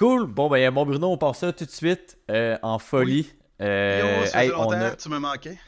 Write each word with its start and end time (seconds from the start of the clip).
Cool. 0.00 0.26
Bon, 0.26 0.48
ben, 0.48 0.72
bon, 0.72 0.86
Bruno, 0.86 1.08
on 1.12 1.18
passe 1.18 1.40
ça 1.40 1.52
tout 1.52 1.66
de 1.66 1.70
suite 1.70 2.16
euh, 2.30 2.56
en 2.62 2.78
folie. 2.78 3.30
Euh, 3.60 4.20
Yo, 4.22 4.26
ça 4.26 4.42
hey, 4.42 4.48
fait 4.48 4.54
on 4.56 4.62
longtemps, 4.62 4.80
a- 4.80 4.96
tu 4.96 5.08
me 5.10 5.18
manquais. 5.18 5.58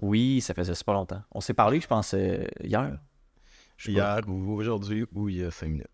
Oui, 0.00 0.40
ça 0.40 0.54
faisait 0.54 0.74
super 0.76 0.94
longtemps. 0.94 1.22
On 1.32 1.40
s'est 1.40 1.52
parlé, 1.52 1.80
je 1.80 1.88
pense, 1.88 2.14
euh, 2.14 2.44
hier. 2.62 2.96
Je 3.76 3.86
sais 3.90 3.98
pas. 3.98 4.18
Hier 4.20 4.28
ou 4.28 4.52
aujourd'hui 4.54 5.04
ou 5.12 5.28
il 5.28 5.38
y 5.38 5.44
a 5.44 5.50
5 5.50 5.66
minutes. 5.68 5.86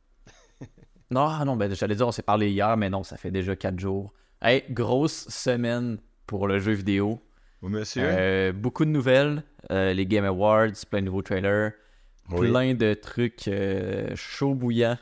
Non, 1.11 1.23
ah 1.27 1.43
non, 1.47 1.57
ben, 1.57 1.75
j'allais 1.75 1.95
dire 1.95 2.07
on 2.07 2.13
s'est 2.13 2.21
parlé 2.21 2.51
hier, 2.51 2.77
mais 2.77 2.91
non, 2.91 3.03
ça 3.03 3.17
fait 3.17 3.31
déjà 3.31 3.57
quatre 3.57 3.81
jours. 3.81 4.13
Hey, 4.43 4.65
grosse 4.69 5.27
semaine 5.31 5.97
pour 6.27 6.47
le 6.47 6.59
jeu 6.59 6.73
vidéo. 6.73 7.23
Oui, 7.63 7.71
monsieur. 7.71 8.03
Euh, 8.05 8.53
beaucoup 8.53 8.85
de 8.85 8.91
nouvelles, 8.91 9.43
euh, 9.73 9.95
les 9.95 10.05
Game 10.05 10.27
Awards, 10.27 10.69
plein 10.91 11.01
de 11.01 11.07
nouveaux 11.07 11.23
trailers, 11.23 11.73
Oui. 12.31 12.51
plein 12.51 12.75
de 12.75 12.93
trucs 12.93 13.49
euh, 13.49 14.15
chauds 14.17 14.55
bouillants. 14.55 14.99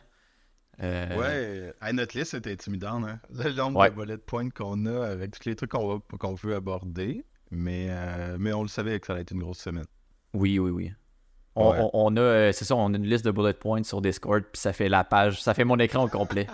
Euh, 0.83 1.17
Ouais, 1.17 1.75
à 1.81 1.93
notre 1.93 2.19
liste, 2.19 2.33
c'était 2.33 2.53
intimidant. 2.53 3.03
Hein? 3.05 3.19
Le 3.31 3.53
nombre 3.53 3.81
Ouais. 3.81 3.91
de 3.91 3.95
bullet 3.95 4.19
points 4.19 4.51
qu'on 4.51 4.85
a 4.87 5.07
avec 5.07 5.31
tous 5.33 5.49
les 5.49 5.55
trucs 5.57 5.71
qu'on 5.71 5.87
va- 5.89 6.01
qu'on 6.19 6.35
veut 6.35 6.55
aborder. 6.55 7.25
Mais, 7.51 7.87
euh, 7.91 8.37
mais 8.39 8.53
on 8.53 8.63
le 8.63 8.69
savait 8.69 8.99
que 9.01 9.07
ça 9.07 9.13
allait 9.13 9.23
être 9.23 9.31
une 9.31 9.41
grosse 9.41 9.61
semaine. 9.61 9.87
Oui, 10.35 10.59
oui, 10.59 10.71
oui. 10.71 10.93
On, 11.55 11.71
Ouais. 11.71 11.79
on- 11.81 11.91
on 11.95 12.17
a, 12.17 12.21
euh, 12.21 12.53
c'est 12.53 12.65
ça, 12.67 12.75
on 12.77 12.93
a 12.93 12.97
une 12.97 13.07
liste 13.07 13.25
de 13.25 13.31
bullet 13.31 13.55
points 13.55 13.83
sur 13.85 14.03
Discord, 14.03 14.43
puis 14.43 14.61
ça 14.61 14.73
fait 14.73 14.89
la 14.91 15.05
page, 15.05 15.41
ça 15.43 15.55
fait 15.55 15.65
mon 15.65 15.79
écran 15.79 16.05
au 16.05 16.09
complet. 16.09 16.47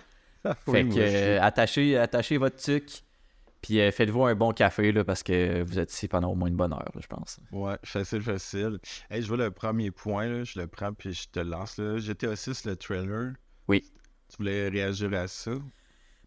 fait 0.67 0.83
Oui, 0.85 0.89
que 0.91 0.99
euh, 1.01 1.43
attachez, 1.43 1.97
attachez 1.97 2.37
votre 2.37 2.57
tuc, 2.57 3.03
puis 3.63 3.79
faites-vous 3.91 4.25
un 4.25 4.35
bon 4.37 4.53
café, 4.53 4.93
là, 4.93 5.03
parce 5.03 5.23
que 5.25 5.63
vous 5.63 5.79
êtes 5.81 5.93
ici 5.93 6.07
pendant 6.09 6.31
au 6.31 6.35
moins 6.37 6.49
une 6.49 6.57
bonne 6.57 6.73
heure, 6.73 6.85
là, 6.95 7.01
je 7.01 7.07
pense. 7.09 7.41
Ouais, 7.51 7.77
facile, 7.85 8.21
facile. 8.23 8.79
Hey, 9.11 9.23
je 9.23 9.29
vois 9.29 9.39
le 9.39 9.51
premier 9.51 9.91
point, 9.91 10.27
là, 10.29 10.45
je 10.45 10.61
le 10.61 10.67
prends 10.69 10.93
puis 10.93 11.13
je 11.15 11.29
te 11.29 11.41
lance. 11.41 11.79
Là. 11.79 11.99
GTA 11.99 12.37
6, 12.37 12.65
le 12.67 12.77
trailer. 12.77 13.33
Oui. 13.67 13.83
Tu 14.33 14.39
voulais 14.39 14.71
réagir 14.71 15.13
à 15.13 15.29
ça? 15.29 15.51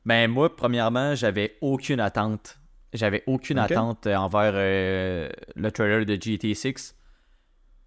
Ben 0.05 0.29
moi, 0.29 0.55
premièrement, 0.55 1.15
j'avais 1.15 1.57
aucune 1.59 1.99
attente. 1.99 2.59
J'avais 2.93 3.23
aucune 3.25 3.57
attente 3.57 4.05
euh, 4.05 4.15
envers 4.15 4.53
euh, 4.53 5.27
le 5.55 5.71
trailer 5.71 6.05
de 6.05 6.13
GTA 6.13 6.53
6 6.53 6.95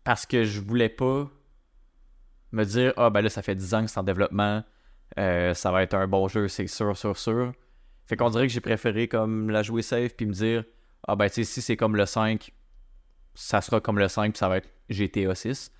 parce 0.02 0.26
que 0.26 0.42
je 0.42 0.60
voulais 0.60 0.88
pas 0.88 1.30
me 2.50 2.64
dire 2.64 2.92
ah 2.96 3.10
ben 3.10 3.20
là 3.22 3.28
ça 3.28 3.42
fait 3.42 3.54
10 3.54 3.74
ans 3.74 3.84
que 3.84 3.90
c'est 3.90 3.98
en 3.98 4.02
développement, 4.02 4.64
euh, 5.18 5.54
ça 5.54 5.70
va 5.70 5.84
être 5.84 5.94
un 5.94 6.08
bon 6.08 6.26
jeu, 6.26 6.48
c'est 6.48 6.66
sûr, 6.66 6.96
sûr, 6.96 7.16
sûr. 7.16 7.52
Fait 8.06 8.16
qu'on 8.16 8.28
dirait 8.28 8.48
que 8.48 8.52
j'ai 8.52 8.60
préféré 8.60 9.06
comme 9.06 9.50
la 9.50 9.62
jouer 9.62 9.82
safe 9.82 10.16
puis 10.16 10.26
me 10.26 10.32
dire 10.32 10.64
ah 11.06 11.14
ben 11.14 11.28
tu 11.28 11.34
sais 11.34 11.44
si 11.44 11.62
c'est 11.62 11.76
comme 11.76 11.94
le 11.94 12.06
5, 12.06 12.52
ça 13.34 13.60
sera 13.60 13.80
comme 13.80 14.00
le 14.00 14.08
5 14.08 14.32
puis 14.32 14.38
ça 14.38 14.48
va 14.48 14.56
être 14.56 14.68
GTA 14.90 15.34
6. 15.34 15.70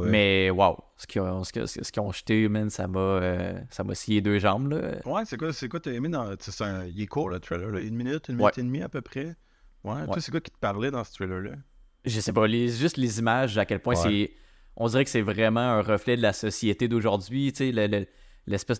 Mais 0.00 0.50
waouh, 0.50 0.76
ce 0.96 1.06
qu'ils 1.06 1.20
ont, 1.22 1.44
ce 1.44 2.00
ont 2.00 2.12
jeté, 2.12 2.48
man, 2.48 2.70
ça 2.70 2.86
m'a 2.88 2.98
euh, 3.00 3.60
ça 3.70 3.84
m'a 3.84 3.94
scié 3.94 4.20
deux 4.20 4.38
jambes 4.38 4.70
là. 4.72 4.96
Ouais, 5.04 5.22
c'est 5.24 5.36
quoi, 5.36 5.52
c'est 5.52 5.68
quoi 5.68 5.80
t'as 5.80 5.92
aimé 5.92 6.08
dans. 6.08 6.32
c'est 6.38 6.64
un... 6.64 6.86
Il 6.86 7.00
est 7.00 7.06
court 7.06 7.28
le 7.28 7.38
trailer, 7.40 7.70
là. 7.70 7.80
Une 7.80 7.94
minute, 7.96 8.28
une 8.28 8.36
Ouais. 8.36 8.42
minute 8.42 8.58
et 8.58 8.62
demie 8.62 8.82
à 8.82 8.88
peu 8.88 9.00
près. 9.00 9.34
Ouais, 9.84 9.94
Ouais. 9.94 10.06
toi, 10.06 10.20
c'est 10.20 10.30
quoi 10.30 10.40
qui 10.40 10.50
te 10.50 10.58
parlait 10.58 10.90
dans 10.90 11.04
ce 11.04 11.12
trailer-là? 11.14 11.52
je 12.04 12.18
sais 12.20 12.32
pas, 12.32 12.46
les, 12.48 12.68
juste 12.68 12.96
les 12.96 13.18
images, 13.20 13.56
à 13.58 13.64
quel 13.64 13.78
point 13.80 13.94
Ouais. 13.94 14.02
c'est. 14.02 14.30
On 14.76 14.88
dirait 14.88 15.04
que 15.04 15.10
c'est 15.10 15.20
vraiment 15.22 15.60
un 15.60 15.82
reflet 15.82 16.16
de 16.16 16.22
la 16.22 16.32
société 16.32 16.88
d'aujourd'hui, 16.88 17.52
tu 17.52 17.72
sais, 17.72 17.72
le- 17.72 18.06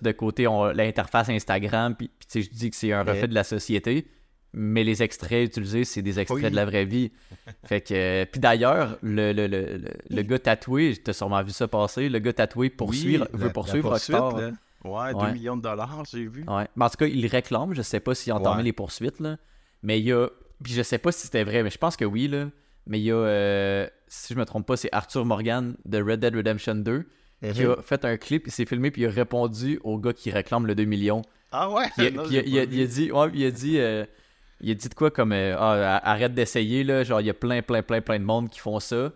de 0.02 0.12
côté, 0.12 0.44
l'interface 0.74 1.28
Instagram, 1.28 1.94
puis 1.96 2.08
puis, 2.08 2.26
tu 2.28 2.42
sais, 2.42 2.50
je 2.50 2.56
dis 2.56 2.70
que 2.70 2.76
c'est 2.76 2.92
un 2.92 3.04
reflet 3.04 3.28
de 3.28 3.34
la 3.34 3.44
société, 3.44 4.08
mais 4.54 4.84
les 4.84 5.02
extraits 5.02 5.46
utilisés, 5.48 5.84
c'est 5.84 6.02
des 6.02 6.18
extraits 6.20 6.44
Oui. 6.44 6.50
de 6.50 6.56
la 6.56 6.64
vraie 6.64 6.84
vie. 6.84 7.10
fait 7.64 7.80
que. 7.80 7.94
euh, 7.94 8.24
puis 8.30 8.40
d'ailleurs, 8.40 8.98
le, 9.02 9.32
le, 9.32 9.46
le, 9.46 9.80
le- 10.10 10.22
gars 10.22 10.38
tatoué, 10.38 10.96
t'as 11.02 11.12
sûrement 11.12 11.42
vu 11.42 11.50
ça 11.52 11.68
passer, 11.68 12.08
le 12.08 12.18
gars 12.18 12.32
tatoué 12.32 12.70
poursuivre, 12.70 13.26
Oui, 13.32 13.38
veut 13.40 13.46
la- 13.46 13.52
poursuivre 13.52 13.88
la 13.88 13.94
Rockstar. 13.94 14.36
là. 14.40 14.50
Ouais, 14.84 15.14
Ouais. 15.14 15.26
2 15.28 15.32
millions 15.34 15.56
de 15.56 15.62
dollars, 15.62 16.02
j'ai 16.10 16.26
vu. 16.26 16.44
Ouais. 16.48 16.66
Mais 16.76 16.84
en 16.84 16.88
tout 16.90 16.96
cas, 16.96 17.06
il 17.06 17.26
réclame. 17.26 17.72
Je 17.72 17.82
sais 17.82 18.00
pas 18.00 18.14
s'il 18.14 18.32
a 18.32 18.36
entamé 18.36 18.58
Ouais. 18.58 18.62
les 18.64 18.72
poursuites, 18.72 19.20
là. 19.20 19.36
Mais 19.82 19.98
il 20.00 20.06
y 20.06 20.12
a. 20.12 20.28
Puis 20.62 20.72
je 20.74 20.82
sais 20.82 20.98
pas 20.98 21.12
si 21.12 21.22
c'était 21.26 21.44
vrai, 21.44 21.62
mais 21.62 21.70
je 21.70 21.78
pense 21.78 21.96
que 21.96 22.04
oui, 22.04 22.28
là. 22.28 22.48
Mais 22.86 22.98
il 23.00 23.04
y 23.04 23.10
a. 23.12 23.14
euh, 23.16 23.86
Si 24.08 24.34
je 24.34 24.38
me 24.38 24.44
trompe 24.44 24.66
pas, 24.66 24.76
c'est 24.76 24.88
Arthur 24.92 25.24
Morgan 25.24 25.76
de 25.86 26.02
Red 26.02 26.20
Dead 26.20 26.34
Redemption 26.34 26.74
2 26.74 27.06
qui 27.54 27.64
Mhm. 27.64 27.70
a 27.78 27.82
fait 27.82 28.04
un 28.04 28.16
clip, 28.16 28.44
il 28.46 28.52
s'est 28.52 28.66
filmé, 28.66 28.90
puis 28.90 29.02
il 29.02 29.06
a 29.06 29.10
répondu 29.10 29.80
au 29.84 29.98
gars 29.98 30.12
qui 30.12 30.30
réclame 30.30 30.66
le 30.66 30.74
2 30.74 30.84
millions. 30.84 31.22
Ah 31.50 31.70
ouais? 31.70 31.86
Puis, 31.96 32.06
il 32.06 32.06
a- 32.06 32.10
Non, 32.22 32.22
puis 32.24 32.34
il 32.34 32.38
a- 32.38 32.42
j'ai 32.42 32.48
il 32.50 32.58
a, 32.58 32.62
pas 32.66 32.72
il 32.72 32.80
a 32.80 32.84
vu. 32.84 32.88
dit. 32.92 33.12
Ouais, 33.12 33.30
il 33.34 33.44
a 33.46 33.50
dit. 33.50 33.78
euh, 33.78 34.04
il 34.62 34.70
a 34.70 34.74
dit 34.74 34.88
de 34.88 34.94
quoi 34.94 35.10
comme. 35.10 35.32
euh, 35.32 35.54
Ah, 35.58 36.00
arrête 36.10 36.34
d'essayer, 36.34 36.84
là. 36.84 37.02
Genre, 37.04 37.20
il 37.20 37.26
y 37.26 37.30
a 37.30 37.34
plein, 37.34 37.62
plein, 37.62 37.82
plein, 37.82 38.00
plein 38.00 38.18
de 38.18 38.24
monde 38.24 38.48
qui 38.50 38.58
font 38.60 38.80
ça. 38.80 39.12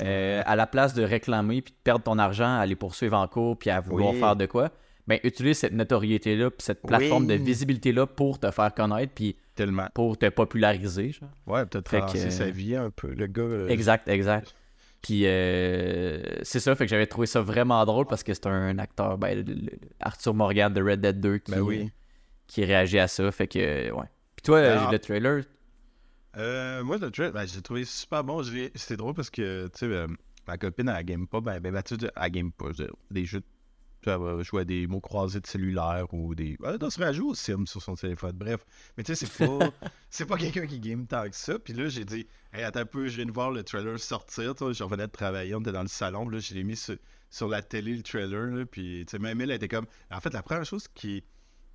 Euh, 0.00 0.42
à 0.46 0.54
la 0.54 0.66
place 0.68 0.94
de 0.94 1.02
réclamer 1.02 1.60
puis 1.60 1.72
de 1.72 1.78
perdre 1.82 2.04
ton 2.04 2.18
argent 2.18 2.56
à 2.58 2.64
les 2.66 2.76
poursuivre 2.76 3.16
en 3.16 3.26
cours 3.26 3.58
puis 3.58 3.68
à 3.70 3.80
vouloir 3.80 4.12
Oui. 4.12 4.20
faire 4.20 4.36
de 4.36 4.46
quoi, 4.46 4.70
ben 5.08 5.18
utilise 5.24 5.58
cette 5.58 5.72
notoriété-là 5.72 6.50
puis 6.50 6.62
cette 6.64 6.82
plateforme 6.82 7.26
de 7.26 7.34
Oui. 7.34 7.42
visibilité-là 7.42 8.06
pour 8.06 8.38
te 8.38 8.48
faire 8.52 8.72
connaître 8.74 9.12
puis 9.12 9.34
Tellement. 9.56 9.88
pour 9.94 10.16
te 10.16 10.28
populariser. 10.28 11.10
genre. 11.10 11.30
Ouais, 11.48 11.66
peut-être 11.66 11.88
Fait 11.88 11.98
que, 12.00 12.04
traverser 12.06 12.30
sa 12.30 12.48
vie 12.48 12.76
un 12.76 12.90
peu. 12.90 13.08
Le 13.08 13.26
gars. 13.26 13.42
euh, 13.42 13.68
Exact, 13.68 14.06
exact. 14.08 14.54
Puis 15.02 15.22
euh, 15.26 16.20
c'est 16.42 16.60
ça, 16.60 16.76
fait 16.76 16.84
que 16.84 16.90
j'avais 16.90 17.06
trouvé 17.08 17.26
ça 17.26 17.40
vraiment 17.40 17.84
drôle 17.84 18.06
parce 18.06 18.22
que 18.22 18.32
c'est 18.34 18.46
un 18.46 18.78
acteur, 18.78 19.18
ben, 19.18 19.44
Arthur 19.98 20.34
Morgan 20.34 20.72
de 20.72 20.80
Red 20.80 21.00
Dead 21.00 21.20
2 21.20 21.38
qui, 21.38 21.50
Ben 21.52 21.60
oui. 21.60 21.90
qui 22.46 22.64
réagit 22.64 23.00
à 23.00 23.08
ça. 23.08 23.32
Fait 23.32 23.48
que, 23.48 23.90
ouais. 23.90 24.06
Toi, 24.48 24.56
euh, 24.60 24.78
Alors- 24.78 24.92
le 24.92 24.98
trailer, 24.98 25.44
Euh, 26.38 26.82
moi, 26.82 26.96
le 26.96 27.10
trailer, 27.10 27.32
ben, 27.32 27.44
j'ai 27.46 27.60
trouvé 27.60 27.84
super 27.84 28.24
bon. 28.24 28.42
C'était 28.74 28.96
drôle 28.96 29.12
parce 29.12 29.28
que, 29.28 29.66
tu 29.66 29.80
sais, 29.80 29.86
euh, 29.86 30.06
ma 30.46 30.56
copine, 30.56 30.88
elle 30.88 31.04
game 31.04 31.26
pas. 31.26 31.42
Ben, 31.42 31.60
ben, 31.60 31.70
Mathilde, 31.70 32.10
elle 32.16 32.30
game 32.30 32.50
pas. 32.50 32.72
je 32.72 32.84
des 33.10 33.26
jeux. 33.26 33.42
Tu 34.00 34.10
sais, 34.10 34.16
va 34.16 34.42
jouer 34.42 34.62
à 34.62 34.64
des 34.64 34.86
mots 34.86 35.00
croisés 35.00 35.40
de 35.40 35.46
cellulaire 35.46 36.06
ou 36.14 36.34
des. 36.34 36.56
Elle 36.64 36.78
doit 36.78 36.90
se 36.90 36.98
rajouter 36.98 37.28
au 37.28 37.34
Sim 37.34 37.66
sur 37.66 37.82
son 37.82 37.94
téléphone. 37.94 38.32
Bref. 38.32 38.64
Mais 38.96 39.04
tu 39.04 39.14
sais, 39.14 39.26
c'est 39.26 39.46
pas. 39.46 39.58
c'est 40.10 40.24
pas 40.24 40.38
quelqu'un 40.38 40.66
qui 40.66 40.80
game 40.80 41.06
tant 41.06 41.28
que 41.28 41.36
ça. 41.36 41.58
Puis 41.58 41.74
là, 41.74 41.88
j'ai 41.90 42.06
dit, 42.06 42.26
hey, 42.54 42.62
attends 42.62 42.80
un 42.80 42.86
peu, 42.86 43.06
je 43.08 43.16
viens 43.16 43.26
de 43.26 43.32
voir 43.32 43.50
le 43.50 43.62
trailer 43.64 43.98
sortir. 44.00 44.54
Tu 44.54 44.64
vois, 44.64 44.72
je 44.72 44.82
revenais 44.82 45.08
de 45.08 45.12
travailler, 45.12 45.54
on 45.54 45.60
était 45.60 45.72
dans 45.72 45.82
le 45.82 45.88
salon. 45.88 46.24
puis 46.26 46.36
Là, 46.36 46.40
je 46.40 46.54
l'ai 46.54 46.64
mis 46.64 46.76
sur, 46.76 46.96
sur 47.28 47.48
la 47.48 47.60
télé, 47.60 47.94
le 47.96 48.02
trailer. 48.02 48.46
Là, 48.46 48.64
puis, 48.64 49.04
tu 49.06 49.10
sais, 49.10 49.18
même 49.18 49.42
elle, 49.42 49.50
elle 49.50 49.56
était 49.56 49.68
comme. 49.68 49.86
En 50.10 50.20
fait, 50.20 50.32
la 50.32 50.42
première 50.42 50.64
chose 50.64 50.88
qui 50.94 51.22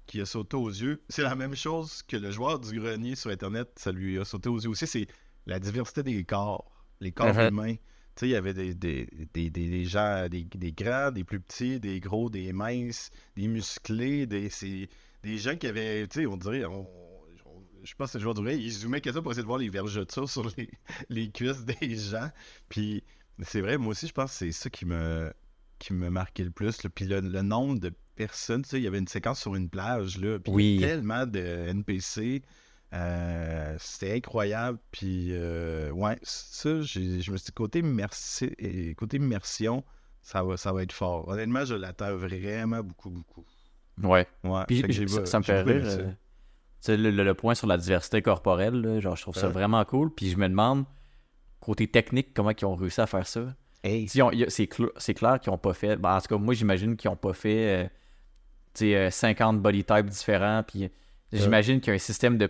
qui 0.05 0.21
a 0.21 0.25
sauté 0.25 0.57
aux 0.57 0.69
yeux. 0.69 1.01
C'est 1.09 1.23
la 1.23 1.35
même 1.35 1.55
chose 1.55 2.01
que 2.03 2.17
le 2.17 2.31
joueur 2.31 2.59
du 2.59 2.79
grenier 2.79 3.15
sur 3.15 3.29
Internet, 3.31 3.69
ça 3.77 3.91
lui 3.91 4.19
a 4.19 4.25
sauté 4.25 4.49
aux 4.49 4.59
yeux 4.59 4.69
aussi. 4.69 4.87
C'est 4.87 5.07
la 5.45 5.59
diversité 5.59 6.03
des 6.03 6.23
corps, 6.23 6.71
les 6.99 7.11
corps 7.11 7.37
Mhm. 7.37 7.47
humains. 7.47 7.75
Tu 7.75 7.81
sais, 8.21 8.27
il 8.27 8.31
y 8.31 8.35
avait 8.35 8.53
des, 8.53 8.73
des, 8.75 9.07
des, 9.33 9.49
des, 9.49 9.85
gens, 9.85 10.27
des, 10.29 10.43
des 10.43 10.71
grands, 10.71 11.11
des 11.11 11.23
plus 11.23 11.39
petits, 11.39 11.79
des 11.79 11.99
gros, 11.99 12.29
des 12.29 12.53
minces, 12.53 13.09
des 13.35 13.47
musclés, 13.47 14.27
des, 14.27 14.49
c'est 14.49 14.87
des 15.23 15.37
gens 15.37 15.55
qui 15.55 15.67
avaient, 15.67 16.07
tu 16.07 16.19
sais, 16.21 16.25
on 16.27 16.37
dirait, 16.37 16.65
on- 16.65 16.81
on- 17.45 17.63
je 17.83 17.95
pense 17.95 18.11
que 18.13 18.17
le 18.17 18.21
joueur 18.23 18.33
du 18.35 18.41
grenier, 18.41 18.57
il 18.57 18.71
zoomait 18.71 19.01
que 19.01 19.11
ça 19.11 19.21
pour 19.21 19.31
essayer 19.31 19.41
de 19.43 19.47
voir 19.47 19.59
les 19.59 19.69
vergetures 19.69 20.29
sur 20.29 20.49
les, 20.57 20.69
les 21.09 21.29
cuisses 21.31 21.65
des 21.65 21.95
gens. 21.97 22.29
Puis 22.69 23.03
c'est 23.41 23.61
vrai, 23.61 23.77
moi 23.77 23.91
aussi, 23.91 24.07
je 24.07 24.13
pense 24.13 24.31
que 24.31 24.37
c'est 24.37 24.51
ça 24.51 24.69
qui 24.69 24.85
me, 24.85 25.33
qui 25.79 25.93
me 25.93 26.09
marquait 26.09 26.43
le 26.43 26.51
plus. 26.51 26.83
là. 26.83 26.89
Puis 26.93 27.05
le, 27.05 27.19
le 27.19 27.41
nombre 27.41 27.79
de 27.79 27.91
sais, 28.17 28.77
il 28.77 28.83
y 28.83 28.87
avait 28.87 28.99
une 28.99 29.07
séquence 29.07 29.39
sur 29.41 29.55
une 29.55 29.69
plage, 29.69 30.19
là, 30.19 30.39
puis 30.39 30.51
Oui. 30.53 30.77
tellement 30.79 31.25
de 31.25 31.39
NPC. 31.39 32.41
euh, 32.93 33.75
c'était 33.79 34.13
incroyable. 34.13 34.77
Puis, 34.91 35.29
euh, 35.31 35.89
ouais, 35.91 36.17
ça, 36.21 36.81
je 36.81 36.99
me 37.31 37.37
suis 37.37 37.45
dit, 37.45 37.51
côté, 37.53 37.81
merci, 37.81 38.51
et 38.59 38.93
côté 38.95 39.17
immersion, 39.17 39.83
ça 40.21 40.43
va, 40.43 40.57
ça 40.57 40.71
va 40.71 40.83
être 40.83 40.91
fort. 40.91 41.27
Honnêtement, 41.27 41.65
je 41.65 41.73
l'attends 41.75 42.15
vraiment 42.15 42.83
beaucoup, 42.83 43.09
beaucoup. 43.09 43.45
ouais. 44.03 44.27
Ouais, 44.43 44.63
Puis 44.67 44.81
ça, 45.25 45.39
me 45.39 45.43
fait 45.43 45.61
rire. 45.63 45.81
euh, 45.85 45.97
tu 46.07 46.15
sais, 46.81 46.97
le, 46.97 47.09
le- 47.11 47.23
le 47.23 47.33
point 47.33 47.55
sur 47.55 47.65
la 47.67 47.77
diversité 47.77 48.21
corporelle, 48.21 48.75
là, 48.75 48.99
genre, 48.99 49.15
je 49.15 49.21
trouve 49.23 49.35
ça 49.35 49.47
vraiment 49.49 49.83
cool. 49.85 50.13
Puis 50.13 50.29
je 50.29 50.37
me 50.37 50.47
demande, 50.47 50.85
côté 51.61 51.87
technique, 51.87 52.33
comment 52.33 52.51
ils 52.51 52.65
ont 52.65 52.75
réussi 52.75 53.01
à 53.01 53.07
faire 53.07 53.25
ça? 53.25 53.55
Hey, 53.83 54.07
C'est 54.07 54.19
cl- 54.19 54.91
c'est 54.97 55.13
clair 55.13 55.39
qu'ils 55.39 55.51
n'ont 55.51 55.57
pas 55.57 55.73
fait. 55.73 55.95
ben, 55.97 56.15
en 56.15 56.21
tout 56.21 56.27
cas, 56.27 56.37
moi, 56.37 56.53
j'imagine 56.53 56.95
qu'ils 56.95 57.09
n'ont 57.09 57.17
pas 57.17 57.33
fait 57.33 57.89
euh, 58.73 58.77
tu 58.77 58.85
sais, 58.85 58.95
euh, 58.95 59.09
50 59.09 59.61
body 59.61 59.83
types 59.83 60.05
différents. 60.07 60.63
Puis 60.67 60.89
j'imagine 61.31 61.79
qu'il 61.79 61.89
y 61.89 61.91
a 61.91 61.95
un 61.95 61.99
système 61.99 62.37
de 62.37 62.49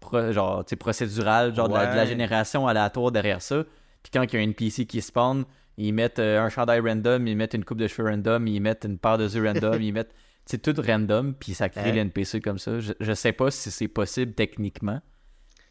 pro- 0.00 0.32
genre, 0.32 0.64
procédural, 0.78 1.54
genre 1.54 1.68
de, 1.68 1.74
la, 1.74 1.86
de 1.86 1.96
la 1.96 2.02
Ouais. 2.02 2.06
génération 2.08 2.66
aléatoire 2.66 3.12
derrière 3.12 3.42
ça. 3.42 3.64
Puis 4.02 4.10
quand 4.12 4.22
il 4.22 4.32
y 4.34 4.36
a 4.36 4.40
un 4.40 4.44
NPC 4.44 4.86
qui 4.86 5.00
spawn, 5.00 5.44
ils 5.76 5.92
mettent 5.92 6.18
euh, 6.18 6.40
un 6.40 6.48
chandail 6.50 6.80
random, 6.80 7.26
ils 7.26 7.36
mettent 7.36 7.54
une 7.54 7.64
coupe 7.64 7.78
de 7.78 7.88
cheveux 7.88 8.08
random, 8.08 8.46
ils 8.46 8.60
mettent 8.60 8.84
une 8.84 8.98
paire 8.98 9.18
de 9.18 9.26
yeux 9.28 9.44
random, 9.46 9.80
ils 9.82 9.92
mettent. 9.92 10.14
C'est 10.46 10.60
tout 10.60 10.74
random, 10.86 11.32
puis 11.34 11.54
ça 11.54 11.70
crée 11.70 11.90
Hein? 11.98 12.04
l'NPC 12.04 12.42
comme 12.42 12.58
ça. 12.58 12.78
Je, 12.78 12.92
je 13.00 13.12
sais 13.14 13.32
pas 13.32 13.50
si 13.50 13.70
c'est 13.70 13.88
possible 13.88 14.34
techniquement, 14.34 15.00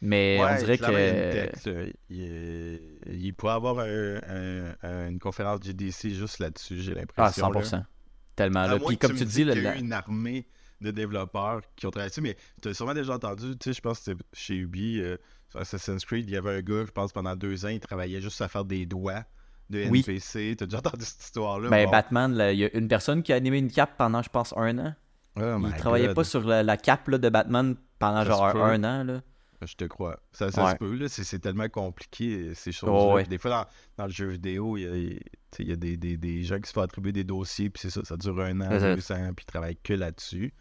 mais 0.00 0.36
on 0.40 0.44
Ouais, 0.44 0.58
dirait 0.58 0.78
que. 0.78 1.92
il, 2.10 2.80
il 3.06 3.32
pourrait 3.34 3.52
avoir 3.52 3.78
un- 3.78 4.16
un- 4.28 4.74
un- 4.82 5.08
une 5.10 5.20
conférence 5.20 5.60
GDC 5.62 6.10
juste 6.10 6.40
là-dessus, 6.40 6.80
j'ai 6.80 6.92
Ah, 6.92 7.00
l'impression. 7.00 7.50
là. 7.50 7.86
100%. 8.34 8.36
Tellement. 8.36 8.60
À 8.60 8.66
Là. 8.68 8.78
Puis 8.86 8.98
comme 8.98 9.14
tu 9.14 9.20
me 9.20 9.28
dis, 9.28 9.44
qu'il 9.44 9.62
y 9.62 9.66
a 9.66 9.76
eu 9.76 9.80
une 9.80 9.92
armée 9.92 10.46
de 10.80 10.90
développeurs 10.90 11.62
qui 11.76 11.86
ont 11.86 11.90
travaillé 11.90 12.10
dessus, 12.10 12.20
mais 12.20 12.36
tu 12.60 12.68
as 12.68 12.74
sûrement 12.74 12.94
déjà 12.94 13.14
entendu, 13.14 13.56
tu 13.58 13.70
sais, 13.70 13.72
je 13.72 13.80
pense 13.80 13.98
que 14.00 14.04
c'était 14.04 14.22
chez 14.32 14.56
Ubi, 14.56 15.00
euh, 15.00 15.16
sur 15.48 15.60
Assassin's 15.60 16.04
Creed, 16.04 16.28
il 16.28 16.32
y 16.32 16.36
avait 16.36 16.56
un 16.58 16.60
gars, 16.60 16.84
je 16.86 16.90
pense, 16.90 17.12
pendant 17.12 17.36
deux 17.36 17.64
ans, 17.64 17.68
il 17.68 17.80
travaillait 17.80 18.20
juste 18.20 18.40
à 18.42 18.48
faire 18.48 18.64
des 18.64 18.84
doigts 18.86 19.24
de 19.70 19.88
Oui. 19.88 20.00
NPC. 20.06 20.56
Tu 20.58 20.64
as 20.64 20.66
déjà 20.66 20.78
entendu 20.78 21.04
cette 21.04 21.22
histoire-là? 21.22 21.70
Ben, 21.70 21.84
Bon. 21.86 21.90
Batman, 21.90 22.36
il 22.52 22.58
y 22.58 22.64
a 22.64 22.74
une 22.76 22.88
personne 22.88 23.22
qui 23.22 23.32
a 23.32 23.36
animé 23.36 23.58
une 23.58 23.70
cape 23.70 23.96
pendant, 23.96 24.20
je 24.20 24.28
pense, 24.28 24.52
un 24.56 24.78
an. 24.78 24.94
Oh 25.36 25.40
il 25.64 25.74
travaillait 25.76 26.08
God. 26.08 26.16
pas 26.16 26.24
sur 26.24 26.46
la, 26.46 26.62
la 26.62 26.76
cape 26.76 27.08
là, 27.08 27.18
de 27.18 27.28
Batman 27.28 27.74
pendant 27.98 28.22
Ça 28.24 28.24
genre 28.24 28.56
un 28.56 28.84
an. 28.84 29.04
Là. 29.04 29.20
Je 29.66 29.74
te 29.74 29.84
crois. 29.84 30.20
Ça, 30.32 30.50
ça 30.52 30.64
Ouais. 30.64 30.70
se 30.72 30.76
peut, 30.76 30.94
là. 30.94 31.08
C'est, 31.08 31.38
tellement 31.38 31.68
compliqué, 31.68 32.52
ces 32.54 32.70
choses-là. 32.72 32.94
Oh, 32.94 33.14
ouais. 33.14 33.24
Des 33.24 33.38
fois, 33.38 33.50
dans, 33.50 33.66
dans 33.96 34.06
le 34.06 34.12
jeu 34.12 34.26
vidéo, 34.26 34.76
il 34.76 34.82
y 34.82 34.86
a, 35.16 35.18
il- 35.58 35.68
y 35.68 35.72
a 35.72 35.76
des, 35.76 35.96
des, 35.96 36.16
des 36.16 36.42
gens 36.44 36.58
qui 36.60 36.68
se 36.68 36.72
font 36.72 36.80
attribuer 36.82 37.12
des 37.12 37.24
dossiers, 37.24 37.70
puis 37.70 37.80
c'est 37.82 37.90
ça, 37.90 38.04
ça 38.04 38.16
dure 38.16 38.40
un 38.40 38.60
an, 38.60 38.68
deux 38.68 39.12
ans, 39.12 39.32
puis 39.34 39.44
ils 39.44 39.52
travaillent 39.52 39.78
que 39.82 39.92
là-dessus. 39.94 40.52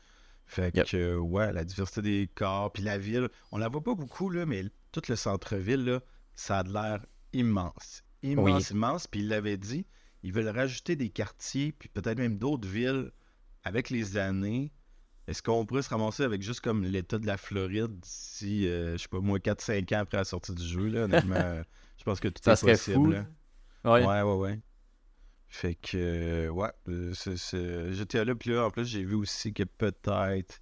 Fait 0.45 0.75
Yep. 0.75 0.88
que, 0.88 1.16
ouais, 1.18 1.54
la 1.54 1.63
diversité 1.63 2.01
des 2.01 2.30
corps, 2.36 2.72
puis 2.74 2.84
la 2.84 2.98
ville, 2.98 3.30
on 3.51 3.57
la 3.57 3.69
voit 3.69 3.84
pas 3.84 3.95
beaucoup, 3.95 4.30
là, 4.30 4.45
mais 4.45 4.66
tout 4.92 5.01
le 5.07 5.16
centre-ville, 5.16 5.84
là, 5.86 6.01
ça 6.36 6.60
a 6.60 6.63
de 6.63 6.74
l'air 6.74 7.06
immense. 7.31 8.04
Immense, 8.22 8.69
immense. 8.69 9.07
Puis 9.07 9.22
il 9.22 9.30
l'avait 9.30 9.57
dit, 9.57 9.86
ils 10.22 10.31
veulent 10.34 10.50
rajouter 10.50 10.96
des 10.96 11.10
quartiers, 11.10 11.72
puis 11.72 11.89
peut-être 11.89 12.18
même 12.18 12.38
d'autres 12.38 12.68
villes 12.68 13.12
avec 13.63 13.89
les 13.89 14.18
années. 14.18 14.72
Est-ce 15.28 15.42
qu'on 15.42 15.66
pourrait 15.66 15.81
se 15.84 15.89
ramasser 15.89 16.24
avec 16.24 16.42
juste 16.42 16.60
comme 16.60 16.84
l'état 16.84 17.18
de 17.18 17.25
la 17.25 17.38
Floride 17.38 17.98
d'ici, 18.01 18.68
euh, 18.68 18.94
je 18.98 19.04
sais 19.04 19.07
pas, 19.07 19.22
moi, 19.22 19.39
4-5 19.39 19.94
ans 19.96 20.00
après 20.00 20.18
la 20.18 20.25
sortie 20.25 20.54
du 20.54 20.63
jeu, 20.66 20.88
là, 20.88 21.04
honnêtement, 21.06 21.62
je 21.98 22.04
pense 22.04 22.19
que 22.19 22.28
tout 22.28 22.42
Ça 22.44 22.51
est 22.54 22.56
serait 22.57 22.74
possible. 22.74 22.96
fou. 22.96 23.06
là. 23.07 23.25
Ouais. 23.86 24.06
Ouais, 24.06 24.22
ouais, 24.22 24.36
ouais. 24.36 24.60
Fait 25.55 25.75
que, 25.75 25.97
euh, 25.97 26.47
ouais, 26.50 26.71
euh, 26.89 27.13
c'est- 27.13 27.38
c'est- 27.38 27.94
j'étais 27.94 28.25
là, 28.25 28.33
puis 28.33 28.50
là, 28.50 28.65
en 28.65 28.71
plus, 28.71 28.85
j'ai 28.88 29.03
vu 29.03 29.13
aussi 29.13 29.53
que 29.53 29.61
peut-être, 29.61 30.59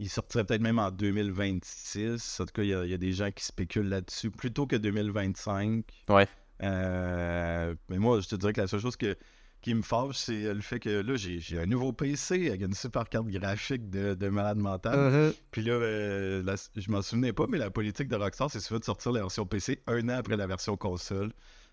il 0.00 0.08
sortirait 0.08 0.42
peut-être 0.44 0.60
même 0.62 0.80
en 0.80 0.90
2026. 0.90 2.40
En 2.40 2.46
tout 2.46 2.52
cas, 2.52 2.62
il 2.64 2.70
y, 2.70 2.74
a- 2.74 2.84
il 2.84 2.90
y 2.90 2.94
a 2.94 2.98
des 2.98 3.12
gens 3.12 3.30
qui 3.30 3.44
spéculent 3.44 3.88
là-dessus, 3.88 4.32
plutôt 4.32 4.66
que 4.66 4.74
2025. 4.74 5.84
Ouais. 6.08 6.26
Euh, 6.62 7.74
mais 7.88 7.98
moi, 7.98 8.20
je 8.20 8.28
te 8.28 8.34
dirais 8.34 8.52
que 8.52 8.60
la 8.60 8.66
seule 8.66 8.80
chose 8.80 8.96
que, 8.96 9.16
qui 9.60 9.74
me 9.74 9.82
fâche, 9.82 10.16
c'est 10.16 10.52
le 10.52 10.60
fait 10.60 10.80
que 10.80 10.90
là, 11.02 11.14
j'ai 11.14 11.38
j'ai 11.38 11.60
un 11.60 11.66
nouveau 11.66 11.92
PC 11.92 12.48
avec 12.48 12.62
une 12.62 12.74
super 12.74 13.08
carte 13.08 13.28
graphique 13.28 13.90
de, 13.90 14.14
de 14.14 14.28
malade 14.28 14.58
mental. 14.58 14.98
Uh-huh. 14.98 15.36
Puis 15.52 15.62
là, 15.62 15.74
euh, 15.74 16.42
la- 16.42 16.56
je 16.74 16.90
m'en 16.90 17.00
souvenais 17.00 17.32
pas, 17.32 17.46
mais 17.48 17.58
la 17.58 17.70
politique 17.70 18.08
de 18.08 18.16
Rockstar, 18.16 18.50
c'est 18.50 18.58
souvent 18.58 18.80
de 18.80 18.84
sortir 18.84 19.12
la 19.12 19.20
version 19.20 19.46
PC 19.46 19.80
un 19.86 20.08
an 20.08 20.16
après 20.18 20.36
la 20.36 20.48
version 20.48 20.76
console. 20.76 21.32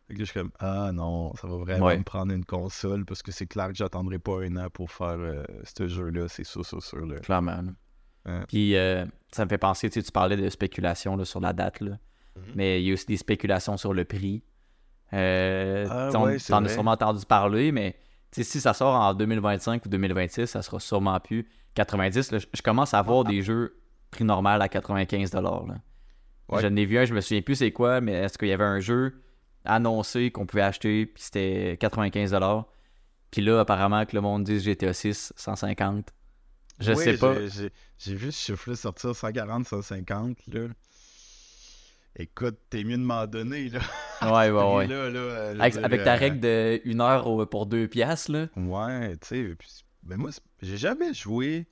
Je 0.10 0.24
suis 0.24 0.34
comme, 0.34 0.52
ah 0.60 0.92
non, 0.94 1.34
ça 1.36 1.48
va 1.48 1.58
vraiment 1.58 1.86
Ouais. 1.86 1.98
me 1.98 2.04
prendre 2.04 2.34
une 2.34 2.46
console 2.46 3.06
parce 3.06 3.22
que 3.22 3.32
c'est 3.32 3.46
clair 3.46 3.68
que 3.68 3.76
j'attendrai 3.76 4.18
pas 4.20 4.42
un 4.44 4.56
an 4.58 4.68
pour 4.72 4.92
faire 4.92 5.18
euh, 5.20 5.44
ce 5.64 5.88
jeu-là, 5.88 6.28
c'est 6.28 6.44
sûr, 6.44 6.66
sûr, 6.66 6.82
sûr. 6.82 7.06
Là. 7.06 7.20
Clairement. 7.20 7.62
Ouais. 8.26 8.42
Puis 8.48 8.76
euh, 8.76 9.06
ça 9.32 9.46
me 9.46 9.50
fait 9.50 9.58
penser, 9.58 9.90
tu 9.90 10.00
sais, 10.00 10.04
tu 10.06 10.12
parlais 10.12 10.36
de 10.38 10.50
spéculation 10.50 11.16
là, 11.16 11.26
sur 11.26 11.40
la 11.40 11.54
date, 11.54 11.80
là. 11.82 11.98
Mhm. 12.36 12.44
mais 12.56 12.82
il 12.82 12.88
y 12.88 12.92
a 12.92 12.94
aussi 12.94 13.06
des 13.06 13.18
spéculations 13.18 13.78
sur 13.78 13.94
le 13.94 14.04
prix. 14.06 14.44
Euh, 15.14 15.88
Ah, 15.90 16.06
ouais, 16.08 16.12
T'en 16.12 16.58
as 16.58 16.62
vrai. 16.62 16.70
sûrement 16.70 16.92
entendu 16.92 17.26
parler, 17.26 17.72
mais 17.72 17.96
si 18.32 18.44
ça 18.46 18.74
sort 18.74 18.94
en 18.96 19.14
2025 19.14 19.86
ou 19.86 19.90
2026, 19.90 20.46
ça 20.48 20.62
sera 20.62 20.80
sûrement 20.80 21.20
plus 21.20 21.48
90. 21.76 22.32
là. 22.32 22.38
je, 22.40 22.62
commence 22.62 22.94
à 22.94 23.02
voir 23.02 23.24
des 23.24 23.42
jeux 23.42 23.76
prix 24.12 24.24
normal 24.24 24.62
à 24.62 24.70
95 24.70 25.34
là. 25.34 25.42
Ouais. 26.50 26.62
Je 26.62 26.68
n'ai 26.68 26.86
vu 26.86 26.98
un, 26.98 27.06
je 27.06 27.14
me 27.14 27.22
souviens 27.22 27.42
plus 27.42 27.56
c'est 27.56 27.72
quoi, 27.72 28.02
mais 28.02 28.14
est-ce 28.14 28.38
qu'il 28.38 28.48
y 28.48 28.54
avait 28.54 28.64
un 28.64 28.80
jeu 28.80 29.22
annoncé 29.66 30.32
qu'on 30.32 30.46
pouvait 30.46 30.62
acheter, 30.64 31.06
puis 31.06 31.24
c'était 31.24 31.78
95 31.80 32.36
Puis 33.32 33.42
là, 33.42 33.60
apparemment, 33.60 34.06
que 34.06 34.16
le 34.16 34.22
monde 34.22 34.44
dit 34.44 34.60
GTA 34.60 34.94
6, 34.94 35.34
150. 35.36 36.14
Je 36.80 36.94
Oui, 36.94 37.04
sais 37.04 37.18
pas. 37.18 37.36
j'ai- 37.98 38.16
vu 38.16 38.32
ce 38.32 38.40
chiffre-là 38.46 38.76
sortir 38.76 39.16
140, 39.16 39.68
150. 39.68 40.38
Là. 40.48 40.68
Écoute, 42.16 42.58
t'es 42.70 42.84
mieux 42.84 42.98
de 42.98 43.04
m'en 43.04 43.28
donner. 43.28 43.70
Là. 43.70 43.80
Ouais, 44.22 44.50
ouais, 44.50 44.76
ouais. 44.76 44.88
Là, 44.88 45.10
là, 45.10 45.50
Avec, 45.60 45.74
dire, 45.74 45.86
avec 45.86 46.04
ta 46.04 46.14
euh, 46.16 46.18
règle 46.18 46.40
de 46.40 46.82
1 46.86 47.00
heure 47.02 47.50
pour 47.50 47.66
2 47.66 47.88
piastres, 47.88 48.32
là. 48.32 48.48
Ouais, 48.56 49.16
tu 49.18 49.28
sais, 49.28 49.56
ben 50.04 50.18
moi, 50.18 50.32
j'ai 50.62 50.78
jamais 50.78 51.14
joué 51.14 51.68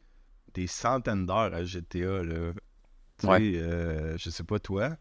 des 0.54 0.68
centaines 0.68 1.26
d'heures 1.26 1.54
à 1.54 1.64
GTA, 1.64 2.24
là. 2.24 2.52
Tu 3.18 3.26
sais, 3.26 3.28
Ouais. 3.28 3.52
euh, 3.56 4.16
je 4.18 4.30
sais 4.30 4.44
pas 4.44 4.60
toi, 4.60 4.96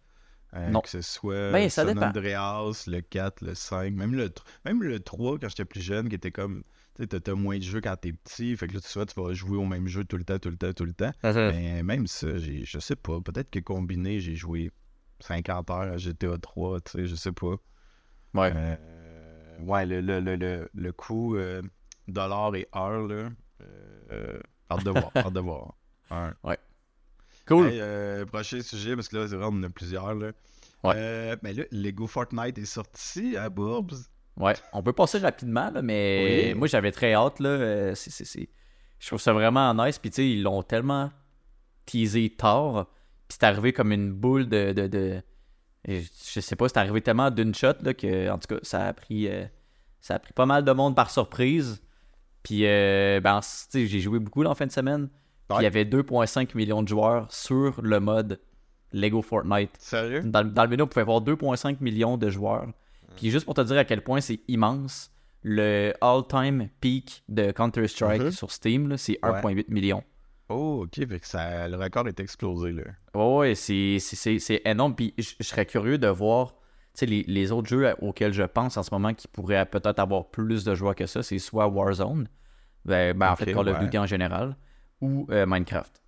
euh, 0.54 0.70
Non. 0.70 0.80
que 0.80 0.88
ce 0.88 1.00
soit 1.02 1.52
Ben, 1.52 1.68
ça 1.68 1.84
San 1.84 1.94
dépend. 1.94 2.06
Andreas, 2.08 2.84
le 2.86 3.00
4, 3.00 3.42
le 3.42 3.54
5, 3.54 3.92
même 3.94 4.14
le, 4.14 4.30
même 4.64 4.82
le 4.82 5.00
3 5.00 5.38
quand 5.38 5.48
j'étais 5.48 5.64
plus 5.64 5.80
jeune, 5.82 6.08
qui 6.08 6.14
était 6.14 6.30
comme, 6.30 6.62
tu 6.94 7.02
sais, 7.02 7.20
t'as- 7.20 7.34
moins 7.34 7.58
de 7.58 7.62
jeux 7.62 7.80
quand 7.80 7.96
t'es 7.96 8.12
petit, 8.12 8.56
fait 8.56 8.68
que 8.68 8.74
là, 8.74 8.80
tu 8.80 8.92
vois, 8.94 9.06
tu 9.06 9.20
vas 9.20 9.32
jouer 9.34 9.56
au 9.58 9.64
même 9.66 9.86
jeu 9.88 10.04
tout 10.04 10.16
le 10.16 10.24
temps, 10.24 10.38
tout 10.38 10.50
le 10.50 10.56
temps, 10.56 10.72
tout 10.72 10.84
le 10.84 10.94
temps. 10.94 11.12
Mais 11.52 11.82
même 11.82 12.06
ça, 12.06 12.38
j'ai- 12.38 12.64
je 12.64 12.78
sais 12.78 12.96
pas, 12.96 13.20
peut-être 13.20 13.50
que 13.50 13.58
combiné, 13.58 14.20
j'ai 14.20 14.34
joué 14.36 14.70
50 15.20 15.70
heures 15.70 15.92
à 15.92 15.96
GTA 15.98 16.38
3, 16.38 16.80
tu 16.80 16.92
sais, 16.92 17.06
je 17.06 17.14
sais 17.16 17.32
pas. 17.32 17.56
Ouais. 18.34 18.52
Euh, 18.54 18.76
ouais, 19.60 19.86
le, 19.86 20.00
le, 20.00 20.20
le, 20.20 20.36
le, 20.36 20.70
le 20.74 20.92
coût 20.92 21.36
euh, 21.36 21.62
dollar 22.08 22.54
et 22.54 22.68
heure, 22.74 23.06
là. 23.06 23.30
euh, 24.12 24.40
hâte 24.70 24.84
de 24.84 24.90
voir, 24.90 25.10
hâte 25.16 25.32
de 25.32 25.40
voir. 25.40 25.74
Ouais. 26.44 26.58
Cool. 27.46 27.68
Hey, 27.68 27.78
euh, 27.80 28.26
prochain 28.26 28.60
sujet, 28.60 28.94
parce 28.96 29.08
que 29.08 29.16
là, 29.16 29.28
c'est 29.28 29.36
vrai, 29.36 29.46
on 29.46 29.54
en 29.56 29.62
a 29.62 29.68
plusieurs, 29.70 30.14
là. 30.14 30.32
Ouais. 30.84 30.94
Euh, 30.96 31.36
mais 31.42 31.52
là, 31.52 31.64
Lego 31.70 32.06
Fortnite 32.06 32.58
est 32.58 32.64
sorti 32.64 33.36
à 33.36 33.48
Bourbs. 33.48 33.94
Ouais, 34.36 34.54
on 34.72 34.82
peut 34.82 34.92
passer 34.92 35.18
rapidement, 35.18 35.70
là, 35.70 35.80
mais 35.82 36.48
Oui. 36.48 36.54
moi 36.54 36.66
j'avais 36.68 36.92
très 36.92 37.14
hâte. 37.14 37.40
Là, 37.40 37.48
euh, 37.48 37.94
Je 38.98 39.06
trouve 39.06 39.20
ça 39.20 39.32
vraiment 39.32 39.72
nice. 39.74 39.98
Puis 39.98 40.10
tu 40.10 40.16
sais, 40.16 40.28
ils 40.30 40.42
l'ont 40.42 40.62
tellement 40.62 41.10
teasé 41.86 42.28
tard. 42.30 42.86
Puis 43.28 43.38
c'est 43.40 43.44
arrivé 43.44 43.72
comme 43.72 43.92
une 43.92 44.12
boule 44.12 44.48
de. 44.48 44.72
de, 44.72 44.86
de- 44.86 45.22
Je 45.88 46.40
sais 46.40 46.56
pas, 46.56 46.68
c'est 46.68 46.78
arrivé 46.78 47.00
tellement 47.00 47.30
d'une 47.30 47.54
shot 47.54 47.72
là, 47.82 47.94
que, 47.94 48.28
en 48.30 48.38
tout 48.38 48.54
cas, 48.54 48.60
ça 48.62 48.86
a 48.86 48.92
pris. 48.92 49.26
euh, 49.28 49.46
Ça 50.00 50.16
a 50.16 50.18
pris 50.18 50.32
pas 50.34 50.46
mal 50.46 50.64
de 50.64 50.72
monde 50.72 50.94
par 50.94 51.10
surprise. 51.10 51.80
Puis, 52.42 52.66
euh, 52.66 53.20
ben, 53.20 53.40
tu 53.40 53.46
sais, 53.48 53.86
j'ai 53.86 54.00
joué 54.00 54.18
beaucoup 54.20 54.42
là, 54.42 54.50
en 54.50 54.54
fin 54.54 54.66
de 54.66 54.70
semaine. 54.72 55.08
Puis 55.48 55.58
il 55.60 55.62
y 55.62 55.66
avait 55.66 55.84
2,5 55.84 56.54
millions 56.56 56.82
de 56.82 56.88
joueurs 56.88 57.30
sur 57.32 57.80
le 57.82 58.00
mode 58.00 58.40
Lego 58.92 59.22
Fortnite. 59.22 59.70
Sérieux? 59.78 60.22
Dans, 60.24 60.42
le- 60.42 60.50
dans 60.50 60.62
le 60.64 60.68
menu, 60.68 60.82
on 60.82 60.86
pouvait 60.86 61.04
voir 61.04 61.20
2,5 61.20 61.76
millions 61.80 62.16
de 62.16 62.30
joueurs. 62.30 62.66
Puis 63.16 63.30
juste 63.30 63.44
pour 63.44 63.54
te 63.54 63.60
dire 63.60 63.78
à 63.78 63.84
quel 63.84 64.02
point 64.02 64.20
c'est 64.20 64.40
immense, 64.48 65.10
le 65.42 65.92
all-time 66.00 66.68
peak 66.80 67.22
de 67.28 67.50
Counter-Strike 67.52 68.22
Mhm. 68.22 68.30
sur 68.32 68.50
Steam, 68.50 68.96
c'est 68.96 69.18
1,8 69.22 69.68
million. 69.68 70.02
Oh, 70.48 70.84
ok, 70.84 71.06
fait 71.08 71.20
que 71.20 71.26
ça, 71.26 71.66
le 71.68 71.76
record 71.76 72.06
est 72.08 72.20
explosé, 72.20 72.72
là. 72.72 72.82
Ouais, 73.14 73.36
ouais, 73.38 73.54
c'est- 73.54 74.62
énorme. 74.64 74.94
Puis 74.94 75.14
je 75.18 75.34
serais 75.44 75.66
curieux 75.66 75.98
de 75.98 76.08
voir 76.08 76.54
tu 76.94 77.00
sais, 77.00 77.06
les, 77.06 77.24
les 77.28 77.52
autres 77.52 77.68
jeux 77.68 77.94
auxquels 78.00 78.32
je 78.32 78.42
pense 78.44 78.78
en 78.78 78.82
ce 78.82 78.88
moment 78.90 79.12
qui 79.12 79.28
pourraient 79.28 79.66
peut-être 79.66 79.98
avoir 79.98 80.30
plus 80.30 80.64
de 80.64 80.74
joueurs 80.74 80.94
que 80.94 81.04
ça. 81.04 81.22
C'est 81.22 81.38
soit 81.38 81.66
Warzone, 81.68 82.26
ben, 82.86 83.14
ben, 83.14 83.32
en 83.32 83.36
fait 83.36 83.52
Call 83.52 83.68
of. 83.68 83.78
Duty 83.80 83.98
en 83.98 84.06
général, 84.06 84.56
ou 85.00 85.26
euh, 85.30 85.46
Minecraft. 85.46 86.02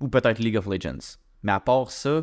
Ou 0.00 0.08
peut-être 0.08 0.38
League 0.38 0.56
of 0.56 0.66
Legends. 0.66 1.16
Mais 1.42 1.52
à 1.52 1.60
part 1.60 1.90
ça, 1.90 2.22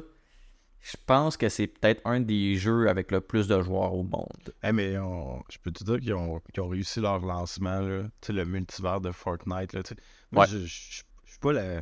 je 0.81 0.97
pense 1.05 1.35
que 1.35 1.49
c'est 1.49 1.67
peut-être 1.67 2.01
un 2.05 2.19
des 2.19 2.55
jeux 2.55 2.89
avec 2.89 3.11
le 3.11 3.19
plus 3.21 3.47
de 3.47 3.59
joueurs 3.61 3.93
au 3.93 4.03
monde. 4.03 4.53
Eh, 4.63 4.71
mais 4.71 4.97
on- 4.97 5.41
je 5.49 5.57
peux 5.57 5.71
te 5.71 5.83
dire 5.83 5.99
qu'ils 5.99 6.13
ont, 6.13 6.39
ont 6.59 6.67
réussi 6.67 6.99
leur 7.01 7.19
lancement, 7.25 7.79
là. 7.79 8.03
Tu 8.21 8.27
sais, 8.27 8.33
le 8.33 8.45
multivers 8.45 9.01
de 9.01 9.11
Fortnite, 9.11 9.73
là. 9.73 9.81
sais. 9.83 9.95
Moi, 10.31 10.43
Ouais. 10.45 10.49
je, 10.51 10.57
je, 10.59 10.65
je- 10.65 11.03
je 11.25 11.29
suis 11.31 11.39
pas 11.39 11.53
la 11.53 11.81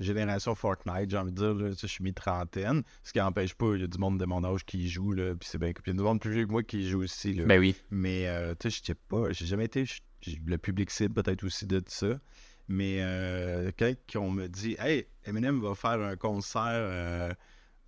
génération 0.00 0.54
Fortnite, 0.54 1.10
j'ai 1.10 1.16
envie 1.16 1.32
de 1.32 1.36
dire, 1.36 1.54
là. 1.54 1.70
Tu 1.70 1.76
sais, 1.76 1.86
je 1.86 1.92
suis 1.92 2.04
mi-trentaine. 2.04 2.82
Ce 3.04 3.12
qui 3.12 3.18
n'empêche 3.20 3.54
pas, 3.54 3.74
il 3.74 3.80
y 3.80 3.84
a 3.84 3.86
du 3.86 3.98
monde 3.98 4.18
de 4.20 4.24
mon 4.26 4.44
âge 4.44 4.64
qui 4.66 4.78
y 4.84 4.88
joue, 4.88 5.12
là. 5.12 5.34
Puis 5.34 5.48
c'est 5.50 5.58
bien. 5.58 5.70
Il 5.70 5.88
y 5.88 5.90
a 5.90 5.94
du 5.94 6.02
monde 6.02 6.20
plus 6.20 6.32
vieux 6.32 6.46
que 6.46 6.52
moi 6.52 6.62
qui 6.62 6.86
joue 6.88 7.02
aussi, 7.02 7.32
là. 7.32 7.44
Ben 7.46 7.58
oui. 7.58 7.74
Mais, 7.90 8.28
euh, 8.28 8.54
tu 8.58 8.70
sais, 8.70 8.76
j'étais 8.84 9.00
pas. 9.08 9.32
J'ai 9.32 9.46
jamais 9.46 9.64
été. 9.64 9.84
Le 10.46 10.56
public 10.58 10.90
cible, 10.90 11.14
peut-être 11.20 11.42
aussi 11.42 11.66
de 11.66 11.82
ça. 11.86 12.18
Mais 12.74 13.00
euh, 13.02 13.70
quand 13.78 13.92
on 14.16 14.30
me 14.30 14.46
dit, 14.48 14.76
hey, 14.78 15.06
Eminem 15.26 15.60
va 15.60 15.74
faire 15.74 16.00
un 16.00 16.16
concert, 16.16 16.62
euh, 16.64 17.30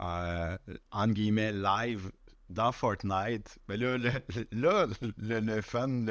euh, 0.03 0.57
entre 0.91 1.15
guillemets, 1.15 1.53
live 1.53 2.11
dans 2.51 2.71
Fortnite, 2.71 3.59
ben 3.67 3.81
là, 3.81 3.97
le, 3.97 4.11
le- 4.37 4.47
là, 4.53 4.87
le, 5.17 5.41
le 5.41 5.61
fan, 5.63 6.05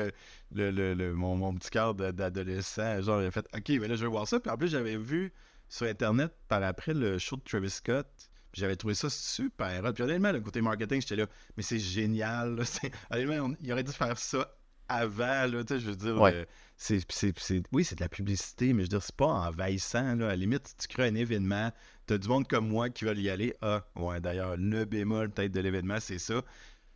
le, 0.52 0.72
le- 0.72 0.94
le- 0.96 1.14
mon, 1.14 1.36
mon 1.36 1.54
petit 1.54 1.70
cœur 1.70 1.94
d'adolescent, 1.94 3.00
genre, 3.04 3.22
il 3.22 3.28
a 3.28 3.32
fait, 3.32 3.46
ok, 3.56 3.70
mais 3.80 3.88
là, 3.88 3.96
je 3.96 4.04
vais 4.06 4.10
voir 4.10 4.28
ça. 4.28 4.40
Puis 4.40 4.50
en 4.50 4.58
plus, 4.58 4.70
j'avais 4.70 4.98
vu 4.98 5.32
sur 5.70 5.86
Internet 5.86 6.34
par 6.48 6.64
après 6.64 6.96
le 6.96 7.20
show 7.20 7.36
de 7.36 7.44
Travis 7.44 7.70
Scott. 7.70 8.08
J'avais 8.54 8.76
trouvé 8.76 8.96
ça 8.96 9.08
super 9.12 9.84
hot. 9.86 9.94
Puis 9.94 10.04
honnêtement, 10.04 10.32
le 10.32 10.42
côté 10.42 10.62
marketing, 10.62 11.00
j'étais 11.00 11.16
là, 11.16 11.28
mais 11.58 11.62
c'est 11.64 11.78
génial. 11.80 12.56
là. 12.56 12.64
Honnêtement, 13.12 13.50
on- 13.52 13.56
il 13.62 13.72
aurait 13.72 13.84
dû 13.84 13.92
faire 13.92 14.18
ça 14.18 14.52
avant, 14.90 15.46
là, 15.46 15.64
tu 15.64 15.76
sais, 15.76 15.80
je 15.80 15.90
veux 15.92 15.96
dire, 15.96 16.20
Ouais. 16.20 16.48
C'est, 16.84 17.64
oui, 17.72 17.86
c'est 17.86 17.96
de 17.96 18.02
la 18.02 18.10
publicité, 18.10 18.74
mais 18.74 18.82
je 18.82 18.86
veux 18.86 18.90
dire, 18.90 19.04
c'est 19.04 19.16
pas 19.16 19.26
envahissant, 19.26 20.16
là. 20.16 20.26
À 20.26 20.30
la 20.30 20.36
limite, 20.36 20.76
tu 20.78 20.88
crées 20.90 21.08
un 21.08 21.16
événement, 21.16 21.72
t'as 22.08 22.18
du 22.18 22.28
monde 22.28 22.46
comme 22.48 22.68
moi 22.68 22.90
qui 22.90 23.06
veulent 23.06 23.20
y 23.20 23.30
aller. 23.30 23.56
Ah, 23.62 23.86
ouais, 23.96 24.20
d'ailleurs, 24.20 24.58
le 24.58 24.84
bémol 24.84 25.30
peut-être 25.32 25.54
de 25.54 25.62
l'événement, 25.62 26.00
c'est 26.02 26.20
ça. 26.20 26.42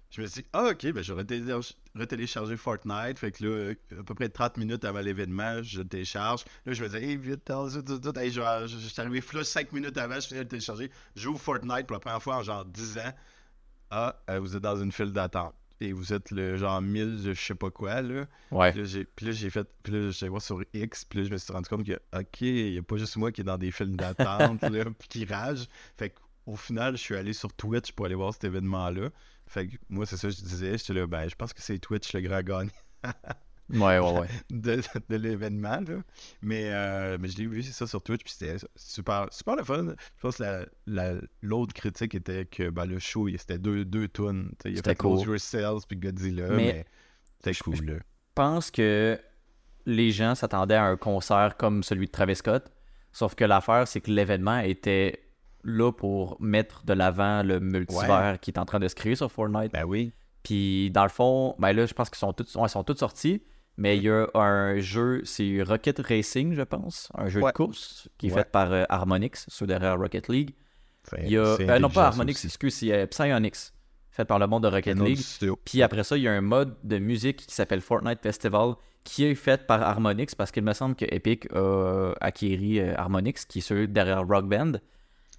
Je 0.09 0.21
me 0.21 0.27
suis 0.27 0.41
dit, 0.41 0.47
ah, 0.53 0.69
ok, 0.71 0.91
ben, 0.91 1.03
je 1.03 1.13
vais 1.13 2.57
Fortnite. 2.57 3.19
Fait 3.19 3.31
que 3.31 3.45
là, 3.45 3.73
à 3.99 4.03
peu 4.03 4.13
près 4.13 4.29
30 4.29 4.57
minutes 4.57 4.83
avant 4.85 4.99
l'événement, 4.99 5.61
je 5.63 5.79
le 5.79 5.87
télécharge. 5.87 6.43
Là, 6.65 6.73
je 6.73 6.83
me 6.83 6.89
dis, 6.89 6.97
hey, 6.97 7.17
vite, 7.17 7.41
je 7.47 8.77
suis 8.77 9.01
arrivé 9.01 9.21
flush 9.21 9.45
5 9.47 9.71
minutes 9.71 9.97
avant, 9.97 10.15
je 10.15 10.27
finis 10.27 10.39
de 10.39 10.43
le 10.43 10.49
télécharger. 10.49 10.91
J'ouvre 11.15 11.39
Fortnite 11.39 11.87
pour 11.87 11.95
la 11.95 11.99
première 11.99 12.21
fois 12.21 12.37
en 12.37 12.43
genre 12.43 12.65
10 12.65 12.97
ans. 12.99 13.13
Ah, 13.89 14.21
euh, 14.29 14.39
vous 14.39 14.55
êtes 14.55 14.63
dans 14.63 14.81
une 14.81 14.91
file 14.91 15.13
d'attente. 15.13 15.55
Et 15.79 15.93
vous 15.93 16.13
êtes 16.13 16.31
le 16.31 16.57
genre 16.57 16.81
1000 16.81 17.19
je 17.23 17.33
sais 17.33 17.55
pas 17.55 17.69
quoi, 17.69 18.01
là. 18.01 18.25
Ouais. 18.51 18.71
Puis 18.71 18.81
là, 18.81 18.85
j'ai, 18.85 19.07
j'ai 19.33 19.49
fait, 19.49 19.67
puis 19.83 19.93
là, 19.93 20.29
voir 20.29 20.41
sur 20.41 20.63
X, 20.73 21.05
puis 21.05 21.19
là, 21.19 21.25
je 21.25 21.31
me 21.31 21.37
suis 21.37 21.53
rendu 21.53 21.69
compte 21.69 21.85
que, 21.85 21.99
ok, 22.17 22.41
il 22.41 22.71
n'y 22.71 22.77
a 22.77 22.83
pas 22.83 22.97
juste 22.97 23.15
moi 23.17 23.31
qui 23.31 23.41
est 23.41 23.43
dans 23.43 23.57
des 23.57 23.71
films 23.71 23.95
d'attente, 23.95 24.61
là, 24.61 24.85
puis 24.99 25.07
qui 25.07 25.25
rage. 25.25 25.67
Fait 25.97 26.11
qu'au 26.11 26.55
final, 26.55 26.97
je 26.97 27.01
suis 27.01 27.15
allé 27.15 27.33
sur 27.33 27.53
Twitch 27.53 27.91
pour 27.91 28.05
aller 28.05 28.15
voir 28.15 28.33
cet 28.33 28.45
événement-là. 28.45 29.09
Fait 29.45 29.67
que 29.67 29.77
moi, 29.89 30.05
c'est 30.05 30.17
ça 30.17 30.27
que 30.27 30.35
je 30.35 30.41
disais. 30.41 30.77
J'étais 30.77 30.93
là, 30.93 31.07
ben, 31.07 31.29
je 31.29 31.35
pense 31.35 31.53
que 31.53 31.61
c'est 31.61 31.79
Twitch 31.79 32.13
le 32.13 32.21
grand 32.21 32.41
gagnant 32.41 32.71
Ouais, 33.69 33.99
ouais, 33.99 34.19
ouais. 34.19 34.27
de, 34.49 34.81
de 35.09 35.15
l'événement. 35.15 35.79
Mais, 36.41 36.69
euh, 36.71 37.17
mais 37.19 37.27
je 37.27 37.37
l'ai 37.37 37.47
vu, 37.47 37.61
c'est 37.63 37.73
ça, 37.73 37.85
sur 37.87 38.01
Twitch, 38.01 38.23
puis 38.23 38.33
c'était 38.37 38.55
super, 38.75 39.27
super 39.31 39.55
le 39.57 39.63
fun. 39.63 39.83
Je 40.15 40.21
pense 40.21 40.37
que 40.37 40.43
la- 40.43 40.65
la- 40.85 41.19
l'autre 41.41 41.73
critique 41.73 42.15
était 42.15 42.45
que 42.45 42.69
ben, 42.69 42.85
le 42.85 42.99
show, 42.99 43.27
c'était 43.37 43.57
deux, 43.59 43.83
deux 43.85 44.07
tunes. 44.07 44.51
Il 44.65 44.73
a 44.73 44.75
C'était 44.77 44.89
fait 44.91 44.95
Close 44.95 45.19
cool. 45.19 45.29
Yourselves 45.31 45.81
puis 45.87 45.97
Godzilla, 45.97 46.47
Mais- 46.49 46.55
mais, 46.55 46.85
c'était 47.43 47.59
cool, 47.63 47.75
je- 47.75 47.93
pense 48.35 48.69
que 48.71 49.19
les 49.85 50.11
gens 50.11 50.35
s'attendaient 50.35 50.75
à 50.75 50.83
un 50.85 50.95
concert 50.97 51.57
comme 51.57 51.81
celui 51.83 52.05
de 52.05 52.11
Travis 52.11 52.35
Scott. 52.35 52.71
Sauf 53.11 53.33
que 53.35 53.43
l'affaire, 53.45 53.87
c'est 53.87 53.99
que 54.01 54.11
l'événement 54.11 54.59
était 54.59 55.23
là 55.63 55.91
pour 55.91 56.37
mettre 56.41 56.85
de 56.85 56.93
l'avant 56.93 57.41
le 57.43 57.59
multivers 57.59 58.39
qui 58.39 58.51
est 58.51 58.59
en 58.59 58.65
train 58.65 58.79
de 58.79 58.87
se 58.87 58.95
créer 58.95 59.15
sur 59.15 59.31
Fortnite. 59.31 59.71
Ben 59.73 59.85
oui. 59.85 60.11
Puis 60.43 60.91
dans 60.91 61.03
le 61.03 61.09
fond, 61.09 61.55
ben 61.59 61.73
là, 61.73 61.85
je 61.85 61.93
pense 61.93 62.09
qu'ils 62.09 62.19
sont 62.19 62.31
tous, 62.31 62.55
ouais, 62.55 62.63
ils 62.65 62.69
sont 62.69 62.83
tous 62.83 62.95
sortis. 62.97 63.41
Mais 63.77 63.97
il 63.97 64.03
y 64.03 64.09
a 64.09 64.25
un 64.33 64.79
jeu, 64.79 65.21
c'est 65.23 65.61
Rocket 65.61 65.99
Racing, 65.99 66.53
je 66.55 66.63
pense, 66.63 67.09
un 67.13 67.27
jeu 67.29 67.41
Ouais. 67.41 67.51
de 67.51 67.55
course 67.55 68.09
qui 68.17 68.27
est 68.27 68.31
Ouais. 68.31 68.39
fait 68.39 68.51
par 68.51 68.71
euh, 68.71 68.83
Harmonix, 68.89 69.45
ceux 69.47 69.67
derrière 69.67 69.97
Rocket 69.99 70.27
League. 70.29 70.55
Il 71.19 71.29
y 71.29 71.37
a, 71.37 71.41
euh, 71.59 71.79
non 71.79 71.89
pas 71.89 72.07
Harmonix, 72.07 72.43
excuse, 72.43 72.73
c'est 72.73 72.91
euh, 72.91 73.05
Psyonix, 73.05 73.71
fait 74.09 74.25
par 74.25 74.39
le 74.39 74.47
monde 74.47 74.63
de 74.63 74.67
Rocket 74.67 74.97
League. 74.99 75.19
Puis 75.63 75.81
après 75.83 76.03
ça, 76.03 76.17
il 76.17 76.23
y 76.23 76.27
a 76.27 76.31
un 76.33 76.41
mode 76.41 76.75
de 76.83 76.97
musique 76.97 77.45
qui 77.45 77.53
s'appelle 77.55 77.81
Fortnite 77.81 78.19
Festival 78.21 78.73
qui 79.03 79.23
est 79.23 79.35
fait 79.35 79.65
par 79.67 79.81
Harmonix 79.83 80.35
parce 80.35 80.51
qu'il 80.51 80.63
me 80.63 80.73
semble 80.73 80.95
que 80.95 81.05
Epic 81.05 81.47
a 81.53 82.13
acquéri 82.19 82.79
euh, 82.81 82.93
Harmonix 82.97 83.45
qui 83.47 83.59
est 83.59 83.61
ceux 83.61 83.87
derrière 83.87 84.27
Rock 84.27 84.49
Band. 84.49 84.73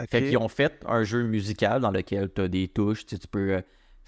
Fait 0.08 0.22
qu'ils 0.22 0.38
ont 0.38 0.48
fait 0.48 0.80
un 0.86 1.02
jeu 1.02 1.24
musical 1.24 1.80
dans 1.82 1.90
lequel 1.90 2.32
tu 2.32 2.40
as 2.42 2.48
des 2.48 2.68
touches, 2.68 3.04
tu, 3.04 3.18
peux 3.30 3.60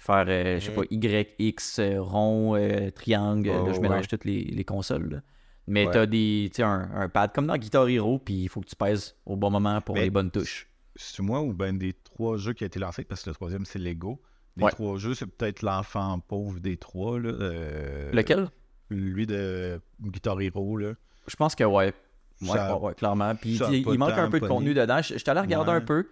faire, 0.03 0.25
euh, 0.27 0.59
je 0.59 0.65
sais 0.65 0.71
pas, 0.71 0.81
Y, 0.89 1.35
X, 1.39 1.79
euh, 1.79 2.01
rond, 2.01 2.55
euh, 2.55 2.89
triangle, 2.91 3.49
là, 3.49 3.65
je 3.67 3.71
ouais. 3.73 3.79
mélange 3.79 4.07
toutes 4.07 4.25
les, 4.25 4.43
les 4.43 4.63
consoles. 4.63 5.09
là. 5.09 5.21
Mais 5.67 5.85
Ouais. 5.85 5.91
tu 5.91 5.97
as 5.99 6.05
des, 6.07 6.51
un, 6.59 6.89
un 6.95 7.07
pad 7.07 7.31
comme 7.33 7.45
dans 7.47 7.55
Guitar 7.57 7.87
Hero, 7.87 8.17
puis 8.19 8.33
il 8.43 8.49
faut 8.49 8.61
que 8.61 8.65
tu 8.67 8.75
pèses 8.75 9.15
au 9.25 9.35
bon 9.35 9.51
moment 9.51 9.79
pour 9.81 9.95
Mais- 9.95 10.01
les 10.01 10.09
bonnes 10.09 10.31
touches. 10.31 10.67
C'est 10.95 11.21
moi 11.23 11.41
ou 11.41 11.53
ben 11.53 11.77
des 11.77 11.93
trois 11.93 12.35
jeux 12.37 12.53
qui 12.53 12.63
a 12.63 12.67
été 12.67 12.79
lancés, 12.79 13.03
parce 13.05 13.23
que 13.23 13.29
le 13.29 13.35
troisième, 13.35 13.63
c'est 13.65 13.79
Lego. 13.79 14.19
Ouais. 14.59 14.71
trois 14.71 14.97
jeux, 14.97 15.13
c'est 15.13 15.25
peut-être 15.27 15.61
l'enfant 15.61 16.19
pauvre 16.19 16.59
des 16.59 16.75
trois, 16.77 17.19
là. 17.19 17.29
euh, 17.29 18.11
Lequel? 18.11 18.49
Lui 18.89 19.25
de 19.25 19.79
Guitar 20.01 20.41
Hero, 20.41 20.75
là. 20.77 20.93
Je 21.27 21.35
pense 21.37 21.55
que 21.55 21.63
ouais. 21.63 21.93
Ouais, 22.41 22.47
Ça- 22.47 22.75
ouais, 22.75 22.87
ouais, 22.87 22.93
clairement. 22.95 23.35
Puis 23.35 23.57
il 23.71 23.97
manque 23.99 24.11
un 24.17 24.29
peu 24.29 24.39
de 24.39 24.47
contenu 24.47 24.73
dedans. 24.73 25.01
Je, 25.01 25.17
je 25.17 25.23
t'allais 25.23 25.39
regarder 25.41 25.71
un 25.71 25.81
peu. 25.81 26.07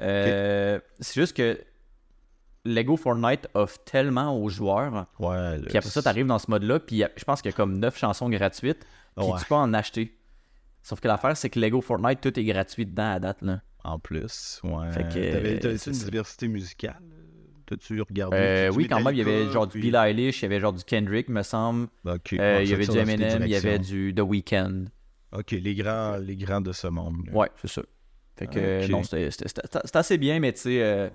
Euh, 0.00 0.78
C'est 1.00 1.20
juste 1.20 1.36
que 1.36 1.58
Lego 2.64 2.96
Fortnite 2.96 3.48
offre 3.54 3.78
tellement 3.84 4.36
aux 4.40 4.48
joueurs. 4.48 5.06
Ouais. 5.18 5.58
Puis 5.66 5.76
après 5.78 5.90
ça, 5.90 6.02
t'arrives 6.02 6.26
dans 6.26 6.38
ce 6.38 6.50
mode-là. 6.50 6.78
Puis 6.80 7.02
a- 7.02 7.10
je 7.16 7.24
pense 7.24 7.42
qu'il 7.42 7.50
y 7.50 7.54
a 7.54 7.56
comme 7.56 7.78
9 7.78 7.98
chansons 7.98 8.28
gratuites. 8.28 8.86
Puis 9.16 9.26
Ouais. 9.26 9.38
tu 9.38 9.44
peux 9.46 9.54
en 9.54 9.72
acheter. 9.74 10.16
Sauf 10.82 11.00
que 11.00 11.08
l'affaire, 11.08 11.36
c'est 11.36 11.50
que 11.50 11.58
Lego 11.60 11.80
Fortnite, 11.80 12.20
tout 12.20 12.38
est 12.38 12.44
gratuit 12.44 12.86
dedans 12.86 13.12
à 13.12 13.18
date. 13.20 13.42
Là. 13.42 13.60
En 13.84 13.98
plus, 13.98 14.60
ouais. 14.64 14.90
Fait 14.92 15.02
que, 15.02 15.08
T'avais- 15.32 15.54
euh, 15.56 15.58
T'avais-tu 15.58 15.90
une 15.90 15.96
diversité 15.96 16.48
musicale? 16.48 17.00
T'as-tu 17.66 18.00
regardé? 18.00 18.36
Euh, 18.36 18.70
oui, 18.72 18.86
quand 18.88 19.00
même, 19.00 19.14
il 19.14 19.18
y 19.18 19.22
avait 19.22 19.48
genre 19.50 19.66
du 19.66 19.78
Billie 19.80 19.96
Eilish, 19.96 20.40
il 20.40 20.42
y 20.42 20.46
avait 20.46 20.60
genre 20.60 20.72
du 20.72 20.84
Kendrick, 20.84 21.28
me 21.28 21.42
semble. 21.42 21.88
Ok, 22.04 22.32
Euh, 22.34 22.58
ouais, 22.58 22.64
il 22.64 22.70
y 22.70 22.74
avait 22.74 22.86
du 22.86 22.98
Eminem, 22.98 23.42
il 23.42 23.48
y 23.48 23.56
avait 23.56 23.78
du 23.78 24.12
The 24.14 24.20
Weeknd. 24.20 24.84
Ok, 25.32 25.52
les 25.52 25.74
grands, 25.74 26.16
les 26.16 26.36
grands 26.36 26.60
de 26.60 26.72
ce 26.72 26.86
monde. 26.88 27.26
là. 27.26 27.32
Ouais, 27.32 27.50
c'est 27.60 27.68
ça. 27.70 27.82
Fait 28.36 28.46
que 28.46 28.90
non, 28.90 29.02
c'était 29.02 29.28
assez 29.94 30.18
bien, 30.18 30.38
mais 30.40 30.52
tu 30.52 30.60
sais, 30.62 30.82
euh, 30.82 31.08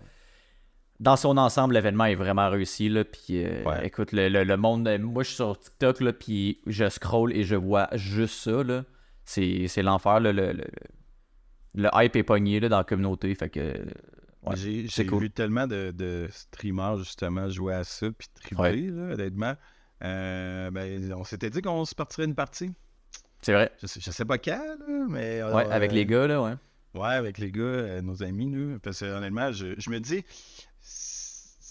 dans 0.99 1.15
son 1.15 1.37
ensemble, 1.37 1.73
l'événement 1.75 2.05
est 2.05 2.15
vraiment 2.15 2.49
réussi. 2.49 2.89
Là, 2.89 3.03
puis 3.05 3.43
euh, 3.45 3.63
Ouais. 3.63 3.85
écoute, 3.87 4.11
le, 4.11 4.29
le- 4.29 4.43
le 4.43 4.57
monde, 4.57 4.87
euh, 4.87 4.97
moi 4.97 5.23
je 5.23 5.27
suis 5.27 5.35
sur 5.35 5.59
TikTok, 5.59 6.01
là, 6.01 6.13
puis 6.13 6.59
je 6.67 6.89
scroll 6.89 7.33
et 7.35 7.43
je 7.43 7.55
vois 7.55 7.87
juste 7.93 8.35
ça. 8.39 8.63
Là. 8.63 8.83
C'est, 9.25 9.67
c'est 9.67 9.83
l'enfer. 9.83 10.19
là, 10.19 10.31
le, 10.33 10.53
le, 10.53 10.63
le 11.75 11.89
hype 11.93 12.15
est 12.15 12.23
pogné 12.23 12.59
là, 12.59 12.69
dans 12.69 12.77
la 12.79 12.83
communauté. 12.83 13.33
Fait 13.35 13.49
que. 13.49 13.59
ouais, 14.43 14.55
j'ai 14.55 14.87
c'est 14.87 15.03
j'ai 15.03 15.05
cool. 15.05 15.23
vu 15.23 15.29
tellement 15.29 15.67
de, 15.67 15.91
de 15.95 16.27
streamers 16.31 16.97
justement 16.99 17.49
jouer 17.49 17.73
à 17.75 17.83
ça 17.83 18.07
puis 18.11 18.27
triper, 18.33 18.61
Ouais. 18.61 18.75
là, 18.75 19.13
honnêtement. 19.13 19.53
Euh, 20.03 20.69
ben, 20.71 21.13
on 21.13 21.23
s'était 21.23 21.49
dit 21.49 21.61
qu'on 21.61 21.83
se 21.85 21.95
partirait 21.95 22.25
une 22.25 22.35
partie. 22.35 22.71
C'est 23.41 23.53
vrai. 23.53 23.71
Je 23.81 23.87
sais, 23.87 23.99
je 23.99 24.09
sais 24.11 24.25
pas 24.25 24.37
quand, 24.39 24.63
là, 24.87 25.05
mais. 25.09 25.43
Ouais, 25.43 25.65
euh, 25.65 25.71
avec 25.71 25.91
les 25.91 26.05
gars, 26.05 26.27
là, 26.27 26.41
ouais. 26.41 26.53
Ouais, 26.95 27.09
avec 27.13 27.37
les 27.37 27.51
gars, 27.51 27.61
euh, 27.61 28.01
nos 28.01 28.23
amis, 28.23 28.47
nous. 28.47 28.79
Parce 28.79 28.99
que 29.01 29.05
honnêtement, 29.05 29.51
je, 29.51 29.67
je 29.77 29.89
me 29.91 29.99
dis, 29.99 30.23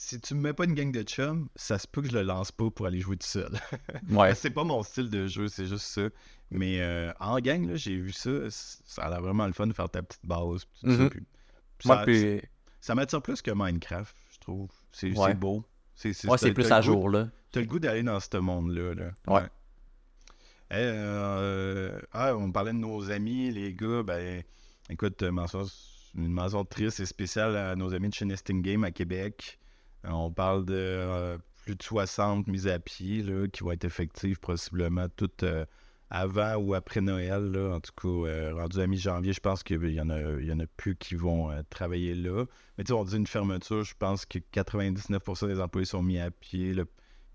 si 0.09 0.21
tu 0.21 0.35
me 0.35 0.41
mets 0.41 0.53
pas 0.53 0.65
une 0.67 0.75
gang 0.75 0.93
de 0.93 1.03
chums, 1.03 1.49
ça 1.57 1.79
se 1.79 1.87
peut 1.89 2.01
que 2.01 2.09
je 2.09 2.15
le 2.15 2.23
lance 2.23 2.53
pas 2.53 2.71
pour 2.71 2.87
aller 2.87 3.01
jouer 3.01 3.17
tout 3.17 3.27
seul. 3.27 3.51
Ouais. 4.11 4.35
C'est 4.37 4.51
pas 4.51 4.63
mon 4.63 4.83
style 4.85 5.11
de 5.11 5.27
jeu, 5.27 5.49
c'est 5.49 5.67
juste 5.67 5.87
ça. 5.87 6.03
Mais 6.53 6.81
euh, 6.81 7.13
en 7.19 7.39
gang, 7.41 7.67
là, 7.69 7.75
j'ai 7.75 7.97
vu 7.97 8.13
ça. 8.13 8.31
Ça 8.51 9.03
a 9.03 9.11
l'air 9.11 9.21
vraiment 9.21 9.47
le 9.49 9.53
fun 9.53 9.67
de 9.67 9.73
faire 9.73 9.89
ta 9.91 10.03
petite 10.03 10.25
base. 10.25 10.61
ça, 10.81 10.87
Mhm. 10.87 11.11
puis- 11.11 11.21
puis 11.79 11.87
Moi, 11.89 11.97
ça, 11.97 12.05
puis- 12.05 12.41
ça 12.81 12.95
m'attire 12.95 13.21
plus 13.21 13.43
que 13.43 13.51
Minecraft, 13.53 14.15
je 14.33 14.39
trouve. 14.39 14.71
C'est 14.93 15.11
Ouais. 15.19 15.35
beau. 15.35 15.65
C'est 15.97 16.09
ouais, 16.29 16.53
plus 16.53 16.71
à 16.71 16.81
jour, 16.81 17.09
là. 17.11 17.29
T'as 17.51 17.61
le 17.61 17.67
goût 17.67 17.79
d'aller 17.81 18.03
dans 18.05 18.21
ce 18.21 18.37
monde-là. 18.37 18.95
Là. 18.95 19.11
Ouais. 19.27 19.49
Eh, 20.71 20.75
euh, 20.77 21.99
ah, 22.13 22.37
on 22.37 22.53
parlait 22.53 22.73
de 22.73 22.79
nos 22.79 23.11
amis, 23.11 23.51
les 23.51 23.73
gars. 23.75 24.03
Ben, 24.03 24.43
écoute, 24.91 25.23
mention- 25.25 25.67
une 26.15 26.29
mention 26.33 26.65
triste 26.65 27.01
et 27.01 27.07
spéciale 27.07 27.57
à 27.57 27.75
nos 27.77 27.93
amis 27.93 28.09
de 28.09 28.15
chez 28.15 28.25
Nesting 28.25 28.63
Game 28.63 28.85
à 28.85 28.91
Québec. 28.91 29.59
On 30.09 30.31
parle 30.31 30.65
de 30.65 30.75
euh, 30.75 31.39
plus 31.65 31.75
de 31.77 31.83
60 31.83 32.47
mises 32.47 32.69
à 32.69 32.79
pied 32.79 33.23
là, 33.23 33.47
qui 33.49 33.63
vont 33.65 33.73
être 33.73 33.85
effectives 33.85 34.39
possiblement 34.39 35.07
toutes 35.17 35.43
euh, 35.43 35.65
avant 36.11 36.55
ou 36.57 36.75
après 36.75 37.01
Noël. 37.01 37.51
là. 37.51 37.75
En 37.77 37.81
tout 37.81 37.93
cas, 38.01 38.29
euh, 38.31 38.55
rendu 38.55 38.79
à 38.81 38.87
mi-janvier, 38.87 39.33
je 39.33 39.41
pense 39.41 39.63
qu'il 39.63 39.85
y, 39.91 40.01
en 40.01 40.09
a- 40.11 40.21
il 40.41 40.47
y 40.47 40.53
en 40.53 40.61
a 40.61 40.67
plus 40.77 40.95
qui 40.97 41.15
vont 41.17 41.51
travailler 41.71 42.15
là. 42.15 42.45
Mais 42.79 42.85
tu 42.85 42.89
sais, 42.89 42.93
on 42.95 43.05
dit 43.05 43.17
une 43.17 43.27
fermeture, 43.27 43.83
je 43.85 43.95
pense 43.99 44.25
que 44.27 44.39
99% 44.53 45.47
des 45.49 45.61
employés 45.61 45.87
sont 45.87 46.03
mis 46.03 46.19
à 46.19 46.31
pied. 46.31 46.75
là. 46.75 46.85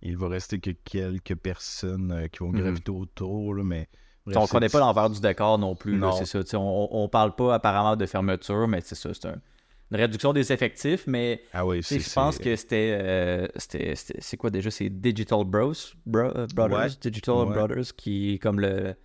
Il 0.03 0.17
va 0.17 0.29
rester 0.29 0.59
que 0.59 0.71
quelques 0.71 1.35
personnes 1.35 2.27
qui 2.31 2.39
vont 2.39 2.51
Mhm. 2.51 2.61
graviter 2.61 2.91
autour, 2.91 3.53
là, 3.53 3.63
mais... 3.63 3.87
bref, 4.25 4.37
on 4.37 4.45
c'est- 4.45 4.51
connaît 4.51 4.69
pas 4.69 4.79
l'envers 4.79 5.09
du 5.09 5.19
décor 5.19 5.59
non 5.59 5.75
plus, 5.75 5.91
là, 5.99 6.07
Non. 6.07 6.11
c'est 6.13 6.25
ça. 6.25 6.57
On, 6.59 6.87
on 6.91 7.07
parle 7.09 7.35
pas 7.35 7.53
apparemment 7.55 7.95
de 7.95 8.05
fermeture, 8.07 8.67
mais 8.67 8.81
c'est 8.81 8.95
ça. 8.95 9.13
C'est 9.13 9.27
un- 9.27 9.41
une 9.91 9.97
réduction 9.97 10.31
des 10.33 10.51
effectifs, 10.53 11.05
mais 11.07 11.41
Ah 11.53 11.65
oui, 11.65 11.81
je 11.81 12.13
pense 12.13 12.37
que 12.37 12.55
c'était. 12.55 12.97
euh, 12.99 13.47
c'était- 13.57 13.93
c'est 13.95 14.37
quoi 14.37 14.49
déjà? 14.49 14.71
C'est 14.71 14.89
Digital 14.89 15.43
Bros, 15.45 15.73
Bro- 16.05 16.19
euh, 16.35 16.47
Brothers? 16.55 16.77
Ouais. 16.79 16.87
Digital 17.01 17.35
Ouais. 17.35 17.45
Brothers, 17.53 17.95
qui 17.95 18.33
est 18.35 18.37
comme 18.39 18.59
le. 18.59 18.95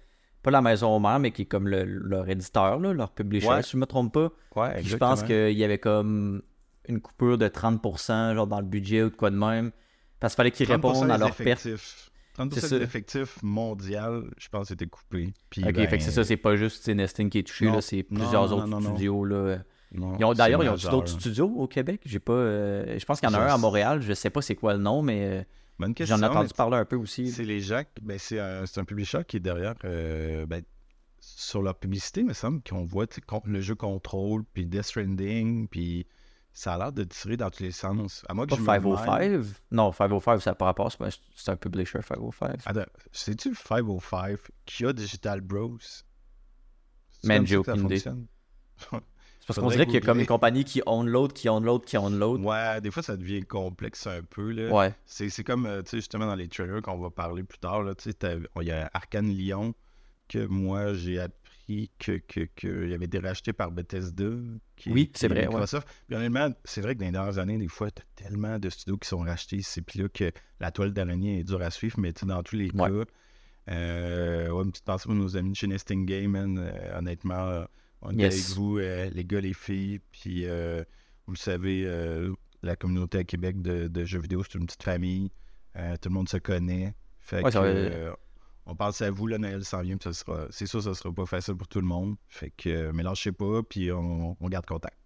Pas 0.43 0.51
la 0.53 0.63
maison 0.63 1.01
mère, 1.01 1.19
mais 1.19 1.33
qui 1.33 1.43
est 1.43 1.47
comme 1.47 1.67
le- 1.67 1.83
leur 1.85 2.29
éditeur, 2.29 2.79
là, 2.79 2.93
leur 2.93 3.11
publisher, 3.11 3.49
Ouais. 3.49 3.63
si 3.65 3.73
je 3.73 3.77
me 3.79 3.87
trompe 3.87 4.13
pas. 4.15 4.31
Ouais, 4.55 4.81
je 4.85 4.97
pense 4.97 5.25
qu'il 5.25 5.59
y 5.59 5.65
avait 5.65 5.79
comme 5.79 6.41
une 6.89 7.01
coupure 7.01 7.37
de 7.37 7.49
30% 7.49 8.33
genre 8.35 8.47
dans 8.47 8.61
le 8.61 8.67
budget 8.67 9.03
ou 9.03 9.11
de 9.11 9.17
quoi 9.17 9.31
de 9.31 9.37
même. 9.37 9.73
Parce 10.21 10.35
qu'il 10.35 10.37
fallait 10.37 10.51
qu'ils 10.53 10.67
30% 10.69 10.93
répondent 10.93 11.11
à 11.11 11.19
leurs 11.19 11.35
pertes. 11.35 11.67
effectifs. 11.67 12.11
30% 12.35 12.61
C'est 12.61 12.69
ça. 12.69 12.79
des 12.79 12.85
effectifs 12.85 13.43
mondial, 13.43 14.23
je 14.39 14.49
pense, 14.49 14.69
c'était 14.69 14.87
coupé. 14.87 15.33
Puis, 15.51 15.65
Ok, 15.65 15.73
ben, 15.73 15.89
fait 15.89 15.99
que 15.99 16.05
c'est 16.05 16.11
ça, 16.13 16.23
c'est 16.23 16.37
pas 16.37 16.55
juste 16.55 16.87
Nesting 16.89 17.29
qui 17.29 17.39
est 17.39 17.43
touché, 17.43 17.69
c'est 17.81 18.03
plusieurs 18.05 18.49
non, 18.49 18.57
autres 18.59 18.67
non, 18.69 18.81
non. 18.81 18.91
studios. 18.91 19.25
Là. 19.25 19.59
D'ailleurs, 19.93 20.63
ils 20.65 20.69
ont 20.69 20.91
d'autres 20.91 21.09
studios 21.09 21.49
au 21.49 21.67
Québec. 21.67 22.01
J'ai 22.05 22.19
pas. 22.19 22.33
euh, 22.33 22.99
je 22.99 23.05
pense 23.05 23.21
qu'il 23.21 23.29
y 23.29 23.33
en 23.33 23.35
a 23.35 23.41
un 23.41 23.55
à 23.55 23.59
Montréal. 23.59 24.03
Je 24.03 24.13
sais 24.13 24.31
pas 24.31 24.43
c'est 24.43 24.57
quoi 24.57 24.75
le 24.75 24.81
nom, 24.81 25.03
mais 25.03 25.25
euh, 25.25 25.43
Bonne 25.79 25.95
j'en 26.01 26.23
ai 26.23 26.25
entendu 26.25 26.55
parler 26.55 26.77
un 26.77 26.85
peu 26.85 26.97
aussi. 26.97 27.31
C'est 27.31 27.45
les 27.45 27.61
gens, 27.61 27.83
ben, 28.01 28.19
c'est 28.19 28.41
un, 28.41 28.85
publisher 28.87 29.21
qui 29.27 29.37
est 29.37 29.41
derrière, 29.41 29.75
euh, 29.85 30.47
ben, 30.47 30.63
sur 31.21 31.61
leur 31.61 31.75
publicité, 31.75 32.21
il 32.21 32.27
me 32.27 32.33
semble 32.33 32.63
qu'on 32.63 32.85
voit 32.85 33.07
le 33.45 33.61
jeu 33.61 33.75
Control, 33.75 34.45
puis 34.55 34.65
Death 34.65 34.85
Stranding, 34.85 35.69
puis 35.69 36.07
ça 36.53 36.75
a 36.75 36.79
l'air 36.79 36.93
de 36.93 37.05
tirer 37.05 37.37
dans 37.37 37.51
tous 37.51 37.63
les 37.63 37.73
sens. 37.73 38.25
À 38.29 38.35
que 38.35 38.47
Pas 38.47 38.57
je 38.57 38.61
me 38.63 38.67
mêle. 38.67 39.45
505 39.45 39.63
Non, 39.71 39.93
505, 39.93 40.41
ça 40.41 40.51
n'a 40.51 40.55
pas 40.55 40.65
rapport, 40.67 40.91
c'est 40.91 40.99
pas- 40.99 41.11
c'est 41.35 41.51
un 41.51 41.57
publisher 41.57 42.01
505. 42.01 42.61
Attends, 42.65 42.87
c'est-tu 43.13 43.51
le 43.51 43.55
505 43.55 44.39
qui 44.65 44.87
a 44.87 44.93
Digital 44.95 45.43
Bros? 45.43 45.77
C'est 45.79 47.29
Man, 47.29 47.47
j'ai 47.47 47.57
aucune 47.57 47.85
idée. 47.85 48.03
parce 49.47 49.59
qu'on 49.59 49.69
dirait 49.69 49.87
qu'il 49.87 49.95
y 49.95 49.99
a 49.99 50.01
comme 50.01 50.21
une 50.21 50.27
compagnie 50.27 50.65
qui 50.65 50.83
own 50.87 51.07
l'autre, 51.09 51.35
qui 51.35 51.49
own 51.49 51.65
l'autre, 51.65 51.87
qui 51.87 51.97
own 51.97 52.19
l'autre. 52.19 52.43
Ouais, 52.45 52.81
des 52.81 52.91
fois, 52.91 53.03
ça 53.03 53.17
devient 53.17 53.43
complexe 53.43 54.07
un 54.07 54.23
peu, 54.23 54.51
là. 54.51 54.73
Ouais. 54.73 54.95
C'est 55.05 55.29
c'est 55.29 55.45
comme, 55.45 55.67
euh, 55.67 55.83
tu 55.83 55.91
sais, 55.91 55.97
justement, 55.99 56.27
dans 56.27 56.35
les 56.35 56.49
trailers 56.49 56.83
qu'on 56.83 56.99
va 56.99 57.11
parler 57.11 57.45
plus 57.45 57.59
tard, 57.59 57.85
tu 57.97 58.11
sais, 58.11 58.39
il 58.61 58.67
y 58.67 58.73
a 58.73 58.91
Arcane 58.93 59.29
Lyon 59.29 59.75
que 60.29 60.45
moi, 60.47 60.95
j'ai 60.95 61.21
appris 61.21 61.91
qu'il 61.99 62.21
que, 62.23 62.49
que, 62.55 62.95
avait 62.95 63.05
été 63.05 63.19
racheté 63.19 63.53
par 63.53 63.71
Bethesda. 63.71 64.25
oui, 64.87 65.11
c'est 65.15 65.29
vrai. 65.29 65.47
Microsoft. 65.47 65.89
Puis 66.07 66.17
honnêtement, 66.17 66.51
c'est 66.65 66.81
vrai 66.81 66.95
que 66.95 67.01
dans 67.01 67.07
les 67.07 67.13
dernières 67.13 67.39
années, 67.39 67.59
des 67.59 67.69
fois, 67.69 67.91
tu 67.91 68.03
as 68.03 68.25
tellement 68.25 68.59
de 68.59 68.69
studios 68.69 68.97
qui 68.97 69.09
sont 69.09 69.19
rachetés 69.19 69.57
ici, 69.57 69.83
puis 69.83 70.01
là, 70.01 70.09
que 70.09 70.31
la 70.61 70.71
toile 70.71 70.93
d'araignée 70.93 71.41
est 71.41 71.45
dure 71.45 71.63
à 71.63 71.71
suivre, 71.71 71.99
mais 71.99 72.13
dans 72.13 72.43
tous 72.43 72.57
les 72.57 72.71
cas, 72.71 72.89
euh, 73.69 74.49
ouais, 74.49 74.65
une 74.65 74.71
petite 74.71 74.85
pensée 74.85 75.05
pour 75.05 75.15
nos 75.15 75.37
amis 75.37 75.51
de 75.51 75.57
chez 75.57 75.67
Nesting 75.67 76.07
Game, 76.07 76.35
euh, 76.37 76.99
honnêtement, 76.99 77.67
on 78.07 78.19
est 78.19 78.25
avec 78.25 78.49
vous, 78.55 78.79
euh, 78.79 79.11
les 79.13 79.25
gars, 79.25 79.41
les 79.41 79.55
filles, 79.55 80.01
puis 80.13 80.47
vous 80.47 81.33
le 81.33 81.39
savez, 81.39 81.85
la 82.63 82.77
communauté 82.77 83.19
à 83.19 83.25
Québec 83.25 83.61
de, 83.63 84.05
jeux 84.05 84.21
vidéo, 84.21 84.43
c'est 84.43 84.59
une 84.59 84.67
petite 84.67 84.83
famille. 84.83 85.31
tout 85.75 86.09
le 86.09 86.15
monde 86.15 86.29
se 86.29 86.39
connaît. 86.39 86.95
Fait 87.21 87.43
que, 87.43 88.15
on 88.67 88.75
pense 88.75 89.01
à 89.01 89.11
vous, 89.11 89.29
le 89.29 89.39
Noël 89.39 89.65
s'en 89.65 89.81
vient, 89.81 89.97
c'est 90.51 90.67
sûr, 90.67 90.83
ça 90.83 90.95
sera 90.95 91.13
pas 91.13 91.25
facile 91.25 91.55
pour 91.55 91.69
tout 91.69 91.81
le 91.81 91.87
monde. 91.87 92.17
Fait 92.29 92.51
que, 92.51 92.69
euh, 92.69 92.93
mais 92.93 93.05
lâchez 93.05 93.31
pas, 93.31 93.63
puis 93.63 93.93
on, 93.93 94.37
garde 94.43 94.67
contact. 94.67 94.99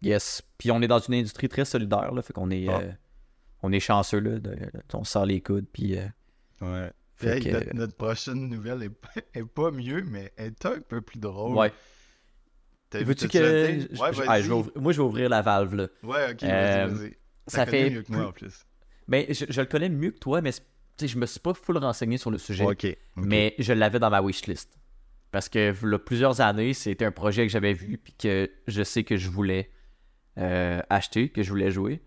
Yes. 0.00 0.42
Puis 0.56 0.70
on 0.70 0.80
est 0.80 0.86
dans 0.86 1.00
une 1.00 1.14
industrie 1.14 1.48
très 1.48 1.64
solidaire, 1.64 2.12
là, 2.14 2.22
fait 2.22 2.32
qu'on 2.32 2.50
est, 2.50 2.68
ah. 2.68 2.80
euh, 2.80 2.92
on 3.62 3.72
est 3.72 3.80
chanceux, 3.80 4.20
là, 4.20 4.38
on 4.94 5.02
sort 5.02 5.26
les 5.26 5.40
coudes, 5.40 5.66
puis... 5.72 5.98
Euh, 5.98 6.06
ouais. 6.62 6.92
notre, 7.74 7.96
prochaine 7.96 8.48
nouvelle 8.48 8.84
est, 9.34 9.44
pas 9.54 9.72
mieux, 9.72 10.04
mais 10.04 10.32
est 10.36 10.64
un 10.64 10.78
peu 10.80 11.00
plus 11.00 11.18
drôle. 11.18 11.56
Ouais. 11.56 11.72
Veux-tu 12.92 13.28
que... 13.28 13.94
moi, 13.96 14.92
je 14.92 14.96
vais 14.96 15.02
ouvrir 15.02 15.28
la 15.28 15.42
valve, 15.42 15.74
là. 15.74 15.88
Ouais, 16.02 16.32
ok, 16.32 16.42
vas-y, 16.42 16.90
vas-y. 16.90 17.16
Ça, 17.46 17.66
fait 17.66 17.90
mieux 17.90 18.02
que 18.02 18.12
moi, 18.12 18.26
en 18.28 18.32
plus. 18.32 18.64
Ben, 19.06 19.24
je, 19.28 19.46
je, 19.48 19.60
le 19.60 19.66
connais 19.66 19.88
mieux 19.88 20.10
que 20.10 20.18
toi, 20.18 20.42
mais 20.42 20.50
je 21.00 21.18
me 21.18 21.26
suis 21.26 21.40
pas 21.40 21.54
full 21.54 21.78
renseigné 21.78 22.18
sur 22.18 22.30
le 22.30 22.38
sujet, 22.38 22.66
mais 23.16 23.54
je 23.58 23.72
l'avais 23.72 23.98
dans 23.98 24.10
ma 24.10 24.20
wishlist. 24.20 24.78
Parce 25.30 25.48
que 25.48 25.74
là, 25.82 25.98
plusieurs 25.98 26.40
années, 26.40 26.72
c'était 26.72 27.04
un 27.04 27.12
projet 27.12 27.46
que 27.46 27.52
j'avais 27.52 27.74
vu 27.74 27.98
puis 27.98 28.14
que 28.14 28.50
je 28.66 28.82
sais 28.82 29.04
que 29.04 29.16
je 29.16 29.28
voulais 29.28 29.70
euh, 30.38 30.80
acheter, 30.88 31.28
que 31.28 31.42
je 31.42 31.50
voulais 31.50 31.70
jouer. 31.70 32.00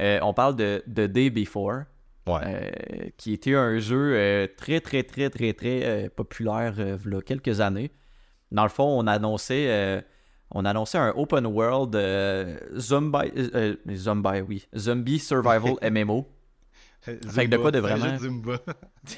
Euh, 0.00 0.18
on 0.22 0.34
parle 0.34 0.54
de 0.56 0.82
The 0.86 1.10
Day 1.10 1.30
Before, 1.30 1.84
euh, 2.28 2.70
qui 3.16 3.32
était 3.32 3.54
un 3.54 3.78
jeu 3.78 4.48
très, 4.56 4.80
très, 4.80 5.02
très, 5.02 5.30
très, 5.30 5.52
très 5.54 6.10
populaire 6.10 6.74
il 6.78 7.12
y 7.12 7.16
a 7.16 7.22
quelques 7.22 7.60
années. 7.60 7.90
Dans 8.50 8.64
le 8.64 8.68
fond, 8.68 8.84
on 8.84 9.06
annonçait, 9.06 10.04
on 10.50 10.64
annonçait 10.64 10.98
un 10.98 11.12
open 11.16 11.46
world 11.46 11.96
zombie, 12.78 13.32
zombie, 13.94 14.40
oui, 14.46 14.66
zombie 14.76 15.18
survival 15.18 15.76
MMO. 15.90 16.26
Fait 17.00 17.46
que 17.46 17.50
de 17.50 17.56
quoi 17.56 17.70
de 17.70 17.78
vraiment? 17.78 18.04
Jeu 18.08 18.12
de 18.12 18.18
Zumba. 18.18 18.60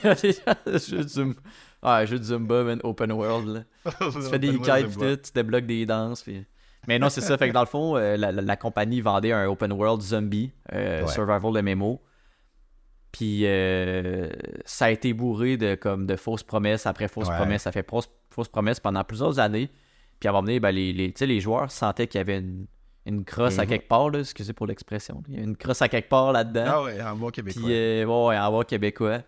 jeu 0.78 1.02
de 1.02 1.08
Zumba. 1.08 1.40
Ah, 1.82 2.04
jeu 2.04 2.18
de 2.18 2.24
Zumba, 2.24 2.62
man, 2.62 2.80
open 2.84 3.12
world. 3.12 3.66
tu 3.84 4.22
fais 4.22 4.38
des 4.38 4.58
kites, 4.58 5.22
tu 5.22 5.32
débloques 5.34 5.66
des 5.66 5.86
danses. 5.86 6.22
Puis... 6.22 6.44
Mais 6.86 6.98
non, 6.98 7.08
c'est 7.08 7.20
ça. 7.20 7.36
Fait 7.38 7.48
que 7.48 7.54
dans 7.54 7.60
le 7.60 7.66
fond, 7.66 7.96
euh, 7.96 8.16
la, 8.16 8.56
compagnie 8.56 9.00
vendait 9.00 9.32
un 9.32 9.46
open 9.46 9.72
world 9.72 10.02
zombie, 10.02 10.52
euh, 10.72 11.06
survival 11.06 11.62
MMO. 11.62 12.00
Puis 13.12 13.40
euh, 13.44 14.28
ça 14.64 14.86
a 14.86 14.90
été 14.90 15.12
bourré 15.12 15.56
de, 15.56 15.74
comme, 15.74 16.06
de 16.06 16.16
fausses 16.16 16.44
promesses 16.44 16.86
après 16.86 17.08
fausses 17.08 17.28
promesses. 17.28 17.62
Ça 17.62 17.72
fait 17.72 17.86
fausses 17.88 18.48
promesses 18.48 18.78
pendant 18.78 19.02
plusieurs 19.04 19.38
années. 19.38 19.70
Puis 20.20 20.28
à 20.28 20.30
un 20.30 20.34
moment 20.34 20.42
donné, 20.42 20.60
ben, 20.60 20.70
les, 20.70 20.92
les, 20.92 21.12
les 21.18 21.40
joueurs 21.40 21.70
sentaient 21.70 22.06
qu'il 22.06 22.18
y 22.18 22.22
avait 22.22 22.38
une 22.38 22.66
une 23.06 23.24
crosse 23.24 23.58
à 23.58 23.62
mhm. 23.62 23.68
quelque 23.68 23.88
part, 23.88 24.10
là, 24.10 24.20
excusez 24.20 24.52
pour 24.52 24.66
l'expression. 24.66 25.22
Il 25.28 25.36
y 25.36 25.40
a 25.40 25.42
une 25.42 25.56
crosse 25.56 25.82
à 25.82 25.88
quelque 25.88 26.08
part 26.08 26.32
là-dedans. 26.32 26.64
Ah 26.66 26.82
ouais, 26.82 27.02
en 27.02 27.16
bois 27.16 27.32
québécois. 27.32 27.62
Puis, 27.62 27.72
euh, 27.72 28.04
ouais, 28.04 28.38
en 28.38 28.50
bois 28.50 28.64
québécois. 28.64 29.22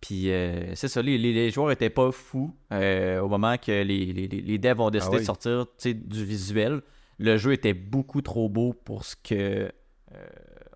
Puis, 0.00 0.30
euh, 0.30 0.74
c'est 0.74 0.88
ça, 0.88 1.00
les, 1.00 1.16
les, 1.18 1.50
joueurs 1.50 1.70
étaient 1.70 1.90
pas 1.90 2.12
fous 2.12 2.54
euh, 2.72 3.20
au 3.20 3.28
moment 3.28 3.56
que 3.56 3.72
les, 3.72 4.12
les, 4.12 4.28
les 4.28 4.58
devs 4.58 4.80
ont 4.80 4.90
décidé 4.90 5.16
ah 5.16 5.20
de 5.20 5.24
sortir 5.24 5.66
du 5.82 6.24
visuel. 6.24 6.82
Le 7.18 7.38
jeu 7.38 7.52
était 7.52 7.74
beaucoup 7.74 8.20
trop 8.20 8.48
beau 8.48 8.74
pour 8.74 9.04
ce 9.04 9.16
que 9.16 9.72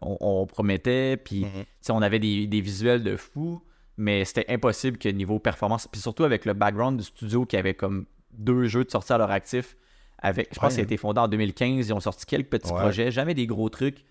on, 0.01 0.47
promettait. 0.47 1.19
Puis, 1.19 1.45
mhm. 1.45 1.65
on 1.91 2.03
avait 2.03 2.19
des, 2.19 2.47
des, 2.47 2.61
visuels 2.63 3.05
de 3.05 3.17
fou, 3.17 3.63
mais 3.99 4.25
c'était 4.25 4.47
impossible 4.49 4.97
que 4.97 5.11
niveau 5.11 5.39
performance, 5.39 5.87
puis 5.87 6.01
surtout 6.01 6.25
avec 6.25 6.47
le 6.47 6.55
background 6.55 6.99
du 6.99 7.05
studio 7.05 7.45
qui 7.45 7.59
avait 7.59 7.75
comme 7.75 8.07
deux 8.33 8.65
jeux 8.65 8.85
de 8.85 8.91
sortie 8.91 9.13
à 9.13 9.19
leur 9.19 9.31
actif, 9.31 9.77
avec, 10.23 10.49
je 10.53 10.61
pense 10.61 10.75
qu'il 10.75 10.81
a 10.81 10.85
été 10.85 10.97
fondé 10.97 11.21
en 11.21 11.29
2015. 11.29 11.89
Ils 11.89 11.93
ont 11.95 12.01
sorti 12.01 12.27
quelques 12.27 12.51
petits 12.51 12.73
projets, 12.73 13.11
jamais 13.11 13.35
des 13.35 13.47
gros 13.47 13.69
trucs. 13.69 14.05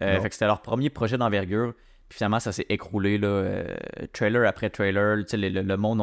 Euh, 0.00 0.20
fait 0.20 0.28
que 0.28 0.34
c'était 0.34 0.46
leur 0.46 0.62
premier 0.62 0.90
projet 0.90 1.18
d'envergure. 1.18 1.74
Puis 2.08 2.16
finalement, 2.16 2.40
ça 2.40 2.52
s'est 2.52 2.66
écroulé, 2.68 3.18
là, 3.18 3.28
euh, 3.28 3.76
trailer 4.12 4.46
après 4.46 4.70
trailer. 4.70 5.16
Le, 5.16 5.48
le, 5.48 5.76
monde 5.76 6.00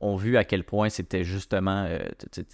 ont, 0.00 0.16
vu 0.16 0.36
à 0.36 0.44
quel 0.44 0.64
point 0.64 0.90
c'était 0.90 1.24
justement 1.24 1.86
euh, 1.88 1.98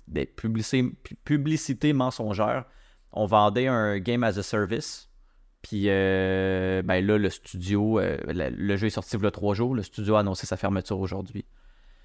des 0.07 0.27
publicités, 0.27 1.93
mensongères. 1.93 2.65
On 3.13 3.27
vendait 3.27 3.67
un 3.67 3.99
game 3.99 4.23
as 4.23 4.39
a 4.39 4.43
service. 4.43 5.09
Puis 5.63 5.87
ben 5.87 7.05
là, 7.05 7.19
le 7.19 7.29
studio, 7.29 8.01
le, 8.01 8.77
jeu 8.77 8.87
est 8.87 8.91
sorti 8.91 9.17
il 9.17 9.23
y 9.23 9.27
a 9.27 9.31
trois 9.31 9.55
jours. 9.55 9.75
Le 9.75 9.83
studio 9.83 10.15
a 10.15 10.21
annoncé 10.21 10.47
sa 10.47 10.57
fermeture 10.57 11.01
aujourd'hui. 11.01 11.45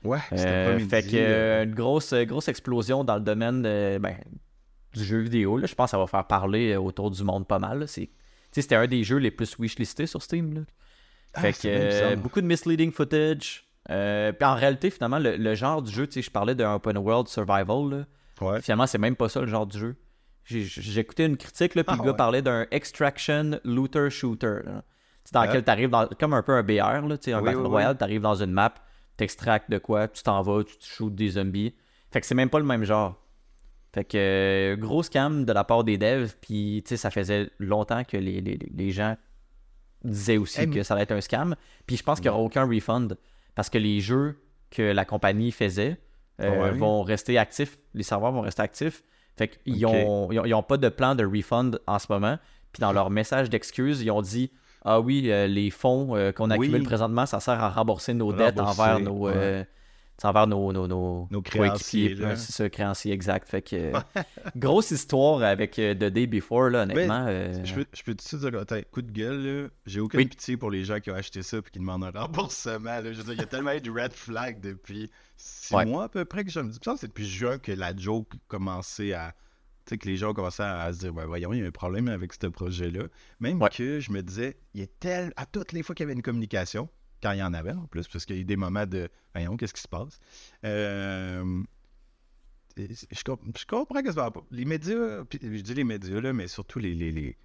Ouais, 0.04 0.20
euh, 0.34 0.80
Fait 0.80 1.04
que 1.04 1.16
euh, 1.16 1.64
une 1.64 1.74
grosse, 1.74 2.14
grosse 2.14 2.48
explosion 2.48 3.04
dans 3.04 3.16
le 3.16 3.22
domaine 3.22 3.62
ben, 3.64 4.16
du 4.94 5.04
jeu 5.04 5.20
vidéo. 5.20 5.58
Là. 5.58 5.68
Je 5.68 5.76
pense 5.76 5.88
que 5.88 5.92
ça 5.92 5.98
va 5.98 6.08
faire 6.08 6.26
parler 6.26 6.74
euh, 6.74 6.80
autour 6.80 7.12
du 7.12 7.24
monde 7.24 7.48
pas 7.48 7.60
mal. 7.60 7.86
C'était 7.88 8.76
un 8.76 8.88
des 8.88 9.04
jeux 9.04 9.18
les 9.18 9.32
plus 9.32 9.58
wishlistés 9.58 10.06
sur 10.06 10.22
Steam. 10.22 10.54
Là. 10.54 10.62
Ah, 11.34 11.42
fait 11.42 11.54
que 11.54 12.16
beaucoup 12.16 12.40
de 12.40 12.46
misleading 12.46 12.92
footage. 12.92 13.66
puis 13.88 14.48
en 14.48 14.56
réalité, 14.56 14.90
finalement, 14.90 15.20
le, 15.20 15.56
genre 15.56 15.82
du 15.82 15.92
jeu, 15.92 16.08
je 16.10 16.30
parlais 16.30 16.56
d'un 16.56 16.76
open 16.76 16.98
world 16.98 17.28
survival. 17.28 18.06
Là. 18.40 18.60
Finalement, 18.62 18.88
c'est 18.88 18.98
même 18.98 19.16
pas 19.16 19.30
ça 19.30 19.42
le 19.42 19.48
genre 19.48 19.66
du 19.66 19.78
jeu. 19.78 19.96
J'ai 20.46 21.00
écouté 21.00 21.26
une 21.26 21.38
critique, 21.38 21.74
là, 21.74 21.84
puis 21.84 21.96
le 21.96 22.02
ah, 22.04 22.06
gars 22.06 22.14
parlait 22.14 22.44
d'un 22.44 22.68
extraction 22.70 23.60
looter 23.64 24.12
shooter. 24.12 24.60
Dans 25.32 25.44
lequel 25.44 25.64
tu 25.64 25.72
arrives 25.72 25.92
comme 26.20 26.34
un 26.34 26.44
peu 26.44 26.54
un 26.54 26.62
BR, 26.62 27.08
là, 27.08 27.18
un 27.28 27.42
Battle 27.42 27.58
Royale, 27.66 27.98
tu 27.98 28.04
arrives 28.04 28.22
dans 28.22 28.36
une 28.36 28.52
map, 28.52 28.76
t'extractes 29.18 29.70
de 29.70 29.78
quoi, 29.78 30.08
tu 30.08 30.24
t'en 30.24 30.42
vas, 30.42 30.64
tu 30.64 30.78
te 30.78 30.86
shoots 30.86 31.16
des 31.16 31.30
zombies. 31.30 31.74
Fait 32.12 32.22
que 32.22 32.28
c'est 32.28 32.36
même 32.36 32.50
pas 32.50 32.60
le 32.60 32.66
même 32.66 32.84
genre. 32.84 33.22
Fait 33.94 34.04
que 34.04 34.18
euh, 34.18 34.76
gros 34.76 35.04
scam 35.04 35.46
de 35.46 35.54
la 35.54 35.64
part 35.64 35.84
des 35.84 35.98
devs, 35.98 36.34
puis 36.42 36.84
tu 36.86 36.90
sais, 36.90 36.98
ça 36.98 37.12
faisait 37.12 37.50
longtemps 37.60 38.04
que 38.04 38.18
les, 38.18 38.42
les, 38.42 38.58
les 38.58 38.92
gens 38.92 39.16
disaient 40.04 40.38
aussi 40.38 40.70
que 40.70 40.84
ça 40.84 40.94
allait 40.94 41.04
être 41.04 41.14
un 41.14 41.22
scam. 41.22 41.56
Puis 41.88 41.98
je 41.98 42.04
pense 42.04 42.20
qu'il 42.20 42.30
n'y 42.30 42.36
aura 42.36 42.44
aucun 42.44 42.68
refund 42.68 43.18
parce 43.56 43.70
que 43.70 43.78
les 43.78 44.02
jeux 44.02 44.38
que 44.70 44.82
la 44.82 45.06
compagnie 45.06 45.52
faisait 45.52 45.98
euh, 46.42 46.72
vont 46.72 47.04
rester 47.04 47.38
actifs, 47.38 47.78
les 47.94 48.04
serveurs 48.04 48.32
vont 48.32 48.42
rester 48.42 48.62
actifs. 48.62 49.04
Fait 49.38 49.48
qu'ils 49.48 49.82
n'ont 49.82 50.32
ils 50.32 50.54
ont, 50.54 50.64
pas 50.64 50.78
de 50.78 50.90
plan 50.90 51.16
de 51.16 51.26
refund 51.26 51.80
en 51.88 52.00
ce 52.00 52.08
moment. 52.10 52.38
Puis 52.72 52.82
dans 52.82 52.92
leur 52.92 53.10
message 53.10 53.50
d'excuse, 53.50 54.02
ils 54.02 54.12
ont 54.12 54.22
dit 54.22 54.52
ah 54.88 55.00
oui, 55.00 55.32
euh, 55.32 55.48
les 55.48 55.72
fonds 55.72 56.16
euh, 56.16 56.32
qu'on 56.32 56.52
accumule 56.52 56.84
présentement, 56.84 57.26
ça 57.26 57.40
sert 57.40 57.62
à 57.62 57.70
rembourser 57.70 58.14
nos 58.14 58.32
dettes 58.32 58.60
envers 58.60 59.00
nos, 59.00 59.28
euh, 59.28 59.64
envers 60.24 60.46
nos, 60.46 60.72
nos, 60.72 61.28
nos, 61.32 61.42
créanciers. 61.42 62.16
c'est 62.36 62.52
ça, 62.52 62.70
créanciers, 62.70 63.12
exact. 63.12 63.50
Fait 63.50 63.64
que, 63.64 63.92
grosse 64.56 64.92
histoire 64.92 65.42
avec 65.42 65.72
The 65.72 66.04
Day 66.04 66.28
Before, 66.28 66.70
là, 66.70 66.84
honnêtement. 66.84 67.26
Je 67.64 67.74
peux, 67.74 67.86
je 67.92 68.04
peux 68.04 68.14
te 68.14 68.36
dire, 68.36 68.92
coup 68.92 69.02
de 69.02 69.12
gueule, 69.12 69.72
j'ai 69.88 70.00
aucune 70.00 70.30
pitié 70.30 70.56
pour 70.56 70.70
les 70.70 70.84
gens 70.84 71.00
qui 71.00 71.10
ont 71.10 71.16
acheté 71.16 71.42
ça 71.42 71.58
et 71.58 71.62
qui 71.64 71.80
demandent 71.80 72.04
un 72.04 72.12
remboursement. 72.12 73.02
Je 73.04 73.10
veux 73.10 73.24
dire, 73.24 73.34
il 73.34 73.40
y 73.40 73.44
a 73.44 73.48
tellement 73.48 73.74
eu 73.74 73.82
de 73.82 73.90
red 73.90 74.14
flag 74.14 74.60
depuis 74.62 75.10
six 75.36 75.74
mois 75.74 76.04
à 76.04 76.10
peu 76.10 76.26
près 76.26 76.46
que 76.46 76.52
je 76.52 76.60
me 76.60 76.70
dis, 76.70 76.78
c'est 76.80 77.08
depuis 77.08 77.28
juin 77.28 77.58
que 77.58 77.72
la 77.72 77.96
joke 77.98 78.34
commençait 78.48 79.14
à 79.14 79.34
sais, 79.90 79.98
que 79.98 80.08
les 80.08 80.18
gens 80.18 80.34
commençaient 80.34 80.64
à, 80.64 80.92
se 80.94 81.00
dire, 81.00 81.14
voyons, 81.14 81.54
il 81.54 81.60
y 81.60 81.64
a 81.64 81.68
un 81.68 81.72
problème 81.72 82.08
avec 82.08 82.34
ce 82.34 82.48
projet-là. 82.48 83.06
Même 83.40 83.60
que 83.70 84.00
je 84.00 84.12
me 84.12 84.22
disais, 84.22 84.58
il 84.74 84.82
y 84.82 84.84
a 84.84 84.88
tel, 85.00 85.34
à 85.36 85.46
toutes 85.46 85.72
les 85.72 85.84
fois 85.84 85.96
qu'il 85.96 86.04
y 86.04 86.08
avait 86.08 86.14
une 86.14 86.22
communication, 86.22 86.90
quand 87.22 87.32
il 87.32 87.40
y 87.40 87.44
en 87.44 87.54
avait 87.54 87.72
en 87.72 87.88
plus, 87.88 88.08
parce 88.08 88.26
qu'il 88.26 88.36
y 88.36 88.40
a 88.40 88.42
eu 88.42 88.46
des 88.46 88.58
moments 88.58 88.86
de, 88.86 89.10
voyons, 89.34 89.58
qu'est-ce 89.58 89.74
qui 89.74 89.82
se 89.82 89.88
passe? 89.88 90.20
Euh, 90.64 91.64
je, 92.78 93.64
comprends 93.68 94.02
que 94.02 94.12
ça 94.12 94.22
va 94.22 94.32
pas. 94.32 94.46
Les 94.52 94.66
médias, 94.66 95.24
je 95.42 95.62
dis 95.62 95.74
les 95.74 95.84
médias, 95.84 96.20
là, 96.20 96.34
mais 96.34 96.48
surtout 96.48 96.80
les, 96.80 96.94
les, 96.94 97.12
les 97.12 97.38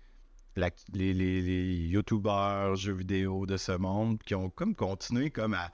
les, 0.57 1.15
les, 1.15 1.41
les, 1.43 1.89
youtubeurs, 1.89 2.75
jeux 2.77 2.93
vidéo 2.93 3.47
de 3.47 3.57
ce 3.57 3.73
monde 3.73 4.19
qui 4.25 4.35
ont 4.35 4.51
comme 4.51 4.75
continué 4.75 5.31
comme 5.31 5.55
à 5.55 5.71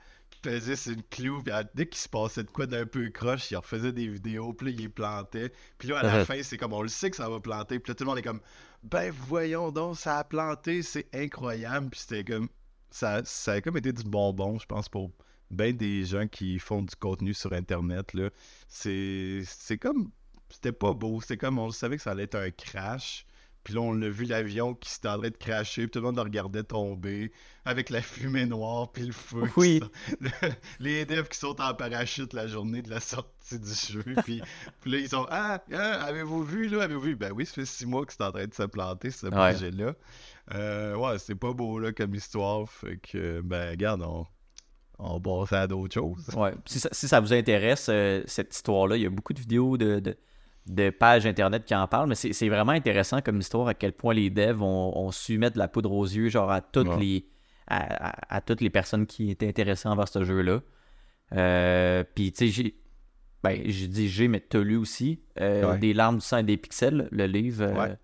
faisait 0.50 0.76
sur 0.76 0.92
une 0.92 1.02
clou, 1.02 1.42
puis 1.42 1.52
dès 1.74 1.86
qu'il 1.86 1.98
se 1.98 2.08
passait 2.08 2.44
de 2.44 2.50
quoi 2.50 2.66
d'un 2.66 2.86
peu 2.86 3.08
croche, 3.10 3.50
il 3.50 3.56
refaisait 3.56 3.92
des 3.92 4.08
vidéos, 4.08 4.52
puis 4.52 4.72
là, 4.72 4.76
il 4.78 4.90
plantait. 4.90 5.52
Puis 5.78 5.88
là, 5.88 5.98
à 5.98 6.02
la 6.02 6.24
fin, 6.24 6.42
c'est 6.42 6.56
comme 6.56 6.72
on 6.72 6.82
le 6.82 6.88
sait 6.88 7.10
que 7.10 7.16
ça 7.16 7.28
va 7.28 7.40
planter, 7.40 7.78
puis 7.78 7.90
là, 7.90 7.94
tout 7.94 8.04
le 8.04 8.08
monde 8.08 8.18
est 8.18 8.22
comme 8.22 8.40
ben 8.82 9.10
voyons 9.10 9.72
donc, 9.72 9.96
ça 9.96 10.18
a 10.18 10.24
planté, 10.24 10.82
c'est 10.82 11.08
incroyable. 11.14 11.90
Puis 11.90 12.00
c'était 12.00 12.24
comme 12.24 12.48
ça, 12.90 13.22
ça 13.24 13.52
a 13.52 13.60
comme 13.60 13.76
été 13.76 13.92
du 13.92 14.04
bonbon, 14.04 14.58
je 14.58 14.66
pense, 14.66 14.88
pour 14.88 15.10
ben 15.50 15.76
des 15.76 16.04
gens 16.04 16.26
qui 16.26 16.58
font 16.58 16.82
du 16.82 16.94
contenu 16.96 17.34
sur 17.34 17.52
Internet. 17.52 18.14
là. 18.14 18.30
C'est 18.68 19.78
comme. 19.80 20.10
C'était 20.48 20.72
pas 20.72 20.92
beau. 20.92 21.20
C'était 21.20 21.36
comme 21.38 21.58
on 21.58 21.70
savait 21.70 21.96
que 21.96 22.02
ça 22.02 22.12
allait 22.12 22.24
être 22.24 22.36
un 22.36 22.50
crash. 22.50 23.26
Puis 23.66 23.74
là, 23.74 23.80
on 23.80 24.00
a 24.00 24.08
vu 24.08 24.26
l'avion 24.26 24.74
qui 24.74 24.88
s'était 24.88 25.08
en 25.08 25.18
train 25.18 25.28
de 25.28 25.36
cracher, 25.36 25.82
puis 25.82 25.90
tout 25.90 25.98
le 25.98 26.04
monde 26.04 26.14
le 26.14 26.22
regardait 26.22 26.62
tomber, 26.62 27.32
avec 27.64 27.90
la 27.90 28.00
fumée 28.00 28.46
noire, 28.46 28.92
puis 28.92 29.06
le 29.06 29.12
feu. 29.12 29.42
Oui. 29.56 29.80
les 30.78 31.04
devs 31.04 31.26
qui 31.28 31.36
sont 31.36 31.60
en 31.60 31.74
parachute 31.74 32.32
la 32.32 32.46
journée 32.46 32.80
de 32.80 32.90
la 32.90 33.00
sortie 33.00 33.58
du 33.58 33.74
jeu. 33.74 34.04
Puis, 34.24 34.40
puis 34.80 34.90
là, 34.92 34.98
ils 34.98 35.08
sont 35.08 35.26
Ah, 35.30 35.60
ah, 35.72 36.04
avez-vous 36.04 36.44
vu, 36.44 36.68
là? 36.68 36.84
Avez-vous 36.84 37.00
vu? 37.00 37.16
Ben 37.16 37.32
oui, 37.32 37.44
ça 37.44 37.54
fait 37.54 37.64
six 37.66 37.86
mois 37.86 38.06
que 38.06 38.12
c'est 38.12 38.22
en 38.22 38.30
train 38.30 38.46
de 38.46 38.54
se 38.54 38.62
planter, 38.62 39.10
ce 39.10 39.26
Ouais. 39.26 39.32
projet-là. 39.32 39.94
Euh, 40.54 40.94
ouais, 40.94 41.18
c'est 41.18 41.34
pas 41.34 41.52
beau, 41.52 41.80
là, 41.80 41.92
comme 41.92 42.14
histoire. 42.14 42.68
Fait 42.70 42.98
que, 42.98 43.40
ben, 43.40 43.70
regarde, 43.70 44.02
on, 44.02 44.26
on 45.00 45.20
passe 45.20 45.52
à 45.52 45.66
d'autres 45.66 45.94
choses. 45.94 46.28
Ouais. 46.36 46.54
Si, 46.66 46.78
ça, 46.78 46.88
si 46.92 47.08
ça 47.08 47.18
vous 47.18 47.32
intéresse, 47.32 47.88
euh, 47.90 48.22
cette 48.26 48.54
histoire-là, 48.54 48.96
il 48.96 49.02
y 49.02 49.06
a 49.06 49.10
beaucoup 49.10 49.32
de 49.32 49.40
vidéos 49.40 49.76
de, 49.76 49.98
de, 49.98 50.16
de 50.66 50.90
pages 50.90 51.26
internet 51.26 51.64
qui 51.64 51.74
en 51.74 51.86
parlent, 51.86 52.08
mais 52.08 52.14
c'est 52.16 52.48
vraiment 52.48 52.72
intéressant 52.72 53.20
comme 53.20 53.38
histoire 53.38 53.68
à 53.68 53.74
quel 53.74 53.92
point 53.92 54.14
les 54.14 54.30
devs 54.30 54.60
ont, 54.62 54.92
ont 54.98 55.10
su 55.12 55.38
mettre 55.38 55.58
la 55.58 55.68
poudre 55.68 55.92
aux 55.92 56.04
yeux, 56.04 56.28
genre 56.28 56.50
à 56.50 56.60
toutes 56.60 56.88
Ouais. 56.88 56.98
les 56.98 57.26
à, 57.68 58.10
à- 58.10 58.36
à 58.36 58.40
toutes 58.40 58.60
les 58.60 58.70
personnes 58.70 59.06
qui 59.06 59.30
étaient 59.30 59.48
intéressées 59.48 59.88
envers 59.88 60.08
ce 60.08 60.22
jeu-là. 60.24 60.60
Euh, 61.32 62.04
Puis 62.14 62.32
tu 62.32 62.46
sais, 62.46 62.48
j'ai 62.48 62.74
ben 63.42 63.60
j'ai 63.66 63.86
dit 63.88 64.08
j'ai, 64.08 64.28
mais 64.28 64.40
t'as 64.40 64.60
lu 64.60 64.76
aussi 64.76 65.20
euh, 65.40 65.72
Ouais. 65.72 65.78
Des 65.78 65.92
larmes, 65.94 66.16
du 66.16 66.20
sang 66.22 66.38
et 66.38 66.42
des 66.42 66.56
pixels, 66.56 67.08
le 67.10 67.26
livre 67.26 67.62
euh, 67.64 67.74
Ouais. 67.74 67.96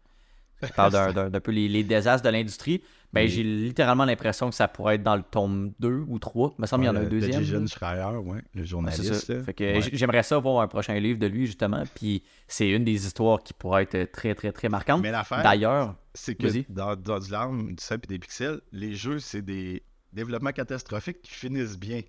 qui 0.66 0.72
parle 0.72 0.92
d'un- 1.14 1.30
peu 1.40 1.50
les, 1.52 1.68
les 1.68 1.84
désastres 1.84 2.24
de 2.26 2.32
l'industrie. 2.32 2.82
Ben 3.12 3.28
j'ai 3.28 3.42
littéralement 3.42 4.04
l'impression 4.06 4.48
que 4.48 4.54
ça 4.54 4.68
pourrait 4.68 4.94
être 4.94 5.02
dans 5.02 5.16
le 5.16 5.22
tome 5.22 5.72
2 5.80 6.04
ou 6.08 6.18
3. 6.18 6.54
Il 6.56 6.62
me 6.62 6.66
semble 6.66 6.84
qu'il 6.84 6.92
y 6.94 6.96
en 6.96 7.00
a 7.00 7.04
un 7.04 7.08
deuxième. 7.08 7.40
de 7.40 7.44
Jason. 7.44 7.66
Schreier, 7.66 8.16
ouais, 8.16 8.40
le 8.54 8.64
journaliste. 8.64 9.42
Fait 9.44 9.52
que 9.52 9.64
Ouais. 9.64 9.80
j'aimerais 9.92 10.22
ça 10.22 10.38
voir 10.38 10.62
un 10.62 10.68
prochain 10.68 10.98
livre 10.98 11.18
de 11.18 11.26
lui, 11.26 11.46
justement. 11.46 11.84
Puis 11.94 12.22
c'est 12.48 12.70
une 12.70 12.84
des 12.84 13.06
histoires 13.06 13.42
qui 13.42 13.52
pourrait 13.52 13.82
être 13.90 14.10
très, 14.12 14.34
très, 14.34 14.50
très 14.52 14.68
marquante. 14.70 15.02
Mais 15.02 15.10
l'affaire, 15.10 15.42
D'ailleurs, 15.42 15.94
c'est 16.14 16.34
que 16.34 16.46
dans, 16.72 16.96
dans 16.96 17.18
du 17.18 17.30
larme, 17.30 17.68
du 17.74 17.82
sang 17.82 17.96
et 18.02 18.06
des 18.06 18.18
pixels, 18.18 18.60
les 18.72 18.94
jeux, 18.94 19.18
c'est 19.18 19.42
des 19.42 19.82
développements 20.12 20.52
catastrophiques 20.52 21.20
qui 21.22 21.32
finissent 21.32 21.78
bien. 21.78 22.00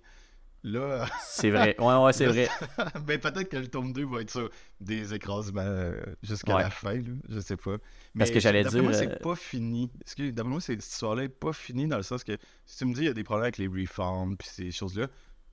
Là, 0.66 1.06
c'est 1.20 1.50
vrai. 1.50 1.76
Ouais, 1.78 1.94
ouais, 2.04 2.12
c'est 2.14 2.26
vrai. 2.26 2.48
ben 3.06 3.20
peut-être 3.20 3.50
que 3.50 3.58
le 3.58 3.68
tome 3.68 3.92
2 3.92 4.06
va 4.06 4.22
être 4.22 4.30
ça, 4.30 4.40
des 4.80 5.12
écrasements 5.12 5.60
euh, 5.62 6.00
jusqu'à 6.22 6.56
Ouais. 6.56 6.62
la 6.62 6.70
fin, 6.70 6.94
là, 6.94 7.02
je 7.28 7.38
sais 7.40 7.56
pas. 7.58 7.76
Parce 8.18 8.30
que 8.30 8.40
j'allais 8.40 8.62
d'après 8.62 8.78
dire, 8.80 8.88
moi, 8.88 8.92
euh, 8.96 8.98
c'est 8.98 9.22
pas 9.22 9.36
fini. 9.36 9.90
D'après 10.18 10.50
moi, 10.50 10.60
cette 10.62 10.82
histoire-là 10.82 11.24
est 11.24 11.28
pas 11.28 11.52
finie 11.52 11.86
dans 11.86 11.98
le 11.98 12.02
sens 12.02 12.24
que 12.24 12.38
si 12.64 12.78
tu 12.78 12.86
me 12.86 12.94
dis 12.94 13.02
il 13.02 13.06
y 13.06 13.08
a 13.08 13.12
des 13.12 13.24
problèmes 13.24 13.44
avec 13.44 13.58
les 13.58 13.66
refunds 13.68 14.36
puis 14.38 14.48
ces 14.50 14.70
choses-là, 14.70 15.08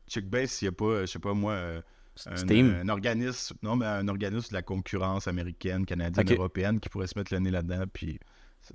check 0.08 0.30
bien 0.30 0.46
s'il 0.46 0.68
y 0.68 0.70
a 0.70 0.72
pas, 0.72 0.86
euh, 0.86 1.02
je 1.02 1.08
sais 1.08 1.20
pas 1.20 1.34
moi, 1.34 1.54
euh, 1.54 1.82
un, 2.28 2.36
Steam. 2.38 2.74
un 2.82 2.88
organisme, 2.90 3.56
non 3.64 3.76
mais 3.76 3.86
un 3.88 4.08
organisme 4.08 4.50
de 4.50 4.54
la 4.54 4.62
concurrence 4.62 5.28
américaine, 5.28 5.86
canadienne, 5.86 6.32
européenne 6.32 6.80
qui 6.80 6.88
pourrait 6.88 7.08
se 7.08 7.18
mettre 7.20 7.34
le 7.34 7.40
nez 7.40 7.52
là-dedans 7.52 7.84
puis 7.92 8.18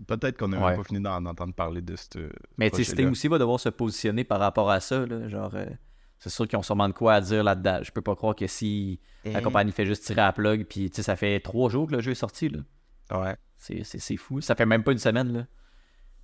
peut-être 0.07 0.37
qu'on 0.39 0.49
n'a 0.49 0.63
Ouais. 0.63 0.77
pas 0.77 0.85
fini 0.85 1.01
d'en 1.01 1.25
entendre 1.25 1.55
parler 1.55 1.81
de 1.81 1.95
ce 1.97 2.29
Mais 2.59 2.71
Steam 2.83 3.11
aussi 3.13 3.29
va 3.29 3.39
devoir 3.39 3.59
se 3.61 3.69
positionner 3.71 4.25
par 4.25 4.41
rapport 4.41 4.71
à 4.71 4.81
ça. 4.81 5.07
Là. 5.07 5.29
Genre, 5.29 5.55
euh, 5.55 5.67
c'est 6.19 6.31
sûr 6.31 6.47
qu'ils 6.49 6.59
ont 6.59 6.63
sûrement 6.63 6.89
de 6.89 6.95
quoi 6.95 7.15
à 7.15 7.21
dire 7.21 7.45
là-dedans. 7.45 7.81
Je 7.83 7.91
peux 7.93 8.01
pas 8.03 8.15
croire 8.17 8.35
que 8.35 8.47
si 8.47 9.01
la 9.25 9.41
compagnie 9.41 9.73
fait 9.73 9.87
juste 9.87 10.05
tirer 10.05 10.21
à 10.23 10.27
la 10.27 10.33
plug, 10.33 10.65
puis 10.67 10.89
tu 10.91 10.97
sais, 10.97 11.03
ça 11.03 11.17
fait 11.17 11.41
trois 11.41 11.69
jours 11.69 11.89
que 11.89 11.95
le 11.97 12.01
jeu 12.01 12.13
est 12.13 12.15
sorti. 12.15 12.49
Là. 12.49 12.61
Ouais. 13.21 13.37
C'est, 13.57 14.17
fou. 14.17 14.41
Ça 14.41 14.55
fait 14.55 14.67
même 14.67 14.83
pas 14.85 14.93
une 14.93 14.99
semaine. 14.99 15.33
Là. 15.33 15.47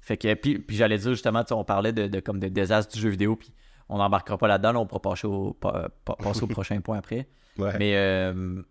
Fait 0.00 0.16
que, 0.16 0.34
puis, 0.34 0.58
puis 0.58 0.76
j'allais 0.76 0.98
dire 0.98 1.10
justement, 1.12 1.42
tu 1.42 1.48
sais, 1.48 1.54
on 1.54 1.64
parlait 1.64 1.92
de, 1.92 2.06
de, 2.06 2.20
comme 2.20 2.38
de 2.40 2.48
désastre 2.48 2.92
du 2.94 3.00
jeu 3.00 3.08
vidéo, 3.10 3.36
puis 3.36 3.52
on 3.88 3.98
n'embarquera 3.98 4.38
pas 4.38 4.48
là-dedans. 4.48 4.72
là, 4.72 4.80
on 4.80 4.86
pourra 4.86 5.02
passer 5.02 5.26
au, 5.26 5.52
pa- 5.54 5.88
pa- 6.04 6.16
passer 6.16 6.42
au 6.42 6.46
prochain 6.46 6.80
point 6.80 6.98
après. 6.98 7.28
Ouais. 7.58 7.76
Mais 7.78 7.96
euh, 7.96 8.62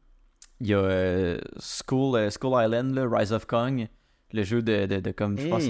il 0.59 0.67
y 0.67 0.73
a 0.73 0.77
euh, 0.79 1.39
School, 1.59 2.15
euh, 2.17 2.29
School 2.31 2.53
Island, 2.63 2.93
là, 2.95 3.05
Rise 3.09 3.31
of 3.33 3.45
Kong, 3.45 3.87
le 4.33 4.43
jeu 4.43 4.61
de, 4.61 4.85
de, 4.87 4.99
de 4.99 5.11
comme, 5.11 5.37
je 5.37 5.47
pense, 5.47 5.63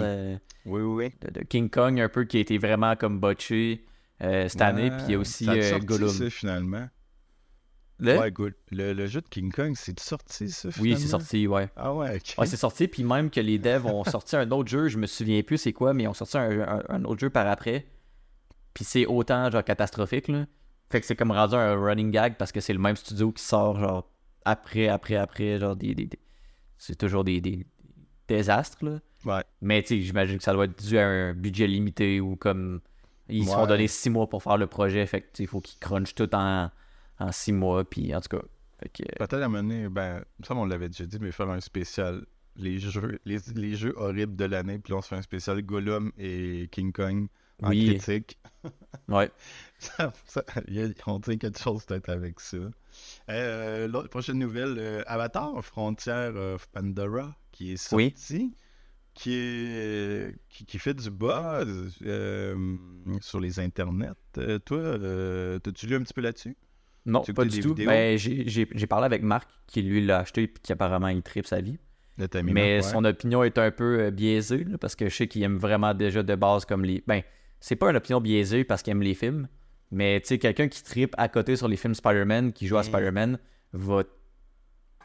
Oui, 0.65 0.81
oui, 0.81 0.81
oui. 0.81 1.13
de, 1.21 1.39
de 1.39 1.43
King 1.45 1.69
Kong 1.69 1.99
un 1.99 2.09
peu 2.09 2.23
qui 2.25 2.37
a 2.37 2.39
été 2.41 2.57
vraiment 2.57 2.95
comme 2.95 3.19
botché 3.19 3.85
euh, 4.21 4.47
cette 4.47 4.61
année. 4.61 4.89
Puis 4.91 4.99
il 5.07 5.11
y 5.11 5.15
a 5.15 5.19
aussi 5.19 5.45
Ça 5.45 5.53
euh, 5.53 5.69
sorti, 5.71 5.85
Gollum. 5.85 6.09
ça, 6.09 6.29
finalement. 6.29 6.87
Le- 7.99 8.17
Ouais. 8.17 8.33
Le, 8.71 8.93
le 8.93 9.05
jeu 9.07 9.21
de 9.21 9.27
King 9.27 9.51
Kong, 9.51 9.73
c'est 9.75 9.99
sorti, 9.99 10.49
ça, 10.49 10.69
Oui, 10.69 10.73
finalement? 10.73 10.97
c'est 10.99 11.07
sorti, 11.07 11.47
ouais. 11.47 11.69
Ah 11.75 11.93
ouais, 11.93 12.15
ok. 12.15 12.33
Ouais, 12.39 12.47
c'est 12.47 12.57
sorti, 12.57 12.87
puis 12.87 13.03
même 13.03 13.29
que 13.29 13.39
les 13.39 13.59
devs 13.59 13.85
ont 13.85 14.03
sorti 14.05 14.35
un 14.35 14.49
autre 14.51 14.69
jeu, 14.69 14.87
je 14.87 14.97
me 14.97 15.05
souviens 15.05 15.43
plus 15.43 15.59
c'est 15.59 15.73
quoi, 15.73 15.93
mais 15.93 16.03
ils 16.03 16.07
ont 16.07 16.13
sorti 16.15 16.37
un, 16.37 16.61
un- 16.61 16.83
un 16.89 17.03
autre 17.03 17.19
jeu 17.19 17.29
par 17.29 17.47
après. 17.47 17.85
Puis 18.73 18.85
c'est 18.85 19.05
autant 19.05 19.51
genre 19.51 19.63
catastrophique, 19.63 20.29
là. 20.29 20.45
Fait 20.89 20.99
que 20.99 21.05
c'est 21.05 21.15
comme 21.15 21.31
rendu 21.31 21.53
un 21.55 21.75
running 21.75 22.09
gag 22.11 22.35
parce 22.37 22.51
que 22.51 22.59
c'est 22.59 22.73
le 22.73 22.79
même 22.79 22.95
studio 22.95 23.31
qui 23.31 23.43
sort 23.43 23.79
genre 23.79 24.09
après, 24.45 24.87
après, 24.87 25.15
après, 25.15 25.59
genre 25.59 25.75
des. 25.75 25.93
des- 25.93 26.07
des- 26.07 26.19
C'est 26.79 26.95
toujours 26.95 27.23
des, 27.23 27.39
des- 27.39 27.57
des 27.57 27.65
désastres, 28.27 28.83
là. 28.83 28.99
Ouais. 29.25 29.43
Mais 29.61 29.83
tu 29.83 29.89
sais, 29.89 30.01
j'imagine 30.01 30.37
que 30.39 30.43
ça 30.43 30.53
doit 30.53 30.65
être 30.65 30.83
dû 30.83 30.97
à 30.97 31.05
un 31.07 31.33
budget 31.35 31.67
limité 31.67 32.19
ou 32.19 32.35
comme. 32.35 32.81
Ils 33.31 33.45
se 33.45 33.51
sont 33.51 33.61
Ouais. 33.61 33.67
donné 33.67 33.87
six 33.87 34.09
mois 34.09 34.27
pour 34.29 34.43
faire 34.43 34.57
le 34.57 34.67
projet, 34.67 35.05
fait 35.05 35.21
que 35.21 35.27
il 35.41 35.47
faut 35.47 35.61
qu'ils 35.61 35.79
crunchent 35.79 36.15
tout 36.15 36.33
en, 36.35 36.69
en 37.19 37.31
six 37.31 37.51
mois, 37.53 37.83
puis 37.83 38.13
en 38.15 38.21
tout 38.21 38.37
cas. 38.37 38.43
Que, 38.93 39.03
Peut-être 39.17 39.33
à 39.35 39.47
donné, 39.47 39.89
ben, 39.89 40.23
ça 40.43 40.55
on 40.55 40.65
l'avait 40.65 40.89
déjà 40.89 41.05
dit, 41.05 41.17
mais 41.21 41.31
faire 41.31 41.49
un 41.49 41.59
spécial, 41.59 42.25
les 42.55 42.79
jeux, 42.79 43.19
les, 43.25 43.37
les 43.55 43.75
jeux 43.75 43.93
horribles 43.95 44.35
de 44.35 44.45
l'année, 44.45 44.79
puis 44.79 44.93
on 44.93 45.01
se 45.03 45.07
fait 45.09 45.15
un 45.17 45.21
spécial 45.21 45.61
Gollum 45.61 46.11
et 46.17 46.67
King 46.71 46.91
Kong 46.91 47.27
en 47.61 47.69
Oui. 47.69 47.85
critique. 47.99 48.39
ouais. 49.07 49.29
Ça- 49.77 50.11
ça- 50.25 50.43
il 50.67 50.73
y 50.75 50.81
a- 50.83 50.87
on 51.05 51.19
tient 51.19 51.37
quelque 51.37 51.59
chose 51.59 51.85
peut-être 51.85 52.09
avec 52.09 52.39
ça. 52.39 52.57
Euh, 53.29 53.87
prochaine 54.09 54.39
nouvelle, 54.39 54.75
euh, 54.79 55.03
Avatar, 55.05 55.63
Frontière 55.63 56.35
of 56.35 56.67
Pandora, 56.69 57.35
qui 57.51 57.73
est 57.73 57.93
Oui. 57.93 58.13
Qui, 59.13 59.33
est, 59.35 60.35
qui, 60.49 60.65
qui 60.65 60.79
fait 60.79 60.93
du 60.93 61.09
buzz 61.09 61.95
euh, 62.05 62.75
sur 63.19 63.39
les 63.39 63.59
internets. 63.59 64.11
Euh, 64.37 64.57
toi, 64.59 64.77
euh, 64.77 65.59
t'as-tu 65.59 65.87
lu 65.87 65.95
un 65.95 66.01
petit 66.01 66.13
peu 66.13 66.21
là-dessus? 66.21 66.55
Non, 67.05 67.21
pas 67.35 67.45
du 67.45 67.59
tout. 67.61 67.73
Ben, 67.73 68.17
j'ai- 68.17 68.87
parlé 68.87 69.05
avec 69.05 69.23
Marc, 69.23 69.49
qui 69.67 69.81
lui 69.81 70.05
l'a 70.05 70.19
acheté, 70.19 70.47
puis 70.47 70.61
qui 70.61 70.71
apparemment 70.71 71.07
il 71.07 71.21
tripe 71.23 71.47
sa 71.47 71.59
vie. 71.61 71.77
Tamina, 72.29 72.53
Mais 72.53 72.75
ouais. 72.75 72.81
son 72.83 73.03
opinion 73.03 73.43
est 73.43 73.57
un 73.57 73.71
peu 73.71 74.11
biaisée, 74.11 74.63
là, 74.65 74.77
parce 74.77 74.95
que 74.95 75.09
je 75.09 75.15
sais 75.15 75.27
qu'il 75.27 75.41
aime 75.41 75.57
vraiment 75.57 75.93
déjà 75.95 76.21
de 76.21 76.35
base 76.35 76.65
comme 76.65 76.85
les. 76.85 77.03
Ben, 77.07 77.23
c'est 77.59 77.75
pas 77.75 77.89
une 77.89 77.95
opinion 77.97 78.21
biaisée 78.21 78.63
parce 78.63 78.83
qu'il 78.83 78.91
aime 78.91 79.01
les 79.01 79.15
films, 79.15 79.47
mais 79.89 80.21
tu 80.21 80.27
sais, 80.27 80.37
quelqu'un 80.37 80.67
qui 80.67 80.83
tripe 80.83 81.15
à 81.17 81.27
côté 81.29 81.55
sur 81.55 81.67
les 81.67 81.77
films 81.77 81.95
Spider-Man, 81.95 82.53
qui 82.53 82.67
joue 82.67 82.77
à 82.77 82.81
Mm. 82.81 82.83
Spider-Man, 82.83 83.39
va 83.73 84.03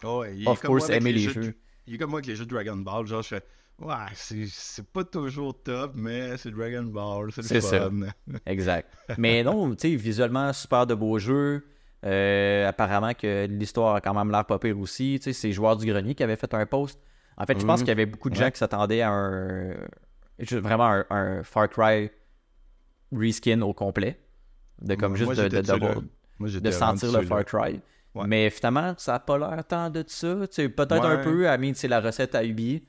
Oh, 0.05 0.21
ouais, 0.21 0.37
il 0.37 0.45
est 0.45 0.49
of 0.49 0.61
comme 0.61 0.73
moi 0.73 0.79
course 0.81 0.91
avec 0.91 1.01
aimer 1.01 1.13
les 1.15 1.25
de- 1.27 1.31
jeux. 1.31 1.55
Il 1.87 1.95
est 1.95 1.99
comme 1.99 2.11
moi 2.11 2.19
avec 2.19 2.27
les 2.27 2.37
jeux 2.37 2.45
de 2.45 2.51
Dragon 2.51 2.77
Ball. 2.77 3.07
Genre, 3.07 3.23
je 3.23 3.29
fais, 3.29 3.43
ouais, 3.81 3.95
c'est 4.15 4.47
c'est 4.49 4.87
pas 4.87 5.05
toujours 5.05 5.63
top, 5.63 5.93
mais 5.95 6.37
c'est 6.37 6.51
Dragon 6.51 6.85
Ball, 6.85 7.31
c'est 7.33 7.43
le 7.43 7.49
C'est 7.49 7.61
ça. 7.61 7.91
fun. 7.91 8.01
Exact. 8.47 8.89
Mais 9.19 9.43
non, 9.43 9.75
tu 9.75 9.89
sais, 9.91 9.97
visuellement, 9.97 10.53
super 10.53 10.87
de 10.87 10.95
beaux 10.95 11.19
jeux. 11.19 11.65
Euh, 12.05 12.69
apparemment 12.69 13.15
que 13.15 13.47
l'histoire 13.47 13.97
a 13.97 14.01
quand 14.01 14.15
même 14.15 14.31
l'air 14.31 14.45
pas 14.45 14.59
pire 14.59 14.79
aussi. 14.79 15.17
Tu 15.19 15.25
sais, 15.25 15.33
c'est 15.33 15.51
Joueur 15.53 15.77
du 15.77 15.87
Grenier 15.87 16.15
qui 16.15 16.23
avait 16.23 16.37
fait 16.37 16.53
un 16.55 16.65
post. 16.67 17.01
En 17.37 17.45
fait, 17.47 17.59
je 17.59 17.67
pense 17.67 17.81
Mhm. 17.81 17.85
qu'il 17.85 17.89
y 17.89 17.93
avait 17.93 18.07
beaucoup 18.07 18.31
de 18.31 18.35
gens 18.37 18.51
qui 18.51 18.59
s'attendaient 18.59 19.01
à 19.03 19.11
un. 19.11 19.75
Vraiment 20.39 20.87
un, 20.87 21.07
un 21.11 21.43
Far 21.43 21.69
Cry 21.69 22.11
reskin 23.13 23.61
au 23.63 23.73
complet. 23.73 24.21
De 24.81 24.95
comme 24.95 25.17
Moi, 25.17 25.19
juste 25.35 25.41
de, 25.41 25.49
de, 25.63 25.73
Moi, 26.39 26.51
de 26.51 26.71
sentir 26.71 27.13
le 27.19 27.25
Far. 27.27 27.45
Cry. 27.45 27.81
Ouais. 28.15 28.25
Mais 28.27 28.51
finalement, 28.51 28.95
ça 28.99 29.13
n'a 29.13 29.21
pas 29.21 29.39
l'air 29.39 29.65
tant 29.67 29.91
de 29.91 30.05
ça. 30.07 30.37
Tu 30.49 30.55
sais, 30.55 30.69
Peut-être 30.69 31.05
un 31.05 31.19
peu, 31.19 31.49
à 31.49 31.57
c'est 31.75 31.89
la 31.89 32.01
recette 32.01 32.35
à 32.35 32.45
Ubi. 32.45 32.85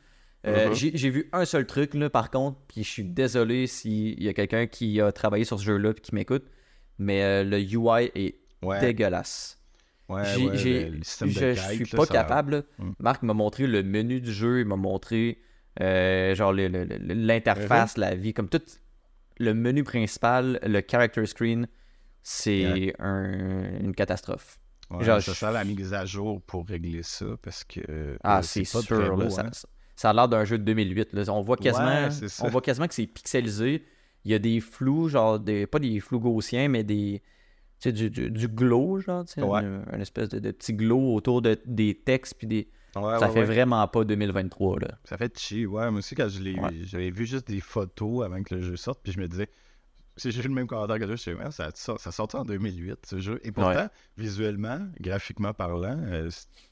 Euh, 0.46 0.68
Mhm. 0.70 0.74
j'ai, 0.76 0.92
j'ai 0.96 1.10
vu 1.10 1.30
un 1.34 1.46
seul 1.46 1.66
truc, 1.66 1.94
là, 1.94 2.10
par 2.10 2.30
contre, 2.30 2.60
puis 2.68 2.84
je 2.84 2.90
suis 2.90 3.04
désolé 3.04 3.68
s'il 3.68 4.22
y 4.22 4.30
a 4.30 4.34
quelqu'un 4.34 4.68
qui 4.68 5.02
a 5.02 5.12
travaillé 5.12 5.44
sur 5.44 5.60
ce 5.60 5.66
jeu-là 5.66 5.92
et 5.92 6.00
qui 6.00 6.14
m'écoute, 6.16 6.46
mais 7.00 7.24
euh, 7.24 7.44
le 7.44 7.60
UI 7.60 8.12
est 8.16 8.40
Ouais, 8.64 8.80
dégueulasse. 8.80 9.60
ouais, 10.10 10.22
ouais, 10.22 10.90
le, 10.90 11.04
système 11.04 11.28
de 11.30 11.34
je 11.34 11.60
suis 11.74 11.80
là, 11.86 11.98
pas 11.98 12.06
ça- 12.06 12.14
capable. 12.14 12.66
Mm. 12.80 12.92
Marc 13.00 13.24
m'a 13.24 13.34
montré 13.34 13.68
le 13.68 13.84
menu 13.84 14.22
du 14.22 14.32
jeu, 14.32 14.60
il 14.62 14.66
m'a 14.66 14.76
montré 14.78 15.40
euh, 15.82 16.34
genre 16.34 16.54
l'interface, 16.54 17.98
la 17.98 18.16
vie, 18.16 18.34
comme 18.34 18.50
tout 18.50 18.62
le 19.40 19.54
menu 19.54 19.84
principal, 19.84 20.60
le 20.64 20.82
character 20.90 21.26
screen, 21.28 21.68
c'est 22.24 22.94
un- 23.00 23.80
une 23.80 23.94
catastrophe. 23.94 24.60
Genre, 25.00 25.22
ça 25.22 25.32
je- 25.34 25.38
sert 25.38 25.52
la 25.52 25.64
mise 25.66 25.94
à 25.94 26.06
jour 26.06 26.42
pour 26.42 26.66
régler 26.68 27.04
ça 27.04 27.26
parce 27.42 27.64
que. 27.64 28.18
Ah, 28.24 28.42
c'est 28.42 28.62
pas 28.62 28.82
sûr. 28.82 28.98
très 28.98 29.10
là, 29.10 29.16
beau, 29.16 29.30
ça, 29.30 29.42
hein. 29.44 29.50
ça 29.52 29.68
a 30.10 30.14
l'air 30.14 30.28
d'un 30.30 30.46
jeu 30.46 30.58
de 30.58 30.64
2008. 30.64 31.14
là. 31.14 31.24
On 31.34 31.42
voit 31.42 31.58
quasiment, 31.58 32.06
Ouais, 32.06 32.12
ça. 32.12 32.46
on 32.46 32.50
voit 32.50 32.62
quasiment 32.62 32.88
que 32.88 32.94
c'est 32.94 33.08
pixelisé. 33.08 33.84
Il 34.26 34.32
y 34.32 34.34
a 34.34 34.40
des 34.40 34.60
flous, 34.60 35.10
genre 35.10 35.40
des, 35.40 35.66
pas 35.68 35.80
des 35.80 36.00
flous 36.00 36.20
gaussiens, 36.20 36.68
mais 36.68 36.84
des, 36.84 37.22
tu 37.80 37.90
sais, 37.90 37.92
du, 37.92 38.10
du, 38.10 38.30
du 38.30 38.48
glow, 38.48 39.00
genre, 39.00 39.26
tu 39.26 39.34
sais, 39.34 39.42
Ouais. 39.42 39.60
un, 39.60 39.84
un 39.92 40.00
espèce 40.00 40.30
de, 40.30 40.40
de 40.40 40.52
petit 40.52 40.74
glow 40.74 41.14
autour 41.16 41.42
de, 41.42 41.58
des 41.66 41.96
textes 41.96 42.36
puis 42.38 42.48
des. 42.48 42.68
Ouais, 42.96 43.20
ça 43.20 43.28
ouais, 43.28 43.34
fait 43.34 43.44
vraiment 43.44 43.88
pas 43.88 44.04
2023 44.04 44.80
là. 44.80 44.88
Ça 45.04 45.18
fait 45.18 45.38
chier, 45.38 45.66
ouais. 45.68 45.90
Moi 45.92 46.00
aussi, 46.00 46.16
quand 46.16 46.28
je 46.30 46.42
l'ai 46.42 46.56
j'avais 46.84 47.12
vu 47.12 47.26
juste 47.26 47.48
des 47.48 47.60
photos 47.60 48.26
avant 48.26 48.42
que 48.44 48.56
le 48.56 48.62
jeu 48.62 48.76
sorte, 48.76 49.00
puis 49.04 49.12
je 49.12 49.20
me 49.20 49.28
disais, 49.28 49.48
C'est 50.18 50.32
juste 50.32 50.48
le 50.48 50.54
même 50.54 50.68
commentaire 50.68 50.98
que 51.00 51.06
toi. 51.06 51.16
Je 51.16 51.22
sais, 51.22 51.34
ouais, 51.34 51.52
ça, 51.52 51.70
ça, 51.74 52.12
sortait 52.12 52.38
en 52.38 52.44
2008, 52.46 53.06
ce 53.06 53.20
jeu. 53.20 53.40
Et 53.44 53.52
pourtant, 53.52 53.88
visuellement, 54.18 54.88
graphiquement 55.00 55.54
parlant, 55.54 55.98
euh, 56.06 56.30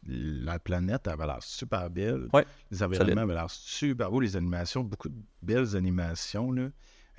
la 0.08 0.60
planète 0.60 1.08
avait 1.08 1.25
l'air 1.25 1.41
super 1.41 1.89
belle. 1.89 2.27
Ouais, 2.34 2.45
Les 2.71 2.81
environnements 2.84 3.21
avaient 3.21 3.34
l'air 3.36 3.49
super 3.49 4.10
beaux. 4.12 4.19
Les 4.19 4.36
animations, 4.36 4.84
beaucoup 4.84 5.10
de 5.10 5.15
belles 5.41 5.75
animations. 5.75 6.51
Là. 6.51 6.69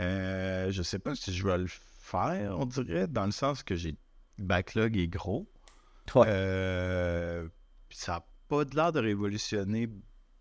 Euh, 0.01 0.71
je 0.71 0.83
sais 0.83 0.99
pas 0.99 1.15
si 1.15 1.33
je 1.33 1.47
vais 1.47 1.59
le 1.59 1.67
faire, 1.69 2.57
on 2.59 2.67
dirait, 2.67 3.07
dans 3.07 3.25
le 3.27 3.33
sens 3.33 3.63
que 3.63 3.75
j'ai 3.77 3.97
le 4.39 4.45
backlog 4.45 4.97
est 4.97 5.09
gros. 5.09 5.49
Ouais. 6.15 6.27
Euh, 6.29 7.49
ça 7.91 8.13
n'a 8.13 8.27
pas 8.49 8.65
l'air 8.75 8.93
de 8.93 9.01
révolutionner 9.01 9.89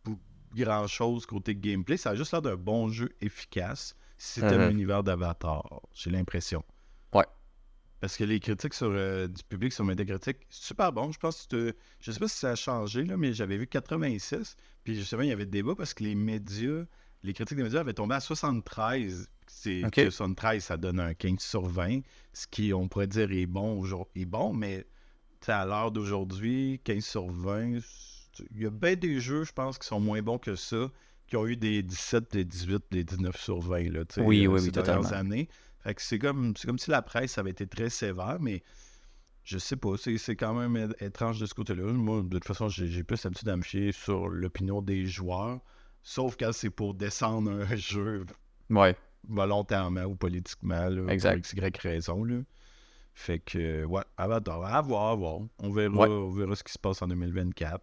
bou- 0.04 0.20
grand-chose 0.56 1.26
côté 1.26 1.56
gameplay. 1.56 1.98
Ça 1.98 2.12
a 2.12 2.16
juste 2.16 2.32
l'air 2.34 2.42
d'un 2.42 2.56
bon 2.56 2.90
jeu 2.90 3.10
efficace 3.22 3.96
si 4.18 4.40
t'aimes 4.42 4.62
Mhm. 4.64 4.70
l'univers 4.70 5.04
d'Avatar, 5.04 5.82
j'ai 5.94 6.10
l'impression. 6.10 6.64
Ouais. 7.14 7.26
Parce 8.02 8.18
que 8.18 8.24
les 8.24 8.40
critiques 8.40 8.74
sur, 8.74 8.90
euh, 8.92 9.28
du 9.28 9.44
public 9.44 9.74
sur 9.74 9.84
Metacritic, 9.84 10.38
c'est 10.50 10.64
super 10.66 10.92
bon. 10.92 11.12
Je 11.12 11.20
pense 11.20 11.48
que 11.48 11.76
je 12.00 12.12
sais 12.12 12.20
pas 12.20 12.28
si 12.28 12.38
ça 12.38 12.52
a 12.52 12.56
changé, 12.56 13.04
là, 13.04 13.18
mais 13.18 13.34
j'avais 13.34 13.58
vu 13.58 13.68
86. 13.68 14.56
Puis 14.84 14.96
justement, 14.96 15.24
il 15.24 15.30
y 15.30 15.32
avait 15.32 15.46
débat 15.46 15.76
parce 15.76 15.94
que 15.94 16.04
les 16.04 16.16
médias, 16.16 16.84
les 17.24 17.34
critiques 17.34 17.58
des 17.58 17.64
médias 17.64 17.80
avaient 17.80 17.94
tombé 17.94 18.16
à 18.16 18.20
73. 18.20 19.30
C'est 19.48 19.86
Ok. 19.86 19.92
que 19.94 20.10
73, 20.10 20.64
ça 20.64 20.78
donne 20.78 21.00
un 21.00 21.14
15 21.14 21.40
sur 21.40 21.66
20, 21.66 22.02
ce 22.34 22.48
qui, 22.48 22.74
on 22.74 22.88
pourrait 22.88 23.08
dire, 23.08 23.32
est 23.32 23.46
bon, 23.46 23.84
est 24.16 24.26
bon 24.26 24.54
mais 24.54 24.86
à 25.48 25.66
l'heure 25.66 25.92
d'aujourd'hui, 25.92 26.82
15 26.84 27.06
sur 27.06 27.28
20, 27.28 27.80
c'est- 27.82 28.44
il 28.56 28.64
y 28.64 28.66
a 28.66 28.72
bien 28.72 28.96
des 28.96 29.20
jeux, 29.20 29.44
je 29.44 29.52
pense, 29.54 29.78
qui 29.78 29.86
sont 29.88 30.00
moins 30.00 30.22
bons 30.24 30.40
que 30.40 30.56
ça, 30.56 30.90
qui 31.28 31.38
ont 31.38 31.46
eu 31.48 31.56
des 31.58 31.82
17, 31.84 32.32
des 32.32 32.46
18, 32.46 32.84
des 32.92 33.04
19 33.04 33.36
sur 33.38 33.60
20, 33.60 33.92
là, 33.92 34.06
tu 34.06 34.16
sais, 34.16 34.22
Oui, 34.22 34.46
euh, 34.46 34.50
oui, 34.52 34.60
ces 34.60 34.66
oui, 34.68 34.72
dernières 34.72 35.02
totalement. 35.02 35.20
années. 35.32 35.50
Fait 35.80 35.94
que 35.96 36.02
c'est 36.02 36.20
comme, 36.20 36.56
c'est 36.56 36.68
comme 36.68 36.80
si 36.80 36.90
la 36.92 37.02
presse 37.02 37.38
avait 37.38 37.52
été 37.52 37.68
très 37.68 37.90
sévère, 37.90 38.38
mais 38.40 38.64
je 39.44 39.58
sais 39.60 39.76
pas, 39.76 39.92
c'est, 39.98 40.36
quand 40.36 40.54
même 40.54 40.94
étrange 41.00 41.40
de 41.40 41.46
ce 41.46 41.54
côté-là. 41.54 41.84
Moi, 41.94 42.22
de 42.24 42.30
toute 42.30 42.46
façon, 42.46 42.68
j'ai, 42.70 43.04
plus 43.04 43.24
l'habitude 43.24 43.50
à 43.50 43.56
me 43.58 43.62
fier 43.62 43.92
sur 43.92 44.28
l'opinion 44.28 44.82
des 44.82 45.06
joueurs, 45.06 45.60
sauf 46.02 46.36
quand 46.40 46.52
c'est 46.54 46.70
pour 46.72 46.94
descendre 46.96 47.52
un 47.52 47.76
jeu 47.76 48.26
Ouais. 48.72 48.96
volontairement 49.28 50.04
ou 50.06 50.16
politiquement, 50.16 50.90
là, 50.90 51.12
Exact. 51.14 51.32
pour 51.34 51.40
X, 51.40 51.54
Y 51.54 51.78
raison, 51.82 52.24
là. 52.24 52.38
Fait 53.18 53.40
que, 53.40 53.86
ouais, 53.86 54.02
Avatar, 54.18 54.64
à 54.66 54.82
voir, 54.82 55.12
à 55.12 55.16
voir. 55.16 55.40
On 55.60 55.70
verra, 55.72 55.94
Ouais. 55.96 56.08
on 56.10 56.32
verra 56.32 56.56
ce 56.56 56.64
qui 56.64 56.74
se 56.74 56.80
passe 56.80 57.02
en 57.02 57.08
2024. 57.08 57.80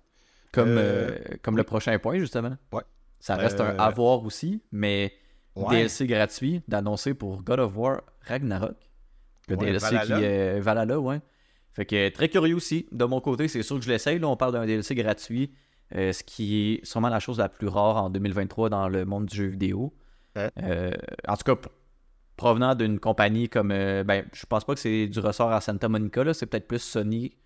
Comme, 0.52 0.68
Euh, 0.68 1.10
euh, 1.10 1.18
comme 1.40 1.56
le 1.56 1.64
prochain 1.64 1.98
point, 1.98 2.18
justement. 2.18 2.54
Ouais. 2.72 2.82
Ça 3.22 3.36
reste 3.36 3.60
un 3.60 3.70
Euh, 3.74 3.78
avoir 3.78 4.24
aussi, 4.24 4.60
mais 4.72 5.12
Ouais. 5.54 5.70
DLC 5.76 6.06
gratuit 6.06 6.60
d'annoncer 6.66 7.14
pour 7.14 7.42
God 7.42 7.60
of 7.60 7.76
War 7.76 8.02
Ragnarok. 8.26 8.74
Le 9.48 9.56
Ouais, 9.56 9.66
DLC 9.66 9.94
Valhalla. 9.94 10.16
qui 10.18 10.24
est 10.24 10.60
Valhalla, 10.60 10.98
ouais. 11.00 11.20
Fait 11.72 11.86
que 11.86 12.08
très 12.10 12.28
curieux 12.28 12.56
aussi. 12.56 12.86
De 12.92 13.04
mon 13.04 13.20
côté, 13.20 13.48
c'est 13.48 13.62
sûr 13.62 13.78
que 13.78 13.84
je 13.84 13.88
l'essaye. 13.90 14.18
Là, 14.18 14.28
on 14.28 14.36
parle 14.36 14.52
d'un 14.52 14.66
DLC 14.66 14.94
gratuit, 14.94 15.52
euh, 15.94 16.12
ce 16.12 16.22
qui 16.24 16.74
est 16.74 16.84
sûrement 16.84 17.08
la 17.10 17.20
chose 17.20 17.38
la 17.38 17.48
plus 17.48 17.68
rare 17.68 17.96
en 17.96 18.10
2023 18.10 18.68
dans 18.70 18.88
le 18.88 19.04
monde 19.04 19.26
du 19.26 19.36
jeu 19.36 19.46
vidéo. 19.46 19.94
Ouais. 20.36 20.50
Euh, 20.62 20.90
en 21.28 21.36
tout 21.36 21.44
cas, 21.54 21.60
provenant 22.36 22.74
d'une 22.74 22.98
compagnie 22.98 23.48
comme. 23.48 23.70
euh, 23.70 24.02
ben, 24.04 24.24
je 24.32 24.44
pense 24.46 24.64
pas 24.64 24.74
que 24.74 24.80
c'est 24.80 25.06
du 25.06 25.20
ressort 25.20 25.52
à 25.52 25.60
Santa 25.60 25.88
Monica, 25.88 26.24
là. 26.24 26.34
C'est 26.34 26.46
peut-être 26.46 26.66
plus 26.66 26.82
Sony, 26.82 27.36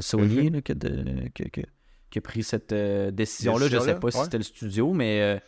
Sony 0.00 0.44
Mhm. 0.48 0.52
là, 0.54 0.60
que 0.62 0.72
de- 0.72 1.28
que- 1.34 1.48
que- 1.48 1.66
qui 2.10 2.18
a 2.18 2.22
pris 2.22 2.42
cette 2.42 2.72
euh, 2.72 3.10
décision-là. 3.10 3.68
Je 3.68 3.78
sais 3.78 3.94
pas 3.94 4.10
si 4.10 4.18
c'était 4.24 4.38
le 4.38 4.44
studio, 4.44 4.92
mais 4.92 5.20
euh, 5.20 5.38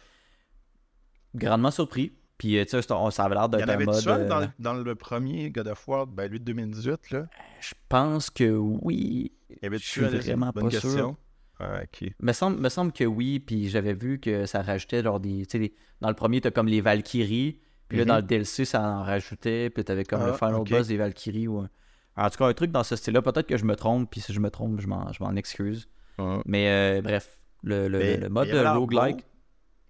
grandement 1.35 1.70
surpris. 1.70 2.12
Puis, 2.38 2.59
euh, 2.59 2.64
tu 2.64 2.70
sais, 2.70 2.83
ça 2.83 3.25
avait 3.25 3.35
l'air 3.35 3.48
d'être 3.48 3.68
un 3.68 3.79
mode. 3.85 4.05
dans, 4.05 4.40
le- 4.40 4.48
dans 4.59 4.75
le 4.75 4.94
premier 4.94 5.51
God 5.51 5.68
of 5.68 5.87
War, 5.87 6.07
ben 6.07 6.29
lui 6.31 6.40
de 6.40 6.44
2018, 6.44 7.11
là. 7.11 7.27
Je 7.61 7.75
pense 7.88 8.31
que 8.31 8.51
oui. 8.57 9.33
Il 9.51 9.59
y 9.62 9.66
avait 9.66 9.79
Je 9.79 9.85
suis 9.85 10.03
vraiment 10.03 10.53
pas 10.53 10.62
question? 10.68 10.90
sûr. 10.90 11.16
Ah, 11.61 11.83
ok. 11.85 12.11
Me 12.20 12.33
semble, 12.33 12.59
me 12.61 12.68
semble 12.68 12.90
que 12.92 13.05
oui, 13.05 13.38
puis 13.38 13.68
j'avais 13.68 13.92
vu 13.94 14.18
que 14.18 14.46
ça 14.46 14.62
rajoutait 14.62 15.03
genre 15.03 15.20
des. 15.20 15.46
Tu 15.46 15.53
sais, 15.53 15.59
les- 15.59 15.75
dans 16.01 16.09
le 16.09 16.14
premier, 16.16 16.40
t'as 16.40 16.51
comme 16.51 16.66
les 16.66 16.81
Valkyries, 16.81 17.61
puis 17.88 17.98
là, 17.98 18.05
Mhm. 18.05 18.09
dans 18.09 18.16
le 18.16 18.22
DLC, 18.22 18.64
ça 18.64 18.83
en 18.83 19.03
rajoutait, 19.05 19.70
puis 19.70 19.85
t'avais 19.85 20.05
comme 20.05 20.25
le 20.25 20.31
Ah, 20.33 20.38
Final 20.38 20.55
ok. 20.57 20.70
Boss 20.70 20.88
des 20.88 20.96
Valkyries. 20.96 21.46
Ou... 21.46 21.61
un- 21.61 21.70
En 22.16 22.29
tout 22.29 22.38
cas, 22.38 22.46
un 22.46 22.55
truc 22.55 22.72
dans 22.72 22.83
ce 22.83 22.96
style-là, 22.96 23.22
peut-être 23.22 23.46
que 23.46 23.57
je 23.57 23.64
me 23.64 23.77
trompe, 23.77 24.11
puis 24.11 24.20
si 24.20 24.33
je 24.33 24.40
me 24.40 24.51
trompe, 24.51 24.81
je 24.81 24.88
m'en 24.88 25.37
excuse. 25.37 25.88
Ah. 26.18 26.40
Mais 26.46 26.68
euh, 26.68 27.03
bref, 27.03 27.38
le, 27.62 27.88
le, 27.88 27.98
Mais 27.98 28.16
le 28.18 28.29
mode 28.29 28.51
roguelike, 28.51 29.25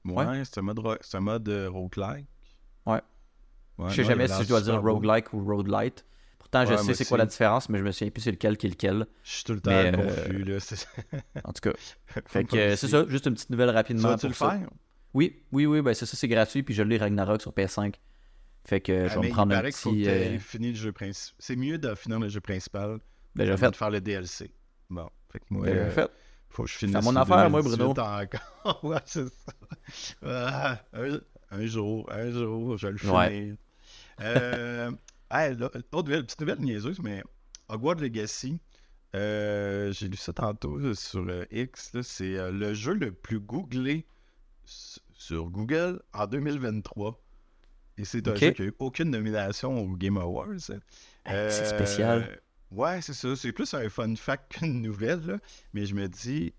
beau. 0.05 0.15
Ouais, 0.15 0.43
c'est 0.45 0.59
un 0.59 0.63
mode, 0.63 0.81
un 1.15 1.21
mode 1.21 1.49
euh, 1.49 1.71
roguelike. 1.71 2.27
Ouais. 2.87 3.01
Ouais, 3.79 3.89
je 3.91 3.95
sais 3.97 4.03
non, 4.03 4.09
jamais 4.09 4.29
si 4.29 4.43
je 4.43 4.49
dois 4.49 4.61
dire 4.61 4.75
super 4.75 4.83
beau. 4.83 4.95
roguelike 4.95 5.33
ou 5.33 5.45
roguelite. 5.45 6.05
Pourtant, 6.39 6.67
je 6.67 6.77
sais 6.77 6.95
c'est 6.95 7.05
quoi 7.07 7.17
la 7.19 7.27
différence, 7.27 7.69
mais 7.71 7.79
je 7.79 7.85
me 7.85 7.91
souviens 7.93 8.11
plus 8.11 8.21
c'est 8.23 8.31
lequel 8.31 8.57
qui 8.59 8.67
est 8.67 8.71
lequel. 8.71 9.07
Je 9.23 9.31
suis 9.31 9.45
tout 9.45 9.55
le 9.55 9.61
temps 9.61 9.71
Mais, 9.71 9.89
euh, 9.89 9.93
confus, 9.97 10.45
là. 10.45 10.61
c'est- 10.61 10.87
En 11.45 11.53
tout 11.53 11.61
cas, 11.63 11.73
fait 12.27 12.45
que 12.45 12.77
c'est 12.77 12.89
ça, 12.89 13.07
juste 13.09 13.27
une 13.27 13.35
petite 13.35 13.51
nouvelle 13.51 13.71
Tu 13.71 13.75
rapidement. 13.75 14.09
vas-tu 14.11 14.27
le 14.27 14.33
pour 14.35 14.39
ça. 14.51 14.59
faire? 14.59 14.69
Oui, 15.15 15.43
oui, 15.53 15.67
oui, 15.67 15.81
ben 15.83 15.95
c'est 15.95 16.05
ça, 16.07 16.17
c'est 16.17 16.29
gratuit, 16.29 16.63
puis 16.63 16.75
je 16.75 16.83
l'ai 16.83 16.99
Ragnarok 16.99 17.41
sur 17.41 17.53
PS5. 17.53 17.95
Fait 18.65 18.81
que 18.81 18.93
euh, 18.93 19.09
je 19.09 19.15
Ah, 19.19 19.21
vais 19.21 19.29
me 19.29 19.33
prendre 19.33 19.53
il 19.53 19.57
un 19.57 19.63
petit. 19.63 20.09
euh, 20.09 20.39
fini 20.39 20.69
le 20.71 20.75
jeu 20.77 20.93
principal. 20.93 21.37
C'est 21.39 21.57
mieux 21.57 21.79
de 21.79 21.95
finir 21.95 22.19
le 22.21 22.29
jeu 22.29 22.41
principal 22.41 22.99
avant 23.39 23.57
fait. 23.57 23.71
de 23.71 23.77
faire 23.77 23.91
le 23.91 24.01
DLC. 24.01 24.53
Bon, 24.91 25.09
fait 25.33 25.41
que 25.41 25.47
moi, 25.51 25.67
euh, 25.69 25.91
fait? 25.91 26.11
faut 26.49 26.65
que 26.65 26.71
je 26.71 26.77
finisse 26.77 26.95
C'est 26.95 27.03
mon 27.03 27.17
affaire, 27.17 27.51
moi, 27.51 27.63
2018 27.63 27.63
Bruno. 27.63 27.97
encore. 27.97 28.81
ouais, 28.85 28.99
c'est 29.07 29.27
ça. 29.29 29.53
Ah, 30.25 30.79
un, 30.93 31.21
un 31.51 31.67
jour, 31.67 32.11
un 32.13 32.31
jour, 32.31 32.77
je 32.79 32.87
vais 32.89 32.93
le 32.93 32.99
Ouais. 33.11 33.31
finir. 33.31 33.57
Euh, 34.21 34.91
hey, 35.31 35.57
là, 35.57 35.71
autre 35.93 36.11
petite 36.11 36.41
nouvelle 36.41 36.61
niaiseuse, 36.61 37.01
mais 37.01 37.23
Hogwarts 37.69 37.97
Legacy, 38.01 38.59
euh, 39.15 39.93
j'ai 39.93 40.09
lu 40.09 40.17
ça 40.17 40.33
tantôt 40.33 40.79
là, 40.79 40.95
sur 40.95 41.25
euh, 41.29 41.45
X, 41.51 41.93
c'est 42.03 42.37
euh, 42.37 42.51
le 42.53 42.75
jeu 42.75 42.95
le 42.95 43.13
plus 43.13 43.41
googlé 43.41 44.07
sur 44.65 45.51
Google 45.51 46.01
en 46.13 46.27
2023. 46.27 47.19
Et 47.99 48.05
c'est 48.05 48.27
un 48.29 48.35
jeu 48.35 48.53
qui 48.53 48.63
n'a 48.63 48.69
eu 48.69 48.75
aucune 48.79 49.11
nomination 49.11 49.79
au 49.79 49.89
Game 49.97 50.17
Awards. 50.19 50.49
C'est 50.61 50.81
Euh, 51.29 51.65
spécial. 51.65 52.41
Ouais, 52.73 53.01
c'est 53.03 53.13
ça. 53.15 53.37
C'est 53.37 53.53
plus 53.53 53.73
un 53.75 53.89
fun 53.89 54.15
fact 54.17 54.53
qu'une 54.59 54.83
nouvelle, 54.83 55.25
là. 55.27 55.39
Mais 55.75 55.87
je 55.87 55.95
me 55.95 56.09
dis, 56.09 56.55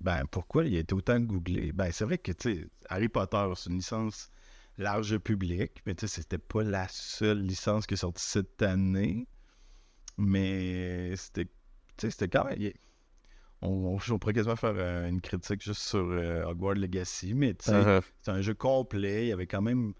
ben, 0.00 0.24
pourquoi 0.30 0.64
il 0.66 0.76
a 0.76 0.80
été 0.80 0.94
autant 0.94 1.18
googlé? 1.20 1.72
Ben, 1.72 1.90
c'est 1.92 2.04
vrai 2.04 2.18
que, 2.18 2.32
tu 2.32 2.54
sais, 2.54 2.68
Harry 2.88 3.08
Potter, 3.08 3.46
c'est 3.56 3.70
une 3.70 3.76
licence 3.76 4.30
large 4.78 5.16
public, 5.18 5.82
mais 5.86 5.94
tu 5.94 6.06
sais, 6.06 6.20
c'était 6.20 6.38
pas 6.38 6.62
la 6.62 6.86
seule 6.88 7.40
licence 7.40 7.86
qui 7.86 7.94
est 7.94 7.98
sortie 7.98 8.24
cette 8.24 8.62
année. 8.62 9.26
Mais 10.18 11.14
c'était, 11.16 11.48
c'était 11.98 12.28
quand 12.28 12.44
même... 12.44 12.60
il- 12.60 12.74
On, 13.62 13.96
on, 13.96 13.98
on 14.14 14.18
pourrait 14.18 14.34
quasiment 14.34 14.56
faire 14.56 14.74
euh, 14.76 15.08
une 15.08 15.20
critique 15.22 15.62
juste 15.62 15.80
sur 15.82 15.98
euh, 16.10 16.44
Hogwarts 16.44 16.74
Legacy, 16.74 17.32
mais 17.34 17.54
tu 17.54 17.66
sais, 17.70 17.72
Uh-huh. 17.72 18.02
c'est 18.22 18.30
un 18.30 18.42
jeu 18.42 18.54
complet. 18.54 19.26
Il 19.26 19.28
y 19.28 19.32
avait 19.32 19.46
quand 19.46 19.62
même. 19.62 19.94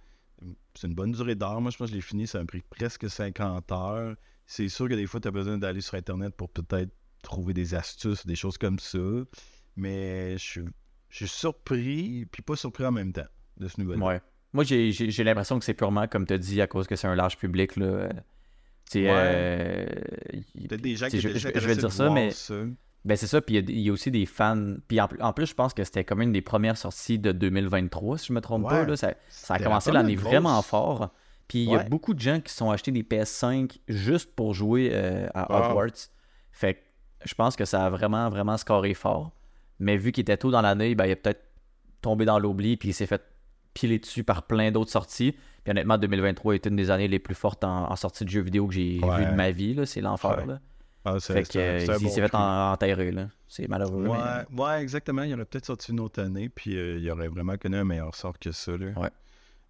C'est 0.74 0.86
une 0.88 0.94
bonne 0.94 1.12
durée 1.12 1.34
d'heure. 1.36 1.60
Moi, 1.62 1.70
je 1.70 1.78
pense 1.78 1.86
que 1.86 1.92
je 1.92 1.96
l'ai 1.96 2.02
fini. 2.02 2.26
Ça 2.26 2.38
m'a 2.40 2.44
pris 2.44 2.60
presque 2.62 3.08
50 3.08 3.72
heures. 3.72 4.14
C'est 4.46 4.68
sûr 4.68 4.88
que 4.88 4.94
des 4.94 5.06
fois, 5.06 5.20
tu 5.20 5.28
as 5.28 5.32
besoin 5.32 5.58
d'aller 5.58 5.80
sur 5.80 5.94
Internet 5.94 6.34
pour 6.36 6.48
peut-être 6.50 6.90
trouver 7.22 7.52
des 7.52 7.74
astuces, 7.74 8.26
des 8.26 8.36
choses 8.36 8.58
comme 8.58 8.78
ça. 8.78 8.98
Mais 9.76 10.32
je 10.38 10.44
suis, 10.44 10.64
je 11.10 11.16
suis 11.16 11.28
surpris, 11.28 12.26
puis 12.30 12.42
pas 12.42 12.56
surpris 12.56 12.84
en 12.86 12.92
même 12.92 13.12
temps 13.12 13.26
de 13.58 13.68
ce 13.68 13.80
nouvel. 13.80 14.00
Ouais. 14.02 14.20
Moi, 14.52 14.64
j'ai, 14.64 14.90
l'impression 15.24 15.58
que 15.58 15.64
c'est 15.64 15.74
purement, 15.74 16.06
comme 16.06 16.26
tu 16.26 16.32
as 16.32 16.38
dit, 16.38 16.62
à 16.62 16.66
cause 16.66 16.86
que 16.86 16.96
c'est 16.96 17.08
un 17.08 17.14
large 17.14 17.36
public. 17.36 17.76
Là. 17.76 17.86
euh, 17.86 18.08
tu 18.90 19.00
Ouais. 19.00 19.10
euh, 19.10 19.86
des 20.78 20.96
gens 20.96 21.08
qui 21.08 21.20
je, 21.20 21.28
vais 21.28 21.76
dire 21.76 21.92
ça, 21.92 22.08
mais 22.10 22.30
ça. 22.30 22.54
ben 23.04 23.16
c'est 23.16 23.26
ça. 23.26 23.40
Puis 23.42 23.56
il 23.56 23.64
y 23.68 23.72
a- 23.72 23.74
il 23.76 23.80
y, 23.80 23.90
a 23.90 23.92
aussi 23.92 24.10
des 24.12 24.24
fans. 24.24 24.76
Puis 24.86 25.00
en, 25.00 25.08
plus- 25.08 25.20
en 25.20 25.32
plus, 25.32 25.46
je 25.46 25.54
pense 25.54 25.74
que 25.74 25.82
c'était 25.82 26.04
comme 26.04 26.22
une 26.22 26.32
des 26.32 26.40
premières 26.40 26.76
sorties 26.76 27.18
de 27.18 27.32
2023, 27.32 28.18
si 28.18 28.28
je 28.28 28.32
me 28.32 28.40
trompe 28.40 28.68
pas. 28.68 28.86
Là. 28.86 28.96
Ça, 28.96 29.14
ça 29.28 29.54
a 29.54 29.58
commencé 29.58 29.90
la 29.90 30.00
l'année 30.02 30.14
vraiment 30.16 30.62
fort. 30.62 31.12
Puis 31.48 31.62
il 31.64 31.70
y 31.70 31.74
a 31.76 31.84
beaucoup 31.84 32.12
de 32.14 32.20
gens 32.20 32.40
qui 32.40 32.50
se 32.50 32.58
sont 32.58 32.70
achetés 32.70 32.90
des 32.90 33.02
PS5 33.02 33.78
juste 33.88 34.34
pour 34.34 34.52
jouer 34.54 34.90
euh, 34.92 35.28
à. 35.34 35.70
Hogwarts. 35.70 36.08
Fait 36.52 36.74
que 36.74 36.80
je 37.24 37.34
pense 37.34 37.56
que 37.56 37.64
ça 37.64 37.86
a 37.86 37.90
vraiment, 37.90 38.28
vraiment 38.30 38.56
scoré 38.56 38.94
fort. 38.94 39.32
Mais 39.78 39.96
vu 39.96 40.10
qu'il 40.12 40.22
était 40.22 40.36
tôt 40.36 40.50
dans 40.50 40.62
l'année, 40.62 40.94
ben, 40.94 41.06
il 41.06 41.12
a 41.12 41.16
peut-être 41.16 41.42
tombé 42.02 42.24
dans 42.24 42.38
l'oubli 42.38 42.76
puis 42.76 42.90
il 42.90 42.92
s'est 42.94 43.06
fait 43.06 43.22
piler 43.74 43.98
dessus 43.98 44.24
par 44.24 44.44
plein 44.46 44.70
d'autres 44.70 44.90
sorties. 44.90 45.32
Puis 45.64 45.70
honnêtement, 45.70 45.98
2023 45.98 46.54
est 46.54 46.66
une 46.66 46.76
des 46.76 46.90
années 46.90 47.08
les 47.08 47.18
plus 47.18 47.34
fortes 47.34 47.62
en, 47.64 47.90
en 47.90 47.96
sortie 47.96 48.24
de 48.24 48.30
jeux 48.30 48.40
vidéo 48.40 48.66
que 48.66 48.74
j'ai 48.74 48.98
Ouais. 49.02 49.18
vu 49.18 49.26
de 49.26 49.32
ma 49.36 49.50
vie. 49.50 49.78
C'est 49.86 50.00
l'enfer. 50.00 50.44
Ouais. 50.46 50.54
Ah, 51.04 51.16
c'est- 51.20 51.34
Fait 51.34 51.42
que 51.44 51.58
euh, 51.58 51.78
il 51.80 52.04
bon 52.04 52.10
s'est 52.10 52.20
fait 52.22 52.34
en- 52.34 52.72
enterrer. 52.72 53.14
C'est 53.46 53.68
malheureux. 53.68 54.08
Ouais, 54.08 54.18
mais- 54.50 54.60
ouais, 54.62 54.82
exactement. 54.82 55.22
Il 55.22 55.34
aurait 55.34 55.44
peut-être 55.44 55.66
sorti 55.66 55.92
une 55.92 56.00
autre 56.00 56.20
année, 56.22 56.48
puis 56.48 56.76
euh, 56.76 56.98
il 56.98 57.08
aurait 57.10 57.28
vraiment 57.28 57.56
connu 57.56 57.76
un 57.76 57.84
meilleur 57.84 58.14
sort 58.14 58.38
que 58.38 58.50
ça. 58.50 58.72
Là. 58.76 58.86
Ouais. 58.98 59.10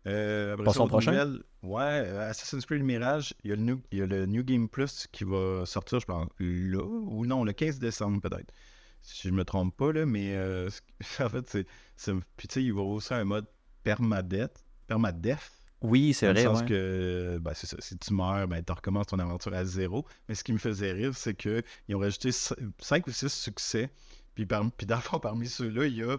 Euh, 0.06 0.52
après 0.52 0.64
Passons 0.64 0.78
ça, 0.80 0.84
au 0.84 0.88
prochain. 0.88 1.10
nouvelle, 1.12 1.42
ouais, 1.62 1.82
euh, 1.82 2.30
Assassin's 2.30 2.64
Creed 2.64 2.82
Mirage, 2.82 3.34
il 3.42 3.50
y, 3.50 3.52
a 3.52 3.56
le 3.56 3.62
new, 3.62 3.82
il 3.90 3.98
y 3.98 4.02
a 4.02 4.06
le 4.06 4.26
New 4.26 4.44
Game 4.44 4.68
Plus 4.68 5.06
qui 5.10 5.24
va 5.24 5.64
sortir, 5.66 5.98
je 6.00 6.06
pense, 6.06 6.28
là, 6.38 6.82
ou 6.84 7.26
non, 7.26 7.42
le 7.44 7.52
15 7.52 7.78
décembre 7.78 8.20
peut-être. 8.20 8.52
Si 9.02 9.28
je 9.28 9.32
me 9.32 9.44
trompe 9.44 9.76
pas, 9.76 9.92
là, 9.92 10.06
mais 10.06 10.34
euh, 10.36 10.68
en 11.20 11.28
fait, 11.28 11.48
c'est. 11.96 12.12
Puis 12.36 12.48
tu 12.48 12.54
sais, 12.54 12.62
il 12.62 12.72
va 12.72 12.82
aussi 12.82 13.14
un 13.14 13.24
mode 13.24 13.46
permadeath, 13.82 14.64
permadef. 14.86 15.52
Oui, 15.82 16.14
c'est 16.14 16.26
Dans 16.26 16.32
vrai. 16.32 16.42
le 16.42 16.48
sens 16.48 16.60
ouais. 16.60 16.66
que, 16.66 17.38
ben, 17.40 17.52
c'est 17.54 17.66
ça, 17.66 17.76
si 17.80 17.98
tu 17.98 18.14
meurs, 18.14 18.48
ben, 18.48 18.62
tu 18.64 18.72
recommences 18.72 19.08
ton 19.08 19.18
aventure 19.18 19.54
à 19.54 19.64
zéro. 19.64 20.06
Mais 20.28 20.34
ce 20.34 20.42
qui 20.42 20.52
me 20.52 20.58
faisait 20.58 20.92
rire, 20.92 21.12
c'est 21.14 21.34
qu'ils 21.34 21.62
ont 21.94 21.98
rajouté 21.98 22.30
5 22.32 23.06
ou 23.06 23.10
6 23.12 23.28
succès. 23.32 23.90
Puis, 24.34 24.46
par, 24.46 24.68
puis 24.72 24.86
dans 24.86 24.96
le 24.96 25.02
fond, 25.02 25.18
parmi 25.18 25.46
ceux-là, 25.46 25.86
il 25.86 25.96
y 25.96 26.02
a 26.02 26.16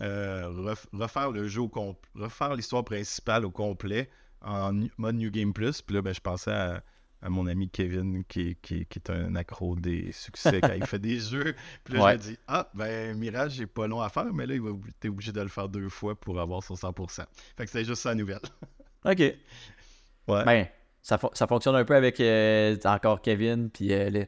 euh, 0.00 0.48
ref- 0.50 0.86
refaire 0.92 1.30
le 1.30 1.46
jeu 1.48 1.62
au 1.62 1.68
complet, 1.68 2.00
refaire 2.14 2.54
l'histoire 2.54 2.84
principale 2.84 3.44
au 3.44 3.50
complet 3.50 4.08
en 4.42 4.72
mode 4.98 5.16
New 5.16 5.30
Game 5.30 5.52
Plus. 5.52 5.80
Puis 5.82 5.94
là, 5.96 6.02
ben, 6.02 6.12
je 6.14 6.20
pensais 6.20 6.50
à, 6.50 6.82
à 7.22 7.30
mon 7.30 7.46
ami 7.46 7.70
Kevin, 7.70 8.24
qui, 8.24 8.56
qui- 8.60 8.84
qui 8.86 8.98
est 8.98 9.10
un 9.10 9.34
accro 9.36 9.76
des 9.76 10.12
succès 10.12 10.60
quand 10.60 10.72
il 10.74 10.84
fait 10.86 10.98
des 10.98 11.18
jeux. 11.20 11.54
Puis 11.84 11.94
là, 11.94 12.04
Ouais. 12.04 12.12
je 12.12 12.16
me 12.16 12.22
dis, 12.22 12.38
ah, 12.48 12.68
ben, 12.74 13.16
Mirage, 13.16 13.52
j'ai 13.52 13.66
pas 13.66 13.86
long 13.86 14.00
à 14.00 14.08
faire, 14.08 14.32
mais 14.34 14.46
là, 14.46 14.54
il 14.54 14.60
va 14.60 14.70
t'es 15.00 15.08
obligé 15.08 15.32
de 15.32 15.40
le 15.40 15.48
faire 15.48 15.68
deux 15.68 15.88
fois 15.88 16.14
pour 16.18 16.40
avoir 16.40 16.62
son 16.62 16.74
100%. 16.74 17.24
Fait 17.56 17.64
que 17.64 17.70
c'est 17.70 17.84
juste 17.84 18.04
la 18.04 18.14
nouvelle. 18.14 18.40
Ok. 19.06 19.18
Ouais. 19.18 20.44
Ben, 20.46 20.66
ça, 21.02 21.20
ça 21.34 21.46
fonctionne 21.46 21.76
un 21.76 21.84
peu 21.84 21.94
avec 21.94 22.18
euh, 22.20 22.74
encore 22.86 23.20
Kevin, 23.20 23.68
puis, 23.68 23.92
euh, 23.92 24.08
les, 24.08 24.26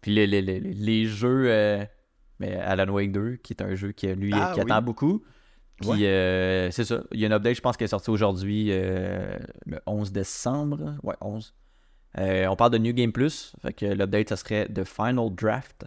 puis 0.00 0.12
les, 0.12 0.26
les, 0.26 0.42
les, 0.42 0.58
les 0.58 1.06
jeux. 1.06 1.46
Mais 2.38 2.54
Alan 2.56 2.92
Wake 2.92 3.12
2, 3.12 3.36
qui 3.36 3.52
est 3.54 3.62
un 3.62 3.74
jeu 3.74 3.92
qui, 3.92 4.06
lui, 4.14 4.32
Ah, 4.34 4.52
qui 4.54 4.60
oui. 4.60 4.70
attend 4.70 4.82
beaucoup. 4.82 5.22
Puis 5.80 5.88
Ouais. 5.90 6.06
euh, 6.06 6.70
c'est 6.70 6.84
ça. 6.84 7.02
Il 7.12 7.20
y 7.20 7.24
a 7.24 7.26
une 7.26 7.32
update, 7.34 7.56
je 7.56 7.60
pense, 7.60 7.76
qui 7.76 7.84
est 7.84 7.88
sortie 7.88 8.10
aujourd'hui, 8.10 8.68
euh, 8.70 9.36
le 9.66 9.78
11 9.86 10.10
décembre. 10.12 10.96
Ouais, 11.02 11.14
11. 11.20 11.54
Euh, 12.18 12.46
on 12.46 12.56
parle 12.56 12.70
de 12.70 12.78
New 12.78 12.94
Game 12.94 13.12
Plus. 13.12 13.52
Fait 13.60 13.74
que 13.74 13.84
l'update, 13.86 14.30
ça 14.30 14.36
serait 14.36 14.66
The 14.68 14.84
Final 14.84 15.34
Draft. 15.34 15.84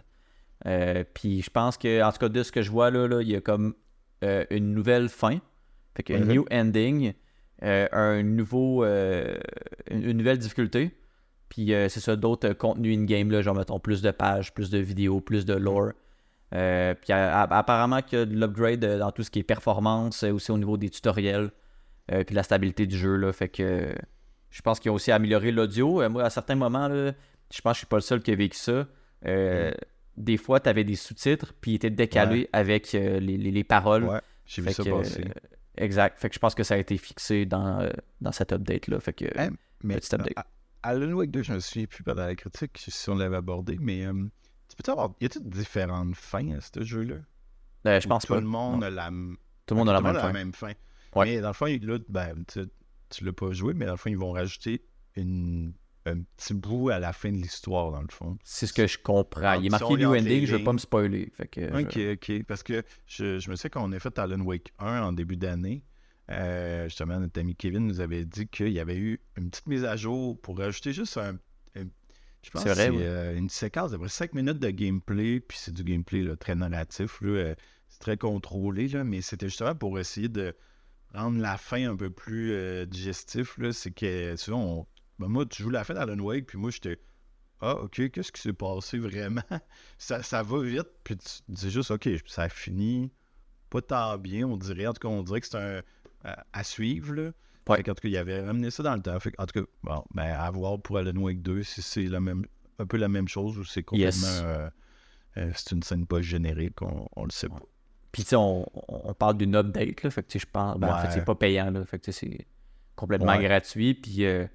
Puis 1.14 1.42
je 1.42 1.50
pense 1.50 1.76
que, 1.76 2.02
en 2.02 2.12
tout 2.12 2.18
cas, 2.18 2.28
de 2.28 2.42
ce 2.42 2.52
que 2.52 2.62
je 2.62 2.70
vois 2.70 2.90
là, 2.90 3.08
là, 3.08 3.20
il 3.22 3.28
y 3.28 3.34
a 3.36 3.40
comme 3.40 3.74
une 4.22 4.74
nouvelle 4.74 5.08
fin. 5.08 5.40
Fait 5.96 6.02
que 6.04 6.12
Mhm. 6.12 6.28
new 6.28 6.44
ending. 6.52 7.12
un 7.62 8.22
nouveau, 8.22 8.84
une, 8.84 10.12
nouvelle 10.12 10.38
difficulté. 10.38 10.96
Puis 11.50 11.66
c'est 11.88 12.00
ça, 12.00 12.14
d'autres 12.16 12.52
contenus 12.54 12.96
in-game, 12.96 13.30
là, 13.30 13.42
genre 13.42 13.54
mettons 13.56 13.80
plus 13.80 14.00
de 14.02 14.10
pages, 14.12 14.54
plus 14.54 14.70
de 14.70 14.78
vidéos, 14.78 15.20
plus 15.20 15.44
de 15.44 15.54
lore. 15.54 15.92
Euh, 16.54 16.94
puis 16.94 17.12
apparemment 17.12 18.02
qu'il 18.02 18.18
y 18.18 18.22
a 18.22 18.24
de 18.26 18.34
l'upgrade 18.34 18.84
euh, 18.84 18.98
dans 18.98 19.12
tout 19.12 19.22
ce 19.22 19.30
qui 19.30 19.38
est 19.38 19.44
performance, 19.44 20.24
euh, 20.24 20.32
aussi 20.32 20.50
au 20.50 20.58
niveau 20.58 20.76
des 20.76 20.90
tutoriels, 20.90 21.50
euh, 22.10 22.24
puis 22.24 22.34
la 22.34 22.42
stabilité 22.42 22.86
du 22.86 22.96
jeu. 22.98 23.16
Là, 23.16 23.32
fait 23.32 23.48
que 23.48 23.94
je 24.50 24.62
pense 24.62 24.80
qu'ils 24.80 24.90
ont 24.90 24.94
aussi 24.94 25.12
amélioré 25.12 25.52
l'audio. 25.52 26.08
Moi, 26.08 26.24
à 26.24 26.30
certains 26.30 26.56
moments, 26.56 26.88
là, 26.88 27.12
je 27.52 27.60
pense 27.60 27.72
que 27.72 27.74
je 27.74 27.78
suis 27.78 27.86
pas 27.86 27.96
le 27.96 28.02
seul 28.02 28.20
qui 28.20 28.32
a 28.32 28.34
vécu 28.34 28.56
ça. 28.58 28.86
Euh, 29.26 29.70
Des 30.16 30.36
fois, 30.36 30.58
tu 30.60 30.68
avais 30.68 30.82
des 30.84 30.96
sous-titres, 30.96 31.54
puis 31.60 31.70
ils 31.72 31.74
étaient 31.76 31.88
décalés 31.90 32.48
avec 32.52 32.92
les, 32.92 33.20
les- 33.20 33.36
les 33.50 33.64
paroles. 33.64 34.04
Ouais, 34.04 34.20
j'ai 34.44 34.60
vu 34.60 34.72
ça 34.72 34.82
que, 34.82 34.90
passer. 34.90 35.24
exact. 35.78 36.18
Fait 36.20 36.28
que 36.28 36.34
je 36.34 36.40
pense 36.40 36.54
que 36.56 36.64
ça 36.64 36.74
a 36.74 36.78
été 36.78 36.98
fixé 36.98 37.46
dans, 37.46 37.88
dans 38.20 38.32
cette 38.32 38.52
update-là. 38.52 38.98
Fait 39.00 39.12
que, 39.12 39.26
Hein? 39.38 39.50
Mais 39.84 39.96
update. 39.96 40.32
à- 40.36 40.46
Alan 40.82 41.12
Wake 41.12 41.30
2, 41.30 41.42
je 41.42 41.52
me 41.52 41.60
souviens 41.60 41.86
plus 41.86 42.02
pendant 42.02 42.26
la 42.26 42.34
critique 42.34 42.72
si 42.76 43.08
on 43.10 43.14
l'avait 43.14 43.36
abordé, 43.36 43.78
mais 43.80 44.04
tu 44.82 44.86
peux 44.86 44.92
avoir. 44.92 45.10
Y 45.20 45.26
a-t-il 45.26 45.48
différentes 45.48 46.14
fins 46.16 46.50
à 46.56 46.60
ce 46.60 46.82
jeu-là? 46.82 47.16
Euh, 47.86 48.00
je 48.00 48.08
pense 48.08 48.24
tout 48.26 48.34
pas. 48.34 48.40
le 48.40 48.46
monde 48.46 48.84
a 48.84 48.90
la, 48.90 49.08
Tout 49.66 49.74
le 49.74 49.76
monde 49.76 49.88
a 49.88 49.92
la 49.94 50.00
même 50.00 50.14
fin. 50.16 50.32
même 50.32 50.52
fin. 50.52 50.72
Ouais. 51.16 51.26
Mais 51.26 51.40
dans 51.40 51.48
le 51.48 51.54
fond, 51.54 51.66
là, 51.66 51.98
ben, 52.08 52.44
tu, 52.46 52.60
tu 53.08 53.24
l'as 53.24 53.32
pas 53.32 53.52
joué, 53.52 53.74
mais 53.74 53.86
dans 53.86 53.92
le 53.92 53.96
fond, 53.96 54.10
ils 54.10 54.18
vont 54.18 54.32
rajouter 54.32 54.84
une, 55.16 55.72
un 56.06 56.20
petit 56.36 56.54
bout 56.54 56.90
à 56.90 56.98
la 56.98 57.12
fin 57.12 57.30
de 57.32 57.36
l'histoire, 57.36 57.90
dans 57.90 58.00
le 58.02 58.08
fond. 58.10 58.38
C'est 58.44 58.66
ce 58.66 58.72
que 58.72 58.86
je 58.86 58.98
comprends. 58.98 59.54
Il 59.54 59.66
est 59.66 59.70
marqué 59.70 59.96
New 59.96 60.14
Ending, 60.14 60.46
je 60.46 60.56
veux 60.56 60.64
pas 60.64 60.72
me 60.72 60.78
spoiler. 60.78 61.32
Fait 61.36 61.48
que, 61.48 61.80
Ok, 61.82 61.92
je- 61.94 62.12
ok. 62.38 62.44
Parce 62.46 62.62
que 62.62 62.82
je, 63.06 63.38
je 63.38 63.50
me 63.50 63.56
souviens 63.56 63.70
qu'on 63.70 63.92
a 63.92 63.98
fait 63.98 64.18
Alan 64.18 64.40
Wake 64.40 64.72
1 64.78 65.02
en 65.02 65.12
début 65.12 65.36
d'année. 65.36 65.84
Euh, 66.30 66.84
justement, 66.84 67.18
notre 67.18 67.40
ami 67.40 67.56
Kevin 67.56 67.86
nous 67.88 68.00
avait 68.00 68.24
dit 68.24 68.46
qu'il 68.46 68.68
y 68.68 68.78
avait 68.78 68.96
eu 68.96 69.20
une 69.36 69.50
petite 69.50 69.66
mise 69.66 69.84
à 69.84 69.96
jour 69.96 70.40
pour 70.40 70.58
rajouter 70.58 70.92
juste 70.92 71.16
un. 71.16 71.38
Je 72.42 72.50
pense 72.50 72.72
que 72.72 72.78
c'est 72.78 72.90
oui. 72.90 73.04
euh, 73.04 73.36
une 73.36 73.48
séquence 73.50 73.92
près 73.96 74.08
5 74.08 74.32
minutes 74.34 74.58
de 74.58 74.70
gameplay, 74.70 75.40
puis 75.40 75.58
c'est 75.58 75.72
du 75.74 75.84
gameplay 75.84 76.22
là, 76.22 76.36
très 76.36 76.54
narratif. 76.54 77.18
euh, 77.22 77.54
c'est 77.88 77.98
très 78.00 78.16
contrôlé, 78.16 78.88
là, 78.88 79.04
mais 79.04 79.20
c'était 79.20 79.48
justement 79.48 79.74
pour 79.74 79.98
essayer 79.98 80.28
de 80.28 80.54
rendre 81.14 81.40
la 81.40 81.58
fin 81.58 81.90
un 81.90 81.96
peu 81.96 82.10
plus 82.10 82.52
euh, 82.52 82.86
digestif. 82.86 83.58
C'est 83.72 83.92
que 83.92 84.36
souvent, 84.36 84.62
on- 84.64 84.86
ben, 85.20 85.28
moi, 85.28 85.46
tu 85.46 85.62
joues 85.62 85.70
la 85.70 85.84
fin 85.84 85.94
d'Alan 85.94 86.18
Wake, 86.20 86.46
puis 86.46 86.58
moi, 86.58 86.70
j'étais. 86.70 87.00
Ah, 87.60 87.76
ok, 87.76 88.10
qu'est-ce 88.10 88.32
qui 88.32 88.40
s'est 88.42 88.52
passé 88.54 88.98
vraiment? 88.98 89.42
ça, 89.98 90.22
ça 90.22 90.42
va 90.42 90.62
vite, 90.62 90.88
puis 91.04 91.16
tu 91.18 91.28
dis 91.48 91.70
juste, 91.70 91.90
ok, 91.90 92.08
ça 92.26 92.48
finit 92.48 93.12
pas 93.70 93.82
tant 93.82 94.18
bien, 94.18 94.46
on 94.48 94.56
dirait. 94.56 94.86
En 94.86 94.92
tout 94.94 95.00
cas, 95.00 95.08
on 95.08 95.22
dirait 95.22 95.40
que 95.40 95.46
c'est 95.48 95.58
un. 95.58 95.82
à, 96.24 96.44
à 96.52 96.64
suivre, 96.64 97.14
là. 97.14 97.32
Ouais. 97.70 97.82
Qu'en 97.82 97.94
tout 97.94 98.02
cas, 98.02 98.08
il 98.08 98.16
avait 98.16 98.40
ramené 98.40 98.70
ça 98.70 98.82
dans 98.82 98.94
le 98.94 99.00
temps. 99.02 99.16
En 99.38 99.46
tout 99.46 99.60
cas, 99.60 99.66
bon, 99.82 100.04
ben, 100.14 100.32
à 100.32 100.50
voir 100.50 100.80
pour 100.80 100.98
Alan 100.98 101.16
Wake 101.16 101.42
2 101.42 101.62
si 101.62 101.82
c'est 101.82 102.02
la 102.04 102.20
même, 102.20 102.44
un 102.78 102.86
peu 102.86 102.96
la 102.96 103.08
même 103.08 103.28
chose 103.28 103.58
ou 103.58 103.64
c'est 103.64 103.82
complètement. 103.82 104.26
Yes. 104.28 104.42
euh, 104.44 104.70
euh, 105.38 105.50
c'est 105.54 105.72
une 105.72 105.82
scène 105.82 106.06
pas 106.06 106.20
générique, 106.22 106.82
on, 106.82 107.06
on 107.16 107.24
le 107.24 107.30
sait 107.30 107.48
pas. 107.48 107.60
Puis, 108.12 108.24
tu 108.24 108.30
sais, 108.30 108.36
on, 108.36 108.66
on 108.88 109.14
parle 109.14 109.36
d'une 109.38 109.54
update, 109.54 110.02
là. 110.02 110.10
Fait 110.10 110.22
que, 110.24 110.38
je 110.38 110.46
pense. 110.52 110.76
Ben, 110.78 110.92
en 110.94 110.98
fait, 110.98 111.10
c'est 111.12 111.24
pas 111.24 111.36
payant, 111.36 111.70
là. 111.70 111.84
Fait 111.84 111.98
que, 112.00 112.10
c'est 112.10 112.46
complètement 112.96 113.36
Ouais. 113.36 113.44
gratuit. 113.44 113.94
Puis, 113.94 114.24
euh, 114.24 114.46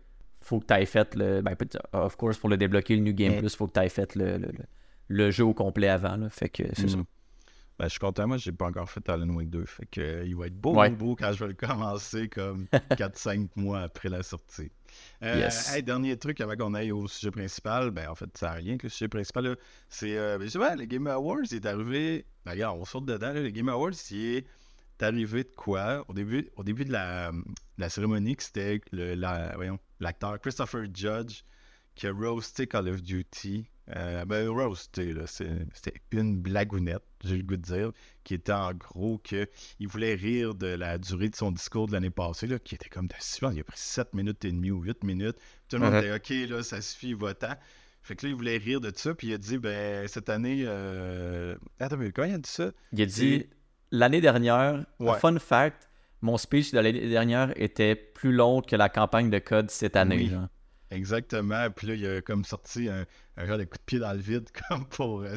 faut 0.41 0.59
que 0.59 0.65
tu 0.65 0.73
aies 0.73 0.85
fait 0.85 1.15
le. 1.15 1.41
Ben, 1.41 1.55
of 1.93 2.17
course, 2.17 2.37
pour 2.37 2.49
le 2.49 2.57
débloquer, 2.57 2.95
le 2.97 3.01
New 3.03 3.13
Game 3.13 3.31
Mais- 3.33 3.39
Plus, 3.39 3.55
faut 3.55 3.67
que 3.67 3.73
tu 3.73 3.79
aies 3.79 3.89
fait 3.89 4.13
le, 4.15 4.37
le, 4.37 4.47
le- 4.47 4.65
le 5.07 5.31
jeu 5.31 5.45
au 5.45 5.53
complet 5.53 5.87
avant, 5.87 6.17
là. 6.17 6.29
Fait 6.29 6.49
que, 6.49 6.63
c'est 6.73 6.89
ça. 6.89 6.97
Ben, 7.77 7.85
je 7.85 7.89
suis 7.89 7.99
content, 7.99 8.25
moi, 8.27 8.37
j'ai 8.37 8.53
pas 8.53 8.67
encore 8.67 8.89
fait 8.89 9.07
Alan 9.09 9.27
Wake 9.35 9.49
2. 9.49 9.65
Fait 9.65 9.85
que, 9.85 9.99
euh, 9.99 10.25
il 10.25 10.33
va 10.35 10.47
être 10.47 10.55
beau, 10.55 10.73
Ouais. 10.75 10.89
beau, 10.91 11.07
beau 11.07 11.15
quand 11.17 11.33
je 11.33 11.39
vais 11.39 11.47
le 11.49 11.53
commencer, 11.55 12.29
comme 12.29 12.67
4-5 12.97 13.49
mois 13.57 13.81
après 13.81 14.07
la 14.07 14.23
sortie. 14.23 14.71
Euh, 15.23 15.35
Yes. 15.39 15.73
hey, 15.75 15.83
dernier 15.83 16.17
truc 16.17 16.39
avant 16.39 16.55
qu'on 16.55 16.73
aille 16.73 16.93
au 16.93 17.05
sujet 17.09 17.31
principal, 17.31 17.91
ben 17.91 18.07
en 18.07 18.15
fait, 18.15 18.29
ça 18.37 18.47
n'a 18.47 18.53
rien 18.53 18.77
que 18.77 18.83
le 18.83 18.89
sujet 18.89 19.09
principal, 19.09 19.57
c'est 19.89 20.17
euh, 20.17 20.37
ben, 20.37 20.45
justement, 20.45 20.73
les 20.75 20.87
Game 20.87 21.05
Awards, 21.07 21.41
il 21.51 21.55
est 21.57 21.65
arrivé. 21.65 22.25
Ben, 22.45 22.51
regarde, 22.53 22.79
on 22.79 22.85
saute 22.85 23.05
dedans, 23.05 23.33
là, 23.33 23.41
les 23.41 23.51
Game 23.51 23.67
Awards, 23.67 23.91
il 24.11 24.17
est 24.37 24.45
arrivé 25.01 25.43
de 25.43 25.51
quoi? 25.57 26.05
Au 26.07 26.13
début, 26.13 26.47
au 26.55 26.63
début 26.63 26.85
de 26.85 26.93
la, 26.93 27.31
de 27.33 27.43
la 27.77 27.89
cérémonie, 27.89 28.37
c'était 28.39 28.79
la- 28.93 29.53
l'acteur 29.99 30.39
Christopher 30.39 30.85
Judge 30.93 31.41
qui 31.93 32.07
a 32.07 32.13
roasté 32.13 32.67
Call 32.67 32.87
of 32.87 33.01
Duty. 33.01 33.67
Euh, 33.95 34.25
ben, 34.25 34.49
roasté, 34.49 35.13
c'est- 35.27 35.47
c'était 35.73 36.01
une 36.11 36.37
blagounette, 36.41 37.03
j'ai 37.23 37.37
le 37.37 37.43
goût 37.43 37.55
de 37.57 37.61
dire, 37.61 37.91
qui 38.23 38.33
était 38.33 38.51
en 38.51 38.73
gros 38.73 39.19
que 39.19 39.47
il 39.79 39.87
voulait 39.87 40.15
rire 40.15 40.55
de 40.55 40.65
la 40.65 40.97
durée 40.97 41.29
de 41.29 41.35
son 41.35 41.51
discours 41.51 41.85
de 41.87 41.91
l'année 41.93 42.09
passée, 42.09 42.47
là, 42.47 42.57
qui 42.57 42.73
était 42.73 42.89
comme 42.89 43.05
de 43.07 43.13
super. 43.19 43.51
Il 43.53 43.59
a 43.59 43.63
pris 43.63 43.77
7 43.77 44.13
minutes 44.15 44.43
et 44.43 44.51
demie 44.51 44.71
ou 44.71 44.81
8 44.81 45.03
minutes. 45.03 45.37
Tout 45.69 45.75
le 45.77 45.83
monde 45.83 45.93
Mhm. 45.93 45.99
était 45.99 46.13
OK, 46.45 46.49
là, 46.49 46.63
ça 46.63 46.81
suffit, 46.81 47.13
votant. 47.13 47.53
Fait 48.01 48.15
que 48.15 48.25
là, 48.25 48.29
il 48.31 48.35
voulait 48.35 48.57
rire 48.57 48.81
de 48.81 48.91
ça, 48.95 49.13
puis 49.13 49.27
il 49.27 49.33
a 49.33 49.37
dit, 49.37 49.59
ben, 49.59 50.07
cette 50.07 50.29
année. 50.29 50.63
Euh... 50.65 51.55
Attends, 51.79 51.97
mais 51.97 52.11
comment 52.11 52.27
il 52.27 52.33
a 52.33 52.37
dit 52.39 52.49
ça? 52.49 52.71
Il 52.91 53.01
a 53.03 53.05
dit 53.05 53.45
l'année 53.91 54.21
dernière, 54.21 54.83
Ouais. 54.99 55.19
fun 55.19 55.37
fact, 55.37 55.89
mon 56.21 56.37
speech 56.37 56.71
de 56.71 56.77
l'année 56.79 57.07
dernière 57.07 57.53
était 57.61 57.93
plus 57.95 58.31
long 58.31 58.61
que 58.61 58.75
la 58.75 58.89
campagne 58.89 59.29
de 59.29 59.37
code 59.37 59.69
cette 59.69 59.95
année. 59.95 60.29
Oui. 60.31 60.37
Exactement. 60.91 61.69
Puis 61.71 61.87
là, 61.87 61.93
il 61.95 62.05
a 62.07 62.21
comme 62.21 62.45
sorti 62.45 62.89
un, 62.89 63.05
un 63.37 63.45
genre 63.45 63.57
de 63.57 63.63
coup 63.65 63.77
de 63.77 63.83
pied 63.85 63.99
dans 63.99 64.13
le 64.13 64.19
vide, 64.19 64.47
comme 64.69 64.85
pour 64.85 65.21
euh, 65.21 65.35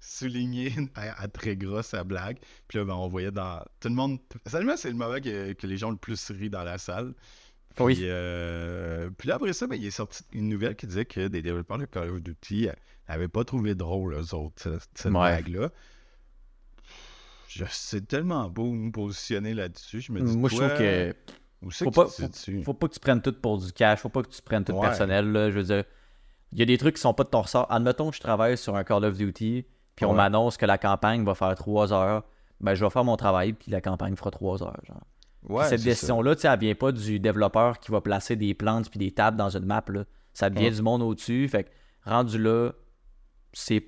souligner 0.00 0.72
à, 0.94 1.22
à 1.22 1.28
très 1.28 1.56
gros 1.56 1.82
sa 1.82 2.04
blague. 2.04 2.38
Puis 2.68 2.78
là, 2.78 2.84
ben, 2.84 2.94
on 2.94 3.08
voyait 3.08 3.30
dans. 3.32 3.64
Tout 3.80 3.88
le 3.88 3.94
monde. 3.94 4.18
Seulement, 4.46 4.76
c'est 4.76 4.88
le 4.90 4.96
moment 4.96 5.20
que, 5.20 5.52
que 5.52 5.66
les 5.66 5.76
gens 5.76 5.90
le 5.90 5.96
plus 5.96 6.30
ri 6.30 6.50
dans 6.50 6.64
la 6.64 6.78
salle. 6.78 7.14
Puis, 7.74 7.84
Oui. 7.84 7.98
euh, 8.02 9.08
puis 9.16 9.28
là, 9.28 9.36
après 9.36 9.52
ça, 9.54 9.66
ben, 9.66 9.76
il 9.76 9.86
est 9.86 9.90
sorti 9.90 10.22
une 10.32 10.48
nouvelle 10.48 10.76
qui 10.76 10.86
disait 10.86 11.04
que 11.06 11.26
des 11.28 11.40
développeurs 11.42 11.78
de 11.78 11.86
Call 11.86 12.10
of 12.10 12.20
Duty 12.22 12.68
n'avaient 13.08 13.28
pas 13.28 13.44
trouvé 13.44 13.74
drôle, 13.74 14.14
eux 14.14 14.34
autres, 14.34 14.62
cette, 14.94 15.04
Ouais. 15.06 15.10
blague-là. 15.10 15.70
Je 17.48 17.64
sais 17.70 18.00
tellement 18.00 18.48
beau 18.48 18.72
me 18.72 18.90
positionner 18.90 19.52
là-dessus. 19.54 20.00
Je 20.00 20.12
me 20.12 20.20
dis, 20.20 20.36
Moi, 20.36 20.48
je 20.48 20.56
trouve 20.56 20.68
que 20.78 21.14
Où 21.62 21.70
c'est 21.70 21.84
faut 21.84 21.90
que 21.90 21.94
pas- 21.96 22.08
situes? 22.08 22.62
faut 22.62 22.74
pas 22.74 22.88
que 22.88 22.94
tu 22.94 23.00
prennes 23.00 23.20
tout 23.22 23.32
pour 23.32 23.58
du 23.58 23.72
cash, 23.72 24.00
faut 24.00 24.08
pas 24.08 24.22
que 24.22 24.28
tu 24.30 24.40
prennes 24.42 24.64
tout 24.64 24.72
Ouais. 24.72 24.80
personnel. 24.88 25.30
Là, 25.32 25.50
je 25.50 25.58
veux 25.58 25.64
dire, 25.64 25.84
il 26.52 26.58
y 26.58 26.62
a 26.62 26.66
des 26.66 26.78
trucs 26.78 26.96
qui 26.96 27.00
sont 27.00 27.14
pas 27.14 27.24
de 27.24 27.28
ton 27.30 27.42
ressort. 27.42 27.66
Admettons 27.70 28.10
que 28.10 28.16
je 28.16 28.20
travaille 28.20 28.56
sur 28.58 28.76
un 28.76 28.84
Call 28.84 29.04
of 29.04 29.16
Duty, 29.16 29.64
puis 29.96 30.04
on 30.04 30.12
m'annonce 30.14 30.56
que 30.56 30.66
la 30.66 30.78
campagne 30.78 31.24
va 31.24 31.34
faire 31.34 31.54
3 31.54 31.92
heures. 31.92 32.24
Ben, 32.60 32.74
je 32.74 32.84
vais 32.84 32.90
faire 32.90 33.04
mon 33.04 33.16
travail, 33.16 33.52
puis 33.54 33.70
la 33.70 33.80
campagne 33.80 34.14
fera 34.16 34.30
3 34.30 34.62
heures. 34.62 34.80
Genre. 34.86 35.00
Ouais, 35.48 35.64
cette 35.68 35.82
décision-là, 35.82 36.34
elle 36.44 36.58
vient 36.60 36.74
pas 36.74 36.92
du 36.92 37.18
développeur 37.18 37.80
qui 37.80 37.90
va 37.90 38.00
placer 38.00 38.36
des 38.36 38.54
plantes 38.54 38.88
puis 38.90 38.98
des 38.98 39.10
tables 39.10 39.36
dans 39.36 39.50
une 39.56 39.64
map. 39.66 39.82
Là. 39.88 40.04
Ça 40.32 40.48
vient 40.48 40.64
Ouais. 40.64 40.70
du 40.70 40.82
monde 40.82 41.02
au-dessus. 41.02 41.48
Fait 41.48 41.64
que 41.64 41.70
rendu 42.04 42.38
là, 42.38 42.70
c'est 43.52 43.80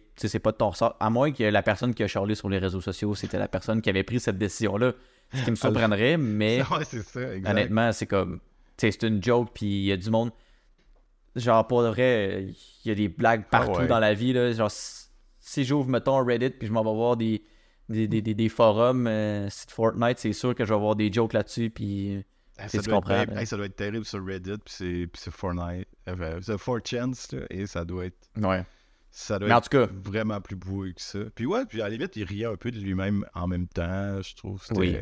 pas 0.42 0.52
de 0.52 0.56
ton 0.56 0.70
ressort. 0.70 0.96
À 1.00 1.10
moins 1.10 1.32
que 1.32 1.44
la 1.44 1.62
personne 1.62 1.94
qui 1.94 2.02
a 2.02 2.08
charlé 2.08 2.34
sur 2.34 2.48
les 2.48 2.58
réseaux 2.58 2.80
sociaux, 2.80 3.14
c'était 3.14 3.38
la 3.38 3.48
personne 3.48 3.80
qui 3.80 3.90
avait 3.90 4.02
pris 4.02 4.20
cette 4.20 4.36
décision-là. 4.38 4.92
Ce 5.32 5.44
qui 5.44 5.50
me 5.50 5.56
surprendrait, 5.56 6.16
mais 6.16 6.62
ça, 6.84 7.20
honnêtement, 7.46 7.92
c'est 7.92 8.06
comme. 8.06 8.40
C'est 8.76 9.02
une 9.04 9.22
joke, 9.22 9.50
puis 9.54 9.66
il 9.66 9.84
y 9.84 9.92
a 9.92 9.96
du 9.96 10.10
monde. 10.10 10.32
Genre, 11.36 11.66
pour 11.66 11.82
de 11.82 11.88
vrai, 11.88 12.46
il 12.84 12.88
y 12.88 12.90
a 12.92 12.94
des 12.94 13.08
blagues 13.08 13.44
partout 13.50 13.72
Ah 13.76 13.80
ouais. 13.82 13.86
dans 13.88 13.98
la 13.98 14.14
vie. 14.14 14.32
Là. 14.32 14.52
Genre, 14.52 14.70
si- 14.70 15.64
j'ouvre, 15.64 15.88
mettons, 15.88 16.24
Reddit, 16.24 16.50
puis 16.50 16.68
je 16.68 16.72
m'en 16.72 16.84
vais 16.84 16.94
voir 16.94 17.16
des, 17.16 17.42
des, 17.88 18.06
des, 18.06 18.22
des- 18.22 18.34
forums, 18.48 19.06
euh, 19.06 19.48
c'est 19.50 19.70
Fortnite, 19.70 20.18
c'est 20.18 20.32
sûr 20.32 20.54
que 20.54 20.64
je 20.64 20.72
vais 20.72 20.78
voir 20.80 20.94
des 20.96 21.12
jokes 21.12 21.32
là-dessus, 21.32 21.70
puis 21.70 22.24
Tu 22.56 22.68
Ça 22.68 22.82
doit, 22.82 23.22
être, 23.22 23.36
hey, 23.36 23.46
ça 23.46 23.56
doit 23.56 23.66
être 23.66 23.74
terrible 23.76 24.04
sur 24.04 24.24
Reddit, 24.24 24.58
puis 24.64 24.74
c'est, 24.74 25.08
puis 25.12 25.20
c'est 25.22 25.32
Fortnite. 25.32 25.88
Euh, 26.08 26.38
c'est 26.40 26.54
4chance, 26.54 27.34
là, 27.34 27.42
et 27.50 27.66
ça 27.66 27.84
doit 27.84 28.06
être, 28.06 28.28
Ouais. 28.40 28.64
ça 29.10 29.38
doit 29.40 29.48
Mais 29.48 29.54
en 29.54 29.58
être 29.58 29.68
tout 29.68 29.76
cas, 29.78 29.88
vraiment 30.04 30.40
plus 30.40 30.54
beau 30.56 30.84
que 30.84 31.00
ça. 31.02 31.18
Puis 31.34 31.46
ouais, 31.46 31.64
puis 31.66 31.80
à 31.82 31.86
la 31.86 31.90
limite, 31.90 32.14
il 32.16 32.22
riait 32.24 32.46
un 32.46 32.56
peu 32.56 32.70
de 32.70 32.78
lui-même 32.78 33.26
en 33.34 33.48
même 33.48 33.66
temps, 33.66 34.22
je 34.22 34.36
trouve. 34.36 34.62
Oui. 34.76 34.96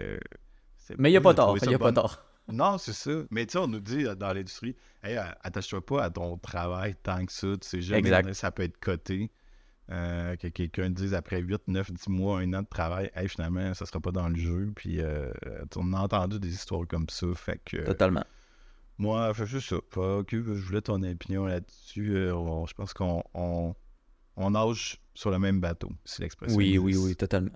mais 0.99 1.11
il 1.11 1.13
n'y 1.13 1.19
a 1.19 1.21
pas 1.21 1.35
tort. 1.35 1.57
Il 1.63 1.69
n'y 1.69 1.75
a 1.75 1.79
pas 1.79 1.93
tort. 1.93 2.25
Non, 2.53 2.79
c'est 2.79 2.93
ça. 2.93 3.11
Mais 3.31 3.47
tu 3.47 3.53
sais, 3.53 3.59
on 3.59 3.67
nous 3.67 3.81
dit 3.81 4.07
euh, 4.07 4.15
dans 4.15 4.33
l'industrie, 4.33 4.77
hey, 5.03 5.17
euh, 5.17 5.23
attache-toi 5.43 5.85
pas 5.85 6.05
à 6.05 6.11
ton 6.11 6.37
travail 6.39 6.95
tant 7.03 7.25
que 7.25 7.33
ça. 7.33 7.49
Tu 7.61 7.69
sais 7.69 7.81
jamais 7.81 8.01
Exact. 8.01 8.33
ça 8.35 8.51
peut 8.51 8.63
être 8.63 8.79
coté. 8.79 9.31
Euh, 9.91 10.37
que 10.37 10.47
quelqu'un 10.47 10.89
dise 10.91 11.13
après 11.13 11.41
8, 11.41 11.63
9, 11.67 11.93
10 11.93 12.09
mois, 12.09 12.39
un 12.39 12.53
an 12.55 12.63
de 12.63 12.69
travail, 12.69 13.11
hey, 13.15 13.29
finalement, 13.29 13.75
ça 13.75 13.85
sera 13.85 14.01
pas 14.01 14.13
dans 14.13 14.29
le 14.29 14.37
jeu. 14.37 14.73
Puis 14.75 15.01
euh, 15.01 15.33
on 15.77 15.93
a 15.93 16.01
entendu 16.01 16.39
des 16.39 16.53
histoires 16.53 16.87
comme 16.87 17.09
ça. 17.09 17.27
Fait 17.35 17.61
que 17.65 17.79
Totalement. 17.79 18.25
moi, 18.97 19.33
juste 19.45 19.69
ça. 19.69 19.77
Fait 19.91 20.25
que 20.27 20.43
je 20.43 20.63
voulais 20.63 20.81
ton 20.81 21.03
opinion 21.03 21.47
là-dessus. 21.47 22.17
Euh, 22.17 22.67
je 22.67 22.75
pense 22.75 22.95
qu'on 22.95 23.23
on, 23.35 23.75
on 24.37 24.51
nage 24.51 25.01
sur 25.15 25.31
le 25.31 25.39
même 25.39 25.61
bateau, 25.61 25.91
si 26.05 26.23
l'expression 26.23 26.57
Oui, 26.57 26.79
oui, 26.79 26.97
oui, 26.97 27.17
totalement. 27.17 27.51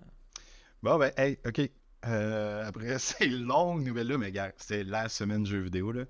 Bon, 0.83 0.99
ben, 0.99 1.13
hey, 1.17 1.39
OK. 1.47 1.71
Euh, 2.09 2.67
après 2.67 2.99
ces 2.99 3.29
longues 3.29 3.85
nouvelles-là, 3.87 4.19
mais 4.19 4.33
gars, 4.33 4.53
c'était 4.57 4.85
la 4.85 5.09
semaine 5.09 5.45
jeux 5.47 5.61
vidéo, 5.61 5.93
là. 5.93 6.05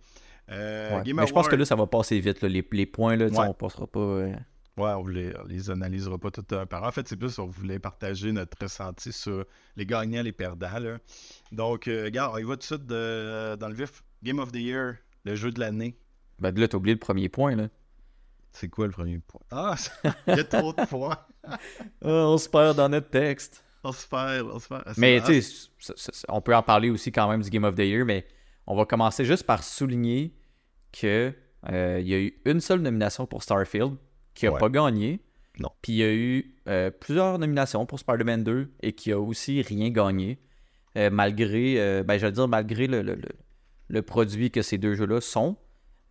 Euh, 0.50 0.96
Ouais. 0.98 1.02
Game 1.04 1.16
Mais 1.16 1.26
je 1.26 1.32
pense 1.32 1.48
que 1.48 1.56
là, 1.56 1.64
ça 1.64 1.74
va 1.76 1.86
passer 1.86 2.20
vite. 2.20 2.40
là. 2.42 2.48
Les, 2.48 2.66
les 2.70 2.86
points, 2.86 3.16
là, 3.16 3.26
Ouais. 3.26 3.48
on 3.48 3.54
passera 3.54 3.86
pas. 3.86 3.98
euh, 4.00 4.32
Ouais, 4.76 4.90
on 4.90 5.06
les, 5.06 5.32
on 5.42 5.46
les 5.46 5.70
analysera 5.70 6.18
pas 6.18 6.30
tout 6.30 6.44
un 6.54 6.66
par. 6.66 6.82
En 6.84 6.92
fait, 6.92 7.08
c'est 7.08 7.16
plus 7.16 7.38
on 7.38 7.46
voulait 7.46 7.78
partager 7.78 8.30
notre 8.30 8.58
ressenti 8.60 9.10
sur 9.10 9.46
les 9.74 9.86
gagnants, 9.86 10.22
les 10.22 10.32
perdants. 10.32 10.78
Là. 10.78 10.98
Donc, 11.50 11.88
euh, 11.88 12.04
regarde, 12.04 12.32
on 12.34 12.38
y 12.38 12.42
va 12.42 12.54
tout 12.54 12.58
de 12.58 12.62
suite 12.64 12.86
de- 12.86 13.56
dans 13.58 13.68
le 13.68 13.74
vif. 13.74 14.02
Game 14.22 14.38
of 14.38 14.52
the 14.52 14.56
Year, 14.56 14.96
le 15.24 15.34
jeu 15.34 15.50
de 15.50 15.60
l'année. 15.60 15.96
Ben 16.40 16.54
là, 16.54 16.68
t'as 16.68 16.76
oublié 16.76 16.94
le 16.94 17.00
premier 17.00 17.30
point. 17.30 17.56
Là. 17.56 17.68
C'est 18.52 18.68
quoi 18.68 18.84
le 18.86 18.92
premier 18.92 19.18
point? 19.18 19.40
Ah, 19.50 19.74
il 20.28 20.36
y 20.36 20.40
a 20.40 20.44
trop 20.44 20.72
de 20.74 20.84
points. 20.84 21.18
Ah, 21.48 21.58
on 22.02 22.36
se 22.38 22.48
perd 22.48 22.76
dans 22.76 22.88
notre 22.88 23.08
texte. 23.08 23.64
On 23.88 23.92
se 23.92 24.06
perd, 24.08 24.48
on 24.52 24.58
se 24.58 24.68
perd. 24.68 24.82
Ah, 24.86 24.92
Mais 24.96 25.20
tu 25.24 25.40
sais, 25.40 25.68
on 26.28 26.40
peut 26.40 26.54
en 26.54 26.62
parler 26.62 26.90
aussi 26.90 27.12
quand 27.12 27.28
même 27.30 27.42
du 27.42 27.50
Game 27.50 27.64
of 27.64 27.74
the 27.74 27.80
Year, 27.80 28.04
mais 28.04 28.26
on 28.66 28.74
va 28.76 28.84
commencer 28.84 29.24
juste 29.24 29.44
par 29.44 29.62
souligner 29.62 30.34
que 30.92 31.32
euh, 31.70 31.98
il 32.00 32.08
y 32.08 32.14
a 32.14 32.18
eu 32.18 32.34
une 32.44 32.60
seule 32.60 32.80
nomination 32.80 33.26
pour 33.26 33.42
Starfield 33.42 33.94
qui 34.34 34.46
n'a 34.46 34.52
Ouais. 34.52 34.58
pas 34.60 34.68
gagné. 34.68 35.20
Non. 35.58 35.70
Puis 35.82 35.92
il 35.94 35.96
y 35.98 36.02
a 36.02 36.12
eu 36.12 36.54
euh, 36.68 36.90
plusieurs 36.90 37.38
nominations 37.38 37.86
pour 37.86 37.98
Spider-Man 37.98 38.44
2 38.44 38.72
et 38.82 38.92
qui 38.92 39.12
a 39.12 39.18
aussi 39.20 39.62
rien 39.62 39.90
gagné. 39.90 40.38
euh, 40.96 41.10
malgré, 41.10 41.74
euh, 41.78 42.02
ben, 42.02 42.16
je 42.18 42.24
veux 42.26 42.32
dire, 42.32 42.48
malgré 42.48 42.86
le, 42.86 43.02
le- 43.02 43.14
le- 43.16 43.28
le 43.88 44.02
produit 44.02 44.50
que 44.50 44.62
ces 44.62 44.78
deux 44.78 44.94
jeux-là 44.94 45.20
sont. 45.20 45.56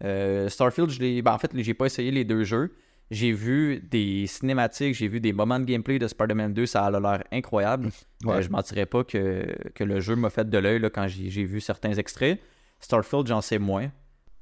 Euh, 0.03 0.47
Starfield, 0.47 0.89
je 0.91 0.99
l'ai, 0.99 1.21
ben, 1.23 1.33
en 1.33 1.39
fait, 1.39 1.51
j'ai 1.55 1.73
pas 1.73 1.87
essayé 1.87 2.11
les 2.11 2.23
deux 2.23 2.43
jeux. 2.43 2.75
J'ai 3.11 3.31
vu 3.31 3.79
des 3.79 4.25
cinématiques, 4.27 4.95
j'ai 4.95 5.07
vu 5.07 5.19
des 5.19 5.31
moments 5.31 5.59
de 5.59 5.65
gameplay 5.65 5.99
de 5.99 6.07
Spider-Man 6.07 6.53
2, 6.53 6.65
ça 6.65 6.85
a 6.85 6.91
l'air 6.99 7.23
incroyable. 7.31 7.89
Ouais. 8.23 8.37
Euh, 8.37 8.41
je 8.41 8.49
mentirais 8.49 8.87
pas 8.87 9.03
que, 9.03 9.55
que 9.75 9.83
le 9.83 9.99
jeu 9.99 10.15
m'a 10.15 10.29
fait 10.31 10.49
de 10.49 10.57
l'œil 10.57 10.79
là, 10.79 10.89
quand 10.89 11.07
j'ai 11.07 11.43
vu 11.43 11.61
certains 11.61 11.93
extraits. 11.93 12.39
Starfield, 12.79 13.27
j'en 13.27 13.41
sais 13.41 13.59
moins. 13.59 13.91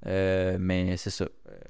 Euh, 0.06 0.58
mais 0.60 0.98
c'est 0.98 1.10
ça. 1.10 1.28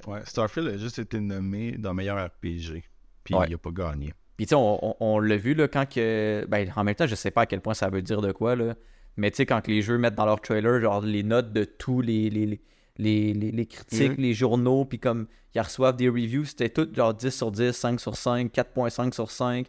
Ouais, 0.08 0.20
Starfield 0.26 0.68
a 0.68 0.78
juste 0.78 1.00
été 1.00 1.20
nommé 1.20 1.74
dans 1.74 1.94
meilleur 1.94 2.24
RPG. 2.26 2.84
Puis 3.24 3.36
Ouais. 3.36 3.46
il 3.50 3.54
a 3.54 3.58
pas 3.58 3.72
gagné. 3.72 4.14
Puis 4.38 4.46
tu 4.46 4.50
sais, 4.50 4.56
on, 4.56 4.84
on- 4.86 4.96
on 5.00 5.20
l'a 5.20 5.38
vu 5.38 5.54
là, 5.54 5.68
quand 5.68 5.88
que. 5.88 6.46
Ben, 6.50 6.72
en 6.76 6.84
même 6.84 6.96
temps, 6.96 7.08
je 7.08 7.16
sais 7.16 7.32
pas 7.32 7.42
à 7.42 7.46
quel 7.46 7.62
point 7.62 7.74
ça 7.74 7.90
veut 7.90 8.02
dire 8.02 8.22
de 8.22 8.32
quoi, 8.32 8.56
là. 8.56 8.76
Mais 9.18 9.30
tu 9.30 9.38
sais, 9.38 9.46
quand 9.46 9.62
que 9.62 9.70
les 9.70 9.82
jeux 9.84 9.98
mettent 10.00 10.16
dans 10.16 10.26
leur 10.26 10.42
trailer, 10.42 10.82
genre 10.82 11.02
les 11.02 11.22
notes 11.24 11.54
de 11.54 11.64
tous 11.64 12.02
les, 12.02 12.30
les, 12.32 12.46
les, 12.48 12.62
les, 12.98 13.34
les- 13.34 13.52
les 13.52 13.66
critiques, 13.66 14.18
les 14.18 14.34
journaux, 14.34 14.86
puis 14.86 15.00
comme 15.00 15.28
ils 15.56 15.62
reçoivent 15.62 15.96
des 15.96 16.10
reviews, 16.10 16.46
c'était 16.46 16.70
tout 16.70 16.88
genre 16.94 17.14
10 17.14 17.30
sur 17.32 17.52
10, 17.52 17.72
5 17.72 18.00
sur 18.00 18.16
5, 18.16 18.52
4.5 18.54 19.14
sur 19.14 19.32
5. 19.32 19.68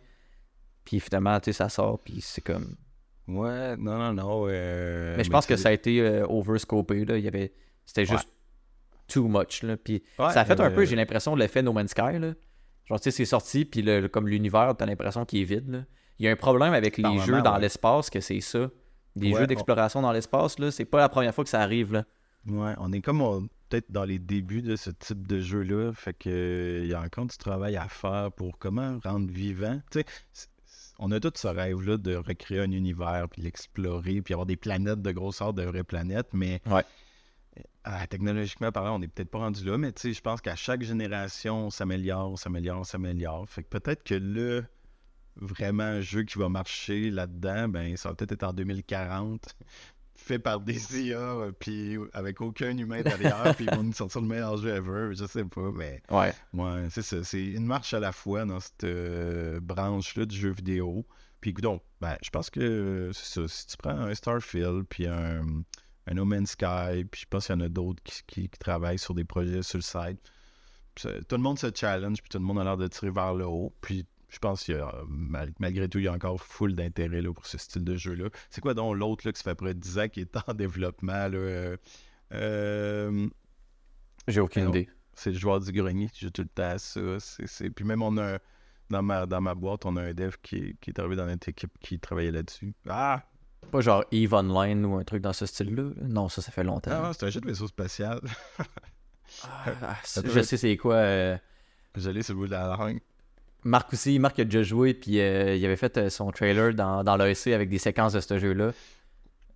Puis 0.85 1.01
finalement, 1.01 1.39
tu 1.41 1.47
sais, 1.47 1.53
ça 1.53 1.68
sort, 1.68 1.99
puis 2.01 2.20
c'est 2.20 2.43
comme. 2.43 2.77
Ouais, 3.27 3.77
non, 3.79 3.97
non, 3.99 4.12
non. 4.12 4.45
euh, 4.49 5.14
mais 5.16 5.25
je 5.25 5.31
pense 5.31 5.47
que 5.47 5.57
ça 5.57 5.70
a 5.70 5.72
été 5.72 6.01
euh, 6.01 6.27
overscopé, 6.29 7.05
là. 7.07 7.16
Il 7.16 7.25
y 7.25 7.29
avait. 7.29 7.53
C'était 7.87 8.05
juste 8.05 8.29
too 9.09 9.27
much, 9.29 9.62
là. 9.62 9.77
Puis 9.79 10.03
Ouais, 10.18 10.31
ça 10.33 10.41
a 10.41 10.45
fait 10.45 10.61
un 10.61 10.70
euh, 10.70 10.75
peu, 10.75 10.85
j'ai 10.85 10.97
l'impression, 10.97 11.35
l'effet 11.35 11.62
No 11.62 11.72
Man's 11.72 11.91
Sky, 11.93 12.18
là. 12.18 12.35
Genre, 12.87 13.01
tu 13.01 13.05
sais, 13.05 13.11
c'est 13.11 13.25
sorti, 13.25 13.64
puis 13.64 13.81
le, 13.81 14.09
comme 14.09 14.29
l'univers, 14.29 14.75
t'as 14.77 14.85
l'impression 14.85 15.25
qu'il 15.25 15.41
est 15.41 15.45
vide, 15.45 15.70
là. 15.70 15.85
Il 16.18 16.27
y 16.27 16.29
a 16.29 16.33
un 16.33 16.37
problème 16.37 16.75
avec 16.75 16.99
les 16.99 17.18
jeux 17.20 17.41
dans 17.43 17.55
ouais. 17.55 17.61
l'espace, 17.62 18.11
que 18.11 18.20
c'est 18.20 18.41
ça. 18.41 18.70
Des 19.16 19.33
jeux 19.33 19.45
on- 19.45 19.47
d'exploration 19.47 20.03
dans 20.03 20.12
l'espace, 20.12 20.59
là, 20.59 20.70
c'est 20.70 20.85
pas 20.85 20.99
la 20.99 21.09
première 21.09 21.35
fois 21.35 21.45
que 21.45 21.51
ça 21.51 21.61
arrive, 21.61 21.93
là. 21.95 22.05
Ouais, 22.47 22.74
on 22.78 22.92
est 22.92 23.01
comme 23.01 23.22
on- 23.22 23.49
peut-être 23.68 23.90
dans 23.90 24.05
les 24.05 24.18
débuts 24.18 24.62
de 24.62 24.76
ce 24.76 24.90
type 24.90 25.26
de 25.26 25.40
jeu-là. 25.40 25.92
Fait 25.95 26.12
que 26.14 26.80
il 26.82 26.88
y 26.88 26.95
a 26.95 27.01
encore 27.01 27.26
du 27.26 27.36
travail 27.36 27.76
à 27.76 27.88
faire 27.88 28.30
pour 28.32 28.59
comment 28.59 28.99
rendre 29.03 29.30
vivant. 29.32 29.80
Tu 29.90 30.01
sais, 30.01 30.05
on 30.99 31.11
a 31.11 31.18
tout 31.20 31.32
ce 31.34 31.49
rêve-là 31.49 31.97
de 31.97 32.14
recréer 32.14 32.61
un 32.61 32.70
univers, 32.70 33.28
puis 33.30 33.42
l'explorer, 33.42 34.20
puis 34.22 34.34
avoir 34.34 34.47
des 34.47 34.57
planètes 34.57 35.03
de 35.03 35.11
grosseur 35.11 35.53
de 35.55 35.62
vraies 35.62 35.82
planètes, 35.84 36.28
mais 36.32 36.61
Ouais. 36.66 36.84
ah, 37.84 38.07
technologiquement 38.07 38.70
parlant, 38.70 38.97
on 38.97 38.99
n'est 39.01 39.09
peut-être 39.09 39.30
pas 39.30 39.38
rendu 39.38 39.64
là, 39.64 39.76
mais 39.78 39.92
tu 39.92 40.03
sais, 40.03 40.12
je 40.12 40.20
pense 40.20 40.40
qu'à 40.40 40.55
chaque 40.57 40.82
génération, 40.82 41.66
on 41.66 41.70
s'améliore, 41.70 42.30
on 42.32 42.36
s'améliore, 42.36 42.80
on 42.80 42.84
s'améliore. 42.84 43.49
Fait 43.49 43.62
que 43.64 43.68
peut-être 43.68 44.05
que 44.05 44.14
le 44.14 44.64
vraiment 45.36 45.82
un 45.82 46.01
jeu 46.01 46.22
qui 46.22 46.38
va 46.38 46.49
marcher 46.49 47.11
là-dedans, 47.11 47.68
ben 47.68 47.97
ça 47.97 48.11
va 48.11 48.14
peut-être 48.14 48.32
être 48.32 48.45
en 48.45 48.53
2040, 48.53 49.57
fait 50.25 50.39
par 50.39 50.61
des 50.61 51.07
IA, 51.09 51.18
euh, 51.18 51.53
puis 51.53 51.97
avec 52.14 52.41
aucun 52.41 52.77
humain 52.77 53.03
derrière, 53.03 53.55
puis 53.57 53.66
ils 53.66 53.75
vont 53.77 53.83
nous 53.83 53.93
sortir 53.93 54.20
le 54.22 54.27
meilleur 54.27 54.57
jeu 54.57 54.70
ever, 54.70 55.14
je 55.14 55.27
sais 55.27 55.45
pas, 55.45 55.70
mais 55.75 56.03
Ouais. 56.11 56.33
ouais, 56.55 56.87
c'est 56.91 57.03
ça, 57.03 57.22
c'est 57.22 57.45
une 57.45 57.66
marche 57.66 57.93
à 57.95 58.01
la 58.01 58.11
fois 58.12 58.45
dans 58.45 58.59
cette 58.61 58.85
euh, 58.85 59.61
branche-là 59.61 60.25
du 60.25 60.37
jeu 60.37 60.51
vidéo. 60.53 61.05
Puis 61.41 61.53
donc, 61.53 61.83
ben, 62.01 62.16
je 62.22 62.31
pense 62.31 62.49
que 62.49 62.61
euh, 62.61 63.12
c'est 63.12 63.41
ça, 63.41 63.49
si 63.49 63.66
tu 63.66 63.77
prends 63.77 63.91
un 63.99 64.14
Starfield, 64.14 64.85
puis 64.89 65.07
un, 65.07 65.43
un 66.07 66.14
No 66.14 66.25
Man's 66.25 66.53
Sky, 66.53 67.05
puis 67.11 67.20
je 67.22 67.27
pense 67.29 67.47
qu'il 67.47 67.55
y 67.57 67.59
en 67.59 67.61
a 67.61 67.68
d'autres 67.68 68.03
qui, 68.03 68.22
qui- 68.27 68.49
qui 68.49 68.59
travaillent 68.59 68.99
sur 68.99 69.14
des 69.14 69.25
projets 69.25 69.62
sur 69.62 69.77
le 69.79 69.83
site. 69.83 70.18
Tout 71.29 71.37
le 71.37 71.43
monde 71.43 71.59
se 71.59 71.66
challenge, 71.75 72.22
puis 72.22 72.29
tout 72.31 72.39
le 72.39 72.45
monde 72.45 72.61
a 72.61 72.64
l'air 72.64 72.77
de 72.77 72.87
tirer 72.87 73.11
vers 73.11 73.35
le 73.35 73.45
haut. 73.47 73.75
Puis 73.81 74.07
je 74.35 74.39
pense 74.41 74.64
qu'il 74.64 74.74
y 74.74 74.78
a, 74.78 74.93
mal- 75.09 75.53
malgré 75.61 75.89
tout, 75.89 75.99
il 75.99 76.05
y 76.05 76.09
a 76.09 76.12
encore 76.12 76.41
full 76.41 76.74
d'intérêt 76.74 77.22
là, 77.22 77.32
pour 77.32 77.47
ce 77.47 77.57
style 77.57 77.85
de 77.85 77.97
jeu-là. 77.97 78.28
C'est 78.51 78.61
quoi 78.61 78.74
donc 78.74 78.97
l'autre 78.97 79.26
là, 79.26 79.32
qui 79.32 79.39
ça 79.39 79.45
fait 79.51 79.55
près 79.55 79.74
de 79.74 79.78
10 79.80 79.99
ans 79.99 80.09
qui 80.09 80.20
est 80.20 80.37
en 80.49 80.53
développement? 80.55 81.12
Là, 81.28 81.37
euh, 81.39 81.76
euh, 82.32 83.28
J'ai 84.28 84.41
aucune 84.41 84.68
idée. 84.70 84.89
c'est 85.14 85.30
le 85.30 85.39
joueur 85.39 85.61
du 85.61 85.70
grenier 85.72 86.09
qui 86.09 86.24
joue 86.24 86.30
tout 86.30 86.43
le 86.43 86.49
temps 86.49 86.62
à 86.70 86.78
ça. 86.78 87.01
C'est, 87.20 87.47
c'est- 87.47 87.70
Puis 87.70 87.85
même, 87.85 88.03
on 88.03 88.16
a 88.16 88.35
un- 88.35 88.39
dans, 88.91 89.03
ma, 89.03 89.24
dans 89.26 89.41
ma 89.41 89.55
boîte, 89.55 89.87
on 89.87 89.97
a 89.97 90.03
un 90.03 90.12
dev 90.14 90.35
qui, 90.43 90.57
est- 90.57 90.76
qui 90.80 90.91
est 90.91 90.99
arrivé 90.99 91.16
dans 91.16 91.26
notre 91.26 91.49
équipe 91.49 91.72
qui 91.80 91.99
travaillait 91.99 92.32
là-dessus. 92.32 92.74
Ah! 92.89 93.22
Pas 93.70 93.80
genre 93.80 94.05
Eve 94.12 94.35
Online 94.35 94.85
ou 94.85 94.97
un 94.97 95.05
truc 95.05 95.22
dans 95.22 95.32
ce 95.32 95.47
style-là. 95.47 95.85
là? 95.85 95.91
Non, 96.07 96.28
ça, 96.28 96.43
ça 96.43 96.53
fait 96.53 96.64
longtemps. 96.64 96.91
Ah, 96.93 97.12
c'est 97.14 97.24
un 97.26 97.30
jeu 97.30 97.41
de 97.41 97.47
vaisseau 97.47 97.66
spatial. 97.66 98.20
Ah, 99.43 99.97
ça 100.05 100.20
je 100.24 100.41
sais 100.43 100.57
c'est 100.59 100.76
quoi. 100.76 100.97
euh, 100.97 101.37
Je 101.97 102.11
l'ai 102.11 102.22
sur 102.22 102.35
le 102.35 102.41
bout 102.41 102.47
de 102.47 102.53
la 102.53 102.76
langue. 102.76 103.01
Marc 103.65 103.93
aussi, 103.95 104.19
Marc 104.19 104.39
a 104.39 104.45
déjà 104.45 104.62
joué, 104.62 104.95
puis 104.95 105.21
euh, 105.21 105.57
il 105.57 105.65
avait 105.65 105.77
fait 105.77 105.97
euh, 105.97 106.11
son 106.11 106.31
trailer 106.31 106.75
dans, 106.75 107.03
dans 107.03 107.17
l'AEC 107.17 107.49
avec 107.49 107.71
des 107.71 107.79
séquences 107.79 108.12
de 108.12 108.21
ce 108.21 108.39
jeu-là. 108.39 108.73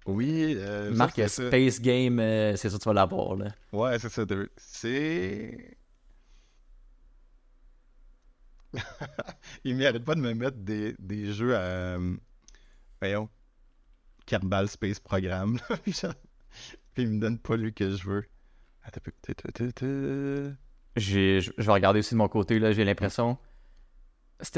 Oui, 0.07 0.55
euh, 0.57 0.89
ça, 0.89 0.97
Marc, 0.97 1.17
ça. 1.29 1.29
Space 1.29 1.81
Game, 1.83 2.19
euh, 2.19 2.57
c'est 2.57 2.71
sûr 2.71 2.79
que 2.79 2.83
tu 2.83 2.89
vas 2.89 2.95
l'avoir, 2.95 3.37
là. 3.37 3.49
Ouais, 3.73 3.99
c'est 3.99 4.09
ça. 4.09 4.25
C'est. 4.57 5.77
il 9.65 9.77
m'arrête 9.77 10.05
pas 10.05 10.15
de 10.15 10.21
me 10.21 10.33
mettre 10.33 10.57
des, 10.57 10.95
des 10.99 11.31
jeux 11.33 11.55
à. 11.55 11.99
Voyons. 13.03 13.29
Kerbal 14.25 14.69
Space 14.69 14.99
Program. 14.99 15.59
là, 15.69 15.77
Puis 16.95 17.03
il 17.03 17.09
me 17.09 17.21
donne 17.21 17.39
pas 17.39 17.57
lui 17.57 17.75
que 17.75 17.91
je 17.91 18.09
veux. 18.09 18.25
Attends 18.85 19.01
je 20.97 21.53
vais 21.57 21.73
regarder 21.73 22.01
aussi 22.01 22.15
de 22.15 22.19
mon 22.19 22.29
côté, 22.29 22.59
là, 22.59 22.73
j'ai 22.73 22.85
l'impression. 22.85 23.39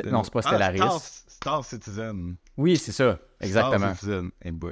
Non, 0.07 0.22
c'est 0.24 0.33
pas 0.33 0.41
Ah, 0.45 0.49
Stellaris. 0.49 0.78
Star, 0.78 1.01
Star 1.01 1.64
Citizen. 1.64 2.37
Oui, 2.57 2.76
c'est 2.76 2.93
ça, 2.93 3.18
exactement. 3.41 3.95
Star 3.95 3.97
Citizen. 3.97 4.31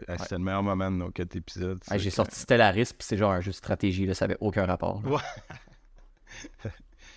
Ah, 0.09 0.19
C'était 0.19 0.35
le 0.37 0.43
meilleur 0.45 0.63
moment 0.63 0.91
de 0.91 0.97
nos 0.97 1.11
quatre 1.11 1.35
épisodes. 1.37 1.83
J'ai 1.97 2.11
que- 2.11 2.15
sorti 2.15 2.39
Stellaris, 2.39 2.85
puis 2.87 2.97
c'est 3.07 3.17
genre 3.17 3.33
un 3.33 3.41
jeu 3.41 3.51
de 3.53 3.57
stratégie, 3.57 4.05
là, 4.07 4.15
ça 4.15 4.27
avait 4.27 4.37
aucun 4.41 4.67
rapport. 4.67 5.01
là. 5.03 5.11
Ouais. 5.11 5.19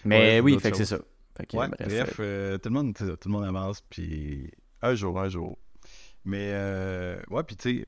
Mais 0.06 0.40
Ouais, 0.40 0.40
oui, 0.42 0.60
fait 0.60 0.72
que 0.72 0.78
c'est 0.78 0.86
ça. 0.86 0.98
Que, 1.48 1.58
Ouais, 1.58 1.68
bref, 1.68 1.88
bref, 1.88 2.16
euh, 2.20 2.58
tout, 2.58 2.70
le 2.70 2.74
monde, 2.76 2.94
tout 2.96 3.04
le 3.06 3.30
monde 3.32 3.46
avance, 3.46 3.82
puis 3.90 4.52
un 4.82 4.94
jour, 4.96 5.20
un 5.20 5.30
jour. 5.30 5.58
Mais, 6.24 6.52
euh, 6.54 7.20
ouais, 7.30 7.44
puis 7.44 7.56
tu 7.56 7.80
sais, 7.80 7.88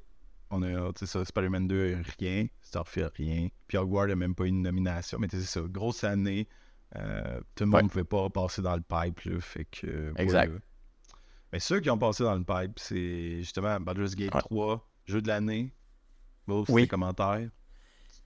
on 0.49 0.63
a, 0.63 0.91
tu 0.93 1.05
sais, 1.05 1.23
Spider-Man 1.25 1.67
2, 1.67 1.97
rien, 2.19 2.47
Starfield, 2.61 3.11
rien, 3.15 3.47
puis 3.67 3.77
Hogwarts 3.77 4.07
n'a 4.07 4.15
même 4.15 4.33
pas 4.35 4.45
eu 4.45 4.47
une 4.49 4.61
nomination, 4.63 5.19
mais 5.19 5.27
tu 5.27 5.37
sais, 5.37 5.43
c'est 5.43 5.59
ça, 5.59 5.65
grosse 5.67 6.03
année, 6.03 6.47
euh, 6.95 7.39
tout 7.55 7.63
le 7.63 7.67
monde 7.67 7.75
Ouais. 7.75 7.83
ne 7.83 7.87
pouvait 7.89 8.03
pas 8.03 8.29
passer 8.29 8.61
dans 8.61 8.75
le 8.75 8.81
pipe, 8.81 9.21
là, 9.21 9.39
fait 9.39 9.65
que... 9.65 9.87
euh, 9.87 10.11
Exact. 10.17 10.51
Mais 11.51 11.59
ceux 11.59 11.79
qui 11.79 11.89
ont 11.89 11.97
passé 11.97 12.23
dans 12.23 12.35
le 12.35 12.43
pipe, 12.43 12.77
c'est 12.79 13.37
justement 13.39 13.79
Baldur's 13.79 14.15
Gate 14.15 14.33
Ouais. 14.33 14.41
3, 14.41 14.89
jeu 15.05 15.21
de 15.21 15.27
l'année, 15.27 15.73
vos 16.47 16.65
Oui. 16.69 16.87
commentaires. 16.87 17.49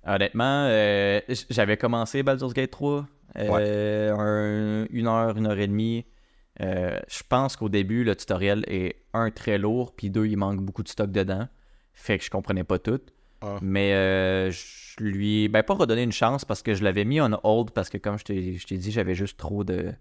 Honnêtement, 0.06 0.66
euh, 0.70 1.20
j'avais 1.50 1.76
commencé 1.78 2.24
Baldur's 2.24 2.54
Gate 2.54 2.72
3, 2.72 3.06
euh, 3.38 4.14
un- 4.16 4.88
une 4.90 5.08
heure, 5.08 5.36
une 5.38 5.48
heure 5.48 5.60
et 5.60 5.68
demie. 5.68 6.06
Je 6.60 7.24
pense 7.28 7.56
qu'au 7.58 7.70
début, 7.70 8.04
le 8.04 8.16
tutoriel 8.16 8.64
est 8.68 9.04
un 9.14 9.30
très 9.32 9.58
lourd, 9.58 9.96
puis 9.96 10.10
deux, 10.10 10.26
il 10.28 10.38
manque 10.38 10.62
beaucoup 10.62 10.84
de 10.84 10.88
stock 10.88 11.12
dedans. 11.12 11.48
Fait 11.94 12.18
que 12.18 12.24
je 12.24 12.30
comprenais 12.30 12.64
pas 12.64 12.80
tout. 12.80 13.02
Ah. 13.42 13.58
Mais 13.62 13.94
euh, 13.94 14.52
je 14.52 15.04
lui 15.04 15.48
ben 15.48 15.64
pas 15.64 15.76
redonné 15.76 16.04
une 16.04 16.12
chance 16.12 16.46
parce 16.46 16.64
que 16.64 16.74
je 16.74 16.84
l'avais 16.84 17.06
mis 17.06 17.22
on 17.22 17.40
hold 17.44 17.72
parce 17.72 17.90
que 17.90 17.98
comme 17.98 18.18
je 18.18 18.24
t'ai 18.24 18.78
dit, 18.78 18.92
j'avais 18.92 19.16
juste 19.16 19.38
trop 19.38 19.64
de 19.64 19.94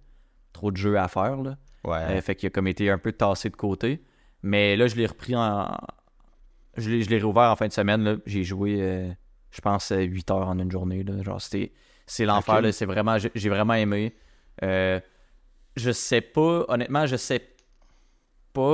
trop 0.53 0.71
de 0.71 0.77
jeux 0.77 0.99
à 0.99 1.09
faire 1.09 1.37
là. 1.37 1.57
Ouais. 1.85 1.99
Euh, 1.99 2.21
fait 2.21 2.35
qu'il 2.35 2.47
a 2.47 2.51
comme 2.51 2.67
été 2.67 2.91
un 2.91 2.99
peu 2.99 3.13
tassé 3.13 3.51
de 3.51 3.57
côté. 3.57 4.03
Mais 4.43 4.77
là, 4.77 4.87
je 4.87 4.97
l'ai 4.97 5.07
repris 5.07 5.37
en. 5.37 5.77
Je 6.77 6.91
l'ai, 6.91 7.19
réouvert 7.19 7.51
en 7.51 7.57
fin 7.57 7.69
de 7.69 7.73
semaine. 7.73 8.19
J'ai 8.27 8.45
joué, 8.45 8.77
euh, 8.81 9.11
je 9.51 9.61
pense, 9.61 9.93
8 9.97 10.31
heures 10.31 10.49
en 10.49 10.59
une 10.59 10.71
journée. 10.71 11.03
Là. 11.05 11.23
Genre, 11.23 11.41
c'était, 11.41 11.73
c'est 12.07 12.27
l'enfer. 12.27 12.61
C'est 12.73 12.85
vraiment, 12.85 13.17
j'ai, 13.19 13.49
vraiment 13.49 13.75
aimé. 13.75 14.15
Je 14.63 15.01
sais 15.93 16.21
pas, 16.21 16.65
honnêtement, 16.69 17.07
je 17.07 17.17
sais 17.17 17.39
pas. 17.39 17.56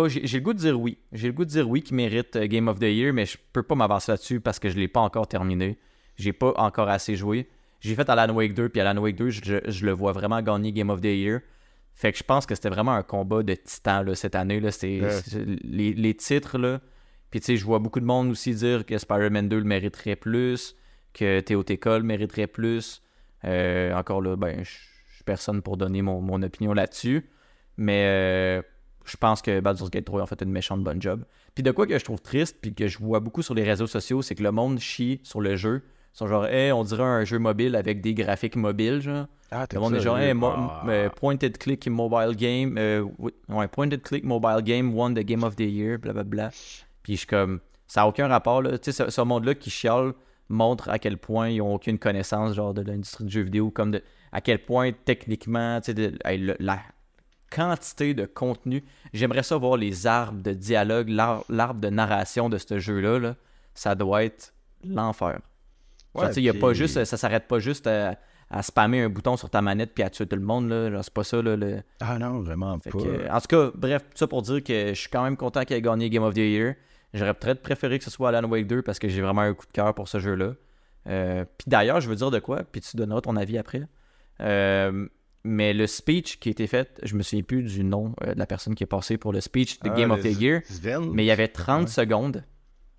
J'ai, 0.09 0.27
j'ai 0.27 0.39
le 0.39 0.45
goût 0.45 0.53
de 0.53 0.59
dire 0.59 0.81
oui. 0.81 0.99
J'ai 1.13 1.29
le 1.29 1.33
goût 1.33 1.45
de 1.45 1.51
dire 1.51 1.69
oui 1.69 1.83
qui 1.83 1.95
mérite 1.95 2.37
euh, 2.37 2.47
Game 2.47 2.69
of 2.69 2.79
the 2.79 2.85
Year, 2.85 3.13
mais 3.13 3.27
je 3.27 3.37
peux 3.53 3.63
pas 3.63 3.75
m'avancer 3.75 4.13
là-dessus 4.13 4.41
parce 4.41 4.59
que 4.59 4.69
je 4.69 4.77
l'ai 4.77 4.89
pas 4.89 5.01
encore 5.01 5.27
terminé. 5.27 5.79
J'ai 6.17 6.33
pas 6.33 6.53
encore 6.57 6.89
assez 6.89 7.17
joué. 7.17 7.49
J'ai 7.81 7.95
fait 7.95 8.09
Alan 8.09 8.33
Wake 8.33 8.55
2, 8.55 8.69
puis 8.69 8.81
Alan 8.81 9.01
Wake 9.01 9.17
2, 9.17 9.31
je, 9.31 9.57
je 9.67 9.87
le 9.87 9.93
vois 9.93 10.13
vraiment 10.13 10.41
gagner 10.41 10.73
Game 10.73 10.91
of 10.91 11.01
the 11.01 11.07
Year. 11.07 11.41
Fait 11.95 12.13
que 12.13 12.19
je 12.19 12.23
pense 12.23 12.47
que 12.47 12.55
c'était 12.55 12.69
vraiment 12.69 12.93
un 12.93 13.03
combat 13.03 13.43
de 13.43 13.55
titans 13.55 14.05
là, 14.05 14.15
cette 14.15 14.35
année. 14.35 14.61
Là. 14.61 14.71
Les, 15.65 15.93
les 15.93 16.15
titres, 16.15 16.59
là. 16.59 16.81
Puis 17.31 17.41
tu 17.41 17.47
sais, 17.47 17.57
je 17.57 17.65
vois 17.65 17.79
beaucoup 17.79 18.01
de 18.01 18.05
monde 18.05 18.31
aussi 18.31 18.55
dire 18.55 18.87
que 18.87 18.97
Spider-Man 18.97 19.49
2 19.49 19.59
le 19.59 19.65
mériterait 19.65 20.17
plus, 20.17 20.77
que 21.13 21.41
TOTK 21.41 21.87
le 21.87 22.03
mériterait 22.03 22.47
plus. 22.47 23.03
Euh, 23.45 23.93
encore 23.95 24.23
là, 24.23 24.37
ben, 24.37 24.63
je 24.63 24.71
je 25.13 25.17
suis 25.17 25.25
personne 25.25 25.61
pour 25.63 25.77
donner 25.77 26.01
mon, 26.03 26.21
mon 26.21 26.43
opinion 26.43 26.73
là-dessus. 26.73 27.29
Mais 27.77 28.07
euh, 28.07 28.63
je 29.05 29.17
pense 29.17 29.43
que 29.43 29.61
Baldur's 29.61 29.91
Gate 29.91 30.05
3 30.05 30.23
a 30.23 30.27
fait 30.27 30.41
une 30.43 30.51
méchante 30.53 30.83
bonne 30.85 31.01
job. 31.03 31.25
Puis 31.55 31.63
de 31.63 31.71
quoi 31.71 31.87
que 31.87 31.99
je 31.99 32.05
trouve 32.05 32.21
triste, 32.21 32.59
puis 32.61 32.75
que 32.75 32.87
je 32.89 32.99
vois 32.99 33.21
beaucoup 33.21 33.43
sur 33.43 33.55
les 33.55 33.65
réseaux 33.65 33.87
sociaux, 33.87 34.23
c'est 34.23 34.35
que 34.35 34.43
le 34.43 34.53
monde 34.53 34.79
chie 34.79 35.21
sur 35.23 35.41
le 35.41 35.57
jeu. 35.57 35.83
Ils 36.15 36.19
sont 36.19 36.27
genre, 36.27 36.47
hey, 36.47 36.73
on 36.73 36.85
dirait 36.85 37.03
un 37.03 37.25
jeu 37.25 37.39
mobile 37.39 37.75
avec 37.75 38.01
des 38.01 38.13
graphiques 38.15 38.57
mobiles, 38.57 39.01
genre. 39.01 39.27
Ah, 39.51 39.67
Le 39.73 39.81
monde 39.81 39.95
est 39.95 40.01
genre, 40.01 40.19
hey, 40.19 40.33
Ah. 40.43 40.83
euh, 40.89 41.09
pointed 41.11 41.59
click 41.59 41.87
mobile 41.89 42.35
game, 42.37 42.77
euh, 42.79 43.05
ouais, 43.49 43.69
pointed 43.69 44.03
click 44.03 44.25
mobile 44.25 44.63
game 44.63 44.95
won 44.95 45.13
the 45.15 45.21
game 45.21 45.43
of 45.43 45.57
the 45.57 45.61
year, 45.61 45.99
blablabla. 45.99 46.51
Puis 47.03 47.15
je 47.15 47.19
suis 47.19 47.27
comme, 47.27 47.61
ça 47.87 48.03
n'a 48.03 48.09
aucun 48.09 48.29
rapport, 48.29 48.63
là. 48.63 48.79
Tu 48.79 48.93
sais, 48.93 49.05
ce, 49.05 49.11
ce 49.11 49.21
monde-là 49.21 49.55
qui 49.55 49.69
chiale 49.71 50.13
montre 50.49 50.89
à 50.91 50.99
quel 50.99 51.17
point 51.19 51.49
ils 51.49 51.59
n'ont 51.59 51.75
aucune 51.75 51.99
connaissance, 51.99 52.55
genre, 52.55 52.73
de 52.75 52.83
l'industrie 52.83 53.25
du 53.25 53.31
jeu 53.33 53.43
vidéo, 53.43 53.71
comme 53.71 53.91
de, 53.91 54.03
à 54.33 54.41
quel 54.41 54.63
point, 54.65 54.91
techniquement, 54.93 55.81
tu 55.81 55.87
sais, 55.87 55.95
de- 55.95 56.19
hey, 56.25 56.39
le- 56.39 56.57
la 56.59 56.79
quantité 57.55 58.15
de 58.15 58.27
contenu. 58.27 58.83
J'aimerais 59.13 59.43
ça 59.43 59.57
voir 59.57 59.77
les 59.77 60.07
arbres 60.07 60.43
de 60.43 60.53
dialogue, 60.53 61.09
l'ar- 61.09 61.45
l'arbre 61.49 61.81
de 61.81 61.89
narration 61.89 62.49
de 62.49 62.59
ce 62.59 62.79
jeu-là, 62.79 63.19
là. 63.19 63.35
Ça 63.75 63.95
doit 63.95 64.25
être 64.25 64.53
l'enfer. 64.85 65.39
Ouais, 66.15 66.31
il 66.37 66.43
y 66.43 66.49
a 66.49 66.53
puis- 66.53 66.61
pas 66.61 66.73
juste, 66.75 67.05
ça 67.05 67.17
s'arrête 67.17 67.49
pas 67.49 67.59
juste 67.59 67.87
à, 67.87 68.17
à 68.51 68.63
spammer 68.63 69.01
un 69.01 69.09
bouton 69.09 69.37
sur 69.39 69.49
ta 69.49 69.63
manette 69.63 69.93
puis 69.95 70.03
à 70.05 70.11
tuer 70.11 70.27
tout 70.27 70.37
le 70.37 70.43
monde. 70.43 70.69
Là. 70.69 71.03
C'est 71.03 71.13
pas 71.15 71.25
ça. 71.25 71.41
Là, 71.41 71.57
le... 71.57 71.81
Ah 72.01 72.19
non, 72.19 72.41
vraiment 72.41 72.79
Fait 72.81 72.91
pas. 72.91 72.99
que, 72.99 73.31
en 73.31 73.41
tout 73.41 73.47
cas, 73.49 73.71
bref, 73.75 74.03
tout 74.11 74.17
ça 74.19 74.27
pour 74.27 74.43
dire 74.43 74.63
que 74.63 74.89
je 74.89 74.95
suis 75.01 75.09
quand 75.09 75.23
même 75.25 75.37
content 75.39 75.65
qu'il 75.65 75.75
ait 75.77 75.81
gagné 75.83 76.11
Game 76.11 76.23
of 76.23 76.35
the 76.35 76.39
Year. 76.39 76.75
J'aurais 77.15 77.35
peut-être 77.35 77.63
préféré 77.63 77.99
que 77.99 78.05
ce 78.05 78.11
soit 78.11 78.29
Alan 78.31 78.47
Wake 78.49 78.67
2 78.67 78.83
parce 78.83 78.99
que 78.99 79.09
j'ai 79.09 79.23
vraiment 79.23 79.43
un 79.43 79.55
coup 79.55 79.67
de 79.67 79.73
cœur 79.73 79.95
pour 79.95 80.09
ce 80.09 80.19
jeu-là. 80.19 80.53
Euh, 81.09 81.45
puis 81.59 81.65
d'ailleurs, 81.67 82.01
je 82.01 82.09
veux 82.09 82.17
dire 82.17 82.31
de 82.31 82.39
quoi, 82.39 82.63
puis 82.71 82.81
tu 82.81 82.97
donneras 82.97 83.21
ton 83.23 83.37
avis 83.37 83.57
après. 83.59 83.83
Euh, 84.41 85.07
mais 85.45 85.73
le 85.75 85.87
speech 85.87 86.39
qui 86.39 86.49
a 86.49 86.53
été 86.53 86.67
fait, 86.67 87.01
je 87.03 87.15
me 87.17 87.23
souviens 87.23 87.43
plus 87.43 87.63
du 87.63 87.83
nom 87.85 88.15
euh, 88.23 88.35
de 88.35 88.39
la 88.39 88.47
personne 88.47 88.75
qui 88.75 88.85
est 88.85 88.87
passée 88.87 89.17
pour 89.19 89.33
le 89.33 89.41
speech 89.41 89.81
de 89.81 89.91
Ah, 89.91 89.95
Game 89.97 90.11
of 90.11 90.21
the 90.23 90.41
Year, 90.41 90.61
Sven? 90.65 91.11
mais 91.13 91.25
il 91.25 91.27
y 91.27 91.31
avait 91.33 91.49
30 91.49 91.83
Ouais. 91.83 91.87
secondes. 91.89 92.45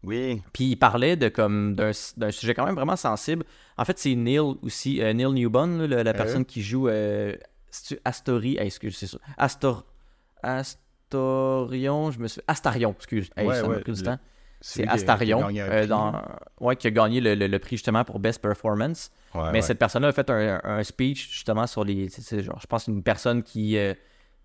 Oui. 0.04 0.42
Puis 0.52 0.66
il 0.72 0.76
parlait 0.76 1.16
de 1.16 1.30
comme 1.30 1.76
d'un 1.76 1.94
sujet 2.32 2.54
quand 2.54 2.66
même 2.66 2.76
vraiment 2.76 2.98
sensible. 2.98 3.46
En 3.78 3.86
fait, 3.86 3.98
c'est 3.98 4.14
Neil 4.16 4.40
aussi, 4.62 5.02
euh, 5.02 5.14
Neil 5.14 5.32
Newbon, 5.32 5.88
là, 5.88 6.04
la 6.04 6.14
personne 6.14 6.44
qui 6.44 6.62
joue 6.62 6.90
euh, 6.90 7.34
hey, 8.36 8.58
excuse, 8.60 8.98
c'est 8.98 9.08
ça. 9.08 9.18
Astor 9.38 9.86
Astorion, 10.42 12.12
je 12.12 12.20
me 12.20 12.28
suis 12.28 12.42
Astarion, 12.48 12.94
excuse. 12.98 13.30
Hey, 13.38 13.48
Ouais, 13.48 13.56
ça 13.56 13.68
m'a 13.68 13.80
pris 13.80 13.94
du 13.94 14.00
le- 14.00 14.06
temps. 14.06 14.20
C'est 14.66 14.84
lui 14.84 14.88
qui 14.88 14.92
a- 14.92 14.94
Astarion, 14.96 15.50
euh, 15.52 15.88
dans, 15.88 16.22
ouais, 16.62 16.78
qui 16.78 16.88
a 16.88 16.92
gagné 16.92 17.20
le, 17.20 17.36
le- 17.36 17.48
le 17.48 17.60
prix 17.60 17.76
justement 17.76 18.06
pour 18.06 18.20
Best 18.20 18.42
Performance. 18.42 19.12
Ouais, 19.36 19.42
Mais 19.48 19.52
ouais. 19.52 19.62
cette 19.62 19.78
personne-là 19.78 20.08
a 20.08 20.12
fait 20.14 20.30
un, 20.30 20.62
un 20.64 20.84
speech 20.84 21.30
justement 21.32 21.68
sur 21.68 21.84
les. 21.84 22.08
c'est 22.10 22.42
genre, 22.42 22.60
je 22.62 22.68
pense 22.68 22.88
une 22.88 23.04
personne 23.04 23.44
qui. 23.44 23.78
euh, 23.78 23.94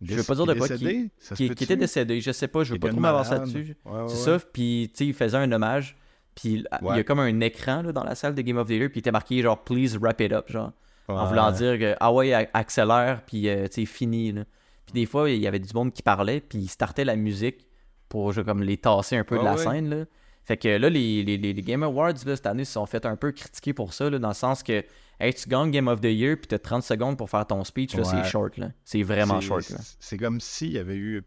je 0.02 0.14
veux 0.14 0.22
pas 0.24 0.34
dire 0.34 0.46
de 0.46 0.54
quoi, 0.54 0.68
qui- 0.68 1.10
Décédé? 1.28 1.52
Était 1.62 1.76
décédée, 1.76 2.20
je 2.20 2.32
sais 2.32 2.48
pas, 2.48 2.64
je 2.64 2.72
veux 2.72 2.78
pas 2.80 2.88
trop 2.88 3.00
m'avancer 3.00 3.30
là-dessus. 3.32 3.76
C'est 4.08 4.16
ça, 4.16 4.38
puis 4.52 4.90
tu 4.92 4.98
sais, 4.98 5.06
il 5.06 5.14
faisait 5.14 5.36
un 5.38 5.50
hommage. 5.52 5.96
Puis 6.34 6.64
il 6.82 6.96
y 6.96 7.00
a 7.00 7.04
comme 7.04 7.20
un 7.20 7.40
écran 7.40 7.82
là, 7.82 7.92
dans 7.92 8.04
la 8.04 8.14
salle 8.14 8.34
de 8.34 8.42
Game 8.42 8.56
of 8.58 8.66
the 8.68 8.70
Year, 8.72 8.88
puis 8.90 8.96
il 8.96 9.00
était 9.00 9.10
marqué 9.12 9.40
genre 9.42 9.62
Please 9.62 9.96
wrap 10.00 10.20
it 10.20 10.32
up, 10.32 10.50
genre. 10.50 10.72
En 11.08 11.26
voulant 11.26 11.50
dire 11.52 11.78
que 11.78 11.94
ah 12.00 12.12
ouais, 12.12 12.32
accélère, 12.54 13.22
puis 13.26 13.48
euh, 13.48 13.66
tu 13.68 13.80
sais, 13.80 13.86
fini. 13.86 14.32
Là. 14.32 14.42
Puis 14.86 14.92
des 14.94 15.06
fois, 15.06 15.30
il 15.30 15.38
y 15.40 15.46
avait 15.46 15.58
du 15.60 15.72
monde 15.74 15.92
qui 15.92 16.02
parlait, 16.02 16.40
puis 16.40 16.58
il 16.58 16.68
startait 16.68 17.04
la 17.04 17.14
musique 17.16 17.67
pour 18.08 18.34
comme 18.34 18.62
les 18.62 18.76
tasser 18.78 19.16
un 19.16 19.24
peu 19.24 19.36
de 19.36 19.40
Ouais, 19.40 19.46
la 19.46 19.54
ouais. 19.56 19.62
scène. 19.64 19.88
Là. 19.90 20.04
Fait 20.44 20.56
que 20.56 20.68
là, 20.68 20.88
les, 20.88 21.22
les, 21.24 21.36
les- 21.36 21.54
Game 21.54 21.82
Awards 21.82 22.14
là, 22.24 22.36
cette 22.36 22.46
année 22.46 22.64
se 22.64 22.72
sont 22.72 22.86
fait 22.86 23.04
un 23.04 23.16
peu 23.16 23.32
critiquer 23.32 23.74
pour 23.74 23.92
ça, 23.92 24.08
là, 24.08 24.18
dans 24.18 24.28
le 24.28 24.34
sens 24.34 24.62
que 24.62 24.82
hey, 25.20 25.34
tu 25.34 25.48
gagnes 25.48 25.70
Game 25.70 25.88
of 25.88 26.00
the 26.00 26.04
Year, 26.04 26.36
puis 26.38 26.46
t'as 26.46 26.58
30 26.58 26.82
secondes 26.82 27.18
pour 27.18 27.28
faire 27.28 27.46
ton 27.46 27.62
speech, 27.64 27.94
Ouais. 27.96 28.04
c'est 28.04 28.24
short. 28.24 28.56
là. 28.56 28.70
C'est 28.84 29.02
vraiment 29.02 29.40
short. 29.40 29.70
C'est 30.00 30.16
comme 30.16 30.40
s'il 30.40 30.72
y 30.72 30.78
avait 30.78 30.96
eu. 30.96 31.22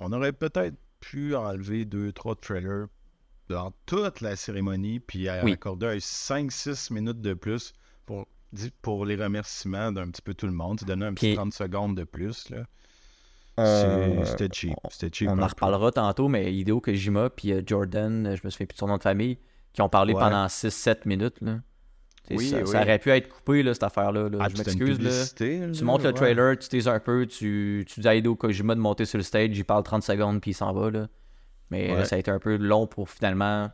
On 0.00 0.12
aurait 0.12 0.32
peut-être 0.32 0.76
pu 1.00 1.34
enlever 1.36 1.84
deux, 1.84 2.12
trois 2.12 2.34
trailers 2.34 2.86
dans 3.48 3.72
toute 3.84 4.20
la 4.22 4.36
cérémonie, 4.36 5.00
puis 5.00 5.28
à- 5.28 5.44
Oui. 5.44 5.52
accorder 5.52 5.86
un 5.86 5.98
5-6 6.00 6.90
minutes 6.92 7.20
de 7.20 7.34
plus 7.34 7.74
pour, 8.06 8.26
pour 8.80 9.04
les 9.04 9.16
remerciements 9.16 9.92
d'un 9.92 10.08
petit 10.10 10.22
peu 10.22 10.32
tout 10.34 10.46
le 10.46 10.52
monde. 10.52 10.78
Tu 10.78 10.84
donner 10.86 11.06
un 11.06 11.12
petit 11.14 11.26
Puis- 11.26 11.34
30 11.34 11.52
secondes 11.52 11.96
de 11.96 12.04
plus. 12.04 12.48
Là. 12.50 12.64
Euh, 13.60 14.24
C'était 14.24 14.48
cheap. 14.52 14.74
On 15.28 15.32
en 15.32 15.36
peu. 15.36 15.44
reparlera 15.44 15.92
tantôt, 15.92 16.28
mais 16.28 16.52
Hideo 16.54 16.80
Kojima 16.80 17.28
puis 17.30 17.52
euh, 17.52 17.62
Jordan, 17.66 18.26
euh, 18.26 18.36
je 18.36 18.40
me 18.44 18.50
souviens 18.50 18.66
plus 18.66 18.74
de 18.74 18.78
son 18.78 18.86
nom 18.88 18.96
de 18.96 19.02
famille, 19.02 19.38
qui 19.72 19.82
ont 19.82 19.88
parlé 19.88 20.14
Ouais. 20.14 20.20
pendant 20.20 20.46
6-7 20.46 21.06
minutes. 21.06 21.36
Là. 21.42 21.58
Oui, 22.30 22.48
ça, 22.48 22.58
oui. 22.60 22.66
ça 22.66 22.80
aurait 22.82 22.98
pu 22.98 23.10
être 23.10 23.28
coupé, 23.28 23.62
là, 23.62 23.74
cette 23.74 23.82
affaire-là. 23.82 24.28
là. 24.30 24.38
Ah, 24.40 24.48
je 24.48 24.56
m'excuse. 24.56 25.34
Tu 25.36 25.84
montes 25.84 26.02
le 26.04 26.12
trailer, 26.12 26.56
tu 26.58 26.68
teases 26.68 26.88
un 26.88 27.00
peu, 27.00 27.26
tu, 27.26 27.84
tu 27.86 28.00
dis 28.00 28.08
à 28.08 28.14
Hideo 28.14 28.36
Kojima 28.36 28.74
de 28.74 28.80
monter 28.80 29.04
sur 29.04 29.18
le 29.18 29.24
stage, 29.24 29.50
il 29.58 29.64
parle 29.64 29.82
30 29.82 30.02
secondes, 30.02 30.40
puis 30.40 30.52
il 30.52 30.54
s'en 30.54 30.72
va. 30.72 30.90
Là. 30.90 31.08
Mais 31.70 31.92
Ouais. 31.94 32.04
ça 32.06 32.16
a 32.16 32.18
été 32.18 32.30
un 32.30 32.38
peu 32.38 32.56
long 32.56 32.86
pour 32.86 33.10
finalement, 33.10 33.70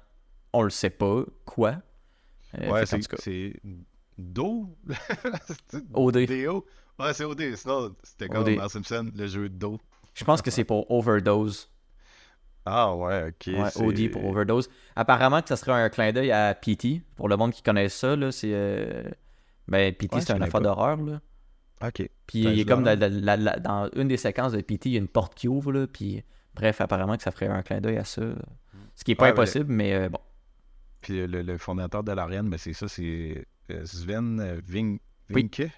on 0.53 0.63
le 0.63 0.71
sait 0.71 0.91
pas, 0.91 1.23
quoi. 1.45 1.77
Euh, 2.61 2.71
Ouais, 2.71 2.85
c'est 2.87 3.53
Do? 4.17 4.77
OD. 5.95 6.27
DO. 6.27 6.67
Ouais, 6.99 7.15
c'est 7.15 7.25
OD. 7.25 7.55
Sinon, 7.57 7.95
c'était 8.03 8.29
comme 8.29 8.43
OD. 8.43 8.57
Mel 8.57 8.69
Simpson, 8.71 9.11
le 9.15 9.27
jeu 9.27 9.49
Do. 9.49 9.79
Je 10.15 10.25
pense 10.25 10.43
que 10.43 10.51
c'est 10.51 10.65
pour 10.65 10.91
Overdose. 10.91 11.71
Ah 12.67 12.95
ouais, 12.95 13.29
ok. 13.29 13.47
Ouais, 13.55 13.71
OD 13.83 14.11
pour 14.11 14.25
Overdose. 14.27 14.69
Apparemment 14.97 15.41
que 15.41 15.49
ça 15.49 15.57
serait 15.57 15.73
un 15.73 15.89
clin 15.89 16.13
d'œil 16.13 16.33
à 16.33 16.55
PT. 16.55 17.03
Pour 17.17 17.29
le 17.29 17.37
monde 17.37 17.53
qui 17.53 17.63
connaît 17.63 17.89
ça, 17.89 18.17
là, 18.17 18.33
c'est. 18.33 18.51
euh, 18.53 19.05
Ben, 19.69 19.95
PT, 19.95 20.15
Ouais, 20.17 20.21
c'est 20.23 20.33
un 20.33 20.41
affaire 20.43 20.61
d'horreur, 20.61 20.97
là. 20.99 21.21
Ok. 21.87 22.09
Puis 22.27 22.41
il 22.41 22.61
est 22.61 22.65
comme 22.65 22.83
dans, 22.83 22.99
la- 22.99 23.09
la- 23.09 23.37
la- 23.37 23.59
dans 23.61 23.89
une 23.95 24.09
des 24.09 24.17
séquences 24.17 24.53
de 24.53 24.61
PT, 24.61 24.87
il 24.89 24.93
y 24.93 24.97
a 24.97 24.99
une 24.99 25.09
porte 25.09 25.35
qui 25.35 25.47
ouvre, 25.47 25.73
là. 25.73 25.87
Puis 25.87 26.23
bref, 26.55 26.81
apparemment 26.81 27.17
que 27.17 27.23
ça 27.23 27.31
ferait 27.31 27.47
un 27.47 27.63
clin 27.63 27.81
d'œil 27.81 27.99
à 27.99 28.05
ça. 28.05 28.23
Ce 28.97 29.05
qui 29.05 29.13
est 29.13 29.15
pas 29.15 29.27
Ouais, 29.27 29.31
impossible, 29.31 29.73
mais 29.73 29.95
euh, 29.95 30.09
bon. 30.09 30.19
Puis 31.01 31.25
le, 31.27 31.43
le 31.43 31.59
fondateur 31.59 32.03
de 32.03 32.11
l'Ariane, 32.13 32.51
ben 32.51 32.59
c'est 32.59 32.73
ça, 32.73 32.89
c'est 32.89 33.47
euh, 33.71 33.85
Sven 33.87 34.59
Ving... 34.67 34.99
Vinke? 35.31 35.71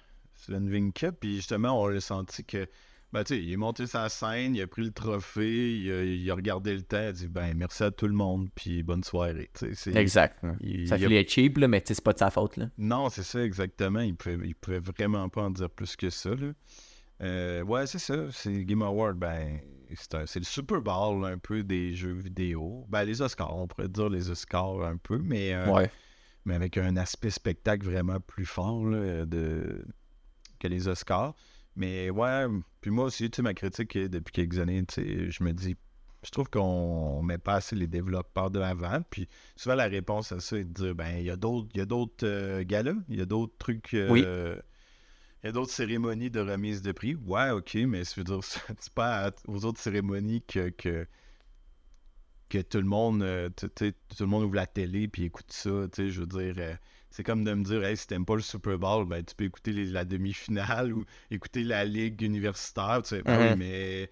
Vinke. 0.49 1.11
Puis 1.19 1.35
justement, 1.37 1.81
on 1.81 1.87
a 1.87 1.99
senti 1.99 2.43
que, 2.43 2.67
ben 3.13 3.23
tu 3.23 3.35
sais, 3.35 3.41
il 3.43 3.51
est 3.51 3.57
monté 3.57 3.87
sa 3.87 4.07
scène, 4.09 4.55
il 4.55 4.61
a 4.61 4.67
pris 4.67 4.83
le 4.83 4.91
trophée, 4.91 5.77
il 5.79 5.91
a, 5.91 6.03
il 6.03 6.31
a 6.31 6.35
regardé 6.35 6.73
le 6.73 6.81
temps, 6.81 7.01
il 7.01 7.05
a 7.07 7.11
dit, 7.11 7.27
ben 7.27 7.53
merci 7.55 7.83
à 7.83 7.91
tout 7.91 8.07
le 8.07 8.13
monde, 8.13 8.49
puis 8.55 8.83
bonne 8.83 9.03
soirée. 9.03 9.49
Tu 9.53 9.67
sais, 9.67 9.75
c'est- 9.75 9.95
Exact. 9.95 10.43
il- 10.61 10.87
ça 10.87 10.97
il 10.97 11.05
a- 11.05 11.09
fait 11.09 11.27
cheap, 11.27 11.57
là, 11.57 11.67
mais 11.67 11.83
c'est 11.85 12.01
pas 12.01 12.13
de 12.13 12.19
sa 12.19 12.29
faute, 12.31 12.57
là. 12.57 12.69
Non, 12.77 13.09
c'est 13.09 13.23
ça, 13.23 13.43
exactement. 13.43 13.99
Il 13.99 14.15
pouvait, 14.15 14.37
il 14.45 14.55
pouvait 14.55 14.79
vraiment 14.79 15.27
pas 15.29 15.43
en 15.43 15.51
dire 15.51 15.69
plus 15.69 15.95
que 15.95 16.09
ça. 16.09 16.29
Là. 16.35 16.53
Euh, 17.21 17.61
ouais, 17.63 17.85
c'est 17.85 17.99
ça. 17.99 18.15
C'est 18.31 18.65
Game 18.65 18.81
Award, 18.81 19.17
ben, 19.17 19.59
c'est 20.25 20.39
le 20.39 20.45
Super 20.45 20.81
Bowl 20.81 21.23
un 21.25 21.37
peu 21.37 21.63
des 21.63 21.93
jeux 21.93 22.13
vidéo. 22.13 22.85
Ben, 22.89 23.03
les 23.03 23.21
Oscars, 23.21 23.55
on 23.55 23.67
pourrait 23.67 23.89
dire 23.89 24.09
les 24.09 24.29
Oscars 24.31 24.81
un 24.83 24.95
peu, 24.97 25.17
mais, 25.19 25.53
euh, 25.53 25.69
Ouais. 25.69 25.91
mais 26.45 26.55
avec 26.55 26.77
un 26.77 26.95
aspect 26.97 27.29
spectacle 27.29 27.85
vraiment 27.85 28.19
plus 28.21 28.45
fort 28.45 28.85
là, 28.85 29.25
de... 29.25 29.85
que 30.61 30.67
les 30.67 30.87
Oscars. 30.87 31.35
Mais 31.75 32.09
ouais, 32.09 32.45
puis 32.81 32.91
moi 32.91 33.05
aussi, 33.05 33.29
tu 33.31 33.37
sais, 33.37 33.41
ma 33.41 33.53
critique 33.53 33.97
depuis 33.97 34.31
quelques 34.33 34.59
années, 34.59 34.83
tu 34.85 34.95
sais, 34.95 35.31
je 35.31 35.43
me 35.43 35.53
dis, 35.53 35.75
Je 36.23 36.29
trouve 36.31 36.49
qu'on 36.49 37.23
met 37.23 37.37
pas 37.39 37.55
assez 37.55 37.75
les 37.75 37.87
développeurs 37.87 38.51
de 38.51 38.59
l'avant. 38.59 39.01
Puis 39.09 39.27
souvent, 39.55 39.75
la 39.75 39.87
réponse 39.87 40.31
à 40.31 40.39
ça 40.39 40.57
est 40.57 40.65
de 40.65 40.73
dire 40.73 40.95
ben, 40.95 41.17
il 41.17 41.25
y 41.25 41.31
a 41.31 41.35
d'autres, 41.37 41.69
il 41.73 41.79
y 41.79 41.81
a 41.81 41.85
d'autres 41.85 42.25
euh, 42.27 42.63
galas, 42.65 42.93
il 43.09 43.17
y 43.17 43.21
a 43.21 43.25
d'autres 43.25 43.53
trucs. 43.57 43.93
euh, 43.95 44.09
Oui. 44.09 44.25
Il 45.43 45.47
y 45.47 45.49
a 45.49 45.51
d'autres 45.53 45.71
cérémonies 45.71 46.29
de 46.29 46.39
remise 46.39 46.81
de 46.83 46.91
prix. 46.91 47.15
Ouais, 47.15 47.49
ok, 47.51 47.73
mais 47.87 48.03
je 48.03 48.15
veux 48.17 48.23
dire, 48.23 48.39
c'est 48.43 48.93
pas 48.93 49.31
aux 49.47 49.65
autres 49.65 49.79
cérémonies 49.79 50.43
que, 50.43 50.69
que, 50.69 51.07
que 52.51 52.61
tout 52.61 52.79
le 52.79 52.83
monde 52.87 53.23
euh, 53.23 53.49
tout 53.55 53.69
le 54.19 54.25
monde 54.25 54.43
ouvre 54.43 54.55
la 54.55 54.67
télé 54.67 55.07
puis 55.07 55.23
écoute 55.23 55.51
ça. 55.51 55.69
Je 55.97 56.19
veux 56.19 56.25
dire, 56.25 56.55
euh, 56.57 56.75
c'est 57.09 57.23
comme 57.23 57.43
de 57.45 57.53
me 57.53 57.63
dire, 57.63 57.83
hey, 57.83 57.95
si 57.95 58.07
t'aimes 58.07 58.25
pas 58.25 58.35
le 58.35 58.41
Super 58.41 58.77
Bowl, 58.77 59.05
ben, 59.07 59.23
tu 59.23 59.33
peux 59.35 59.45
écouter 59.45 59.71
les- 59.71 59.85
la 59.85 60.03
demi-finale 60.05 60.91
ou 60.93 61.05
écouter 61.29 61.63
la 61.63 61.85
ligue 61.85 62.21
universitaire. 62.21 63.01
Tu 63.03 63.09
sais, 63.15 63.21
oui, 63.25 63.51
Mhm. 63.51 63.55
mais 63.57 64.11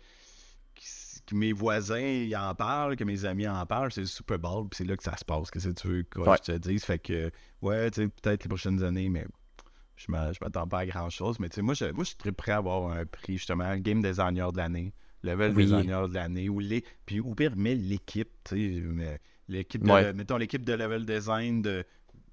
que 1.25 1.35
mes 1.35 1.51
voisins 1.53 1.99
ils 1.99 2.35
en 2.35 2.55
parlent, 2.55 2.95
que 2.95 3.03
mes 3.03 3.25
amis 3.25 3.47
en 3.47 3.63
parlent, 3.65 3.91
c'est 3.91 4.01
le 4.01 4.07
Super 4.07 4.39
Bowl, 4.39 4.67
puis 4.69 4.77
c'est 4.77 4.85
là 4.85 4.95
que 4.97 5.03
ça 5.03 5.15
se 5.17 5.25
passe. 5.25 5.51
Qu'est-ce 5.51 5.69
que 5.69 5.73
tu 5.73 5.87
veux 5.87 6.03
que 6.03 6.19
Ouais. 6.21 6.37
je 6.37 6.53
te 6.53 6.57
dise? 6.57 6.83
Fait 6.85 6.97
que, 6.97 7.29
ouais, 7.61 7.91
tu 7.91 8.01
sais, 8.03 8.07
peut-être 8.07 8.45
les 8.45 8.47
prochaines 8.49 8.81
années, 8.83 9.09
mais 9.09 9.25
je 9.97 10.11
m'a- 10.11 10.31
je 10.31 10.39
m'attends 10.41 10.67
pas 10.67 10.79
à 10.79 10.85
grand-chose. 10.85 11.39
Mais 11.39 11.49
tu 11.49 11.55
sais, 11.55 11.61
moi, 11.61 11.73
je, 11.75 11.85
moi, 11.91 12.03
je 12.03 12.09
suis 12.09 12.17
très 12.17 12.31
prêt 12.31 12.53
à 12.53 12.57
avoir 12.57 12.89
un 12.91 13.05
prix, 13.05 13.37
justement, 13.37 13.75
Game 13.77 14.01
Designer 14.01 14.51
de 14.51 14.57
l'année, 14.57 14.93
Level 15.23 15.53
Oui. 15.55 15.65
Designer 15.65 16.07
de 16.09 16.13
l'année, 16.13 16.49
ou 16.49 16.59
les, 16.59 16.83
puis 17.05 17.19
au 17.19 17.33
pire, 17.35 17.53
mais 17.55 17.75
l'équipe, 17.75 18.29
tu 18.43 18.81
sais, 18.81 19.19
l'équipe 19.47 19.83
de, 19.83 19.91
Ouais. 19.91 20.13
mettons 20.13 20.37
l'équipe 20.37 20.63
de 20.63 20.73
Level 20.73 21.05
Design 21.05 21.61
de, 21.61 21.83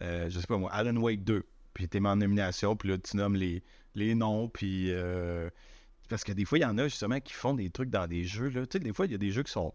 euh, 0.02 0.28
je 0.30 0.38
sais 0.38 0.46
pas 0.46 0.56
moi, 0.58 0.70
Alan 0.72 0.96
Wake 0.96 1.24
2, 1.24 1.44
puis 1.74 1.88
t'es 1.88 2.00
mis 2.00 2.08
en 2.08 2.16
nomination, 2.16 2.76
puis 2.76 2.88
là, 2.90 2.98
tu 2.98 3.16
nommes 3.16 3.36
les, 3.36 3.62
les 3.94 4.14
noms, 4.14 4.48
puis... 4.48 4.92
euh, 4.92 5.50
parce 6.08 6.22
que 6.22 6.30
des 6.32 6.44
fois, 6.44 6.58
il 6.58 6.62
y 6.62 6.64
en 6.64 6.78
a 6.78 6.84
justement 6.84 7.18
qui 7.18 7.32
font 7.32 7.54
des 7.54 7.68
trucs 7.70 7.90
dans 7.90 8.06
des 8.06 8.22
jeux. 8.22 8.48
Là. 8.50 8.64
Tu 8.64 8.74
sais, 8.74 8.78
des 8.78 8.92
fois, 8.92 9.06
il 9.06 9.12
y 9.12 9.14
a 9.16 9.18
des 9.18 9.32
jeux 9.32 9.42
qui 9.42 9.50
sont 9.50 9.74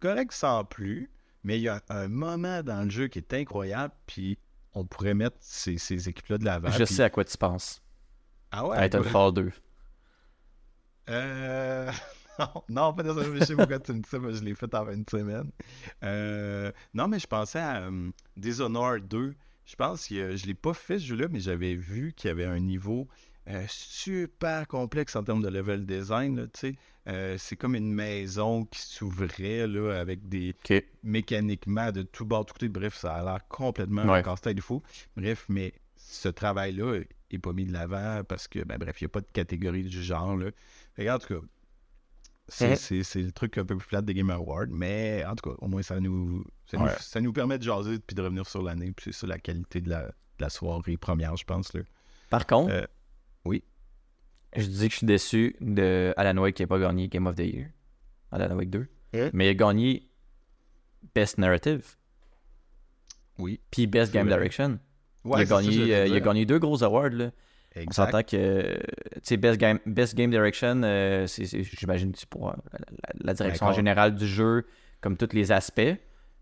corrects 0.00 0.32
sans 0.32 0.64
plus, 0.66 1.08
mais 1.44 1.58
il 1.58 1.62
y 1.62 1.68
a 1.68 1.80
un 1.88 2.08
moment 2.08 2.62
dans 2.62 2.82
le 2.84 2.90
jeu 2.90 3.08
qui 3.08 3.18
est 3.20 3.32
incroyable, 3.32 3.94
puis 4.06 4.36
on 4.74 4.84
pourrait 4.84 5.14
mettre 5.14 5.36
ces, 5.40 5.78
ces 5.78 6.10
équipes-là 6.10 6.36
de 6.36 6.44
l'avant. 6.44 6.70
je 6.72 6.84
sais 6.84 7.02
à 7.04 7.08
quoi 7.08 7.24
tu 7.24 7.38
penses. 7.38 7.80
Ah 8.50 8.66
ouais? 8.68 8.82
Titanfall 8.82 9.32
2. 9.32 9.52
Euh... 11.08 11.90
Non, 12.38 12.62
non, 12.68 12.92
pas 12.94 13.02
dans 13.02 13.22
je 13.22 13.44
sais 13.44 13.54
pourquoi 13.54 13.78
tu 13.78 13.92
me 13.92 14.00
dis 14.00 14.08
ça, 14.08 14.18
mais 14.18 14.32
je 14.34 14.42
l'ai 14.44 14.54
fait 14.54 14.72
en 14.74 14.90
une 14.90 15.04
semaine. 15.08 15.50
Euh, 16.02 16.70
Non, 16.94 17.08
mais 17.08 17.18
je 17.18 17.26
pensais 17.26 17.58
à 17.60 17.82
euh, 17.82 18.10
Dishonored 18.36 19.06
2. 19.08 19.34
Je 19.64 19.74
pense 19.76 20.06
que 20.08 20.36
je 20.36 20.46
l'ai 20.46 20.54
pas 20.54 20.74
fait 20.74 20.98
ce 20.98 21.06
jeu-là, 21.06 21.26
mais 21.30 21.40
j'avais 21.40 21.74
vu 21.74 22.12
qu'il 22.14 22.28
y 22.28 22.30
avait 22.30 22.44
un 22.44 22.60
niveau 22.60 23.08
euh, 23.48 23.64
super 23.68 24.66
complexe 24.68 25.16
en 25.16 25.22
termes 25.24 25.42
de 25.42 25.48
level 25.48 25.86
design. 25.86 26.48
Euh, 27.08 27.36
c'est 27.38 27.56
comme 27.56 27.74
une 27.76 27.92
maison 27.92 28.64
qui 28.64 28.80
s'ouvrait 28.80 29.66
là, 29.66 29.92
avec 30.00 30.28
des 30.28 30.54
mécaniquement 31.02 31.90
de 31.92 32.02
tout 32.02 32.24
bord, 32.24 32.44
de 32.44 32.48
tout 32.48 32.54
côté. 32.54 32.68
Bref, 32.68 32.96
ça 32.96 33.14
a 33.14 33.24
l'air 33.24 33.46
complètement 33.48 34.04
Ouais. 34.04 34.18
un 34.18 34.22
casse-tête 34.22 34.60
fou. 34.60 34.82
Bref, 35.16 35.46
mais 35.48 35.72
ce 35.96 36.28
travail-là 36.28 37.00
est 37.30 37.38
pas 37.38 37.52
mis 37.52 37.64
de 37.64 37.72
l'avant 37.72 38.22
parce 38.28 38.46
que, 38.48 38.60
ben, 38.64 38.78
bref, 38.78 39.00
il 39.00 39.04
n'y 39.04 39.06
a 39.06 39.10
pas 39.10 39.20
de 39.20 39.26
catégorie 39.32 39.82
du 39.84 40.02
genre. 40.02 40.36
Là. 40.36 40.50
Fait 40.94 41.10
en 41.10 41.18
tout 41.18 41.28
cas, 41.40 41.46
c'est, 42.48 42.70
Mhm. 42.70 43.02
c'est- 43.04 43.22
le 43.22 43.32
truc 43.32 43.58
un 43.58 43.64
peu 43.64 43.76
plus 43.76 43.86
flat 43.88 44.02
des 44.02 44.14
Game 44.14 44.30
Awards, 44.30 44.66
mais 44.70 45.24
en 45.26 45.34
tout 45.34 45.50
cas, 45.50 45.56
au 45.60 45.68
moins, 45.68 45.82
ça 45.82 45.98
nous, 46.00 46.44
ça, 46.66 46.76
nous, 46.78 46.88
ça 47.00 47.20
nous 47.20 47.32
permet 47.32 47.58
de 47.58 47.62
jaser 47.64 47.98
puis 47.98 48.14
de 48.14 48.22
revenir 48.22 48.46
sur 48.46 48.62
l'année. 48.62 48.92
Puis 48.92 49.12
c'est 49.12 49.20
ça 49.20 49.26
la 49.26 49.38
qualité 49.38 49.80
de 49.80 49.90
la, 49.90 50.02
de 50.06 50.12
la 50.40 50.48
soirée 50.50 50.96
première, 50.96 51.36
je 51.36 51.44
pense. 51.44 51.72
Là. 51.74 51.80
Par 52.30 52.46
contre, 52.46 52.72
Euh, 52.72 52.86
oui. 53.44 53.62
je 54.54 54.66
dis 54.66 54.86
que 54.88 54.92
je 54.92 54.98
suis 54.98 55.06
déçu 55.06 55.56
de 55.60 56.12
Alan 56.16 56.40
Wake 56.40 56.54
qui 56.56 56.62
n'a 56.62 56.66
pas 56.68 56.78
gagné 56.78 57.08
Game 57.08 57.26
of 57.26 57.34
the 57.36 57.40
Year. 57.40 57.68
Alan 58.32 58.54
Wake 58.56 58.70
2. 58.70 58.86
Eh? 59.12 59.30
Mais 59.32 59.46
il 59.46 59.50
a 59.50 59.54
gagné 59.54 60.08
Best 61.14 61.38
Narrative. 61.38 61.96
Oui. 63.38 63.60
Puis 63.70 63.86
Best 63.86 64.12
Game. 64.12 64.28
Direction. 64.28 64.78
Ouais, 65.24 65.40
il, 65.40 65.42
a 65.42 65.46
ça 65.46 65.56
gagné, 65.62 65.72
j'allais 65.72 65.94
euh, 65.94 66.06
il 66.06 66.14
a 66.14 66.20
gagné 66.20 66.46
deux 66.46 66.58
gros 66.58 66.82
awards. 66.84 67.10
Là. 67.10 67.30
On 67.88 67.92
s'entend 67.92 68.22
que, 68.22 68.76
tu 68.76 69.20
sais, 69.22 69.36
Best 69.36 69.58
Game, 69.58 69.78
Best 69.86 70.14
Game 70.14 70.30
Direction, 70.30 70.80
euh, 70.82 71.26
c'est, 71.26 71.44
c'est- 71.46 71.62
j'imagine 71.62 72.12
que 72.12 72.18
c'est 72.18 72.28
pour 72.28 72.50
euh, 72.50 72.54
la, 73.20 73.34
direction 73.34 73.72
générale 73.72 74.14
du 74.14 74.26
jeu, 74.26 74.66
comme 75.00 75.16
tous 75.16 75.32
les 75.34 75.52
aspects. 75.52 75.80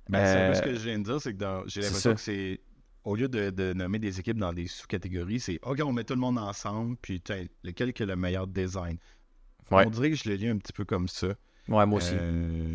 Ben, 0.09 0.25
c'est 0.53 0.55
ce 0.55 0.63
Euh, 0.63 0.65
que 0.73 0.75
je 0.79 0.89
viens 0.89 0.99
de 0.99 1.05
dire, 1.05 1.21
c'est 1.21 1.33
que 1.33 1.39
dans- 1.39 1.63
j'ai 1.67 1.81
l'impression 1.81 2.15
que 2.15 2.21
c'est. 2.21 2.61
Au 3.05 3.17
lieu 3.17 3.29
de, 3.29 3.51
de 3.51 3.73
nommer 3.75 3.99
des 3.99 4.19
équipes 4.19 4.39
dans 4.39 4.53
des 4.55 4.67
sous-catégories, 4.67 5.39
c'est 5.41 5.59
OK, 5.63 5.81
on 5.85 5.93
met 5.93 6.05
tout 6.05 6.15
le 6.15 6.21
monde 6.21 6.39
ensemble, 6.39 6.97
puis 7.03 7.23
lequel 7.63 7.93
qui 7.93 8.03
a 8.03 8.07
le 8.07 8.17
meilleur 8.17 8.47
design. 8.47 8.97
Ouais. 9.71 9.85
On 9.87 9.91
dirait 9.91 10.11
que 10.11 10.17
je 10.17 10.29
le 10.29 10.37
lis 10.37 10.49
un 10.49 10.57
petit 10.57 10.73
peu 10.73 10.85
comme 10.87 11.09
ça. 11.09 11.29
Ouais, 11.69 11.85
moi 11.87 11.99
aussi. 11.99 12.15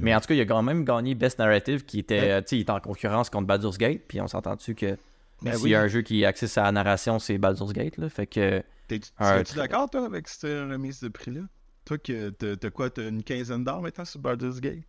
Mais 0.02 0.14
en 0.16 0.20
tout 0.20 0.28
cas, 0.28 0.34
il 0.36 0.42
a 0.42 0.46
quand 0.46 0.62
même 0.64 0.84
gagné 0.86 1.14
Best 1.16 1.40
Narrative 1.40 1.84
qui 1.86 2.00
était, 2.00 2.20
Ouais. 2.22 2.42
tu 2.44 2.48
sais, 2.50 2.58
il 2.58 2.62
était 2.62 2.72
en 2.72 2.80
concurrence 2.80 3.30
contre 3.32 3.48
Baldur's 3.48 3.78
Gate. 3.78 4.02
Puis 4.08 4.20
on 4.22 4.28
s'entend-tu 4.28 4.76
que 4.76 4.98
Ben 5.42 5.54
s'il 5.54 5.64
oui. 5.64 5.70
y 5.72 5.76
a 5.76 5.82
un 5.82 5.88
jeu 5.88 6.02
qui 6.02 6.26
axé 6.26 6.48
sur 6.48 6.62
la 6.64 6.72
narration, 6.72 7.20
c'est 7.20 7.38
Baldur's 7.38 7.74
Gate. 7.74 7.98
Là, 7.98 8.10
fait 8.10 8.28
que, 8.28 8.64
T'es- 8.88 9.00
un 9.20 9.26
Serais-tu 9.30 9.52
très- 9.54 9.62
d'accord, 9.62 9.90
toi, 9.90 10.06
avec 10.06 10.28
cette 10.28 10.44
remise 10.70 11.00
de 11.00 11.10
prix-là? 11.10 11.42
Toi, 11.86 11.98
que 11.98 12.30
t'as 12.30 12.70
quoi? 12.72 12.90
T'as 12.90 13.08
une 13.08 13.24
quinzaine 13.24 13.64
d'heures 13.64 13.82
maintenant 13.82 14.06
sur 14.06 14.20
Baldur's 14.20 14.60
Gate? 14.62 14.84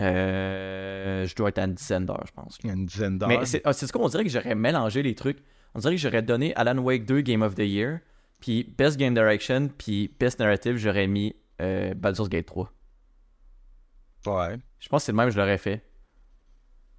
euh, 0.00 1.26
je 1.26 1.34
dois 1.34 1.48
être 1.48 1.58
à 1.58 1.64
une 1.64 1.74
dizaine 1.74 2.04
d'heures, 2.04 2.24
je 2.26 2.32
pense. 2.32 2.58
Il 2.62 2.66
y 2.66 2.70
a 2.70 2.74
une 2.74 2.86
dizaine 2.86 3.18
d'heures. 3.18 3.28
Mais 3.28 3.46
c'est 3.46 3.62
ah, 3.64 3.72
c'est 3.72 3.86
ce 3.86 3.92
qu'on 3.92 4.08
dirait 4.08 4.24
que 4.24 4.30
j'aurais 4.30 4.54
mélangé 4.54 5.02
les 5.02 5.14
trucs. 5.14 5.38
On 5.74 5.78
dirait 5.78 5.94
que 5.94 6.00
j'aurais 6.00 6.22
donné 6.22 6.54
Alan 6.54 6.76
Wake 6.78 7.06
2 7.06 7.20
Game 7.22 7.42
of 7.42 7.54
the 7.54 7.60
Year, 7.60 8.00
puis 8.40 8.64
Best 8.76 8.98
Game 8.98 9.14
Direction, 9.14 9.68
puis 9.68 10.14
Best 10.20 10.38
Narrative, 10.38 10.76
j'aurais 10.76 11.06
mis 11.06 11.34
euh, 11.62 11.94
Baldur's 11.94 12.28
Gate 12.28 12.46
3. 12.46 12.70
Ouais. 14.26 14.58
Je 14.80 14.88
pense 14.88 15.02
que 15.02 15.06
c'est 15.06 15.12
le 15.12 15.16
même 15.16 15.28
que 15.28 15.34
je 15.34 15.38
l'aurais 15.38 15.58
fait. 15.58 15.82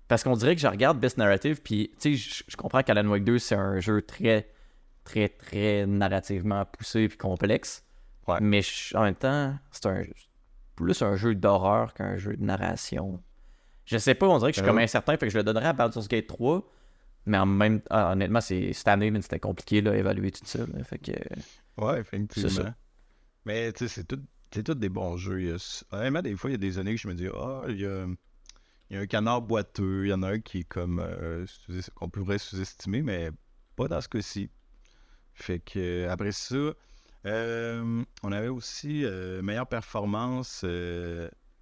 Parce 0.08 0.24
qu'on 0.24 0.36
dirait 0.36 0.56
que 0.56 0.62
je 0.62 0.68
regarde 0.68 1.00
Best 1.00 1.18
Narrative, 1.18 1.62
puis 1.62 1.92
tu 2.00 2.18
sais, 2.18 2.44
je, 2.48 2.56
comprends 2.56 2.82
qu'Alan 2.82 3.08
Wake 3.08 3.26
2, 3.26 3.40
c'est 3.40 3.56
un 3.56 3.80
jeu 3.80 4.02
très, 4.02 4.50
très, 5.04 5.28
très 5.30 5.86
narrativement 5.86 6.66
poussé 6.66 7.10
puis 7.10 7.18
complexe. 7.18 7.84
Ouais. 8.28 8.38
Mais 8.42 8.62
en 8.94 9.04
même 9.04 9.16
temps, 9.16 9.58
c'est 9.72 9.86
un 9.86 10.04
plus 10.76 11.02
un 11.02 11.16
jeu 11.16 11.36
d'horreur 11.36 11.94
qu'un 11.94 12.18
jeu 12.18 12.38
de 12.38 12.44
narration. 12.44 13.22
Je 13.86 13.98
sais 13.98 14.16
pas, 14.16 14.28
on 14.28 14.38
dirait 14.38 14.52
que 14.52 14.58
je 14.58 14.62
suis 14.62 14.68
comme 14.68 14.80
incertain, 14.80 15.18
fait 15.18 15.28
que 15.28 15.32
je 15.32 15.38
le 15.38 15.44
donnerais 15.44 15.68
à 15.68 15.74
Baldur's 15.74 16.08
Gate 16.08 16.28
3. 16.28 16.70
Mais 17.26 17.38
en 17.38 17.46
même 17.46 17.82
ah, 17.90 18.14
honnêtement, 18.14 18.40
c'est 18.40 18.72
cette 18.72 18.88
année, 18.88 19.12
mais 19.12 19.22
c'était 19.22 19.40
compliqué 19.40 19.82
là, 19.82 19.96
évaluer 19.96 20.32
tout 20.32 20.46
ça. 20.46 20.60
là. 20.60 20.84
fait 20.84 20.98
que 20.98 21.12
Ouais, 21.78 22.00
effectivement. 22.00 22.50
C'est 22.50 22.64
ça. 22.64 22.76
Mais 23.46 23.72
tu 23.74 23.80
sais, 23.80 23.94
c'est 23.94 24.04
tout, 24.06 24.22
c'est 24.52 24.64
tout 24.64 24.76
des 24.76 24.90
bons 24.90 25.18
jeux. 25.18 25.56
Honnêtement, 25.92 26.22
des 26.22 26.36
fois, 26.36 26.50
il 26.50 26.54
y 26.54 26.56
a 26.56 26.58
des 26.58 26.80
années 26.80 26.96
que 26.96 27.02
je 27.02 27.08
me 27.08 27.14
dis, 27.14 27.28
ah, 27.34 27.64
il 27.68 27.80
y 27.80 27.86
a, 27.86 28.06
il 28.90 28.96
y 28.96 29.00
a 29.00 29.02
un 29.02 29.06
canard 29.08 29.42
boiteux, 29.42 30.06
il 30.06 30.10
y 30.10 30.14
en 30.14 30.24
a 30.24 30.32
un 30.34 30.40
qui 30.40 30.60
est 30.60 30.64
comme 30.64 31.00
euh, 31.00 31.46
qu'on 31.96 32.10
pourrait 32.10 32.38
sous-estimer, 32.38 33.02
mais 33.02 33.30
pas 33.76 33.88
dans 33.88 34.02
ce 34.02 34.08
cas-ci. 34.08 34.50
Fait 35.34 35.60
que 35.60 35.78
euh, 36.06 36.12
après 36.12 36.32
ça, 36.32 36.56
euh, 37.26 38.04
on 38.24 38.32
avait 38.32 38.48
aussi 38.48 39.04
euh, 39.04 39.42
meilleure 39.42 39.68
performance 39.68 40.64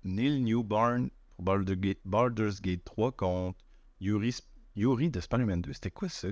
Neil 0.03 0.39
Newborn 0.41 1.09
pour 1.36 1.43
Baldur's 1.45 1.78
Gate, 1.80 1.99
Baldur's 2.05 2.61
Gate 2.61 2.84
3 2.86 3.11
contre 3.11 3.57
Yuri, 3.99 5.09
de 5.09 5.19
Spider-Man 5.19 5.61
2. 5.61 5.73
C'était 5.73 5.91
quoi 5.91 6.09
ça? 6.09 6.28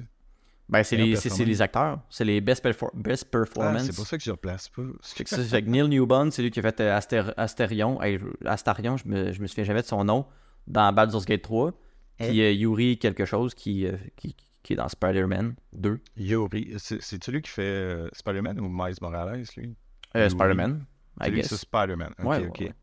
ben, 0.69 0.81
c'est 0.83 0.95
les, 0.95 1.15
c'est- 1.17 1.29
c'est 1.29 1.43
les 1.45 1.61
acteurs. 1.61 1.99
C'est 2.09 2.23
les 2.23 2.39
best, 2.39 2.63
perfor- 2.63 2.91
best 2.95 3.25
Ah, 3.27 3.31
performance. 3.31 3.83
c'est 3.83 3.95
pour 3.95 4.07
ça 4.07 4.17
que 4.17 4.23
je 4.23 4.31
replace 4.31 4.69
pas. 4.69 4.83
Fait 5.01 5.23
que 5.25 5.29
ça, 5.29 5.43
fait 5.43 5.61
que 5.63 5.69
Neil 5.69 5.87
Newbon, 5.89 6.31
c'est 6.31 6.41
lui 6.41 6.51
qui 6.51 6.59
a 6.59 6.63
fait 6.63 6.79
je- 6.79 8.45
Astarion, 8.47 8.97
je 8.97 9.07
me, 9.07 9.31
je 9.33 9.41
me 9.41 9.47
souviens 9.47 9.65
jamais 9.65 9.81
de 9.81 9.87
son 9.87 10.03
nom, 10.05 10.25
dans 10.68 10.91
Baldur's 10.93 11.26
Gate 11.26 11.41
3. 11.41 11.72
Puis 12.18 12.41
euh, 12.41 12.51
Yuri 12.51 12.97
quelque 12.97 13.26
chose 13.26 13.53
qui, 13.53 13.86
euh, 13.88 13.97
qui, 14.16 14.36
qui 14.61 14.74
est 14.74 14.76
dans 14.76 14.88
Spider-Man 14.88 15.55
2. 15.74 15.99
Yuri, 16.18 16.74
c'est 16.78 17.01
c'est 17.01 17.22
celui 17.24 17.41
qui 17.41 17.49
fait 17.49 17.61
euh, 17.64 18.09
Spider-Man 18.14 18.59
ou 18.59 18.70
Miles 18.70 18.95
Morales, 19.01 19.43
lui? 19.57 19.76
Euh. 20.16 20.30
Spider-Man, 20.30 20.86
I 21.22 21.32
guess. 21.32 21.47
c'est 21.49 21.57
Spider-Man. 21.57 22.14
Ok, 22.20 22.26
Ouais, 22.26 22.47
ok. 22.47 22.59
ouais. 22.61 22.74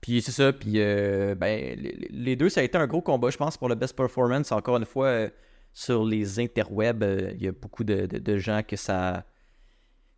Puis 0.00 0.20
c'est 0.22 0.32
ça, 0.32 0.52
puis 0.52 0.74
euh, 0.76 1.34
ben, 1.34 1.78
les, 1.78 2.08
les 2.10 2.36
deux, 2.36 2.48
ça 2.48 2.60
a 2.60 2.62
été 2.64 2.76
un 2.78 2.86
gros 2.86 3.00
combat, 3.02 3.30
je 3.30 3.36
pense, 3.36 3.56
pour 3.56 3.68
le 3.68 3.74
best 3.74 3.94
performance. 3.96 4.50
Encore 4.52 4.76
une 4.76 4.84
fois, 4.84 5.06
euh, 5.06 5.30
sur 5.72 6.04
les 6.04 6.40
interwebs, 6.40 7.02
euh, 7.02 7.32
il 7.34 7.42
y 7.42 7.48
a 7.48 7.52
beaucoup 7.52 7.84
de, 7.84 8.06
de- 8.06 8.18
de 8.18 8.36
gens 8.38 8.62
que 8.66 8.76
ça 8.76 9.24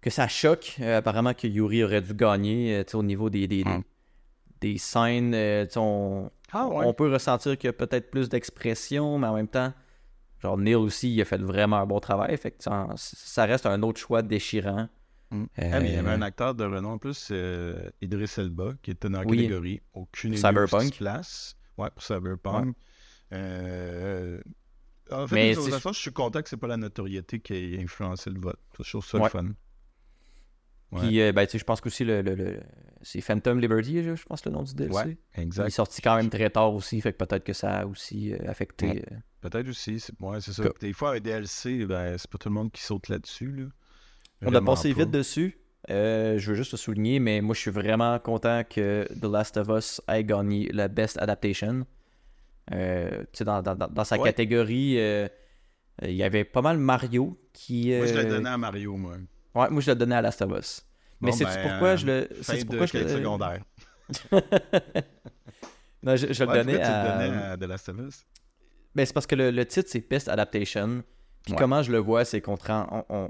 que 0.00 0.10
ça 0.10 0.28
choque. 0.28 0.76
Euh, 0.80 0.98
apparemment 0.98 1.34
que 1.34 1.46
Yuri 1.48 1.82
aurait 1.84 2.00
dû 2.02 2.14
gagner 2.14 2.76
euh, 2.76 2.84
tu 2.84 2.92
sais, 2.92 2.96
au 2.96 3.02
niveau 3.02 3.28
des, 3.30 3.46
des, 3.48 3.64
des- 3.64 3.70
Hmm. 3.70 3.82
des 4.60 4.78
scènes. 4.78 5.34
euh, 5.34 5.66
on, 5.76 6.30
Ah 6.52 6.66
ouais. 6.68 6.84
on 6.86 6.94
peut 6.94 7.10
ressentir 7.12 7.56
qu'il 7.58 7.68
y 7.68 7.70
a 7.70 7.72
peut-être 7.72 8.10
plus 8.10 8.28
d'expression, 8.28 9.18
mais 9.18 9.26
en 9.26 9.34
même 9.34 9.48
temps, 9.48 9.72
genre 10.40 10.56
Neil 10.58 10.74
aussi, 10.76 11.12
il 11.14 11.20
a 11.20 11.24
fait 11.24 11.40
vraiment 11.40 11.76
un 11.78 11.86
bon 11.86 11.98
travail. 12.00 12.36
Fait 12.36 12.52
que 12.52 12.62
ça 12.62 13.44
reste 13.44 13.66
un 13.66 13.82
autre 13.82 14.00
choix 14.00 14.22
déchirant. 14.22 14.88
Mm. 15.30 15.42
Euh, 15.42 15.70
Ah, 15.72 15.80
mais 15.80 15.88
il 15.88 15.94
y 15.94 15.98
avait 15.98 16.10
un 16.12 16.22
acteur 16.22 16.54
de 16.54 16.64
renom 16.64 16.90
en 16.92 16.98
plus, 16.98 17.28
euh, 17.32 17.90
Idris 18.00 18.32
Elba, 18.38 18.74
qui 18.82 18.92
était 18.92 19.08
dans 19.08 19.20
la 19.22 19.26
Oui. 19.26 19.38
catégorie. 19.38 19.80
Aucune 19.92 20.36
Cyberpunk. 20.36 20.96
place. 20.98 21.56
Ouais, 21.76 21.90
pour 21.90 22.02
Cyberpunk. 22.02 22.76
Euh, 23.32 24.40
En 25.10 25.26
fait, 25.28 25.34
Mais 25.36 25.50
de 25.54 25.60
toute 25.60 25.70
façon, 25.70 25.92
je 25.92 26.00
suis 26.00 26.12
content 26.12 26.42
que 26.42 26.48
c'est 26.48 26.56
pas 26.56 26.66
la 26.66 26.76
notoriété 26.76 27.38
qui 27.38 27.76
a 27.76 27.80
influencé 27.80 28.28
le 28.30 28.40
vote. 28.40 28.58
C'est 28.72 28.82
toujours 28.82 29.04
ça 29.04 29.18
le 29.18 29.24
Ouais. 29.24 29.30
fun. 29.30 29.46
Ouais. 30.92 31.00
Puis, 31.00 31.20
euh, 31.20 31.32
ben, 31.32 31.44
tu 31.46 31.52
sais, 31.52 31.58
je 31.58 31.64
pense 31.64 31.80
qu'aussi, 31.80 32.04
le, 32.04 32.22
le, 32.22 32.34
le- 32.34 32.60
c'est 33.02 33.20
Phantom 33.20 33.60
Liberty, 33.60 34.02
je 34.04 34.24
pense, 34.24 34.44
le 34.44 34.52
nom 34.52 34.62
du 34.62 34.74
DLC. 34.74 34.94
Ouais, 34.94 35.16
Il 35.36 35.40
est 35.40 35.42
exact. 35.42 35.70
sorti 35.70 36.00
quand 36.00 36.16
même 36.16 36.30
très 36.30 36.48
tard 36.50 36.72
aussi, 36.74 37.00
fait 37.00 37.12
que 37.12 37.18
peut-être 37.24 37.44
que 37.44 37.52
ça 37.52 37.80
a 37.80 37.86
aussi 37.86 38.32
euh, 38.32 38.38
affecté. 38.48 38.86
Ouais. 38.88 39.04
euh, 39.12 39.16
Peut-être 39.40 39.68
aussi. 39.68 39.98
C'est 40.00 40.12
ouais, 40.20 40.40
ça. 40.40 40.62
Que- 40.62 40.78
Des 40.80 40.92
fois, 40.92 41.14
un 41.16 41.20
DLC, 41.20 41.86
ben, 41.86 42.16
c'est 42.18 42.30
pas 42.30 42.38
tout 42.38 42.48
le 42.48 42.54
monde 42.54 42.70
qui 42.72 42.82
saute 42.82 43.08
là-dessus. 43.08 43.52
Là. 43.52 43.64
On 44.42 44.54
a 44.54 44.60
passé 44.62 44.92
pas. 44.94 45.00
vite 45.00 45.10
dessus. 45.10 45.58
Euh, 45.90 46.36
je 46.38 46.50
veux 46.50 46.56
juste 46.56 46.72
le 46.72 46.78
souligner, 46.78 47.20
mais 47.20 47.40
moi, 47.40 47.54
je 47.54 47.60
suis 47.60 47.70
vraiment 47.70 48.18
content 48.18 48.62
que 48.68 49.06
The 49.20 49.24
Last 49.24 49.56
of 49.56 49.68
Us 49.68 50.00
ait 50.08 50.24
gagné 50.24 50.68
la 50.72 50.88
Best 50.88 51.16
Adaptation. 51.18 51.86
Euh, 52.72 53.20
tu 53.32 53.38
sais, 53.38 53.44
dans, 53.44 53.62
dans- 53.62 53.74
dans- 53.76 54.04
sa 54.04 54.18
Ouais. 54.18 54.24
catégorie, 54.28 54.98
il 56.02 56.10
y 56.12 56.22
avait 56.24 56.44
pas 56.44 56.62
mal 56.62 56.78
Mario 56.78 57.38
qui. 57.52 57.92
Moi, 57.96 58.06
je 58.06 58.14
l'ai 58.14 58.24
donné 58.24 58.48
à 58.48 58.58
Mario, 58.58 58.96
moi. 58.96 59.16
Ouais, 59.56 59.70
moi, 59.70 59.80
je 59.80 59.90
l'ai 59.90 59.96
donné 59.96 60.14
à 60.14 60.22
Last 60.22 60.42
of 60.42 60.52
Us. 60.58 60.86
Mais 61.20 61.30
Bon, 61.30 61.36
c'est-tu 61.36 61.50
ben, 61.54 61.68
pourquoi 61.70 61.88
euh, 61.88 61.96
je 61.96 62.06
le. 62.06 62.28
C'est 62.42 62.58
de 62.62 62.66
pourquoi 62.66 62.86
je 62.86 62.98
le. 62.98 63.08
secondaire. 63.08 63.60
non, 66.02 66.16
je, 66.16 66.32
je 66.32 66.44
le 66.44 66.52
donnais 66.52 66.74
pourquoi 66.74 66.86
tu 66.88 66.92
à. 66.92 67.18
le 67.18 67.28
donnais 67.30 67.42
à 67.44 67.56
The 67.56 67.62
Last 67.62 67.88
of 67.88 67.96
Us? 67.98 68.24
Ben, 68.94 69.04
c'est 69.06 69.12
parce 69.12 69.26
que 69.26 69.34
le, 69.34 69.50
le 69.50 69.64
titre, 69.66 69.88
c'est 69.90 70.08
Best 70.08 70.28
Adaptation. 70.28 71.02
Puis 71.44 71.52
Ouais. 71.52 71.58
comment 71.58 71.82
je 71.82 71.92
le 71.92 71.98
vois, 71.98 72.24
c'est 72.24 72.40
qu'on 72.40 72.56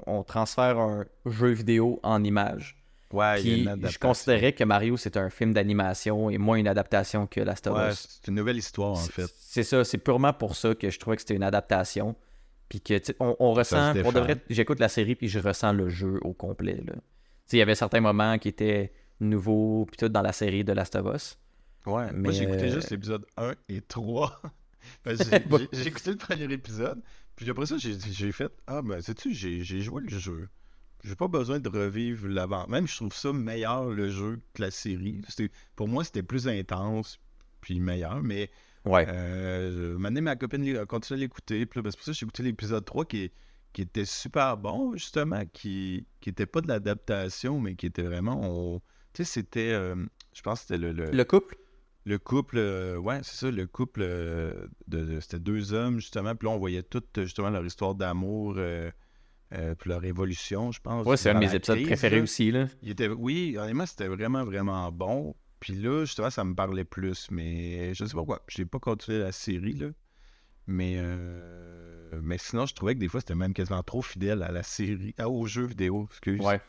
on, 0.07 0.23
transfère 0.23 0.79
un 0.79 1.05
jeu 1.25 1.49
vidéo 1.51 1.99
en 2.03 2.23
image. 2.23 2.75
Ouais, 3.13 3.35
Puis 3.39 3.65
je 3.89 3.97
considérais 3.99 4.53
que 4.53 4.63
Mario, 4.63 4.97
c'est 4.97 5.15
un 5.17 5.29
film 5.29 5.53
d'animation 5.53 6.29
et 6.29 6.37
moins 6.37 6.57
une 6.57 6.67
adaptation 6.67 7.25
que 7.27 7.39
Last 7.39 7.67
of 7.67 7.77
Ouais, 7.77 7.91
Us. 7.91 8.07
c'est 8.09 8.27
une 8.29 8.35
nouvelle 8.35 8.57
histoire, 8.57 8.91
en 8.93 8.95
C'est- 8.95 9.11
fait. 9.13 9.29
C'est 9.39 9.63
ça, 9.63 9.83
c'est 9.85 9.97
purement 9.99 10.33
pour 10.33 10.55
ça 10.55 10.73
que 10.75 10.89
je 10.89 10.99
trouvais 10.99 11.15
que 11.15 11.21
c'était 11.21 11.35
une 11.35 11.43
adaptation. 11.43 12.15
Puis 12.69 12.81
que, 12.81 12.97
tu 12.97 13.05
sais, 13.05 13.15
on, 13.19 13.35
on 13.39 13.53
ressent, 13.53 13.93
se 13.93 13.99
pour 14.01 14.11
de 14.11 14.19
défend. 14.19 14.33
vrai, 14.33 14.43
j'écoute 14.49 14.79
la 14.79 14.89
série 14.89 15.15
puis 15.15 15.27
je 15.29 15.39
ressens 15.39 15.73
le 15.73 15.87
jeu 15.89 16.19
au 16.23 16.33
complet. 16.33 16.75
là. 16.85 16.93
Tu 16.93 16.99
sais, 17.45 17.57
Il 17.57 17.59
y 17.59 17.61
avait 17.61 17.75
certains 17.75 18.01
moments 18.01 18.37
qui 18.37 18.49
étaient 18.49 18.91
nouveaux, 19.19 19.85
puis 19.85 19.97
tout 19.97 20.09
dans 20.09 20.21
la 20.21 20.33
série 20.33 20.63
de 20.63 20.73
Last 20.73 20.95
of 20.95 21.15
Us. 21.15 21.37
Ouais, 21.85 22.07
Mais, 22.11 22.19
moi 22.19 22.31
j'ai 22.33 22.43
écouté 22.43 22.63
euh, 22.65 22.73
juste 22.73 22.89
l'épisode 22.91 23.25
1 23.37 23.53
et 23.69 23.81
3. 23.81 24.41
Parce 25.03 25.17
que 25.17 25.25
j'ai- 25.73 25.87
écouté 25.87 26.11
le 26.11 26.17
premier 26.17 26.51
épisode, 26.53 27.01
puis 27.35 27.49
après 27.49 27.65
ça, 27.65 27.75
j'ai 27.77 28.31
fait 28.31 28.51
Ah, 28.67 28.81
ben, 28.81 29.01
sais-tu, 29.01 29.33
j'ai 29.33 29.63
j'ai 29.63 29.79
joué 29.81 30.03
le 30.03 30.09
jeu. 30.19 30.49
J'ai 31.03 31.15
pas 31.15 31.27
besoin 31.29 31.59
de 31.59 31.69
revivre 31.69 32.27
l'avant. 32.27 32.67
Même, 32.67 32.87
je 32.87 32.95
trouve 32.97 33.13
ça 33.13 33.31
meilleur 33.31 33.85
le 33.89 34.09
jeu 34.09 34.39
que 34.53 34.61
la 34.61 34.71
série. 34.71 35.21
C'était- 35.29 35.51
Pour 35.75 35.87
moi, 35.87 36.03
c'était 36.03 36.23
plus 36.23 36.47
intense, 36.47 37.19
puis 37.61 37.79
meilleur, 37.79 38.21
mais 38.23 38.49
Ouais. 38.87 39.05
euh, 39.09 39.97
maintenant, 39.97 40.21
ma 40.21 40.35
copine 40.35 40.77
a 40.77 40.85
continué 40.85 41.19
à 41.19 41.21
l'écouter, 41.21 41.65
puis 41.65 41.81
ben, 41.81 41.91
c'est 41.91 41.97
pour 41.97 42.05
ça 42.05 42.11
que 42.11 42.17
j'ai 42.17 42.23
écouté 42.25 42.43
l'épisode 42.43 42.85
3 42.85 43.05
qui, 43.05 43.31
qui 43.73 43.81
était 43.81 44.05
super 44.05 44.57
bon, 44.57 44.93
justement, 44.93 45.43
qui, 45.53 46.05
qui 46.21 46.29
était 46.29 46.45
pas 46.45 46.61
de 46.61 46.67
l'adaptation, 46.67 47.59
mais 47.59 47.75
qui 47.75 47.85
était 47.85 48.01
vraiment. 48.03 48.39
on- 48.43 48.81
Tu 49.13 49.23
sais, 49.23 49.31
c'était. 49.31 49.71
euh, 49.71 49.95
je 50.33 50.41
pense 50.41 50.59
que 50.61 50.67
c'était 50.67 50.77
le- 50.77 50.91
le 50.93 51.11
Le 51.11 51.23
couple? 51.25 51.57
Le 52.05 52.17
couple, 52.19 52.57
euh, 52.57 52.95
ouais, 52.97 53.19
c'est 53.23 53.35
ça, 53.35 53.51
le 53.51 53.67
couple 53.67 54.01
euh, 54.03 54.53
de, 54.87 55.03
de- 55.03 55.19
c'était 55.19 55.39
deux 55.39 55.73
hommes 55.73 55.99
justement, 55.99 56.35
puis 56.35 56.47
là 56.47 56.53
on 56.55 56.57
voyait 56.57 56.83
toute 56.83 57.07
justement 57.23 57.49
leur 57.49 57.65
histoire 57.65 57.95
d'amour, 57.95 58.53
euh, 58.57 58.89
euh, 59.53 59.75
puis 59.75 59.89
leur 59.89 60.03
évolution, 60.05 60.71
je 60.71 60.79
pense. 60.79 61.05
Ouais, 61.05 61.17
c'est 61.17 61.31
un 61.31 61.33
de 61.35 61.39
mes 61.39 61.53
épisodes 61.53 61.75
crise, 61.77 61.87
préférés 61.87 62.17
là. 62.17 62.23
aussi. 62.23 62.51
Là. 62.51 62.67
Il 62.81 62.91
était, 62.91 63.09
oui, 63.09 63.57
honnêtement, 63.57 63.85
c'était 63.85 64.07
vraiment 64.07 64.45
vraiment 64.45 64.89
bon. 64.91 65.35
Puis 65.59 65.73
là, 65.73 66.05
justement, 66.05 66.29
ça 66.29 66.43
me 66.43 66.53
parlait 66.55 66.83
plus, 66.83 67.29
mais 67.31 67.93
je 67.93 68.05
sais 68.05 68.11
pas 68.11 68.17
pourquoi. 68.17 68.41
Je 68.47 68.61
n'ai 68.61 68.65
pas 68.65 68.79
continué 68.79 69.19
la 69.19 69.31
série 69.31 69.73
là, 69.73 69.87
mais 70.67 70.95
euh, 70.97 72.09
mais 72.21 72.37
sinon, 72.37 72.65
je 72.65 72.73
trouvais 72.75 72.95
que 72.95 72.99
des 72.99 73.07
fois 73.07 73.19
c'était 73.21 73.35
même 73.35 73.53
quasiment 73.53 73.83
trop 73.83 74.01
fidèle 74.01 74.43
à 74.43 74.51
la 74.51 74.63
série, 74.63 75.13
à, 75.17 75.29
au 75.29 75.45
jeu 75.47 75.65
vidéo. 75.65 76.07
Excuse. 76.11 76.39
Ouais. 76.41 76.61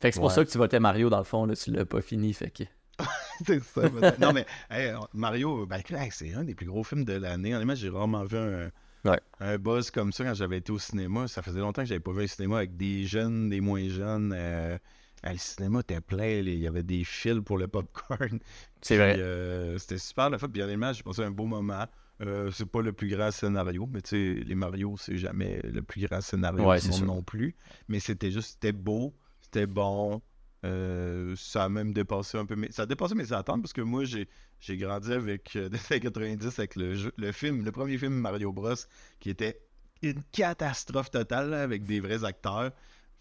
Fait 0.00 0.10
que 0.10 0.14
c'est 0.14 0.20
pour 0.20 0.28
Ouais. 0.28 0.34
ça 0.34 0.44
que 0.44 0.50
tu 0.50 0.58
votais 0.58 0.80
Mario 0.80 1.08
dans 1.08 1.18
le 1.18 1.24
fond, 1.24 1.46
là, 1.46 1.56
tu 1.56 1.70
l'as 1.70 1.86
pas 1.86 2.00
fini. 2.02 2.32
Fait 2.34 2.50
que. 2.50 2.64
C'est 3.46 3.62
ça, 3.62 3.82
non, 4.18 4.32
mais 4.32 4.46
hey, 4.70 4.94
Mario, 5.12 5.66
ben, 5.66 5.82
c'est 6.10 6.32
un 6.32 6.44
des 6.44 6.54
plus 6.54 6.64
gros 6.66 6.82
films 6.82 7.04
de 7.04 7.12
l'année. 7.12 7.54
Honnêtement, 7.54 7.74
j'ai 7.74 7.90
rarement 7.90 8.24
vu 8.24 8.36
un, 8.38 8.70
Ouais. 9.04 9.20
un 9.40 9.58
buzz 9.58 9.90
comme 9.90 10.10
ça 10.12 10.24
quand 10.24 10.32
j'avais 10.34 10.56
été 10.58 10.72
au 10.72 10.78
cinéma. 10.78 11.28
Ça 11.28 11.42
faisait 11.42 11.60
longtemps 11.60 11.82
que 11.82 11.88
j'avais 11.88 12.00
pas 12.00 12.12
vu 12.12 12.24
un 12.24 12.26
cinéma 12.26 12.56
avec 12.56 12.76
des 12.78 13.04
jeunes, 13.06 13.50
des 13.50 13.60
moins 13.60 13.86
jeunes. 13.88 14.32
Euh, 14.34 14.78
hey, 15.24 15.32
le 15.34 15.38
cinéma 15.38 15.80
était 15.80 16.00
plein. 16.00 16.26
Il 16.40 16.48
y 16.58 16.66
avait 16.66 16.82
des 16.82 17.04
fils 17.04 17.40
pour 17.44 17.58
le 17.58 17.68
popcorn. 17.68 18.38
C'est 18.82 18.96
vrai. 18.96 19.16
euh, 19.18 19.78
C'était 19.78 19.98
super 19.98 20.30
le 20.30 20.38
fait. 20.38 20.48
Puis 20.48 20.62
honnêtement, 20.62 20.92
j'ai 20.92 21.02
passé 21.02 21.22
un 21.22 21.30
beau 21.30 21.46
moment. 21.46 21.86
Euh, 22.22 22.50
c'est 22.50 22.64
pas 22.64 22.80
le 22.80 22.94
plus 22.94 23.08
grand 23.08 23.30
scénario, 23.30 23.86
mais 23.92 24.00
tu 24.00 24.08
sais, 24.38 24.44
les 24.44 24.54
Mario, 24.54 24.96
c'est 24.96 25.18
jamais 25.18 25.60
le 25.62 25.82
plus 25.82 26.06
grand 26.06 26.22
scénario 26.22 26.64
Ouais, 26.64 26.80
du 26.80 26.88
monde 26.88 27.04
non 27.04 27.22
plus. 27.22 27.54
Mais 27.88 28.00
c'était 28.00 28.30
juste, 28.30 28.52
c'était 28.52 28.72
beau, 28.72 29.14
c'était 29.42 29.66
bon. 29.66 30.22
Euh, 30.64 31.34
ça 31.36 31.64
a 31.64 31.68
même 31.68 31.92
dépassé 31.92 32.38
un 32.38 32.46
peu 32.46 32.56
mes... 32.56 32.72
Ça 32.72 32.82
a 32.82 32.86
dépassé 32.86 33.14
mes 33.14 33.32
attentes 33.34 33.60
parce 33.60 33.74
que 33.74 33.82
moi, 33.82 34.04
j'ai 34.04 34.28
j'ai 34.60 34.78
grandi 34.78 35.12
avec 35.12 35.54
euh, 35.56 35.68
des 35.70 35.78
années 35.90 36.00
90 36.00 36.58
avec 36.58 36.76
le, 36.76 36.94
jeu, 36.94 37.12
le 37.18 37.32
film, 37.32 37.62
le 37.64 37.70
premier 37.70 37.98
film 37.98 38.14
Mario 38.14 38.50
Bros, 38.50 38.74
qui 39.20 39.28
était 39.28 39.60
une 40.02 40.22
catastrophe 40.32 41.10
totale 41.10 41.50
là, 41.50 41.62
avec 41.62 41.84
des 41.84 42.00
vrais 42.00 42.24
acteurs. 42.24 42.72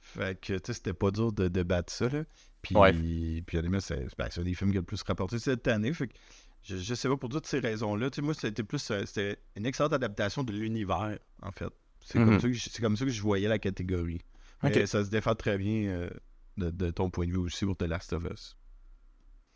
Fait 0.07 0.39
que, 0.39 0.53
tu 0.53 0.59
sais, 0.67 0.73
c'était 0.73 0.93
pas 0.93 1.09
dur 1.11 1.31
de, 1.33 1.47
de 1.47 1.63
battre 1.63 1.91
ça, 1.91 2.07
là. 2.09 2.23
Puis, 2.61 2.75
Ouais. 2.75 2.93
puis 2.93 3.57
honnêtement, 3.57 3.79
c'est 3.79 4.05
ben, 4.17 4.29
un 4.37 4.41
des 4.43 4.53
films 4.53 4.71
qui 4.71 4.77
a 4.77 4.81
le 4.81 4.85
plus 4.85 5.01
rapporté 5.03 5.39
cette 5.39 5.67
année. 5.67 5.91
Fait 5.93 6.07
que 6.07 6.13
je, 6.63 6.77
je 6.77 6.93
sais 6.95 7.09
pas, 7.09 7.17
pour 7.17 7.29
toutes 7.29 7.47
ces 7.47 7.59
raisons-là, 7.59 8.09
tu 8.11 8.17
sais, 8.17 8.21
moi, 8.21 8.33
c'était 8.33 8.63
plus... 8.63 8.89
euh, 8.91 9.03
C'était 9.05 9.37
une 9.55 9.65
excellente 9.65 9.93
adaptation 9.93 10.43
de 10.43 10.53
l'univers, 10.53 11.17
en 11.41 11.51
fait. 11.51 11.69
C'est 12.01 12.19
Mhm. 12.19 12.25
comme, 12.25 12.39
ça 12.39 12.47
que 12.47 12.53
je- 12.53 12.69
c'est 12.69 12.81
comme 12.81 12.95
ça 12.97 13.05
que 13.05 13.11
je 13.11 13.21
voyais 13.21 13.47
la 13.47 13.59
catégorie. 13.59 14.21
Mais 14.63 14.85
ça 14.85 15.03
se 15.03 15.09
défend 15.09 15.35
très 15.35 15.57
bien 15.57 15.87
euh, 15.89 16.09
de, 16.57 16.69
de 16.69 16.91
ton 16.91 17.09
point 17.09 17.25
de 17.27 17.31
vue 17.31 17.37
aussi 17.37 17.65
pour 17.65 17.75
The 17.75 17.83
Last 17.83 18.13
of 18.13 18.23
Us. 18.31 18.57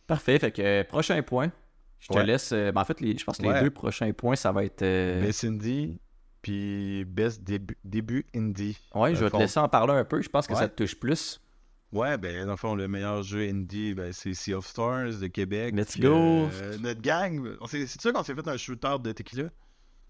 Parfait. 0.07 0.39
Fait 0.39 0.51
que 0.51 0.61
euh, 0.61 0.83
prochain 0.83 1.21
point. 1.21 1.51
Je 1.99 2.07
te 2.07 2.13
Ouais. 2.13 2.25
laisse. 2.25 2.51
euh, 2.53 2.71
ben, 2.71 2.81
en 2.81 2.85
fait, 2.85 3.01
les, 3.01 3.17
je 3.17 3.23
pense 3.23 3.37
que 3.37 3.43
les 3.43 3.49
Ouais. 3.49 3.61
deux 3.61 3.69
prochains 3.71 4.11
points, 4.13 4.35
ça 4.35 4.51
va 4.51 4.63
être. 4.63 4.81
euh, 4.81 5.21
Best 5.21 5.43
Indie, 5.43 5.99
puis 6.41 7.05
Best 7.05 7.43
début, 7.43 7.77
début 7.83 8.25
Indie. 8.35 8.77
Ouais, 8.95 9.15
je 9.15 9.23
vais 9.25 9.29
te 9.31 9.37
laisser 9.37 9.59
en 9.59 9.69
parler 9.69 9.93
un 9.93 10.05
peu. 10.05 10.21
Je 10.21 10.29
pense 10.29 10.47
que 10.47 10.53
Ouais. 10.53 10.59
ça 10.59 10.69
te 10.69 10.75
touche 10.83 10.95
plus. 10.99 11.41
Ouais, 11.91 12.17
ben, 12.19 12.45
dans 12.45 12.51
le 12.51 12.57
fond, 12.57 12.75
le 12.75 12.87
meilleur 12.87 13.23
jeu 13.23 13.49
indie, 13.49 13.95
ben, 13.95 14.13
c'est 14.13 14.35
Sea 14.35 14.53
of 14.53 14.67
Stars 14.67 15.17
de 15.19 15.25
Québec. 15.27 15.73
Let's 15.75 15.93
Puis, 15.93 16.01
go! 16.01 16.13
euh, 16.15 16.77
notre 16.77 17.01
gang, 17.01 17.43
c'est 17.67 17.87
sûr 17.99 18.13
qu'on 18.13 18.23
s'est 18.23 18.35
fait 18.35 18.47
un 18.47 18.57
shooter 18.57 18.95
de 19.01 19.11
tequila? 19.11 19.45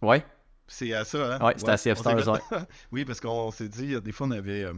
Ouais. 0.01 0.25
C'est 0.67 0.93
à 0.93 1.05
ça, 1.05 1.36
hein? 1.38 1.45
Ouais, 1.45 1.53
c'était 1.55 1.71
à 1.71 1.77
Sea 1.77 1.91
of 1.91 1.99
Stars, 1.99 2.21
fait- 2.49 2.55
oui, 2.91 3.05
parce 3.05 3.21
qu'on 3.21 3.49
s'est 3.51 3.69
dit, 3.69 3.99
des 4.01 4.11
fois, 4.11 4.27
on 4.27 4.32
avait 4.32 4.65
euh, 4.65 4.73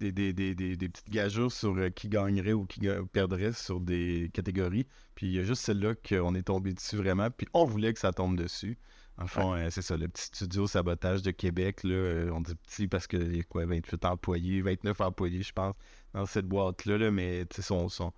des, 0.00 0.12
des, 0.12 0.32
des, 0.32 0.54
des, 0.54 0.76
des 0.76 0.88
petites 0.88 1.10
gageures 1.10 1.52
sur 1.52 1.76
euh, 1.76 1.90
qui 1.90 2.08
gagnerait 2.08 2.54
ou 2.54 2.64
qui 2.64 2.80
perdrait 3.12 3.52
sur 3.52 3.78
des 3.78 4.30
catégories. 4.32 4.86
Puis 5.14 5.26
il 5.26 5.32
y 5.34 5.38
a 5.40 5.42
juste 5.42 5.60
celle-là 5.62 5.92
qu'on 5.94 6.34
est 6.34 6.42
tombé 6.44 6.72
dessus 6.72 6.96
vraiment, 6.96 7.30
puis 7.30 7.46
on 7.52 7.66
voulait 7.66 7.92
que 7.92 8.00
ça 8.00 8.12
tombe 8.12 8.36
dessus. 8.38 8.78
En 9.18 9.26
fond, 9.26 9.54
euh, 9.54 9.68
c'est 9.70 9.82
ça, 9.82 9.96
le 9.96 10.08
petit 10.08 10.24
studio 10.24 10.66
sabotage 10.66 11.22
de 11.22 11.30
Québec, 11.30 11.84
là, 11.84 11.94
euh, 11.94 12.30
on 12.32 12.40
dit 12.40 12.54
petit 12.54 12.88
parce 12.88 13.06
qu'il 13.06 13.36
y 13.36 13.40
a 13.40 13.42
quoi, 13.42 13.66
28 13.66 14.04
employés, 14.06 14.62
29 14.62 14.98
employés, 15.02 15.42
je 15.42 15.52
pense, 15.52 15.74
dans 16.14 16.24
cette 16.24 16.46
boîte-là, 16.46 16.96
là, 16.96 17.10
mais 17.10 17.44
sais, 17.52 17.60
sont, 17.60 17.90
sont, 17.90 18.14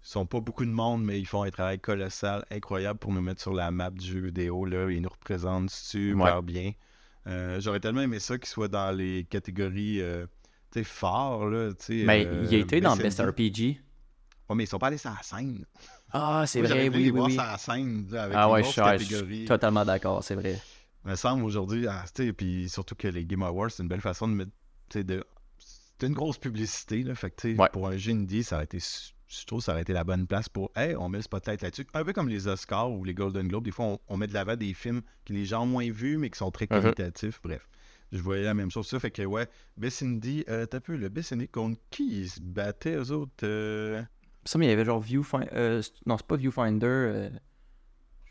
sont 0.00 0.24
pas 0.24 0.40
beaucoup 0.40 0.64
de 0.64 0.70
monde, 0.70 1.04
mais 1.04 1.20
ils 1.20 1.26
font 1.26 1.42
un 1.42 1.50
travail 1.50 1.78
colossal, 1.78 2.44
incroyable 2.50 2.98
pour 2.98 3.12
nous 3.12 3.20
mettre 3.20 3.42
sur 3.42 3.52
la 3.52 3.70
map 3.70 3.90
du 3.90 4.06
jeu 4.06 4.20
vidéo, 4.20 4.64
là, 4.64 4.90
ils 4.90 5.02
nous 5.02 5.10
représentent 5.10 5.70
super 5.70 6.42
bien. 6.42 6.72
Euh, 7.26 7.60
J'aurais 7.60 7.80
tellement 7.80 8.02
aimé 8.02 8.18
ça 8.18 8.38
qu'ils 8.38 8.48
soient 8.48 8.68
dans 8.68 8.96
les 8.96 9.24
catégories, 9.24 10.00
tu 10.72 10.78
sais, 10.78 10.84
forts, 10.84 11.46
là, 11.46 11.72
tu 11.74 12.00
sais. 12.00 12.04
Mais 12.06 12.26
euh, 12.26 12.46
il 12.48 12.54
a 12.54 12.58
été 12.58 12.80
dans 12.80 12.96
Best. 12.96 13.20
RPG. 13.20 13.80
Ouais, 14.48 14.54
mais 14.54 14.64
ils 14.64 14.68
sont 14.68 14.78
pas 14.78 14.86
allés 14.86 14.98
sur 14.98 15.10
la 15.10 15.22
scène. 15.22 15.66
Ah, 16.12 16.44
c'est 16.46 16.60
Moi, 16.60 16.68
vrai, 16.68 16.88
oui, 16.88 16.96
oui, 17.04 17.10
voir 17.10 17.26
oui. 17.28 17.36
scène, 17.58 18.06
avec 18.16 18.36
Ah 18.38 18.50
ouais, 18.50 18.62
je 18.62 18.68
suis- 18.68 18.74
je 18.76 18.82
catégories. 18.82 19.36
suis 19.38 19.44
totalement 19.46 19.84
d'accord, 19.84 20.22
c'est 20.22 20.34
vrai. 20.36 20.60
Il 21.04 21.10
me 21.10 21.16
semble 21.16 21.44
aujourd'hui, 21.44 21.86
ah, 21.88 22.04
puis 22.36 22.68
surtout 22.68 22.94
que 22.94 23.08
les 23.08 23.24
Game 23.24 23.42
Awards, 23.42 23.70
c'est 23.70 23.82
une 23.82 23.88
belle 23.88 24.00
façon 24.00 24.28
de 24.28 24.34
mettre, 24.34 24.50
de... 24.94 25.24
C'est 25.58 26.06
une 26.06 26.14
grosse 26.14 26.38
publicité, 26.38 27.02
là, 27.02 27.14
fait 27.14 27.30
que, 27.30 27.56
Ouais. 27.56 27.68
pour 27.72 27.88
un 27.88 27.96
jeu 27.96 28.12
indie, 28.12 28.44
ça 28.44 28.56
aurait 28.56 28.64
été, 28.64 28.78
je 28.78 29.44
trouve, 29.46 29.62
ça 29.62 29.72
aurait 29.72 29.82
été 29.82 29.92
la 29.92 30.04
bonne 30.04 30.26
place 30.26 30.48
pour, 30.48 30.70
hey, 30.76 30.94
on 30.96 31.08
met 31.08 31.18
le 31.18 31.22
spotlight 31.22 31.62
là-dessus. 31.62 31.86
Un 31.94 32.04
peu 32.04 32.12
comme 32.12 32.28
les 32.28 32.48
Oscars 32.48 32.90
ou 32.90 33.02
les 33.04 33.14
Golden 33.14 33.48
Globes, 33.48 33.64
des 33.64 33.70
fois, 33.70 33.86
on, 33.86 33.98
on 34.08 34.16
met 34.16 34.26
de 34.26 34.34
l'avant 34.34 34.56
des 34.56 34.74
films 34.74 35.00
que 35.24 35.32
les 35.32 35.44
gens 35.46 35.62
ont 35.62 35.66
moins 35.66 35.90
vus, 35.90 36.18
mais 36.18 36.28
qui 36.30 36.38
sont 36.38 36.50
très 36.50 36.66
Mhm. 36.70 36.80
qualitatifs, 36.82 37.40
bref. 37.42 37.66
Je 38.12 38.18
voyais 38.20 38.44
la 38.44 38.54
même 38.54 38.70
chose, 38.70 38.86
ça, 38.86 39.00
fait 39.00 39.10
que, 39.10 39.22
ouais, 39.22 39.48
Best 39.76 40.02
Indie, 40.02 40.44
euh, 40.48 40.66
t'as 40.66 40.80
peu, 40.80 40.96
le 40.96 41.08
Best 41.08 41.32
Indie, 41.32 41.48
contre 41.48 41.80
qui 41.90 42.20
ils 42.20 42.30
se 42.30 42.40
battaient, 42.40 42.94
eux 42.96 43.10
autres? 43.10 43.32
euh, 43.44 44.02
Ça, 44.46 44.58
mais 44.58 44.66
il 44.66 44.70
y 44.70 44.72
avait 44.72 44.84
genre 44.84 45.00
Viewfinder. 45.00 45.48
euh, 45.52 45.82
non, 46.06 46.16
c'est 46.16 46.26
pas 46.26 46.36
Viewfinder. 46.36 46.86
euh, 46.86 47.30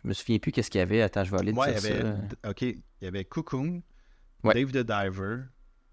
Je 0.03 0.07
me 0.07 0.13
souviens 0.13 0.39
plus 0.39 0.51
qu'est-ce 0.51 0.69
qu'il 0.71 0.79
y 0.79 0.81
avait. 0.81 1.01
Attends, 1.01 1.23
je 1.23 1.31
vais 1.31 1.39
aller 1.39 1.51
Ouais, 1.51 1.71
il 1.71 1.73
y 1.73 1.77
avait, 1.77 2.01
ça. 2.01 2.49
ok, 2.49 2.61
il 2.63 2.81
y 3.01 3.05
avait 3.07 3.25
Cocoon, 3.25 3.81
Ouais. 4.43 4.53
Dave 4.53 4.71
the 4.71 4.85
Diver, 4.85 5.43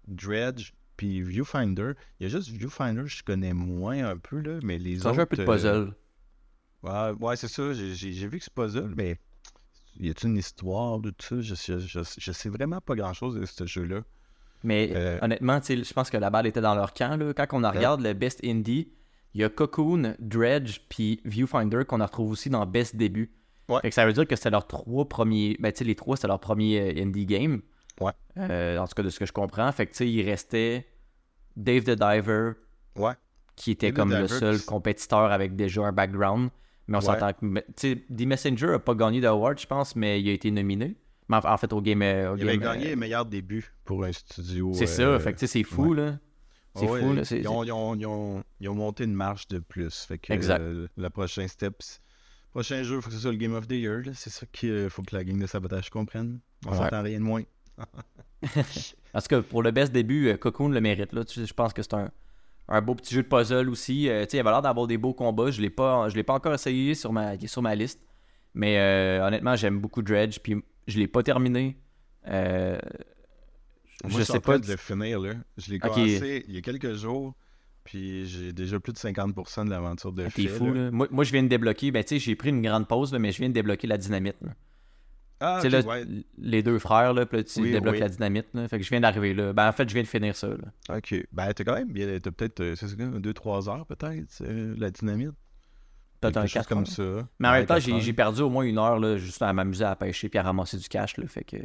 Dredge, 0.07 0.71
puis 0.97 1.21
Viewfinder. 1.21 1.93
Il 2.19 2.23
y 2.23 2.25
a 2.27 2.29
juste 2.29 2.49
Viewfinder, 2.49 3.03
je 3.07 3.23
connais 3.23 3.53
moins 3.53 4.03
un 4.09 4.17
peu, 4.17 4.39
là, 4.41 4.59
mais 4.63 4.77
les 4.77 4.99
Ça 4.99 5.09
autres... 5.11 5.19
un 5.19 5.25
peu 5.25 5.35
de 5.37 5.41
euh, 5.41 5.45
puzzle. 5.45 5.93
ouais, 6.83 7.11
ouais, 7.19 7.35
c'est 7.35 7.47
ça, 7.47 7.73
j'ai- 7.73 8.27
vu 8.27 8.37
que 8.37 8.43
c'est 8.43 8.53
puzzle, 8.53 8.93
mais 8.95 9.17
y 9.99 10.09
a-t-il 10.09 10.29
une 10.31 10.37
histoire 10.37 10.99
de 10.99 11.09
tout 11.11 11.25
ça? 11.27 11.41
Je, 11.41 11.55
je, 11.55 11.79
je, 11.79 11.99
je 12.17 12.31
sais 12.31 12.49
vraiment 12.49 12.79
pas 12.81 12.95
grand-chose 12.95 13.35
de 13.35 13.45
ce 13.45 13.65
jeu-là. 13.65 14.01
Mais 14.63 14.91
euh, 14.93 15.17
honnêtement, 15.21 15.59
je 15.67 15.93
pense 15.93 16.09
que 16.09 16.17
la 16.17 16.29
balle 16.29 16.45
était 16.47 16.61
dans 16.61 16.75
leur 16.75 16.93
camp. 16.93 17.17
Là. 17.17 17.33
Quand 17.33 17.47
on 17.51 17.69
regarde 17.69 17.99
le 18.01 18.13
Best 18.13 18.39
Indie, 18.45 18.87
il 19.33 19.41
y 19.41 19.43
a 19.43 19.49
Cocoon, 19.49 20.15
Dredge, 20.19 20.79
puis 20.89 21.19
Viewfinder 21.25 21.85
qu'on 21.85 21.99
retrouve 21.99 22.31
aussi 22.31 22.49
dans 22.49 22.65
Best 22.65 22.95
Début. 22.95 23.31
Ouais. 23.69 23.79
Fait 23.81 23.89
que 23.89 23.95
ça 23.95 24.05
veut 24.05 24.13
dire 24.13 24.27
que 24.27 24.35
c'était 24.35 24.49
leurs 24.51 24.67
trois 24.67 25.07
premiers. 25.07 25.55
Ben, 25.59 25.71
tu 25.71 25.79
sais, 25.79 25.83
les 25.85 25.95
trois, 25.95 26.15
c'était 26.17 26.27
leur 26.27 26.39
premier 26.39 26.79
euh, 26.79 27.01
indie 27.01 27.25
game. 27.25 27.61
Ouais. 28.01 28.11
Euh, 28.37 28.77
en 28.77 28.85
tout 28.87 28.93
cas, 28.95 29.03
de 29.03 29.09
ce 29.09 29.19
que 29.19 29.25
je 29.25 29.31
comprends. 29.33 29.71
Fait 29.71 29.85
que, 29.85 29.91
tu 29.91 29.97
sais, 29.97 30.09
il 30.09 30.21
restait 30.23 30.85
Dave 31.55 31.83
the 31.83 31.91
Diver, 31.91 32.51
Ouais. 32.97 33.13
qui 33.55 33.71
était 33.71 33.91
Dave 33.91 33.95
comme 33.95 34.09
le 34.11 34.23
Diver, 34.27 34.39
seul 34.39 34.61
compétiteur 34.61 35.31
avec 35.31 35.55
déjà 35.55 35.81
un 35.83 35.91
background. 35.91 36.49
Mais 36.87 36.97
on 36.97 36.99
Ouais. 36.99 37.05
s'entend 37.05 37.31
que. 37.31 37.45
Tu 37.59 37.63
sais, 37.77 37.95
The 38.13 38.21
Messenger 38.25 38.73
a 38.73 38.79
pas 38.79 38.93
gagné 38.95 39.21
d'award, 39.21 39.57
je 39.57 39.65
pense, 39.67 39.95
mais 39.95 40.19
il 40.21 40.27
a 40.29 40.33
été 40.33 40.51
nominé. 40.51 40.97
Mais 41.29 41.37
en, 41.37 41.53
en 41.53 41.57
fait, 41.57 41.71
au 41.71 41.81
game. 41.81 42.01
euh, 42.01 42.33
au 42.33 42.35
Il 42.35 42.43
avait 42.43 42.57
game, 42.57 42.73
gagné 42.73 42.87
euh, 42.87 42.89
le 42.91 42.95
meilleur 42.97 43.25
début 43.25 43.73
pour 43.85 44.03
un 44.03 44.11
studio. 44.11 44.71
C'est 44.73 44.83
euh, 44.99 45.17
ça, 45.17 45.23
fait 45.23 45.31
que, 45.33 45.39
tu 45.39 45.47
sais, 45.47 45.53
c'est 45.59 45.63
fou, 45.63 45.93
là. 45.93 46.17
C'est 46.75 46.89
ouais, 46.89 47.01
fou, 47.01 47.13
là. 47.13 47.21
Ils 47.31 47.47
ont, 47.47 47.63
ils 47.63 47.71
ont- 47.71 47.95
ils 47.95 48.05
ont- 48.07 48.43
ils 48.59 48.69
ont 48.69 48.73
monté 48.75 49.03
une 49.03 49.13
marche 49.13 49.47
de 49.47 49.59
plus. 49.59 50.05
Fait 50.05 50.17
que 50.17 50.33
Exact. 50.33 50.59
euh, 50.61 50.87
le 50.97 51.09
prochain 51.09 51.47
step, 51.47 51.75
prochain 52.51 52.81
jeu, 52.83 52.95
il 52.95 53.01
faut 53.01 53.09
que 53.09 53.15
ce 53.15 53.21
soit 53.21 53.31
le 53.31 53.37
Game 53.37 53.53
of 53.53 53.67
the 53.67 53.73
Year. 53.73 54.01
C'est 54.15 54.29
ça 54.31 54.45
qu'il 54.51 54.89
faut 54.89 55.03
que 55.03 55.15
la 55.15 55.23
gang 55.23 55.39
de 55.39 55.45
sabotage 55.45 55.89
comprenne. 55.91 56.39
On 56.65 56.71
Ouais. 56.71 56.77
s'entend 56.77 57.03
rien 57.03 57.19
de 57.19 57.23
moins. 57.23 57.43
Tout 58.41 59.27
cas, 59.29 59.41
pour 59.41 59.63
le 59.63 59.71
best 59.71 59.91
début, 59.91 60.27
euh, 60.29 60.37
Cocoon 60.37 60.69
le 60.69 60.81
mérite. 60.81 61.13
Là. 61.13 61.23
Je 61.27 61.53
pense 61.53 61.73
que 61.73 61.81
c'est 61.81 61.93
un, 61.93 62.09
un 62.67 62.81
beau 62.81 62.95
petit 62.95 63.13
jeu 63.15 63.23
de 63.23 63.27
puzzle 63.27 63.69
aussi. 63.69 64.09
Euh, 64.09 64.25
il 64.31 64.39
avait 64.39 64.49
l'air 64.49 64.61
d'avoir 64.61 64.87
des 64.87 64.97
beaux 64.97 65.13
combats. 65.13 65.51
Je 65.51 65.57
ne 65.57 65.63
l'ai 65.63 65.69
pas, 65.69 66.09
je 66.09 66.15
l'ai 66.15 66.23
pas 66.23 66.33
encore 66.33 66.53
essayé 66.53 66.95
sur 66.95 67.11
ma, 67.13 67.35
il 67.35 67.43
est 67.43 67.47
sur 67.47 67.61
ma 67.61 67.75
liste. 67.75 67.99
Mais 68.55 68.77
euh, 68.79 69.25
honnêtement, 69.25 69.55
j'aime 69.55 69.79
beaucoup 69.79 70.01
Dredge. 70.01 70.39
Puis 70.39 70.55
je 70.87 70.99
l'ai 70.99 71.07
pas 71.07 71.23
terminé. 71.23 71.77
Euh, 72.27 72.77
Moi, 74.09 74.19
je 74.19 74.23
sais 74.25 74.39
pas. 74.39 74.57
de 74.59 74.67
le 74.67 74.77
finir. 74.77 75.19
Là. 75.19 75.33
Je 75.57 75.71
l'ai 75.71 75.79
commencé 75.79 76.45
il 76.47 76.53
y 76.55 76.57
a 76.57 76.61
quelques 76.61 76.93
jours. 76.93 77.33
Puis 77.83 78.25
j'ai 78.27 78.53
déjà 78.53 78.79
plus 78.79 78.93
de 78.93 78.97
50% 78.97 79.65
de 79.65 79.69
l'aventure 79.69 80.13
de 80.13 80.23
Ah, 80.25 80.29
T'es 80.33 80.47
fou, 80.47 80.67
là. 80.67 80.85
là. 80.85 80.91
Moi, 80.91 81.07
moi, 81.11 81.23
je 81.25 81.31
viens 81.33 81.43
de 81.43 81.49
débloquer. 81.49 81.91
Ben, 81.91 82.01
tu 82.03 82.15
sais, 82.15 82.19
j'ai 82.19 82.35
pris 82.35 82.49
une 82.49 82.61
grande 82.61 82.87
pause, 82.87 83.11
là, 83.11 83.19
mais 83.19 83.31
je 83.33 83.39
viens 83.39 83.49
de 83.49 83.53
débloquer 83.53 83.87
la 83.87 83.97
dynamite. 83.97 84.37
Ah, 85.41 85.59
là, 85.61 85.81
ouais. 85.81 86.05
les 86.37 86.63
deux 86.63 86.79
frères, 86.79 87.13
là, 87.13 87.25
puis 87.25 87.43
tu 87.43 87.59
Oui, 87.59 87.71
débloques 87.73 87.95
oui. 87.95 87.99
la 87.99 88.07
dynamite. 88.07 88.45
Là. 88.53 88.65
Fait 88.69 88.77
que 88.77 88.83
je 88.85 88.89
viens 88.89 89.01
d'arriver 89.01 89.33
là. 89.33 89.51
Ben, 89.51 89.67
en 89.67 89.71
fait, 89.73 89.89
je 89.89 89.93
viens 89.93 90.03
de 90.03 90.07
finir 90.07 90.33
ça. 90.37 90.47
Là. 90.47 90.95
Ok. 90.97 91.15
Ben, 91.33 91.51
t'as 91.53 91.63
quand 91.65 91.73
même 91.75 91.91
bien. 91.91 92.07
T'as 92.21 92.31
peut-être. 92.31 92.61
euh, 92.61 92.75
C'est 92.77 92.87
2-3 92.95 93.69
heures, 93.69 93.85
peut-être, 93.85 94.29
euh, 94.41 94.73
la 94.77 94.89
dynamite. 94.89 95.31
Peut-être 96.21 96.37
un 96.37 96.41
chose 96.43 96.53
4 96.53 96.69
comme 96.69 96.79
heures. 96.79 96.87
ça. 96.87 97.27
Mais 97.39 97.49
en 97.49 97.51
même 97.51 97.65
temps, 97.65 97.79
j'ai 97.79 98.13
perdu 98.13 98.41
au 98.43 98.49
moins 98.49 98.63
une 98.63 98.77
heure 98.77 98.97
là, 98.97 99.17
juste 99.17 99.41
à 99.41 99.51
m'amuser 99.51 99.83
à 99.83 99.95
pêcher 99.97 100.29
puis 100.29 100.39
à 100.39 100.43
ramasser 100.43 100.77
du 100.77 100.87
cash. 100.87 101.17
Là, 101.17 101.27
fait 101.27 101.43
que... 101.43 101.57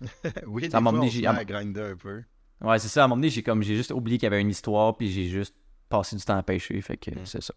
oui, 0.46 0.70
Ça 0.70 0.80
m'a 0.80 0.90
se 0.90 1.08
j'ai- 1.08 1.22
grinder 1.46 1.80
un 1.92 1.96
peu. 1.96 2.22
Ouais, 2.60 2.78
c'est 2.78 2.88
ça. 2.88 3.02
À 3.02 3.04
un 3.04 3.08
moment 3.08 3.16
donné, 3.16 3.30
j'ai 3.30 3.42
comme 3.42 3.62
j'ai 3.62 3.76
juste 3.76 3.90
oublié 3.90 4.18
qu'il 4.18 4.24
y 4.24 4.26
avait 4.28 4.40
une 4.40 4.50
histoire, 4.50 4.96
puis 4.96 5.10
j'ai 5.10 5.28
juste 5.28 5.54
passé 5.88 6.16
du 6.16 6.22
temps 6.24 6.36
à 6.36 6.42
pêcher. 6.42 6.80
Fait 6.80 6.96
que 6.96 7.10
Mm. 7.10 7.24
c'est 7.26 7.42
ça. 7.42 7.54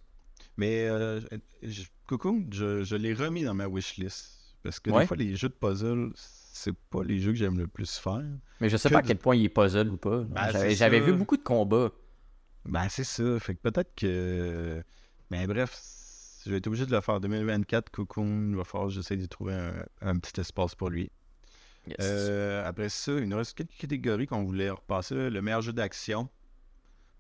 Mais 0.58 0.88
euh, 0.88 1.20
je- 1.64 1.84
Coucou, 2.08 2.46
je, 2.52 2.84
je 2.84 2.96
l'ai 2.96 3.14
remis 3.14 3.44
dans 3.44 3.54
ma 3.54 3.68
wishlist. 3.68 4.34
Parce 4.64 4.80
que 4.80 4.90
Ouais. 4.90 5.02
des 5.02 5.08
fois, 5.08 5.18
les 5.18 5.36
jeux 5.36 5.50
de 5.50 5.54
puzzle, 5.54 6.12
c'est 6.16 6.74
pas 6.90 7.04
les 7.04 7.20
jeux 7.20 7.32
que 7.32 7.38
j'aime 7.38 7.58
le 7.58 7.68
plus 7.68 7.98
faire. 7.98 8.24
Mais 8.62 8.70
je 8.70 8.78
sais 8.78 8.88
Que 8.90 8.94
pas 8.94 9.00
à 9.00 9.04
quel 9.04 9.18
point 9.18 9.36
il 9.36 9.44
est 9.46 9.50
puzzle 9.50 9.90
ou 9.90 9.98
pas. 9.98 10.22
Ben, 10.24 10.70
J'avais 10.74 11.00
vu 11.02 11.14
beaucoup 11.14 11.38
de 11.38 11.44
combats. 11.44 11.92
Ben, 12.66 12.88
c'est 12.90 13.04
ça. 13.04 13.40
Fait 13.40 13.56
que 13.56 13.62
peut-être 13.62 13.94
que. 13.96 14.82
Mais 15.30 15.46
bref, 15.48 15.78
je 16.46 16.52
vais 16.52 16.58
être 16.58 16.68
obligé 16.68 16.86
de 16.86 16.92
le 16.92 17.02
faire 17.02 17.16
en 17.16 17.20
2024. 17.20 17.90
Cocoon, 17.92 18.50
il 18.52 18.56
va 18.56 18.64
falloir 18.64 18.88
que 18.90 18.96
j'essaie 18.96 19.18
de 19.18 19.26
trouver 19.26 19.54
un, 19.54 19.74
un 20.02 20.18
petit 20.18 20.40
espace 20.40 20.74
pour 20.76 20.90
lui. 20.90 21.12
Yes. 21.88 21.96
Euh, 22.02 22.68
après 22.68 22.90
ça, 22.90 23.14
il 23.14 23.28
nous 23.30 23.38
reste 23.38 23.58
quelques 23.58 23.78
catégories 23.78 24.28
qu'on 24.28 24.44
voulait 24.44 24.70
repasser. 24.70 25.30
Le 25.30 25.42
meilleur 25.42 25.62
jeu 25.62 25.74
d'action. 25.74 26.30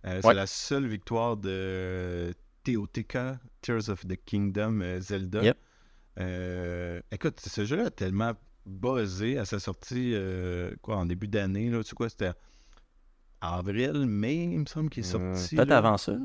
Euh, 0.05 0.19
C'est 0.21 0.27
Ouais. 0.27 0.33
la 0.33 0.47
seule 0.47 0.87
victoire 0.87 1.37
de 1.37 2.33
TOTK, 2.63 3.17
Tears 3.61 3.89
of 3.89 4.05
the 4.05 4.15
Kingdom, 4.25 4.81
euh, 4.81 4.99
Zelda. 4.99 5.43
Yep. 5.43 5.57
Euh, 6.19 7.01
écoute, 7.11 7.39
ce 7.39 7.65
jeu-là 7.65 7.85
a 7.87 7.89
tellement 7.91 8.33
buzzé 8.65 9.37
à 9.37 9.45
sa 9.45 9.59
sortie 9.59 10.13
quoi, 10.81 10.97
en 10.97 11.05
début 11.05 11.27
d'année. 11.27 11.71
Tu 11.71 11.83
sais 11.83 11.95
quoi, 11.95 12.09
c'était 12.09 12.31
avril, 13.41 14.05
mai, 14.07 14.35
il 14.43 14.59
me 14.59 14.65
semble 14.65 14.89
qu'il 14.89 15.01
est 15.05 15.07
sorti. 15.07 15.55
Peut-être 15.55 15.71
avant 15.71 15.97
ça. 15.97 16.17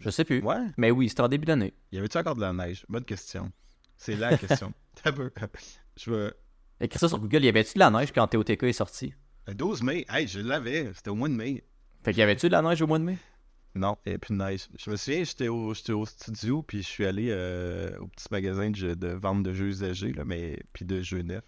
Je 0.00 0.10
sais 0.10 0.24
plus. 0.24 0.40
Ouais. 0.42 0.64
Mais 0.76 0.90
oui, 0.92 1.08
c'était 1.08 1.22
en 1.22 1.28
début 1.28 1.46
d'année. 1.46 1.74
Y 1.90 1.98
avait-tu 1.98 2.16
encore 2.18 2.36
de 2.36 2.40
la 2.40 2.52
neige? 2.52 2.86
Bonne 2.88 3.04
question. 3.04 3.50
C'est 3.96 4.14
la 4.14 4.36
question. 4.38 4.72
Je 5.96 6.10
veux... 6.10 6.32
Écris 6.80 6.98
ça 6.98 7.08
sur 7.08 7.18
Google. 7.18 7.44
Y 7.44 7.48
avait-tu 7.48 7.74
de 7.74 7.78
la 7.80 7.90
neige 7.90 8.12
quand 8.12 8.26
TOTK 8.28 8.62
est 8.64 8.72
sorti? 8.72 9.12
Le 9.46 9.54
12 9.54 9.82
mai. 9.82 10.06
Hey, 10.08 10.26
je 10.28 10.40
l'avais. 10.40 10.90
C'était 10.94 11.10
au 11.10 11.14
mois 11.14 11.28
de 11.28 11.34
mai. 11.34 11.64
Fait 12.04 12.12
qu'il 12.12 12.20
y 12.20 12.22
avait-tu 12.22 12.46
de 12.46 12.52
la 12.52 12.62
neige 12.62 12.80
au 12.82 12.86
mois 12.86 12.98
de 12.98 13.04
mai? 13.04 13.18
Non, 13.74 13.96
il 14.04 14.08
n'y 14.08 14.12
avait 14.12 14.18
plus 14.18 14.34
de 14.36 14.38
neige. 14.42 14.68
Je 14.78 14.90
me 14.90 14.96
souviens, 14.96 15.24
j'étais 15.24 15.48
au, 15.48 15.74
j'étais 15.74 15.92
au 15.92 16.06
studio, 16.06 16.62
puis 16.62 16.78
je 16.82 16.86
suis 16.88 17.04
allé 17.04 17.28
euh, 17.30 17.90
au 18.00 18.06
petit 18.08 18.26
magasin 18.30 18.70
de, 18.70 18.76
jeux- 18.76 18.96
de 18.96 19.08
vente 19.08 19.42
de 19.42 19.52
jeux 19.52 19.66
usagés, 19.68 20.12
là, 20.12 20.24
mais, 20.24 20.58
puis 20.72 20.84
de 20.84 21.00
jeux 21.02 21.22
neufs. 21.22 21.42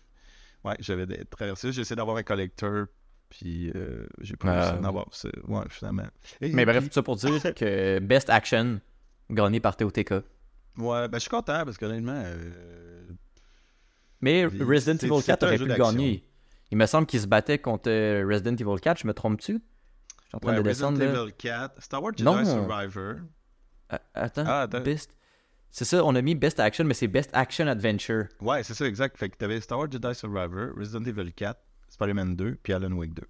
Ouais, 0.65 0.77
j'avais 0.81 1.07
traversé. 1.25 1.73
J'ai 1.73 1.81
essayé 1.81 1.97
d'avoir 1.97 2.17
un 2.19 2.23
collector, 2.23 2.87
puis 3.31 3.73
euh, 3.75 4.07
j'ai 4.21 4.37
pas 4.37 4.53
réussi 4.53 4.69
à 4.73 4.79
en 4.81 4.85
Euh. 4.85 4.89
avoir. 4.89 5.07
Ouais, 5.49 5.65
finalement. 5.71 6.07
Et- 6.41 6.53
Mais 6.53 6.65
bref, 6.67 6.81
puis- 6.81 6.89
tout 6.89 6.95
ça 6.95 7.03
pour 7.03 7.17
dire 7.17 7.31
que 7.55 7.99
Best 8.01 8.29
Action 8.31 8.81
gagné 9.31 9.59
par 9.61 9.77
TOTK. 9.77 10.11
Ouais, 10.77 11.09
ben 11.09 11.15
je 11.15 11.19
suis 11.21 11.31
content, 11.31 11.65
parce 11.65 11.79
qu'honnêtement, 11.79 12.23
euh, 12.25 13.09
Mais 14.21 14.45
Resident 14.45 14.97
Evil 14.97 15.21
c'est 15.21 15.27
4 15.27 15.43
un 15.43 15.47
aurait 15.47 15.59
pu 15.59 15.67
le 15.67 15.75
gagner. 15.77 16.25
Il 16.71 16.79
me 16.79 16.87
semble 16.87 17.07
qu'il 17.07 17.21
se 17.21 17.27
battait 17.27 17.59
contre 17.59 17.91
euh, 17.91 18.25
Resident 18.29 18.55
Evil 18.57 18.81
4. 18.81 19.01
Je 19.01 19.07
me 19.07 19.15
trompe-tu? 19.15 19.55
Je 19.55 19.59
suis 19.59 20.37
en 20.37 20.39
train 20.39 20.53
ouais, 20.57 20.63
de 20.63 20.69
Resident 20.69 20.93
descendre. 20.93 21.13
là. 21.17 21.23
Evil 21.23 21.33
4, 21.37 21.83
Star 21.83 22.03
Wars 22.03 22.13
Jedi 22.13 22.25
Non. 22.25 22.45
Survivor. 22.45 23.15
Ah, 23.89 24.01
Attends, 24.15 24.45
Ah, 24.47 24.61
attends. 24.63 24.81
Best. 24.81 25.17
C'est 25.73 25.85
ça, 25.85 26.05
on 26.05 26.15
a 26.17 26.23
mis 26.23 26.35
Best 26.35 26.59
Action, 26.61 26.85
mais 26.85 26.95
c'est 26.95 27.07
Best 27.09 27.31
Action 27.33 27.67
Adventure. 27.69 28.25
Ouais, 28.41 28.63
c'est 28.63 28.75
ça, 28.75 28.87
exact. 28.87 29.17
Fait 29.17 29.29
que 29.31 29.37
t'avais 29.37 29.61
Star 29.61 29.79
Wars 29.79 29.91
Jedi 29.91 30.15
Survivor, 30.15 30.71
Resident 30.77 31.05
Evil 31.05 31.33
4, 31.33 31.59
Spider-Man 31.91 32.35
2, 32.37 32.57
puis 32.63 32.73
Alan 32.73 32.93
Wake 32.93 33.15
2. 33.15 33.23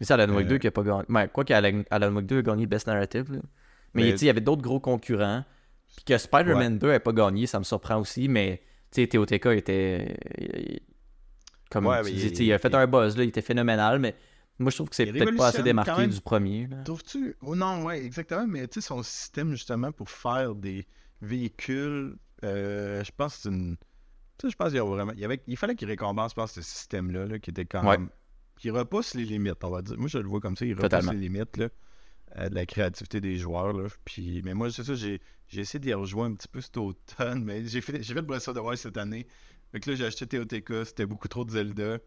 Mais 0.00 0.06
c'est 0.06 0.12
Alan 0.14 0.32
Wake 0.34 0.46
Euh. 0.46 0.50
2 0.50 0.58
qui 0.58 0.66
a 0.66 0.70
pas 0.70 0.82
gagné. 0.82 1.04
Ouais, 1.08 1.28
quoi 1.28 1.44
qu'Alan 1.44 1.82
Alan 1.90 2.14
Wake 2.14 2.26
2 2.26 2.38
a 2.38 2.42
gagné 2.42 2.66
Best 2.66 2.86
Narrative. 2.86 3.32
là. 3.32 3.38
Mais, 3.94 4.02
Mais- 4.02 4.10
il 4.10 4.24
y 4.26 4.30
avait 4.30 4.40
d'autres 4.42 4.60
gros 4.62 4.78
concurrents. 4.80 5.44
Puis 5.96 6.04
que 6.04 6.18
Spider-Man 6.18 6.78
2 6.78 6.88
n'ait 6.90 6.98
pas 7.00 7.12
gagné, 7.12 7.46
ça 7.46 7.58
me 7.58 7.64
surprend 7.64 7.96
aussi. 7.98 8.28
Mais 8.28 8.60
tu 8.90 9.02
sais, 9.02 9.06
TOTK 9.08 9.46
était. 9.46 10.16
il- 10.38 10.80
Comme 11.70 11.86
Ouais, 11.86 12.02
tu 12.04 12.12
dis, 12.12 12.24
il- 12.26 12.30
tu 12.30 12.36
sais, 12.36 12.44
il 12.44 12.52
a 12.52 12.58
fait 12.58 12.68
il- 12.68 12.76
un 12.76 12.86
buzz, 12.86 13.16
là, 13.16 13.24
il 13.24 13.28
était 13.28 13.42
phénoménal. 13.42 13.98
Mais 13.98 14.14
moi, 14.58 14.70
je 14.70 14.76
trouve 14.76 14.88
que 14.88 14.94
c'est 14.96 15.06
peut-être 15.06 15.36
pas 15.36 15.48
assez 15.48 15.62
démarqué 15.62 16.06
du 16.06 16.20
premier. 16.20 16.68
Trouves-tu? 16.84 17.36
Oh 17.42 17.56
non, 17.56 17.82
ouais, 17.84 18.04
exactement. 18.04 18.46
Mais 18.46 18.68
tu 18.68 18.80
sais, 18.80 18.86
son 18.86 19.02
système 19.02 19.50
justement 19.50 19.90
pour 19.92 20.08
faire 20.08 20.54
des 20.54 20.86
véhicules, 21.20 22.16
euh, 22.44 23.02
je 23.04 23.10
pense 23.16 23.36
que 23.36 23.42
c'est 23.42 23.48
une. 23.48 23.76
Tu 24.38 24.46
sais, 24.46 24.50
je 24.52 24.56
pense 24.56 24.68
qu'il 24.68 24.76
y 24.76 24.80
a 24.80 24.84
vraiment. 24.84 25.12
Il, 25.14 25.20
y 25.20 25.24
avait... 25.24 25.40
il 25.46 25.56
fallait 25.56 25.74
qu'il 25.74 25.88
récompense, 25.88 26.30
je 26.32 26.34
pense, 26.36 26.52
ce 26.52 26.62
système-là, 26.62 27.26
là, 27.26 27.38
qui 27.38 27.50
était 27.50 27.64
quand 27.64 27.84
Ouais. 27.86 27.98
même. 27.98 28.08
qui 28.58 28.70
repousse 28.70 29.12
les 29.14 29.24
limites, 29.26 29.62
on 29.64 29.70
va 29.70 29.82
dire. 29.82 29.98
Moi, 29.98 30.08
je 30.08 30.16
le 30.16 30.26
vois 30.26 30.40
comme 30.40 30.56
ça, 30.56 30.64
il 30.64 30.70
repousse 30.72 30.84
Totalement. 30.84 31.12
les 31.12 31.18
limites, 31.18 31.58
là, 31.58 31.64
euh, 31.64 31.68
de 32.36 32.54
la 32.54 32.66
créativité 32.66 33.20
des 33.20 33.36
joueurs, 33.36 33.72
là. 33.72 33.88
Puis, 34.04 34.42
mais 34.44 34.54
moi, 34.54 34.70
c'est 34.70 34.84
ça, 34.84 34.94
j'ai, 34.94 35.20
essayé 35.52 35.78
d'y 35.80 35.94
rejoindre 35.94 36.34
un 36.34 36.36
petit 36.36 36.48
peu 36.48 36.60
cet 36.60 36.76
automne, 36.76 37.42
mais 37.44 37.66
j'ai 37.66 37.80
fait, 37.80 38.02
j'ai 38.02 38.12
fait 38.14 38.20
le 38.20 38.26
Breath 38.26 38.46
of 38.48 38.54
the 38.56 38.60
Wild 38.60 38.78
cette 38.78 38.96
année. 38.98 39.26
Fait 39.72 39.80
que 39.80 39.90
là, 39.90 39.96
j'ai 39.96 40.04
acheté 40.04 40.26
TOTK, 40.26 40.84
c'était 40.86 41.06
beaucoup 41.06 41.28
trop 41.28 41.44
de 41.44 41.50
Zelda. 41.50 41.98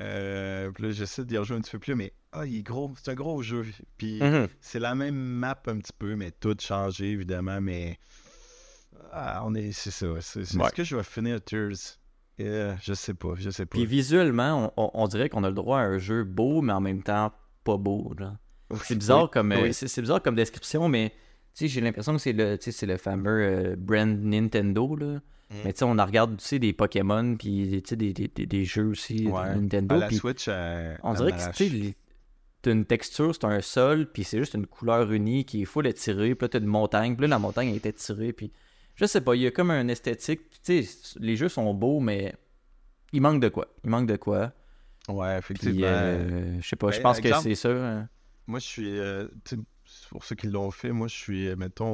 Euh, 0.00 0.70
puis 0.70 0.84
là, 0.84 0.90
j'essaie 0.92 1.24
d'y 1.24 1.36
rejoindre 1.38 1.60
un 1.60 1.62
petit 1.62 1.72
peu 1.72 1.78
plus, 1.80 1.94
mais 1.94 2.12
ah, 2.32 2.46
il 2.46 2.58
est 2.58 2.62
gros, 2.62 2.92
c'est 3.02 3.10
un 3.10 3.14
gros 3.14 3.42
jeu. 3.42 3.64
Puis, 3.96 4.20
Mhm. 4.22 4.46
c'est 4.60 4.78
la 4.78 4.94
même 4.94 5.16
map 5.16 5.60
un 5.66 5.78
petit 5.78 5.92
peu, 5.98 6.14
mais 6.16 6.30
tout 6.30 6.56
changé, 6.60 7.10
évidemment, 7.12 7.60
mais... 7.60 7.98
Ah, 9.12 9.42
on 9.44 9.54
est... 9.54 9.72
C'est 9.72 9.90
ça. 9.90 10.06
C'est, 10.20 10.44
c'est- 10.44 10.56
Ouais. 10.56 10.66
Est-ce 10.66 10.74
que 10.74 10.84
je 10.84 10.96
vais 10.96 11.02
finir 11.02 11.42
Tears? 11.42 11.98
Euh, 12.40 12.74
je 12.82 12.92
sais 12.94 13.14
pas, 13.14 13.34
je 13.36 13.50
sais 13.50 13.66
pas. 13.66 13.76
Puis 13.76 13.86
visuellement, 13.86 14.72
on, 14.76 14.90
on- 14.94 15.08
dirait 15.08 15.28
qu'on 15.28 15.42
a 15.42 15.48
le 15.48 15.54
droit 15.54 15.80
à 15.80 15.82
un 15.82 15.98
jeu 15.98 16.22
beau, 16.24 16.62
mais 16.62 16.72
en 16.72 16.80
même 16.80 17.02
temps 17.02 17.32
pas 17.64 17.76
beau. 17.76 18.14
là. 18.18 18.38
C'est 18.84 18.96
bizarre 18.96 19.24
Oui, 19.24 19.30
comme 19.32 19.52
euh, 19.52 19.62
oui. 19.62 19.74
c'est 19.74 19.88
c'est 19.88 20.00
bizarre 20.02 20.22
comme 20.22 20.34
description, 20.34 20.88
mais 20.88 21.12
j'ai 21.60 21.80
l'impression 21.80 22.12
que 22.14 22.20
c'est 22.20 22.32
le, 22.32 22.56
c'est 22.60 22.86
le 22.86 22.96
fameux 22.98 23.42
euh, 23.42 23.76
brand 23.76 24.08
Nintendo. 24.22 24.94
Là. 24.96 25.06
Mm. 25.50 25.54
Mais 25.64 25.72
tu 25.72 25.78
sais, 25.78 25.84
on 25.84 25.98
en 25.98 26.04
regarde 26.04 26.36
des 26.52 26.72
Pokémon, 26.72 27.34
puis 27.36 27.82
des, 27.82 28.12
des, 28.12 28.28
des- 28.28 28.46
des 28.46 28.64
jeux 28.64 28.88
aussi 28.88 29.24
de. 29.24 29.30
Nintendo. 29.30 29.94
À 29.94 29.98
la 29.98 30.10
Switch, 30.10 30.46
elle- 30.48 30.98
on 31.02 31.14
dirait 31.14 31.32
que 31.32 31.92
t'as 32.60 32.72
une 32.72 32.84
texture, 32.84 33.34
c'est 33.34 33.44
un 33.44 33.60
sol, 33.60 34.10
puis 34.12 34.24
c'est 34.24 34.38
juste 34.38 34.54
une 34.54 34.66
couleur 34.66 35.10
unie 35.12 35.44
qui 35.44 35.62
est 35.62 35.64
full 35.64 35.86
étirée. 35.86 36.34
Puis 36.34 36.44
là, 36.44 36.48
t'as 36.48 36.58
une 36.58 36.66
montagne, 36.66 37.14
puis 37.14 37.22
là, 37.22 37.28
la 37.28 37.38
montagne 37.38 37.72
a 37.72 37.74
été 37.76 37.92
tirée. 37.92 38.32
Puis 38.32 38.52
je 38.96 39.04
sais 39.06 39.20
pas, 39.20 39.34
il 39.36 39.42
y 39.42 39.46
a 39.46 39.50
comme 39.50 39.70
un 39.70 39.88
esthétique. 39.88 40.40
Tu 40.64 40.82
sais, 40.82 41.16
les 41.20 41.36
jeux 41.36 41.48
sont 41.48 41.72
beaux, 41.72 42.00
mais 42.00 42.34
il 43.12 43.22
manque 43.22 43.40
de 43.40 43.48
quoi. 43.48 43.68
Il 43.84 43.90
manque 43.90 44.06
de 44.08 44.16
quoi. 44.16 44.52
Ouais, 45.08 45.38
effectivement. 45.38 45.86
euh, 45.86 46.58
je 46.60 46.68
sais 46.68 46.76
pas, 46.76 46.90
je 46.90 46.96
Ben, 46.98 47.02
pense 47.04 47.20
que 47.20 47.32
c'est 47.40 47.54
ça. 47.54 47.70
hein. 47.70 48.08
Moi, 48.48 48.58
je 48.60 48.66
suis. 48.66 48.98
euh, 48.98 49.28
pour 50.10 50.24
ceux 50.24 50.34
qui 50.36 50.48
l'ont 50.48 50.70
fait, 50.72 50.92
moi, 50.92 51.08
je 51.08 51.14
suis, 51.16 51.56
mettons, 51.56 51.92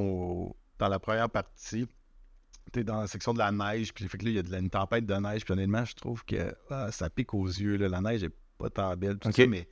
au- 0.48 0.56
dans 0.78 0.88
la 0.88 0.98
première 1.00 1.30
partie. 1.30 1.86
Tu 2.72 2.84
dans 2.84 3.00
la 3.00 3.06
section 3.08 3.34
de 3.34 3.38
la 3.38 3.52
neige, 3.52 3.94
puis 3.94 4.08
fait 4.08 4.18
que 4.18 4.24
là, 4.24 4.30
il 4.32 4.36
y 4.36 4.38
a 4.40 4.42
de 4.42 4.50
la, 4.52 4.58
une 4.60 4.70
tempête 4.70 5.06
de 5.06 5.14
neige, 5.14 5.44
puis 5.44 5.52
honnêtement, 5.52 5.84
je 5.84 5.94
trouve 5.94 6.24
que 6.24 6.54
ah, 6.70 6.90
ça 6.92 7.10
pique 7.10 7.34
aux 7.34 7.46
yeux. 7.46 7.76
Là, 7.76 7.88
la 7.88 8.00
neige 8.00 8.24
est 8.24 8.34
pas 8.58 8.70
tant 8.70 8.96
belle, 8.96 9.18
tout 9.18 9.28
Ok. 9.28 9.34
ça, 9.34 9.46
mais 9.46 9.68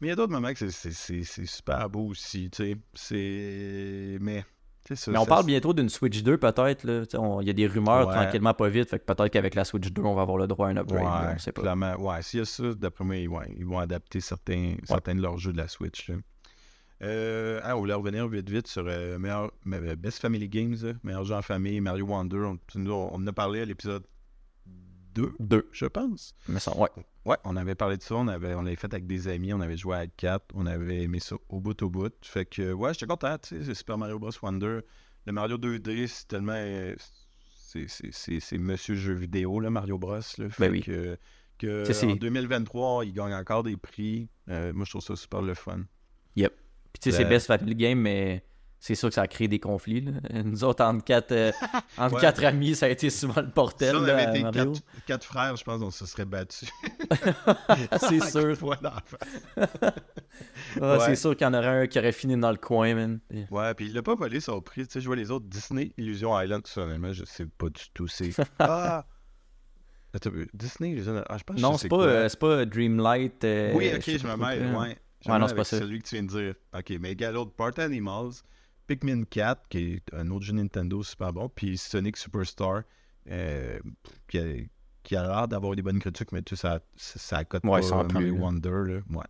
mais 0.00 0.08
il 0.08 0.10
y 0.10 0.12
a 0.12 0.16
d'autres 0.16 0.32
moments 0.32 0.54
que 0.54 0.70
c'est 0.70 1.24
super 1.46 1.90
beau 1.90 2.08
aussi, 2.08 2.50
tu 2.50 2.56
sais. 2.64 2.76
C'est. 2.94 4.18
Mais. 4.20 4.44
Ça- 4.94 5.10
Mais 5.10 5.18
on 5.18 5.26
parle 5.26 5.44
bientôt 5.46 5.72
d'une 5.74 5.88
Switch 5.88 6.22
2 6.22 6.38
peut-être. 6.38 6.84
Il 6.84 7.46
y 7.46 7.50
a 7.50 7.52
des 7.52 7.66
rumeurs 7.66 8.06
Ouais. 8.08 8.14
tranquillement 8.14 8.54
pas 8.54 8.68
vite. 8.68 8.88
Fait 8.88 8.98
que 8.98 9.04
peut-être 9.04 9.28
qu'avec 9.32 9.54
la 9.54 9.64
Switch 9.64 9.88
2, 9.90 10.02
on 10.02 10.14
va 10.14 10.22
avoir 10.22 10.38
le 10.38 10.46
droit 10.46 10.68
à 10.68 10.70
un 10.70 10.76
upgrade. 10.76 11.02
Ouais, 11.02 11.32
on 11.34 11.38
sait 11.38 11.52
pas. 11.52 11.62
clairement. 11.62 11.94
Ouais, 11.96 12.22
s'il 12.22 12.38
y 12.38 12.42
a 12.42 12.44
ça, 12.44 12.72
d'après 12.74 13.04
moi, 13.04 13.16
ils, 13.16 13.28
vont 13.66 13.78
adapter 13.78 14.20
certains, 14.20 14.76
certains 14.84 15.14
de 15.14 15.20
leurs 15.22 15.38
jeux 15.38 15.52
de 15.52 15.58
la 15.58 15.68
Switch. 15.68 16.10
Euh, 17.02 17.60
ah, 17.62 17.76
on 17.76 17.80
voulait 17.80 17.92
revenir 17.94 18.26
vite 18.28 18.48
vite 18.48 18.68
sur 18.68 18.84
euh, 18.86 19.18
meilleur, 19.18 19.50
me- 19.66 19.94
Best 19.96 20.18
Family 20.20 20.48
Games, 20.48 20.76
meilleur 21.02 21.24
jeu 21.24 21.34
en 21.34 21.42
famille, 21.42 21.80
Mario 21.80 22.06
Wonder. 22.06 22.38
On, 22.38 22.58
on 22.86 23.14
en 23.16 23.26
a 23.26 23.32
parlé 23.32 23.60
à 23.60 23.64
l'épisode 23.66 24.04
2, 25.14 25.32
Deux. 25.38 25.68
je 25.72 25.84
pense. 25.86 26.34
Mais 26.48 26.58
ça, 26.60 26.74
ouais. 26.76 26.88
Ouais, 27.26 27.36
on 27.44 27.56
avait 27.56 27.74
parlé 27.74 27.96
de 27.96 28.02
ça, 28.02 28.14
on 28.14 28.28
avait 28.28 28.54
on 28.54 28.62
l'avait 28.62 28.76
fait 28.76 28.92
avec 28.94 29.06
des 29.06 29.26
amis, 29.28 29.52
on 29.52 29.60
avait 29.60 29.76
joué 29.76 29.96
à 29.96 30.06
4, 30.06 30.44
on 30.54 30.64
avait 30.64 31.02
aimé 31.02 31.18
ça 31.18 31.36
au 31.48 31.60
bout 31.60 31.80
au 31.82 31.90
bout. 31.90 32.12
Fait 32.22 32.46
que 32.46 32.72
ouais, 32.72 32.94
j'étais 32.94 33.06
content, 33.06 33.36
tu 33.38 33.48
sais, 33.58 33.64
c'est 33.64 33.74
Super 33.74 33.98
Mario 33.98 34.18
Bros. 34.18 34.30
Wonder. 34.42 34.80
Le 35.26 35.32
Mario 35.32 35.58
2D, 35.58 36.06
c'est 36.06 36.28
tellement. 36.28 36.52
euh, 36.54 36.94
C'est 37.72 38.58
monsieur 38.58 38.94
jeu 38.94 39.12
vidéo, 39.14 39.60
là, 39.60 39.70
Mario 39.70 39.98
Bros. 39.98 40.14
Là, 40.14 40.22
fait 40.50 40.54
Ben 40.60 40.70
oui. 40.70 40.82
que, 40.82 41.18
que 41.58 42.04
en 42.06 42.14
2023, 42.16 43.04
il 43.04 43.12
gagne 43.12 43.34
encore 43.34 43.62
des 43.64 43.76
prix. 43.76 44.28
Euh, 44.48 44.72
moi, 44.72 44.84
je 44.84 44.90
trouve 44.90 45.02
ça 45.02 45.16
super 45.16 45.42
le 45.42 45.54
fun. 45.54 45.80
Puis 46.36 46.44
tu 47.02 47.10
sais, 47.10 47.16
c'est 47.18 47.24
Le- 47.24 47.28
Best 47.28 47.46
Family 47.48 47.74
Game, 47.74 47.98
mais 48.00 48.42
c'est 48.86 48.94
sûr 48.94 49.08
que 49.08 49.14
ça 49.14 49.22
a 49.22 49.26
créé 49.26 49.48
des 49.48 49.58
conflits. 49.58 50.00
là. 50.02 50.12
Nous 50.44 50.62
autres, 50.64 50.84
entre 50.84 51.04
quatre, 51.04 51.32
euh, 51.32 51.52
entre 51.98 52.14
Ouais. 52.16 52.20
quatre 52.20 52.44
amis, 52.44 52.74
ça 52.74 52.86
a 52.86 52.88
été 52.88 53.10
souvent 53.10 53.40
le 53.40 53.50
portel. 53.50 53.90
Si 53.90 53.96
on 53.96 54.04
avait 54.04 54.24
été 54.38 54.42
quatre, 54.42 54.80
quatre 55.06 55.24
frères, 55.24 55.56
je 55.56 55.64
pense 55.64 55.80
qu'on 55.80 55.90
se 55.90 56.06
serait 56.06 56.24
battus. 56.24 56.70
c'est 58.00 58.20
sûr. 58.30 58.56
Ah, 58.86 59.02
Ouais. 60.80 60.98
C'est 61.06 61.16
sûr 61.16 61.34
qu'il 61.36 61.46
y 61.46 61.48
en 61.48 61.54
aurait 61.54 61.66
un 61.82 61.86
qui 61.86 61.98
aurait 61.98 62.12
fini 62.12 62.36
dans 62.36 62.50
le 62.50 62.56
coin, 62.58 62.94
man. 62.94 63.20
Ouais, 63.50 63.74
puis 63.74 63.86
il 63.86 63.94
l'a 63.94 64.02
pas 64.02 64.14
volé 64.14 64.40
son 64.40 64.60
prix. 64.60 64.86
Tu 64.86 64.92
sais, 64.94 65.00
je 65.00 65.06
vois 65.06 65.16
les 65.16 65.30
autres 65.30 65.46
Disney 65.46 65.92
Illusion 65.96 66.38
Island, 66.40 66.62
tout 66.62 66.70
ça, 66.70 66.82
honnêtement, 66.82 67.12
je 67.12 67.24
sais 67.24 67.46
pas 67.46 67.68
du 67.68 67.82
tout. 67.94 68.06
C'est. 68.08 68.30
Ah! 68.58 69.06
Attends. 70.14 70.30
Disney 70.54 70.90
Illusion 70.92 71.22
Ah, 71.28 71.38
je 71.38 71.44
pense 71.44 71.60
Non, 71.60 71.72
je 71.72 71.78
c'est 71.78 71.88
pas, 71.88 72.02
euh, 72.02 72.28
pas 72.40 72.64
Dreamlight. 72.64 73.44
euh, 73.44 73.72
Oui, 73.74 73.90
ok, 73.94 74.02
je 74.06 74.18
pas 74.26 74.36
me 74.36 74.44
mêle. 74.46 74.74
Ouais, 74.74 74.98
Je 75.24 75.30
non, 75.30 75.48
c'est 75.48 75.54
pas 75.54 75.64
ça. 75.64 75.78
celui 75.78 76.00
que 76.00 76.08
tu 76.08 76.14
viens 76.16 76.24
de 76.24 76.28
dire. 76.28 76.54
Ok, 76.76 76.92
mais 77.00 77.14
l'autre 77.32 77.52
Part 77.52 77.78
Animals, 77.78 78.32
Pikmin 78.86 79.24
4, 79.24 79.68
qui 79.68 79.78
est 79.78 80.14
un 80.14 80.30
autre 80.30 80.44
jeu 80.44 80.52
Nintendo 80.52 81.02
super 81.02 81.32
bon, 81.32 81.48
puis 81.48 81.76
Sonic 81.76 82.16
Superstar, 82.16 82.82
euh, 83.30 83.78
qui 84.28 84.38
a, 84.38 84.44
qui 85.02 85.16
a 85.16 85.22
l'air 85.26 85.48
d'avoir 85.48 85.74
des 85.74 85.82
bonnes 85.82 85.98
critiques, 85.98 86.32
mais 86.32 86.42
tu 86.42 86.56
sais, 86.56 86.62
ça, 86.62 86.80
ça, 86.96 87.18
ça 87.18 87.44
cote 87.44 87.64
Ouais, 87.64 87.80
pas 87.80 88.04
mieux. 88.20 88.32
Wonder. 88.32 88.82
Là. 88.86 89.00
Ouais. 89.10 89.24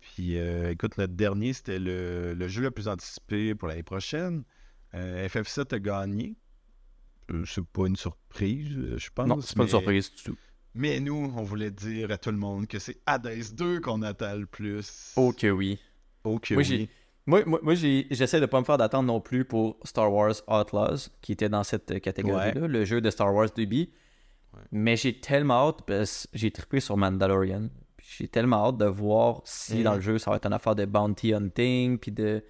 Puis, 0.00 0.36
euh, 0.38 0.70
écoute, 0.70 0.98
notre 0.98 1.14
dernier, 1.14 1.52
c'était 1.52 1.78
le, 1.78 2.34
le 2.34 2.48
jeu 2.48 2.62
le 2.62 2.70
plus 2.70 2.88
anticipé 2.88 3.54
pour 3.54 3.68
l'année 3.68 3.82
prochaine. 3.82 4.44
Euh, 4.94 5.26
FF7 5.28 5.74
a 5.74 5.78
gagné. 5.78 6.36
Euh, 7.30 7.44
c'est 7.46 7.64
pas 7.64 7.86
une 7.86 7.96
surprise, 7.96 8.76
euh, 8.76 8.98
je 8.98 9.10
pense. 9.14 9.28
Non, 9.28 9.40
c'est 9.40 9.56
pas 9.56 9.62
une 9.62 9.68
surprise 9.68 10.12
du 10.14 10.22
tout. 10.24 10.36
Mais 10.74 11.00
nous, 11.00 11.32
on 11.36 11.42
voulait 11.42 11.70
dire 11.70 12.10
à 12.10 12.18
tout 12.18 12.30
le 12.30 12.36
monde 12.36 12.66
que 12.66 12.78
c'est 12.78 12.98
Hades 13.06 13.54
2 13.54 13.80
qu'on 13.80 14.02
attend 14.02 14.36
le 14.36 14.46
plus. 14.46 15.12
Oh 15.16 15.32
que 15.32 15.50
oui. 15.50 15.78
Oh 16.24 16.38
que 16.38 16.54
Moi, 16.54 16.62
oui. 16.68 16.88
Moi, 17.26 17.44
moi, 17.46 17.74
j'essaie 17.74 18.40
de 18.40 18.46
pas 18.46 18.58
me 18.58 18.64
faire 18.64 18.78
d'attendre 18.78 19.06
non 19.06 19.20
plus 19.20 19.44
pour 19.44 19.78
Star 19.84 20.12
Wars 20.12 20.34
Outlaws, 20.48 21.08
qui 21.20 21.32
était 21.32 21.48
dans 21.48 21.62
cette 21.62 21.92
euh, 21.92 21.98
catégorie-là, 22.00 22.66
le 22.66 22.84
jeu 22.84 23.00
de 23.00 23.10
Star 23.10 23.32
Wars 23.32 23.46
2B. 23.46 23.90
Mais 24.70 24.96
j'ai 24.96 25.18
tellement 25.20 25.68
hâte, 25.68 25.82
parce 25.86 26.26
que 26.26 26.38
j'ai 26.38 26.50
trippé 26.50 26.80
sur 26.80 26.96
Mandalorian. 26.96 27.68
J'ai 28.18 28.28
tellement 28.28 28.66
hâte 28.68 28.76
de 28.78 28.86
voir 28.86 29.40
si 29.44 29.78
Mm. 29.78 29.82
dans 29.84 29.94
le 29.94 30.00
jeu 30.00 30.18
ça 30.18 30.30
va 30.30 30.36
être 30.36 30.46
une 30.46 30.52
affaire 30.52 30.74
de 30.74 30.84
bounty 30.84 31.32
hunting, 31.32 31.98
puis 31.98 32.10
de. 32.10 32.44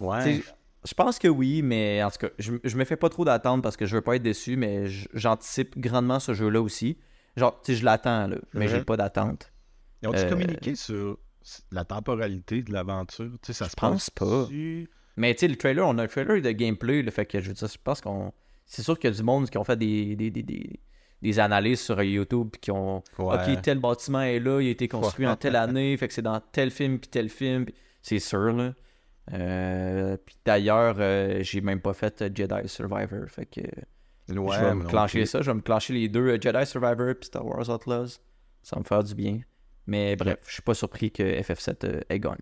Ouais. 0.00 0.40
Je 0.84 0.94
pense 0.94 1.18
que 1.18 1.28
oui, 1.28 1.62
mais 1.62 2.02
en 2.02 2.10
tout 2.10 2.18
cas, 2.26 2.28
je, 2.38 2.54
je 2.64 2.76
me 2.76 2.84
fais 2.84 2.96
pas 2.96 3.08
trop 3.08 3.24
d'attente 3.24 3.62
parce 3.62 3.76
que 3.76 3.86
je 3.86 3.94
veux 3.94 4.00
pas 4.02 4.16
être 4.16 4.22
déçu, 4.22 4.56
mais 4.56 4.86
j'anticipe 5.14 5.78
grandement 5.78 6.18
ce 6.18 6.32
jeu-là 6.34 6.60
aussi. 6.60 6.98
Genre, 7.36 7.60
tu 7.62 7.72
sais, 7.72 7.78
je 7.78 7.84
l'attends, 7.84 8.26
là, 8.28 8.36
mais 8.54 8.66
j'ai 8.68 8.82
pas 8.84 8.96
d'attente. 8.96 9.52
Ils 10.02 10.08
ont-tu 10.08 10.18
euh, 10.18 10.28
communiqué 10.28 10.74
sur 10.74 11.18
la 11.70 11.84
temporalité 11.84 12.62
de 12.62 12.72
l'aventure? 12.72 13.30
Tu 13.42 13.46
sais, 13.46 13.52
ça 13.52 13.68
se 13.68 13.76
pense 13.76 14.10
pas. 14.10 14.48
Mais 15.16 15.34
tu 15.34 15.40
sais, 15.40 15.48
le 15.48 15.56
trailer, 15.56 15.86
on 15.86 15.98
a 15.98 16.04
un 16.04 16.06
trailer 16.06 16.40
de 16.40 16.50
gameplay, 16.52 17.02
le 17.02 17.10
fait 17.10 17.26
que 17.26 17.40
je 17.40 17.48
veux 17.48 17.54
dire, 17.54 17.68
je 17.68 17.78
pense 17.82 18.00
qu'on. 18.00 18.32
C'est 18.64 18.82
sûr 18.82 18.98
qu'il 18.98 19.10
y 19.10 19.12
a 19.12 19.16
du 19.16 19.22
monde 19.22 19.50
qui 19.50 19.58
ont 19.58 19.64
fait 19.64 19.76
des, 19.76 20.16
des, 20.16 20.30
des, 20.30 20.42
des, 20.42 20.80
des 21.20 21.38
analyses 21.38 21.80
sur 21.80 22.02
YouTube 22.02 22.48
puis 22.52 22.60
qui 22.60 22.70
ont. 22.70 23.02
Ouais. 23.18 23.34
Ok, 23.34 23.62
tel 23.62 23.78
bâtiment 23.78 24.22
est 24.22 24.38
là, 24.40 24.60
il 24.60 24.68
a 24.68 24.70
été 24.70 24.88
construit 24.88 25.26
en 25.26 25.36
telle 25.36 25.56
année, 25.56 25.96
fait 25.96 26.08
que 26.08 26.14
c'est 26.14 26.22
dans 26.22 26.40
tel 26.40 26.70
film 26.70 26.98
puis 26.98 27.10
tel 27.10 27.28
film. 27.28 27.66
puis 27.66 27.74
C'est 28.00 28.18
sûr, 28.18 28.52
là. 28.52 28.72
Euh, 29.32 30.16
puis 30.24 30.36
d'ailleurs, 30.44 30.96
euh, 30.98 31.42
j'ai 31.42 31.60
même 31.60 31.80
pas 31.80 31.92
fait 31.92 32.24
Jedi 32.34 32.68
Survivor, 32.68 33.28
fait 33.28 33.46
que. 33.46 33.60
Ouais, 34.28 34.56
je 34.56 34.64
vais 34.64 34.74
me 34.74 34.84
clencher 34.84 35.26
ça, 35.26 35.42
je 35.42 35.50
vais 35.50 35.54
me 35.54 35.60
clencher 35.60 35.92
les 35.92 36.08
deux, 36.08 36.28
euh, 36.28 36.38
Jedi 36.40 36.64
Survivor 36.66 37.14
puis 37.20 37.26
Star 37.26 37.44
Wars 37.44 37.68
Outlaws. 37.68 38.18
Ça 38.62 38.76
va 38.76 38.80
me 38.80 38.84
faire 38.84 39.04
du 39.04 39.14
bien. 39.14 39.40
Mais 39.86 40.16
bref, 40.16 40.38
je 40.46 40.52
suis 40.52 40.62
pas 40.62 40.74
surpris 40.74 41.10
que 41.10 41.22
FF7 41.22 41.84
euh, 41.84 42.00
ait 42.08 42.20
gagné. 42.20 42.38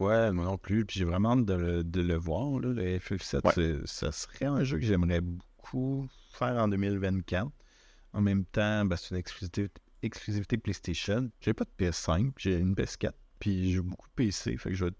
Ouais, 0.00 0.32
moi 0.32 0.44
non 0.44 0.58
plus. 0.58 0.84
Puis 0.84 0.98
j'ai 0.98 1.04
vraiment 1.04 1.32
hâte 1.38 1.44
de 1.46 1.54
le, 1.54 1.84
de 1.84 2.00
le 2.00 2.14
voir. 2.16 2.58
Là. 2.60 2.70
Le 2.72 2.98
FF7, 2.98 3.40
Ouais. 3.44 3.52
c'est- 3.54 3.86
ça 3.86 4.10
serait 4.12 4.46
un 4.46 4.64
jeu 4.64 4.78
que 4.78 4.84
j'aimerais 4.84 5.20
beaucoup 5.20 6.08
faire 6.32 6.56
en 6.56 6.68
2024. 6.68 7.50
En 8.12 8.20
même 8.20 8.44
temps, 8.44 8.84
ben, 8.84 8.96
c'est 8.96 9.10
une 9.10 9.16
exclusivité, 9.18 9.68
exclusivité 10.02 10.56
PlayStation. 10.58 11.30
J'ai 11.40 11.54
pas 11.54 11.64
de 11.64 11.70
PS5, 11.78 12.32
j'ai 12.36 12.56
une 12.58 12.74
PS4. 12.74 13.12
Puis 13.38 13.72
j'ai 13.72 13.80
beaucoup 13.80 14.08
de 14.08 14.14
PC. 14.14 14.56
Fait 14.56 14.70
que 14.70 14.74
je 14.76 14.84
vais, 14.86 14.90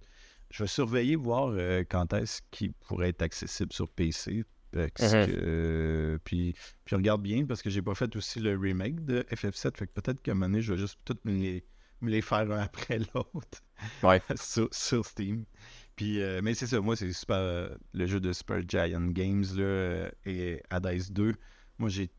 je 0.51 0.63
vais 0.63 0.69
surveiller, 0.69 1.17
voir 1.17 1.49
euh, 1.53 1.83
quand 1.89 2.13
est-ce 2.15 2.41
qu'il 2.51 2.73
pourrait 2.73 3.09
être 3.11 3.23
accessible 3.23 3.73
sur 3.73 3.89
PC. 3.89 4.45
Mhm. 4.75 4.89
euh, 5.03 6.19
puis, 6.25 6.55
puis 6.87 6.97
regarde 6.97 7.21
bien, 7.23 7.45
parce 7.45 7.61
que 7.61 7.69
j'ai 7.69 7.83
pas 7.83 7.95
fait 7.95 8.15
aussi 8.17 8.41
le 8.41 8.57
remake 8.57 9.05
de 9.05 9.21
FF7. 9.31 9.77
Fait 9.77 9.87
que 9.87 9.93
peut-être 9.93 10.23
qu'à 10.23 10.31
un 10.33 10.35
moment 10.35 10.47
donné, 10.47 10.63
je 10.63 10.73
vais 10.73 10.79
juste 10.81 10.99
toutes 11.05 11.21
les, 11.27 11.63
les 12.11 12.23
faire 12.23 12.51
un 12.51 12.59
après 12.61 12.99
l'autre 13.15 13.63
Ouais. 14.03 14.21
sur, 14.37 14.69
sur 14.73 15.05
Steam. 15.07 15.45
Puis, 15.97 16.21
euh, 16.23 16.41
mais 16.43 16.55
c'est 16.55 16.67
ça, 16.67 16.81
moi, 16.81 16.97
c'est 16.97 17.13
super. 17.13 17.37
euh, 17.37 17.69
le 17.93 18.07
jeu 18.07 18.19
de 18.21 18.33
Super 18.33 18.61
Giant 18.67 19.07
Games 19.09 19.45
là, 19.57 19.63
euh, 19.63 20.11
et 20.25 20.63
Hades 20.71 21.13
2. 21.13 21.35
Moi, 21.79 21.89
j'ai 21.89 22.11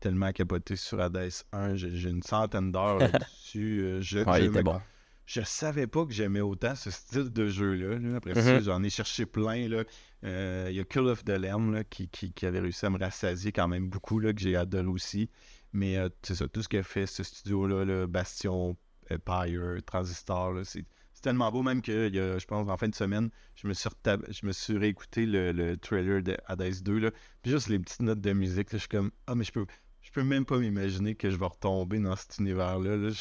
tellement 0.00 0.32
capoté 0.32 0.76
sur 0.76 1.00
Hades 1.00 1.30
1. 1.52 1.76
J'ai 1.76 2.08
une 2.08 2.22
centaine 2.22 2.72
d'heures 2.72 2.98
là-dessus. 3.00 3.80
euh, 3.82 4.00
je, 4.00 4.20
Ouais, 4.20 4.38
je 4.38 4.44
il 4.44 4.48
était 4.48 4.58
me- 4.58 4.62
bon. 4.64 4.80
je 5.26 5.40
savais 5.42 5.86
pas 5.86 6.06
que 6.06 6.12
j'aimais 6.12 6.40
autant 6.40 6.74
ce 6.74 6.90
style 6.90 7.30
de 7.30 7.48
jeu-là. 7.48 7.98
là. 7.98 8.16
Après 8.16 8.34
ça, 8.34 8.60
j'en 8.60 8.82
ai 8.82 8.90
cherché 8.90 9.26
plein. 9.26 9.68
là. 9.68 9.84
Il 10.22 10.74
y 10.76 10.80
a 10.80 10.84
Call 10.84 11.08
of 11.08 11.24
the 11.24 11.30
Lamb 11.30 11.72
là, 11.72 11.84
qui, 11.84 12.08
qui, 12.08 12.32
qui 12.32 12.46
avait 12.46 12.60
réussi 12.60 12.86
à 12.86 12.90
me 12.90 12.98
rassasier 12.98 13.52
quand 13.52 13.68
même 13.68 13.88
beaucoup, 13.90 14.20
là, 14.20 14.32
que 14.32 14.40
j'ai 14.40 14.56
adoré 14.56 14.86
aussi. 14.86 15.28
Mais 15.74 15.96
c'est 16.22 16.34
ça, 16.36 16.48
tout 16.48 16.62
ce 16.62 16.68
qu'a 16.68 16.82
fait 16.82 17.06
ce 17.06 17.22
studio-là, 17.22 17.84
là, 17.84 18.06
Bastion, 18.06 18.74
Empire, 19.10 19.78
Transistor, 19.86 20.54
c'est 20.64 20.84
tellement 21.22 21.50
beau, 21.50 21.62
même 21.62 21.82
que 21.82 22.08
il 22.08 22.14
y 22.14 22.20
a, 22.20 22.38
je 22.38 22.46
pense, 22.46 22.68
en 22.68 22.76
fin 22.76 22.88
de 22.88 22.94
semaine, 22.94 23.30
je 23.56 23.66
me 23.66 23.74
suis, 23.74 23.88
je 24.30 24.46
me 24.46 24.52
suis 24.52 24.78
réécouté 24.78 25.26
le, 25.26 25.50
le 25.52 25.76
trailer 25.76 26.22
de 26.22 26.36
Hades 26.46 26.82
2. 26.82 26.98
Là, 26.98 27.10
puis 27.42 27.50
juste 27.50 27.68
les 27.68 27.78
petites 27.80 28.02
notes 28.02 28.20
de 28.20 28.32
musique, 28.32 28.72
là, 28.72 28.78
je 28.78 28.82
suis 28.82 28.88
comme, 28.88 29.10
ah, 29.26 29.34
mais 29.34 29.42
je 29.44 29.50
peux, 29.52 29.66
je 30.00 30.10
peux 30.12 30.22
même 30.22 30.44
pas 30.44 30.58
m'imaginer 30.58 31.14
que 31.16 31.28
je 31.30 31.36
vais 31.36 31.46
retomber 31.46 31.98
dans 31.98 32.14
cet 32.14 32.38
univers-là. 32.38 32.96
là. 32.96 33.08
Je, 33.10 33.14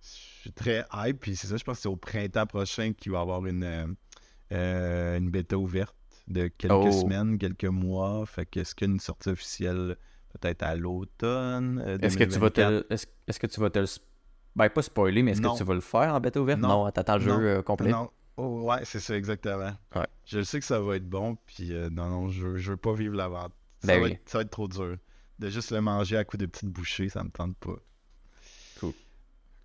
je 0.00 0.06
suis 0.42 0.52
très 0.52 0.84
hype, 0.94 1.20
puis 1.20 1.34
c'est 1.36 1.46
ça, 1.48 1.56
je 1.56 1.64
pense 1.64 1.76
que 1.78 1.82
c'est 1.82 1.88
au 1.88 1.96
printemps 1.96 2.46
prochain 2.46 2.92
qu'il 2.92 3.10
va 3.12 3.18
y 3.18 3.22
avoir 3.22 3.44
une, 3.46 3.64
euh, 3.64 3.86
euh, 4.52 5.18
une 5.18 5.30
bêta 5.30 5.56
ouverte 5.58 5.96
de 6.28 6.48
quelques 6.48 6.72
Oh. 6.74 6.90
semaines, 6.92 7.38
quelques 7.38 7.64
mois. 7.64 8.24
Fait 8.26 8.46
que 8.46 8.60
est-ce 8.60 8.74
qu'il 8.74 8.86
y 8.88 8.90
a 8.90 8.94
une 8.94 9.00
sortie 9.00 9.30
officielle 9.30 9.96
peut-être 10.40 10.62
à 10.62 10.76
l'automne 10.76 11.82
euh, 11.84 11.98
Est-ce 12.02 12.16
que 12.16 12.24
tu 12.24 12.38
vas 12.38 12.50
2024? 12.50 12.88
te. 12.88 12.94
Est-ce 13.28 13.38
que 13.40 13.46
tu 13.46 13.60
vas 13.60 13.70
te. 13.70 13.78
le 13.80 13.86
Ben, 14.54 14.68
pas 14.68 14.82
spoiler, 14.82 15.22
mais 15.22 15.32
est-ce 15.32 15.40
que 15.40 15.56
tu 15.56 15.64
vas 15.64 15.74
le 15.74 15.80
faire 15.80 16.14
en 16.14 16.20
bêta 16.20 16.40
ouverte? 16.40 16.60
Non. 16.60 16.68
Non, 16.84 16.90
t'attends 16.90 17.14
le 17.16 17.20
jeu 17.22 17.32
euh, 17.32 17.62
complet. 17.62 17.90
Non. 17.90 18.10
Oh, 18.36 18.62
ouais, 18.70 18.84
c'est 18.84 19.00
ça, 19.00 19.16
exactement. 19.16 19.72
Ouais. 19.94 20.06
Je 20.26 20.42
sais 20.42 20.58
que 20.58 20.64
ça 20.66 20.80
va 20.80 20.96
être 20.96 21.08
bon, 21.08 21.36
puis 21.46 21.72
euh, 21.72 21.90
non, 21.90 22.06
non, 22.08 22.28
je, 22.28 22.56
je 22.56 22.70
veux 22.72 22.76
pas 22.76 22.92
vivre 22.94 23.14
l'aventure. 23.14 23.50
Ça, 23.80 23.86
Ben 23.88 24.00
va 24.00 24.06
oui. 24.06 24.12
être- 24.12 24.28
ça 24.28 24.38
va 24.38 24.42
être 24.42 24.50
trop 24.50 24.68
dur. 24.68 24.96
De 25.38 25.48
juste 25.48 25.70
le 25.70 25.80
manger 25.80 26.16
à 26.16 26.24
coups 26.24 26.40
de 26.40 26.46
petites 26.46 26.68
bouchées, 26.70 27.08
ça 27.08 27.22
me 27.24 27.30
tente 27.30 27.56
pas. 27.56 27.76
Cool. 28.80 28.92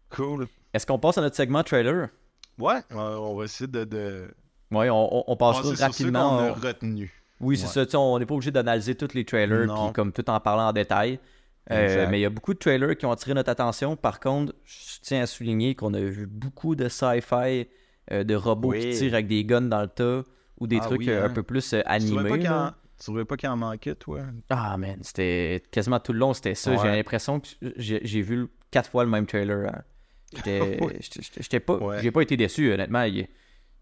Cool. 0.10 0.48
Est-ce 0.74 0.86
qu'on 0.86 1.00
passe 1.00 1.18
à 1.18 1.22
notre 1.22 1.36
segment 1.36 1.64
trailer? 1.64 2.10
Ouais, 2.58 2.80
on 2.92 3.36
va 3.36 3.44
essayer 3.46 3.68
de, 3.68 3.84
de 3.84 4.34
Oui, 4.72 4.90
on, 4.90 5.18
on, 5.20 5.24
on 5.28 5.38
passera 5.38 5.64
passer 5.64 5.76
sur 5.76 5.94
ceux 5.94 6.12
qu'on 6.12 6.12
rapidement. 6.20 6.40
a 6.40 6.44
on- 6.50 6.54
retenus. 6.54 7.12
Oui, 7.40 7.56
c'est 7.58 7.80
Ouais. 7.80 7.86
ça. 7.88 8.00
On 8.00 8.18
n'est 8.18 8.26
pas 8.26 8.34
obligé 8.34 8.50
d'analyser 8.52 8.96
tous 8.96 9.14
les 9.14 9.24
trailers, 9.24 9.68
puis 9.68 9.94
comme 9.94 10.12
tout 10.12 10.28
en 10.30 10.40
parlant 10.40 10.70
en 10.70 10.74
détail. 10.74 11.20
Euh, 11.72 12.08
mais 12.10 12.20
il 12.20 12.22
y 12.22 12.26
a 12.26 12.30
beaucoup 12.30 12.54
de 12.54 12.60
trailers 12.60 12.96
qui 12.98 13.06
ont 13.06 13.12
attiré 13.12 13.34
notre 13.34 13.50
attention. 13.50 13.96
Par 13.96 14.20
contre, 14.20 14.54
je 14.64 15.00
tiens 15.02 15.22
à 15.24 15.26
souligner 15.26 15.76
qu'on 15.76 15.94
a 15.94 16.00
vu 16.00 16.26
beaucoup 16.26 16.76
de 16.76 16.88
sci-fi, 16.88 17.68
euh, 18.12 18.24
de 18.24 18.36
robots 18.36 18.72
qui 18.72 18.92
tirent 18.92 19.14
avec 19.16 19.28
des 19.28 19.44
guns 19.44 19.62
dans 19.62 19.82
le 19.82 19.88
tas, 19.88 20.24
ou 20.60 20.68
des 20.68 20.78
Ah 20.82 20.86
trucs 20.86 21.00
oui, 21.00 21.10
euh, 21.10 21.24
un 21.24 21.26
hein. 21.26 21.34
peu 21.34 21.44
plus 21.44 21.64
Tu 21.70 21.70
trouvais 21.70 21.84
pas 21.84 21.90
animés. 21.90 22.30
qu'il 22.40 22.44
là. 22.44 22.68
en- 22.68 22.72
tu 22.98 23.04
trouvais 23.04 23.26
pas 23.26 23.38
qu'il 23.38 23.50
en 23.50 23.58
manquait, 23.58 23.96
toi? 23.96 24.22
Ah, 24.50 24.76
man, 24.78 24.98
c'était 25.02 25.62
quasiment 25.72 26.00
tout 26.00 26.14
le 26.14 26.20
long, 26.20 26.34
c'était 26.34 26.56
ça. 26.56 26.76
J'ai 26.78 26.88
l'impression 26.88 27.40
que 27.40 27.48
j'ai 27.78 28.22
vu 28.22 28.48
quatre 28.72 28.90
fois 28.90 29.04
le 29.04 29.10
même 29.10 29.28
trailer. 29.28 29.70
hein. 29.72 29.82
J'étais 30.36 31.60
pas, 31.60 31.78
Ouais. 31.78 32.00
j'ai 32.02 32.12
pas 32.12 32.22
été 32.22 32.36
déçu, 32.38 32.72
honnêtement. 32.72 33.04
Il, 33.04 33.28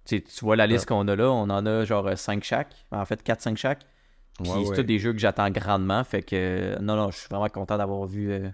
Tu 0.06 0.18
sais, 0.18 0.22
tu 0.22 0.44
vois 0.46 0.56
la 0.56 0.68
liste 0.68 0.86
qu'on 0.88 1.08
a 1.08 1.16
là, 1.16 1.32
on 1.32 1.50
en 1.50 1.66
a 1.66 1.86
genre 1.86 2.16
5 2.18 2.44
chaque. 2.44 2.76
En 2.92 3.06
fait, 3.06 3.24
4-5 3.24 3.58
chaque. 3.58 3.86
Puis 4.42 4.52
Ouais, 4.52 4.64
c'est 4.64 4.70
ouais. 4.70 4.76
tous 4.78 4.84
des 4.84 5.00
jeux 5.00 5.14
que 5.14 5.20
j'attends 5.20 5.50
grandement. 5.50 6.04
Fait 6.04 6.22
que, 6.24 6.78
non, 6.82 6.96
non, 6.96 7.12
je 7.12 7.18
suis 7.18 7.28
vraiment 7.30 7.48
content 7.50 7.78
d'avoir 7.78 8.06
vu. 8.06 8.32
euh, 8.32 8.50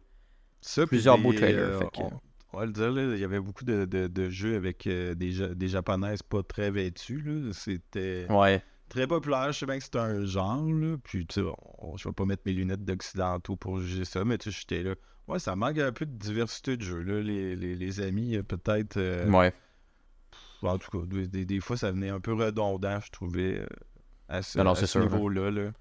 Ça, 0.61 0.81
puis 0.83 0.97
Plusieurs 0.97 1.17
beaux 1.17 1.33
trailers, 1.33 1.59
euh, 1.59 1.79
fait 1.79 1.85
que- 1.91 2.01
on, 2.01 2.11
on 2.53 2.59
va 2.59 2.65
le 2.67 2.71
dire, 2.71 2.91
là, 2.91 3.01
il 3.15 3.19
y 3.19 3.23
avait 3.23 3.39
beaucoup 3.39 3.63
de, 3.63 3.85
de- 3.85 4.07
de 4.07 4.29
jeux 4.29 4.55
avec 4.55 4.85
euh, 4.85 5.15
des, 5.15 5.55
des 5.55 5.67
japonaises 5.67 6.21
pas 6.21 6.43
très 6.43 6.69
vêtues. 6.69 7.23
C'était 7.53 8.27
Ouais. 8.29 8.61
très 8.89 9.07
populaire. 9.07 9.51
Je 9.53 9.57
sais 9.59 9.65
bien 9.65 9.77
que 9.79 9.83
c'est 9.83 9.95
un 9.95 10.23
genre. 10.25 10.63
Là. 10.71 10.97
Puis, 11.03 11.25
tu 11.25 11.41
sais, 11.41 11.47
je 11.95 12.07
vais 12.07 12.13
pas 12.13 12.25
mettre 12.25 12.43
mes 12.45 12.53
lunettes 12.53 12.85
d'occidentaux 12.85 13.55
pour 13.55 13.79
juger 13.79 14.05
ça, 14.05 14.23
mais 14.23 14.37
tu 14.37 14.51
sais, 14.51 14.59
j'étais 14.59 14.83
là. 14.83 14.93
Ouais, 15.27 15.39
ça 15.39 15.55
manque 15.55 15.77
un 15.79 15.91
peu 15.93 16.05
de 16.05 16.11
diversité 16.15 16.77
de 16.77 16.83
jeux. 16.83 17.01
Là. 17.01 17.21
Les, 17.21 17.55
les- 17.55 17.75
les 17.75 18.01
amis, 18.01 18.35
euh, 18.35 18.43
peut-être. 18.43 18.97
euh, 18.97 19.27
Ouais. 19.31 19.53
En 20.61 20.77
tout 20.77 20.91
cas, 20.91 21.05
des, 21.27 21.45
des- 21.45 21.59
fois, 21.59 21.75
ça 21.75 21.91
venait 21.91 22.09
un 22.09 22.19
peu 22.19 22.33
redondant, 22.33 22.99
je 22.99 23.09
trouvais, 23.11 23.59
euh, 23.61 23.65
à 24.31 24.41
ce, 24.41 24.57
Non, 24.57 24.63
non, 24.65 24.73
niveau-là. 25.05 25.51
là. 25.51 25.71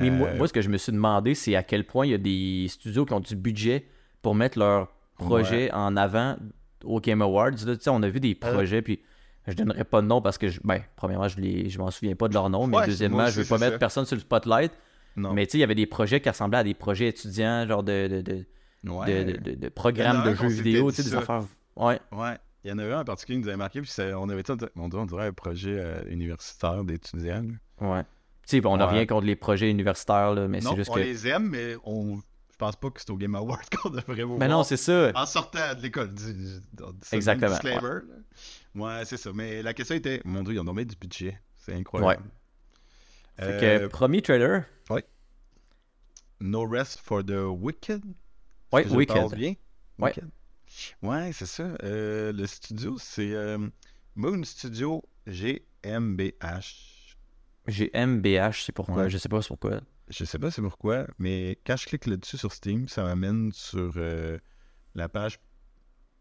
Mais 0.00 0.10
moi, 0.10 0.28
Euh, 0.28 0.36
moi, 0.36 0.46
ce 0.48 0.52
que 0.52 0.60
je 0.60 0.68
me 0.68 0.76
suis 0.76 0.92
demandé, 0.92 1.34
c'est 1.34 1.56
à 1.56 1.62
quel 1.62 1.84
point 1.86 2.04
il 2.06 2.10
y 2.10 2.14
a 2.14 2.18
des 2.18 2.66
studios 2.68 3.06
qui 3.06 3.12
ont 3.14 3.20
du 3.20 3.34
budget 3.36 3.86
pour 4.22 4.34
mettre 4.34 4.58
leur 4.58 4.88
projet 5.16 5.72
en 5.72 5.96
avant 5.96 6.36
au 6.84 7.00
Game 7.00 7.22
Awards. 7.22 7.52
Là, 7.64 7.74
on 7.88 8.02
a 8.02 8.08
vu 8.08 8.20
des 8.20 8.38
Euh. 8.42 8.52
projets, 8.52 8.82
puis 8.82 9.00
je 9.46 9.54
donnerai 9.54 9.84
pas 9.84 10.02
de 10.02 10.06
nom 10.06 10.20
parce 10.20 10.36
que, 10.38 10.48
je, 10.48 10.60
ben, 10.64 10.82
premièrement, 10.96 11.28
je 11.28 11.40
les, 11.40 11.70
je 11.70 11.78
m'en 11.78 11.90
souviens 11.90 12.14
pas 12.14 12.28
de 12.28 12.34
leur 12.34 12.50
nom, 12.50 12.66
mais 12.66 12.76
Ouais, 12.78 12.86
deuxièmement, 12.86 13.18
moi 13.18 13.30
je 13.30 13.36
veux 13.36 13.40
aussi, 13.42 13.48
pas 13.50 13.58
mettre 13.58 13.72
ça. 13.74 13.78
personne 13.78 14.04
sur 14.04 14.16
le 14.16 14.20
spotlight. 14.20 14.72
non. 15.16 15.32
Mais 15.32 15.46
tu 15.46 15.52
sais, 15.52 15.58
il 15.58 15.60
y 15.62 15.64
avait 15.64 15.74
des 15.74 15.86
projets 15.86 16.20
qui 16.20 16.28
ressemblaient 16.28 16.58
à 16.58 16.64
des 16.64 16.74
projets 16.74 17.08
étudiants, 17.08 17.66
genre 17.66 17.82
de, 17.82 18.08
de, 18.08 18.20
de, 18.20 18.46
Ouais. 18.84 19.70
programmes 19.74 20.22
de 20.30 20.34
jeux 20.34 20.46
vidéo, 20.48 20.90
tu 20.90 20.96
sais, 20.98 21.02
des 21.04 21.08
ça. 21.10 21.18
affaires. 21.18 21.44
Ouais. 21.76 21.98
Ouais, 22.12 22.36
il 22.62 22.70
y 22.70 22.72
en 22.72 22.78
avait 22.78 22.92
un 22.92 23.00
en 23.00 23.04
particulier 23.04 23.38
qui 23.38 23.42
nous 23.44 23.48
avait 23.48 23.56
marqué, 23.56 23.80
puis 23.80 23.90
on 24.14 24.28
avait 24.28 24.42
dirait, 24.42 24.58
on 24.76 24.88
dirait 25.06 25.26
un 25.28 25.32
projet 25.32 25.76
euh, 25.78 26.02
universitaire 26.10 26.84
d'étudiants. 26.84 27.44
Ouais. 27.80 28.02
Tu 28.46 28.60
sais, 28.60 28.66
on 28.66 28.76
n'a 28.76 28.86
Ouais. 28.86 28.92
rien 28.92 29.06
contre 29.06 29.26
les 29.26 29.36
projets 29.36 29.70
universitaires, 29.70 30.32
là, 30.34 30.46
mais 30.48 30.60
c'est 30.60 30.76
juste 30.76 30.90
on 30.90 30.94
que. 30.94 31.00
les 31.00 31.26
aime, 31.28 31.48
mais 31.50 31.74
on... 31.84 32.16
je 32.16 32.56
pense 32.56 32.76
pas 32.76 32.90
que 32.90 33.00
c'est 33.00 33.10
au 33.10 33.16
Game 33.16 33.34
Award 33.34 33.62
qu'on 33.82 33.90
devrait 33.90 34.22
vous 34.22 34.36
Mais 34.38 34.48
non, 34.48 34.62
c'est 34.62 34.76
ça. 34.76 35.10
en 35.14 35.26
sortant 35.26 35.74
de 35.74 35.82
l'école. 35.82 36.14
Exactement, 37.12 37.50
disclaimer. 37.50 38.00
Ouais, 38.74 39.04
c'est 39.04 39.16
ça. 39.16 39.30
Mais 39.34 39.62
la 39.62 39.74
question 39.74 39.94
était, 39.96 40.20
mon 40.24 40.42
Dieu, 40.42 40.54
ils 40.54 40.60
ont 40.60 40.64
nommé 40.64 40.84
du 40.84 40.94
budget. 40.96 41.40
C'est 41.56 41.74
incroyable. 41.74 42.22
Fait 43.38 43.44
Euh, 43.44 43.80
que, 43.80 43.86
premier 43.88 44.22
trailer. 44.22 44.64
No 46.38 46.66
Rest 46.68 47.00
for 47.02 47.24
the 47.24 47.30
Wicked. 47.48 48.02
Ouais, 48.70 48.86
Wicked. 48.88 49.34
bien? 49.34 49.54
Ouais. 49.98 50.10
Wicked. 50.14 50.28
Ouais, 51.02 51.30
c'est 51.32 51.46
ça. 51.46 51.62
Euh, 51.82 52.30
le 52.32 52.46
studio, 52.46 52.96
c'est 52.98 53.32
euh, 53.32 53.56
Moon 54.14 54.44
Studio 54.44 55.02
GmbH. 55.26 56.95
J'ai 57.66 57.90
MBH, 57.94 58.64
c'est 58.64 58.72
pourquoi. 58.72 59.02
Ouais. 59.04 59.10
Je 59.10 59.18
sais 59.18 59.28
pas 59.28 59.42
c'est 59.42 59.48
pourquoi. 59.48 59.80
Je 60.08 60.24
sais 60.24 60.38
pas 60.38 60.50
c'est 60.50 60.62
pourquoi, 60.62 61.06
mais 61.18 61.58
quand 61.66 61.76
je 61.76 61.86
clique 61.86 62.06
là-dessus 62.06 62.38
sur 62.38 62.52
Steam, 62.52 62.88
ça 62.88 63.02
m'amène 63.02 63.50
sur 63.52 63.92
euh, 63.96 64.38
la 64.94 65.08
page 65.08 65.38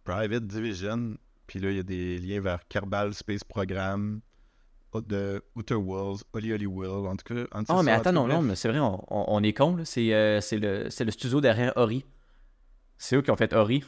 Private 0.03 0.45
Division. 0.47 1.17
Puis 1.47 1.59
là, 1.59 1.69
il 1.69 1.77
y 1.77 1.79
a 1.79 1.83
des 1.83 2.17
liens 2.17 2.41
vers 2.41 2.67
Kerbal 2.67 3.13
Space 3.13 3.43
Program, 3.43 4.21
de 5.07 5.43
Outer 5.55 5.75
Worlds, 5.75 6.23
Oli 6.33 6.53
Oli 6.53 6.65
World. 6.65 7.05
En 7.07 7.15
tout 7.17 7.33
cas, 7.35 7.41
Ah, 7.51 7.61
de 7.61 7.83
mais 7.83 7.91
attends, 7.91 8.13
non, 8.13 8.27
non, 8.27 8.41
mais 8.41 8.55
c'est 8.55 8.69
vrai, 8.69 8.79
on, 8.79 9.03
on- 9.09 9.25
on 9.27 9.43
est 9.43 9.51
con. 9.53 9.77
C'est 9.83 10.13
euh, 10.13 10.39
c'est 10.41 10.57
le, 10.57 10.83
le 10.85 11.11
studio 11.11 11.41
derrière 11.41 11.73
Ori. 11.75 12.05
C'est 12.97 13.17
eux 13.17 13.21
qui 13.21 13.29
ont 13.29 13.35
fait 13.35 13.53
Ori. 13.53 13.83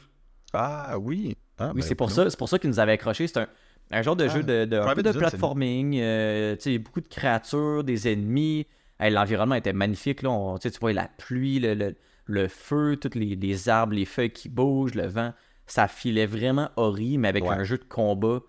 Ah 0.53 0.97
oui. 0.99 1.38
Ah, 1.58 1.70
Oui, 1.74 1.82
ben, 1.82 1.88
c'est 1.88 1.95
pour 1.95 2.12
ça, 2.12 2.30
c'est 2.30 2.38
pour 2.38 2.49
ça 2.49 2.60
qu'ils 2.60 2.70
nous 2.70 2.80
avaient 2.80 2.91
accroché. 2.91 3.26
C'est 3.28 3.39
un, 3.39 3.47
un 3.91 4.01
genre 4.01 4.15
de 4.15 4.25
Ah, 4.25 4.27
jeu 4.27 4.43
de, 4.43 4.65
de, 4.65 4.77
un 4.77 4.93
peu 4.95 5.03
de 5.03 5.11
platforming, 5.11 5.97
euh, 5.99 6.55
beaucoup 6.79 7.01
de 7.01 7.07
créatures, 7.07 7.83
des 7.83 8.11
ennemis. 8.11 8.67
Hey, 8.99 9.11
L'environnement 9.11 9.55
était 9.55 9.73
magnifique, 9.73 10.21
là. 10.23 10.29
On- 10.31 10.57
tu 10.57 10.69
vois 10.81 10.93
la 10.93 11.07
pluie, 11.17 11.59
le, 11.59 11.73
le, 11.75 11.95
le 12.25 12.47
feu, 12.47 12.97
tous 12.99 13.17
les, 13.17 13.35
les 13.35 13.69
arbres, 13.69 13.93
les 13.93 14.05
feuilles 14.05 14.31
qui 14.31 14.49
bougent, 14.49 14.95
le 14.95 15.07
vent. 15.07 15.33
Ça 15.67 15.88
filait 15.88 16.25
vraiment 16.25 16.69
Ori, 16.77 17.17
mais 17.17 17.27
avec 17.27 17.43
Ouais. 17.43 17.51
un 17.55 17.63
jeu 17.63 17.77
de 17.77 17.83
combat 17.83 18.39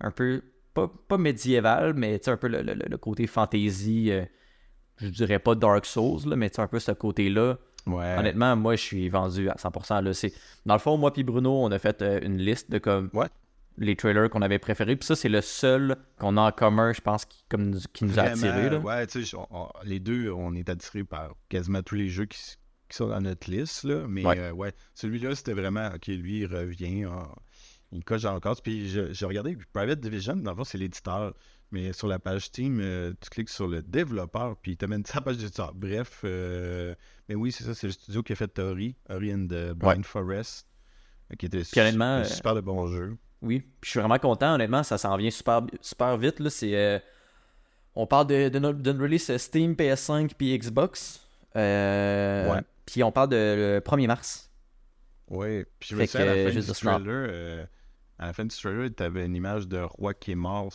un 0.00 0.10
peu, 0.10 0.42
pas, 0.74 0.90
pas 1.08 1.18
médiéval, 1.18 1.94
mais 1.94 2.18
tu 2.18 2.26
sais, 2.26 2.30
un 2.30 2.36
peu 2.36 2.48
le, 2.48 2.62
le- 2.62 2.74
le 2.74 2.96
côté 2.96 3.26
fantasy. 3.26 4.10
euh, 4.10 4.24
je 4.96 5.08
dirais 5.08 5.38
pas 5.38 5.54
Dark 5.54 5.84
Souls, 5.86 6.20
là, 6.28 6.36
mais 6.36 6.50
tu 6.50 6.56
sais, 6.56 6.62
un 6.62 6.66
peu 6.68 6.78
ce 6.80 6.92
côté-là. 6.92 7.58
Ouais. 7.86 8.16
Honnêtement, 8.18 8.54
moi, 8.56 8.76
je 8.76 8.82
suis 8.82 9.08
vendu 9.08 9.48
à 9.48 9.54
100%. 9.56 10.00
Là. 10.02 10.10
Dans 10.66 10.74
le 10.74 10.80
fond, 10.80 10.96
moi 10.96 11.12
puis 11.12 11.22
Bruno, 11.24 11.52
on 11.62 11.70
a 11.70 11.78
fait 11.78 12.02
euh, 12.02 12.20
une 12.22 12.36
liste 12.38 12.70
de 12.70 12.78
comme 12.78 13.08
Ouais. 13.12 13.28
Les 13.78 13.96
trailers 13.96 14.28
qu'on 14.30 14.42
avait 14.42 14.58
préférés. 14.58 14.96
Puis 14.96 15.06
ça, 15.06 15.16
c'est 15.16 15.28
le 15.28 15.40
seul 15.40 15.96
qu'on 16.18 16.36
a 16.36 16.42
en 16.42 16.52
commun, 16.52 16.92
je 16.92 17.00
pense, 17.00 17.24
qui, 17.24 17.44
comme, 17.48 17.70
nous- 17.70 17.80
qui 17.92 18.04
nous 18.04 18.18
a 18.18 18.22
attirés. 18.22 18.70
Là. 18.70 18.78
Ouais, 18.78 19.06
tu 19.06 19.24
sais, 19.24 19.36
les 19.84 20.00
deux, 20.00 20.30
on 20.32 20.54
est 20.54 20.68
attirés 20.68 21.04
par 21.04 21.34
quasiment 21.48 21.82
tous 21.82 21.94
les 21.94 22.08
jeux 22.08 22.26
qui, 22.26 22.38
sont 22.90 23.08
dans 23.08 23.20
notre 23.20 23.50
liste, 23.50 23.84
là. 23.84 24.06
Mais 24.08 24.24
Ouais. 24.26 24.38
euh, 24.38 24.50
ouais, 24.52 24.72
celui-là, 24.94 25.34
c'était 25.34 25.52
vraiment, 25.54 25.88
OK, 25.94 26.06
lui, 26.08 26.40
il 26.40 26.46
revient, 26.46 27.06
il 27.92 28.04
coche 28.04 28.22
cadre. 28.22 28.60
Puis 28.62 28.88
j'ai 28.88 29.26
regardé, 29.26 29.56
Private 29.72 30.00
Division, 30.00 30.36
dans 30.36 30.50
le 30.52 30.56
fond, 30.56 30.64
c'est 30.64 30.78
l'éditeur. 30.78 31.34
Mais 31.70 31.92
sur 31.92 32.06
la 32.08 32.18
page 32.18 32.46
Steam, 32.46 32.80
euh, 32.80 33.12
tu 33.20 33.28
cliques 33.28 33.50
sur 33.50 33.68
le 33.68 33.82
développeur, 33.82 34.56
puis 34.56 34.72
il 34.72 34.76
t'amène 34.78 35.04
sa 35.06 35.20
page 35.20 35.36
d'éditeur. 35.36 35.74
Bref, 35.74 36.22
euh, 36.24 36.94
mais 37.28 37.34
oui, 37.34 37.52
c'est 37.52 37.64
ça, 37.64 37.74
c'est 37.74 37.88
le 37.88 37.92
studio 37.92 38.22
qui 38.22 38.32
a 38.32 38.36
fait 38.36 38.58
Ori, 38.58 38.96
Ori 39.10 39.34
and 39.34 39.46
the 39.48 39.72
Blind 39.74 40.04
Forest, 40.06 40.66
euh, 41.30 41.36
qui 41.36 41.44
était 41.44 41.64
su- 41.64 41.74
super 42.24 42.54
de 42.54 42.62
bon 42.62 42.86
jeu. 42.88 43.18
Oui. 43.42 43.60
Puis 43.60 43.86
je 43.86 43.90
suis 43.90 44.00
vraiment 44.00 44.18
content, 44.18 44.54
honnêtement. 44.54 44.82
Ça 44.82 44.98
s'en 44.98 45.16
vient 45.16 45.30
super, 45.30 45.62
super 45.80 46.16
vite. 46.16 46.40
Là. 46.40 46.50
C'est, 46.50 46.74
euh, 46.74 46.98
on 47.94 48.06
parle 48.06 48.26
de, 48.26 48.48
de 48.48 48.72
d'une 48.72 49.00
release 49.00 49.36
Steam, 49.36 49.74
PS5 49.74 50.32
puis 50.36 50.56
Xbox. 50.58 51.20
Euh, 51.56 52.52
Ouais. 52.52 52.60
Puis 52.86 53.02
on 53.02 53.12
parle 53.12 53.28
de 53.28 53.36
le 53.36 53.80
1er 53.80 54.06
mars. 54.06 54.50
Oui, 55.28 55.64
puis 55.78 55.90
je 55.90 55.96
Fait 55.96 56.06
souviens, 56.06 56.26
à 56.26 56.34
la 56.34 56.50
fin 56.52 56.58
du 56.58 56.72
trailer, 56.72 57.28
euh, 57.30 57.66
à 58.18 58.26
la 58.26 58.32
fin 58.32 58.44
du 58.46 58.56
trailer, 58.56 58.88
t'avais 58.94 59.26
une 59.26 59.36
image 59.36 59.68
de 59.68 59.78
roi 59.78 60.14
qui 60.14 60.32
est 60.32 60.36
mort. 60.36 60.72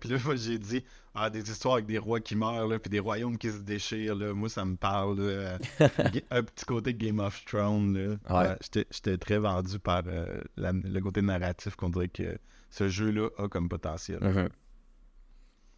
Puis 0.00 0.08
là, 0.08 0.18
moi, 0.24 0.34
j'ai 0.34 0.58
dit, 0.58 0.84
ah, 1.14 1.28
des 1.30 1.50
histoires 1.50 1.74
avec 1.74 1.86
des 1.86 1.98
rois 1.98 2.20
qui 2.20 2.36
meurent, 2.36 2.68
là, 2.68 2.78
puis 2.78 2.88
des 2.90 3.00
royaumes 3.00 3.36
qui 3.36 3.50
se 3.50 3.58
déchirent, 3.58 4.14
là, 4.14 4.32
moi, 4.32 4.48
ça 4.48 4.64
me 4.64 4.76
parle, 4.76 5.20
là, 5.20 5.58
Ga- 6.12 6.20
un 6.30 6.42
petit 6.42 6.64
côté 6.64 6.94
Game 6.94 7.18
of 7.18 7.44
Thrones, 7.44 7.94
là. 7.96 8.08
Ouais. 8.42 8.48
Ouais, 8.50 8.56
j'étais- 8.92 9.18
très 9.18 9.38
vendu 9.38 9.78
par 9.78 10.02
euh, 10.06 10.40
la- 10.56 10.72
le 10.72 11.00
côté 11.00 11.20
narratif 11.22 11.74
qu'on 11.76 11.88
dirait 11.90 12.08
que 12.08 12.38
ce 12.70 12.88
jeu-là 12.88 13.28
a 13.38 13.48
comme 13.48 13.68
potentiel. 13.68 14.20
Mhm. 14.22 14.48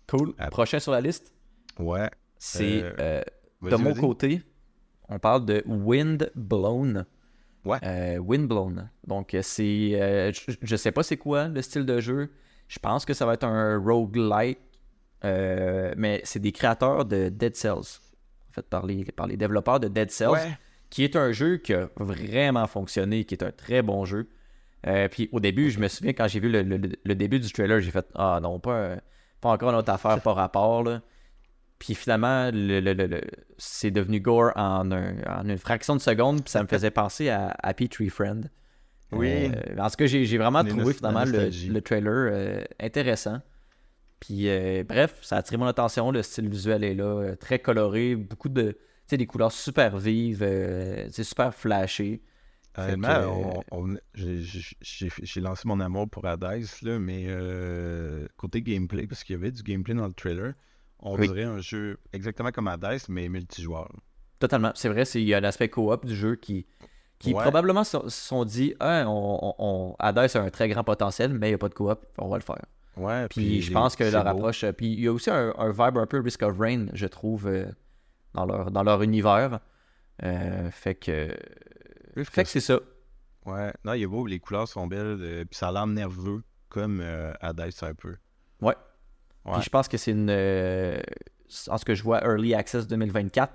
Cool. 0.09 0.35
Prochain 0.51 0.79
sur 0.79 0.93
la 0.93 1.01
liste, 1.01 1.33
Ouais. 1.79 2.11
c'est 2.39 2.83
Euh, 2.83 2.93
euh, 2.99 3.23
de 3.63 3.77
mon 3.77 3.95
côté, 3.95 4.43
on 5.09 5.19
parle 5.19 5.47
de 5.47 5.63
Wind 5.67 6.31
Blown. 6.35 7.07
Ouais. 7.65 7.79
Euh, 7.85 8.19
Wind 8.19 8.47
Blown. 8.49 8.91
Donc, 9.07 9.33
euh, 9.35 9.41
c'est. 9.43 9.93
euh, 9.95 10.33
je, 10.61 10.77
sais 10.77 10.91
pas 10.93 11.03
c'est 11.03 11.17
quoi 11.17 11.49
le 11.49 11.63
style 11.63 11.87
de 11.87 12.01
jeu. 12.01 12.31
Je 12.69 12.79
pense 12.79 13.05
que 13.05 13.15
ça 13.15 13.25
va 13.25 13.35
être 13.35 13.45
un 13.45 13.79
roguelike. 13.79 14.59
Euh, 15.25 15.93
mais 15.97 16.21
c'est 16.25 16.41
des 16.41 16.53
créateurs 16.53 17.05
de 17.05 17.29
Dead 17.29 17.57
Cells. 17.57 18.01
En 18.51 18.53
fait, 18.55 18.67
par 18.69 18.85
les, 18.87 19.05
par 19.05 19.27
les 19.27 19.37
développeurs 19.37 19.81
de 19.81 19.89
Dead 19.89 20.11
Cells. 20.11 20.29
Ouais. 20.31 20.59
Qui 20.91 21.05
est 21.05 21.17
un 21.17 21.33
jeu 21.33 21.57
qui 21.57 21.73
a 21.73 21.89
vraiment 21.97 22.67
fonctionné, 22.67 23.25
qui 23.25 23.35
est 23.35 23.43
un 23.43 23.51
très 23.51 23.81
bon 23.81 24.05
jeu. 24.05 24.29
Euh, 24.87 25.09
puis 25.09 25.29
au 25.33 25.41
début, 25.41 25.71
je 25.71 25.79
me 25.79 25.89
souviens 25.89 26.13
quand 26.13 26.29
j'ai 26.29 26.39
vu 26.41 26.51
le, 26.51 26.63
le- 26.63 26.79
le 27.03 27.15
début 27.15 27.41
du 27.41 27.51
trailer, 27.51 27.81
j'ai 27.81 27.91
fait 27.91 28.05
Ah 28.15 28.41
non, 28.43 28.59
pas, 28.59 28.97
pas 29.41 29.49
encore 29.51 29.71
une 29.71 29.77
autre 29.77 29.91
affaire 29.93 30.21
par 30.21 30.35
rapport. 30.37 30.83
Là. 30.83 31.01
Puis 31.79 31.95
finalement, 31.95 32.51
le, 32.53 32.81
le- 32.81 32.93
le- 32.93 33.07
le- 33.07 33.21
c'est 33.57 33.91
devenu 33.91 34.21
gore 34.21 34.53
en, 34.55 34.91
un- 34.93 35.15
en 35.41 35.49
une 35.49 35.57
fraction 35.57 35.97
de 35.97 36.01
seconde, 36.01 36.43
puis 36.43 36.51
ça 36.51 36.63
me 36.63 36.69
faisait 36.69 36.91
penser 36.91 37.31
à 37.31 37.57
Happy 37.63 37.89
Tree 37.89 38.11
Friend. 38.11 38.51
Oui. 39.13 39.31
Euh, 39.55 39.79
en 39.81 39.89
tout 39.89 39.97
cas, 39.97 40.07
j'ai 40.07 40.37
vraiment 40.39 40.63
trouvé 40.65 40.93
finalement 40.93 41.25
le, 41.25 41.81
trailer 41.81 42.67
intéressant. 42.81 43.41
Puis 44.25 44.49
euh, 44.49 44.85
bref, 44.89 45.19
ça 45.23 45.35
a 45.37 45.39
attiré 45.41 45.57
mon 45.57 45.67
attention. 45.67 46.13
Le 46.13 46.23
style 46.23 46.49
visuel 46.49 46.85
est 46.85 46.95
là, 46.95 47.05
euh, 47.05 47.35
très 47.37 47.59
coloré, 47.59 48.15
beaucoup 48.15 48.49
de. 48.49 48.71
Tu 48.73 48.79
sais, 49.09 49.17
des 49.17 49.27
couleurs 49.27 49.51
super 49.51 49.99
vives, 49.99 50.43
euh, 50.45 51.09
c'est 51.11 51.25
super 51.25 51.53
flashé. 51.53 52.23
Honnêtement, 52.79 53.63
j'ai- 54.15 55.41
lancé 55.41 55.67
mon 55.67 55.81
amour 55.81 56.09
pour 56.09 56.25
Hades, 56.25 56.65
là, 56.83 56.99
mais 56.99 57.25
euh, 57.27 58.27
côté 58.37 58.63
gameplay, 58.63 59.07
parce 59.07 59.25
qu'il 59.25 59.35
y 59.35 59.39
avait 59.39 59.51
du 59.51 59.63
gameplay 59.63 59.95
dans 59.95 60.07
le 60.07 60.13
trailer, 60.15 60.55
on 61.01 61.19
Oui. 61.19 61.27
dirait 61.27 61.43
un 61.43 61.59
jeu 61.59 61.99
exactement 62.13 62.51
comme 62.53 62.69
Hades, 62.69 63.01
mais 63.09 63.29
multijoueur. 63.29 63.91
Totalement. 64.39 64.71
C'est 64.75 64.89
vrai, 64.89 65.05
c'est- 65.05 65.21
il 65.21 65.27
y 65.29 65.35
a 65.35 65.41
l'aspect 65.41 65.69
coop 65.69 66.07
du 66.07 66.15
jeu 66.15 66.37
qui, 66.37 66.65
qui 67.19 67.35
Ouais. 67.35 67.43
probablement 67.43 67.85
se 67.85 67.99
sont 68.09 68.45
dit 68.45 68.75
on, 68.81 69.05
on, 69.07 69.55
on- 69.59 69.97
Hades 69.99 70.31
a 70.37 70.41
un 70.41 70.51
très 70.51 70.69
grand 70.69 70.85
potentiel, 70.85 71.35
mais 71.35 71.49
il 71.49 71.51
n'y 71.51 71.55
a 71.57 71.59
pas 71.59 71.69
de 71.69 71.75
coop, 71.75 72.07
on 72.19 72.29
va 72.29 72.37
le 72.39 72.43
faire. 72.43 72.65
Ouais, 72.97 73.27
Puis, 73.29 73.63
je 73.63 73.73
pense 73.73 73.97
que 73.97 74.05
leur 74.05 74.27
approche. 74.27 74.65
euh, 74.65 74.73
Puis 74.73 74.93
il 74.93 75.01
y 75.01 75.09
a 75.09 75.13
aussi 75.13 75.31
un, 75.31 75.55
un 75.57 75.71
vibe 75.71 75.97
un 75.99 76.07
peu 76.07 76.21
Risk 76.21 76.43
of 76.43 76.59
Rain, 76.59 76.87
je 76.93 77.07
trouve, 77.07 77.47
euh, 77.47 77.65
dans, 78.35 78.45
leur, 78.45 78.71
dans 78.71 78.83
leur 78.83 79.03
univers. 79.03 79.61
Euh, 80.23 80.71
fait 80.71 80.95
que. 80.95 81.35
Fait 82.23 82.45
que 82.45 82.49
c'est 82.51 82.61
ça. 82.61 82.79
Ouais, 83.47 83.73
non, 83.85 83.95
il 83.95 84.03
est 84.03 84.07
beau, 84.07 84.27
les 84.27 84.39
couleurs 84.39 84.69
sont 84.69 84.87
belles, 84.87 85.19
euh, 85.21 85.45
puis 85.47 85.57
ça 85.59 85.69
a 85.69 85.73
l'air 85.73 85.87
nerveux, 85.87 86.43
comme 86.69 87.01
euh, 87.03 87.33
Hades 87.41 87.73
un 87.83 87.95
peu. 87.95 88.17
Ouais. 88.61 88.77
Ouais. 89.47 89.53
Puis 89.55 89.63
je 89.63 89.71
pense 89.71 89.89
que 89.89 89.97
c'est 89.97 90.13
une. 90.13 90.31
en 91.69 91.79
ce 91.79 91.85
que 91.85 91.95
je 91.95 92.03
vois, 92.03 92.23
Early 92.23 92.55
Access 92.55 92.87
2024. 92.87 93.55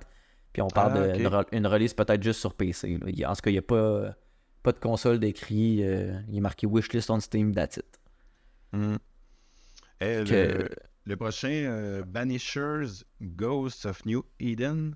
Puis 0.51 0.61
on 0.64 0.68
parle 0.68 0.97
Ah, 0.97 1.07
d'une 1.15 1.27
re- 1.27 1.45
une 1.51 1.68
release 1.68 1.93
peut-être 1.93 2.23
juste 2.23 2.39
sur 2.39 2.55
PC. 2.55 2.97
là. 3.01 3.30
En 3.31 3.35
ce 3.35 3.41
cas, 3.43 3.51
il 3.51 3.53
n'y 3.53 3.59
a 3.59 3.61
pas, 3.61 4.15
pas 4.64 4.72
de 4.72 4.80
console 4.80 5.19
d'écrit. 5.19 5.76
il 6.27 6.38
est 6.38 6.41
marqué 6.41 6.65
Wishlist 6.68 7.09
on 7.11 7.19
Steam, 7.19 7.53
that's 7.53 7.77
it. 7.77 7.85
Hmm. 8.73 8.95
Que- 10.24 10.34
le, 10.64 10.69
le 11.06 11.15
prochain, 11.18 11.49
euh, 11.49 12.03
Banishers 12.03 13.03
Ghosts 13.22 13.86
of 13.86 14.06
New 14.06 14.24
Eden. 14.40 14.95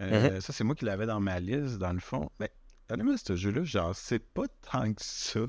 Euh, 0.00 0.32
Mhm. 0.34 0.40
Ça, 0.40 0.52
c'est 0.52 0.64
moi 0.64 0.74
qui 0.74 0.84
l'avais 0.84 1.06
dans 1.06 1.20
ma 1.20 1.40
liste, 1.40 1.78
dans 1.78 1.92
le 1.92 2.00
fond. 2.00 2.28
Mais 2.40 2.50
honnêtement, 2.90 3.16
ce 3.16 3.34
jeu-là, 3.36 3.62
j'en 3.64 3.92
sais 3.94 4.18
pas 4.18 4.44
tant 4.70 4.92
que 4.92 5.02
ça. 5.02 5.40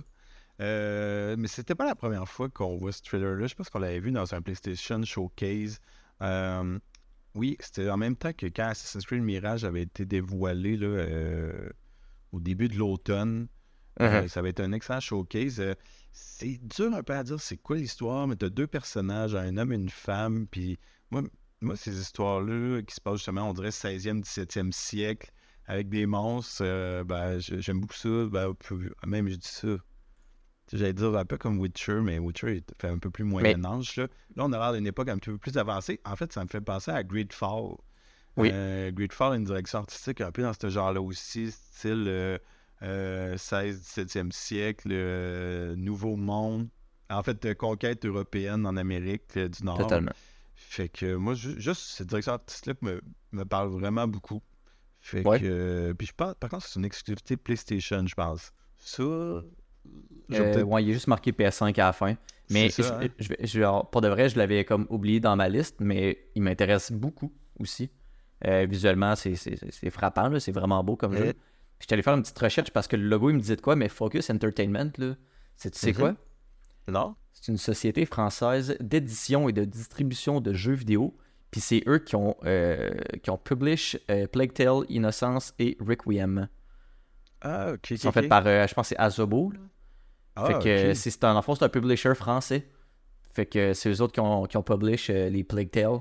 Euh, 0.61 1.35
mais 1.37 1.47
c'était 1.47 1.75
pas 1.75 1.85
la 1.85 1.95
première 1.95 2.27
fois 2.27 2.49
qu'on 2.49 2.77
voit 2.77 2.91
ce 2.91 3.01
trailer-là. 3.03 3.45
Je 3.47 3.55
pense 3.55 3.69
qu'on 3.69 3.79
l'avait 3.79 3.99
vu 3.99 4.11
dans 4.11 4.33
un 4.33 4.41
PlayStation 4.41 5.03
Showcase. 5.03 5.79
Oui, 7.35 7.55
c'était 7.59 7.89
en 7.89 7.97
même 7.97 8.15
temps 8.15 8.33
que 8.33 8.47
quand 8.47 8.67
Assassin's 8.69 9.05
Creed 9.05 9.21
Mirage 9.21 9.63
avait 9.63 9.83
été 9.83 10.05
dévoilé 10.05 10.75
là, 10.77 11.05
au 12.31 12.39
début 12.39 12.67
de 12.67 12.75
l'automne. 12.77 13.47
Euh, 14.01 14.27
ça 14.27 14.41
va 14.41 14.49
être 14.49 14.59
un 14.59 14.71
excellent 14.71 14.99
showcase. 14.99 15.59
Euh, 15.59 15.73
c'est 16.11 16.59
dur 16.67 16.93
un 16.93 17.03
peu 17.03 17.13
à 17.13 17.23
dire 17.23 17.39
c'est 17.39 17.57
quoi 17.57 17.77
l'histoire, 17.77 18.27
mais 18.27 18.35
tu 18.35 18.45
as 18.45 18.49
deux 18.49 18.67
personnages, 18.67 19.35
un 19.35 19.57
homme 19.57 19.71
et 19.71 19.75
une 19.75 19.89
femme. 19.89 20.47
Puis 20.47 20.77
moi, 21.11 21.23
moi 21.61 21.75
ces 21.75 21.99
histoires-là 21.99 22.81
qui 22.83 22.95
se 22.95 23.01
passent 23.01 23.17
justement, 23.17 23.49
on 23.49 23.53
dirait 23.53 23.69
16e, 23.69 24.23
17e 24.23 24.71
siècle, 24.71 25.31
avec 25.65 25.89
des 25.89 26.05
monstres, 26.05 26.63
euh, 26.63 27.03
ben, 27.03 27.39
j'aime 27.39 27.81
beaucoup 27.81 27.95
ça. 27.95 28.25
Ben, 28.27 28.53
même, 29.05 29.27
je 29.29 29.35
dis 29.35 29.47
ça. 29.47 29.67
J'allais 30.73 30.93
dire 30.93 31.15
un 31.15 31.25
peu 31.25 31.37
comme 31.37 31.59
Witcher, 31.59 32.01
mais 32.01 32.19
Witcher 32.19 32.57
il 32.57 32.63
fait 32.77 32.89
un 32.89 32.97
peu 32.97 33.09
plus 33.09 33.23
Moyen-Âge. 33.23 33.95
Là. 33.95 34.07
là, 34.35 34.45
on 34.45 34.51
a 34.51 34.59
l'air 34.59 34.73
d'une 34.73 34.87
époque 34.87 35.07
un 35.07 35.17
petit 35.17 35.29
peu 35.29 35.37
plus 35.37 35.57
avancée. 35.57 36.01
En 36.03 36.17
fait, 36.17 36.33
ça 36.33 36.43
me 36.43 36.49
fait 36.49 36.59
penser 36.59 36.91
à 36.91 37.03
Greedfall. 37.03 37.75
Oui. 38.35 38.49
Euh, 38.51 38.91
Greedfall 38.91 39.33
a 39.33 39.35
une 39.37 39.45
direction 39.45 39.79
artistique 39.79 40.19
un 40.19 40.31
peu 40.31 40.41
dans 40.41 40.53
ce 40.53 40.69
genre-là 40.69 41.01
aussi, 41.01 41.51
style 41.51 42.05
euh, 42.07 42.37
euh, 42.83 43.35
16-17e 43.37 44.31
siècle, 44.31 44.89
euh, 44.91 45.75
Nouveau 45.75 46.15
Monde. 46.15 46.67
En 47.09 47.23
fait, 47.23 47.45
euh, 47.45 47.53
conquête 47.53 48.05
européenne 48.05 48.65
en 48.65 48.75
Amérique 48.77 49.23
euh, 49.37 49.47
du 49.47 49.63
Nord. 49.63 49.77
Totalement. 49.77 50.11
Fait 50.55 50.89
que 50.89 51.15
moi, 51.15 51.33
ju- 51.35 51.59
juste 51.59 51.81
cette 51.81 52.07
direction 52.07 52.33
artistique-là 52.33 52.73
me, 52.81 53.01
me 53.31 53.45
parle 53.45 53.69
vraiment 53.69 54.07
beaucoup. 54.07 54.41
Fait 54.99 55.25
Ouais. 55.25 55.39
que. 55.39 55.93
puis 55.97 56.07
je 56.07 56.13
pense, 56.13 56.33
par 56.39 56.49
contre, 56.49 56.65
c'est 56.65 56.79
une 56.79 56.85
exclusivité 56.85 57.37
PlayStation, 57.37 58.05
je 58.05 58.15
pense. 58.15 58.51
Ça. 58.77 59.03
Euh, 59.03 59.43
ouais, 60.63 60.83
il 60.83 60.89
est 60.89 60.93
juste 60.93 61.07
marqué 61.07 61.31
PS5 61.31 61.79
à 61.79 61.85
la 61.85 61.93
fin. 61.93 62.15
Mais 62.49 62.69
ça, 62.69 62.83
je- 62.83 63.05
hein? 63.05 63.35
je 63.39 63.81
pour 63.91 64.01
de 64.01 64.07
vrai, 64.09 64.29
je 64.29 64.37
l'avais 64.37 64.65
comme 64.65 64.85
oublié 64.89 65.19
dans 65.19 65.35
ma 65.35 65.47
liste, 65.47 65.77
mais 65.79 66.27
il 66.35 66.41
m'intéresse 66.41 66.91
beaucoup 66.91 67.31
aussi. 67.59 67.89
Euh, 68.45 68.65
visuellement, 68.69 69.15
c'est- 69.15 69.35
c'est 69.35 69.57
c'est 69.71 69.89
frappant, 69.89 70.27
là, 70.29 70.39
c'est 70.39 70.51
vraiment 70.51 70.83
beau 70.83 70.95
comme 70.95 71.13
Mhm. 71.13 71.17
jeu. 71.17 71.33
Puis 71.79 71.85
j'étais 71.85 71.93
allé 71.93 72.01
faire 72.03 72.15
une 72.15 72.21
petite 72.23 72.39
recherche 72.39 72.71
parce 72.71 72.87
que 72.87 72.95
le 72.95 73.07
logo, 73.07 73.29
il 73.29 73.35
me 73.35 73.39
disait 73.39 73.55
de 73.55 73.61
quoi, 73.61 73.75
mais 73.75 73.89
Focus 73.89 74.29
Entertainment, 74.29 74.91
là, 74.97 75.15
c'est 75.55 75.71
tu 75.71 75.79
sais 75.79 75.91
Mhm. 75.91 75.95
quoi? 75.97 76.15
Non? 76.87 77.15
C'est 77.33 77.51
une 77.51 77.57
société 77.57 78.05
française 78.05 78.75
d'édition 78.79 79.47
et 79.49 79.53
de 79.53 79.63
distribution 79.65 80.41
de 80.41 80.53
jeux 80.53 80.73
vidéo. 80.73 81.15
Puis 81.51 81.61
c'est 81.61 81.83
eux 81.87 81.99
qui 81.99 82.15
ont, 82.15 82.35
euh, 82.45 82.89
qui 83.23 83.29
ont 83.29 83.37
publish 83.37 83.97
euh, 84.09 84.27
Plague 84.27 84.53
Tale, 84.53 84.81
Innocence 84.89 85.53
et 85.59 85.77
Requiem. 85.79 86.49
Ah, 87.41 87.73
ok. 87.73 87.91
Ils 87.91 87.99
sont 87.99 88.11
faits 88.11 88.27
par, 88.27 88.45
euh, 88.47 88.65
je 88.67 88.73
pense, 88.73 88.87
c'est 88.87 88.97
Azobo. 88.97 89.51
là. 89.51 89.59
Ah, 90.35 90.45
fait 90.47 90.53
que 90.53 90.89
ok. 90.91 90.95
c'est 90.95 91.23
un, 91.23 91.41
c'est 91.41 91.63
un 91.63 91.69
publisher 91.69 92.13
français. 92.15 92.67
Fait 93.33 93.45
que 93.45 93.73
c'est 93.73 93.89
eux 93.89 94.01
autres 94.01 94.13
qui 94.13 94.19
ont, 94.19 94.45
qui 94.45 94.57
ont 94.57 94.63
publish 94.63 95.09
euh, 95.09 95.29
les 95.29 95.43
Plague 95.43 95.69
Tale. 95.71 95.99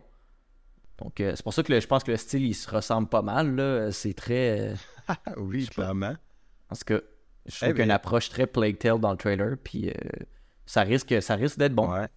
Donc 0.99 1.15
c'est 1.19 1.43
pour 1.43 1.53
ça 1.53 1.63
que 1.63 1.73
le- 1.73 1.81
je 1.81 1.87
pense 1.87 2.03
que 2.05 2.11
le 2.11 2.17
style 2.17 2.45
il 2.47 2.55
se 2.55 2.71
ressemble 2.71 3.09
pas 3.09 3.21
mal. 3.23 3.55
là. 3.55 3.93
C'est 3.93 4.15
très. 4.15 4.75
oui, 5.37 5.67
clairement. 5.67 6.17
parce 6.69 6.85
que 6.85 7.05
je 7.47 7.57
trouve 7.57 7.69
Eh 7.69 7.73
qu'il 7.73 7.79
y 7.79 7.83
a 7.83 7.85
une 7.85 7.91
approche 7.91 8.29
très 8.29 8.47
Plague 8.47 8.79
Tale 8.79 8.99
dans 9.01 9.13
le 9.13 9.17
trailer. 9.17 9.57
Puis 9.63 9.89
euh, 9.91 9.93
ça 10.67 10.83
risque, 10.83 11.23
ça 11.23 11.37
risque 11.37 11.59
d'être 11.59 11.75
bon. 11.75 11.93
Ouais. 11.93 12.09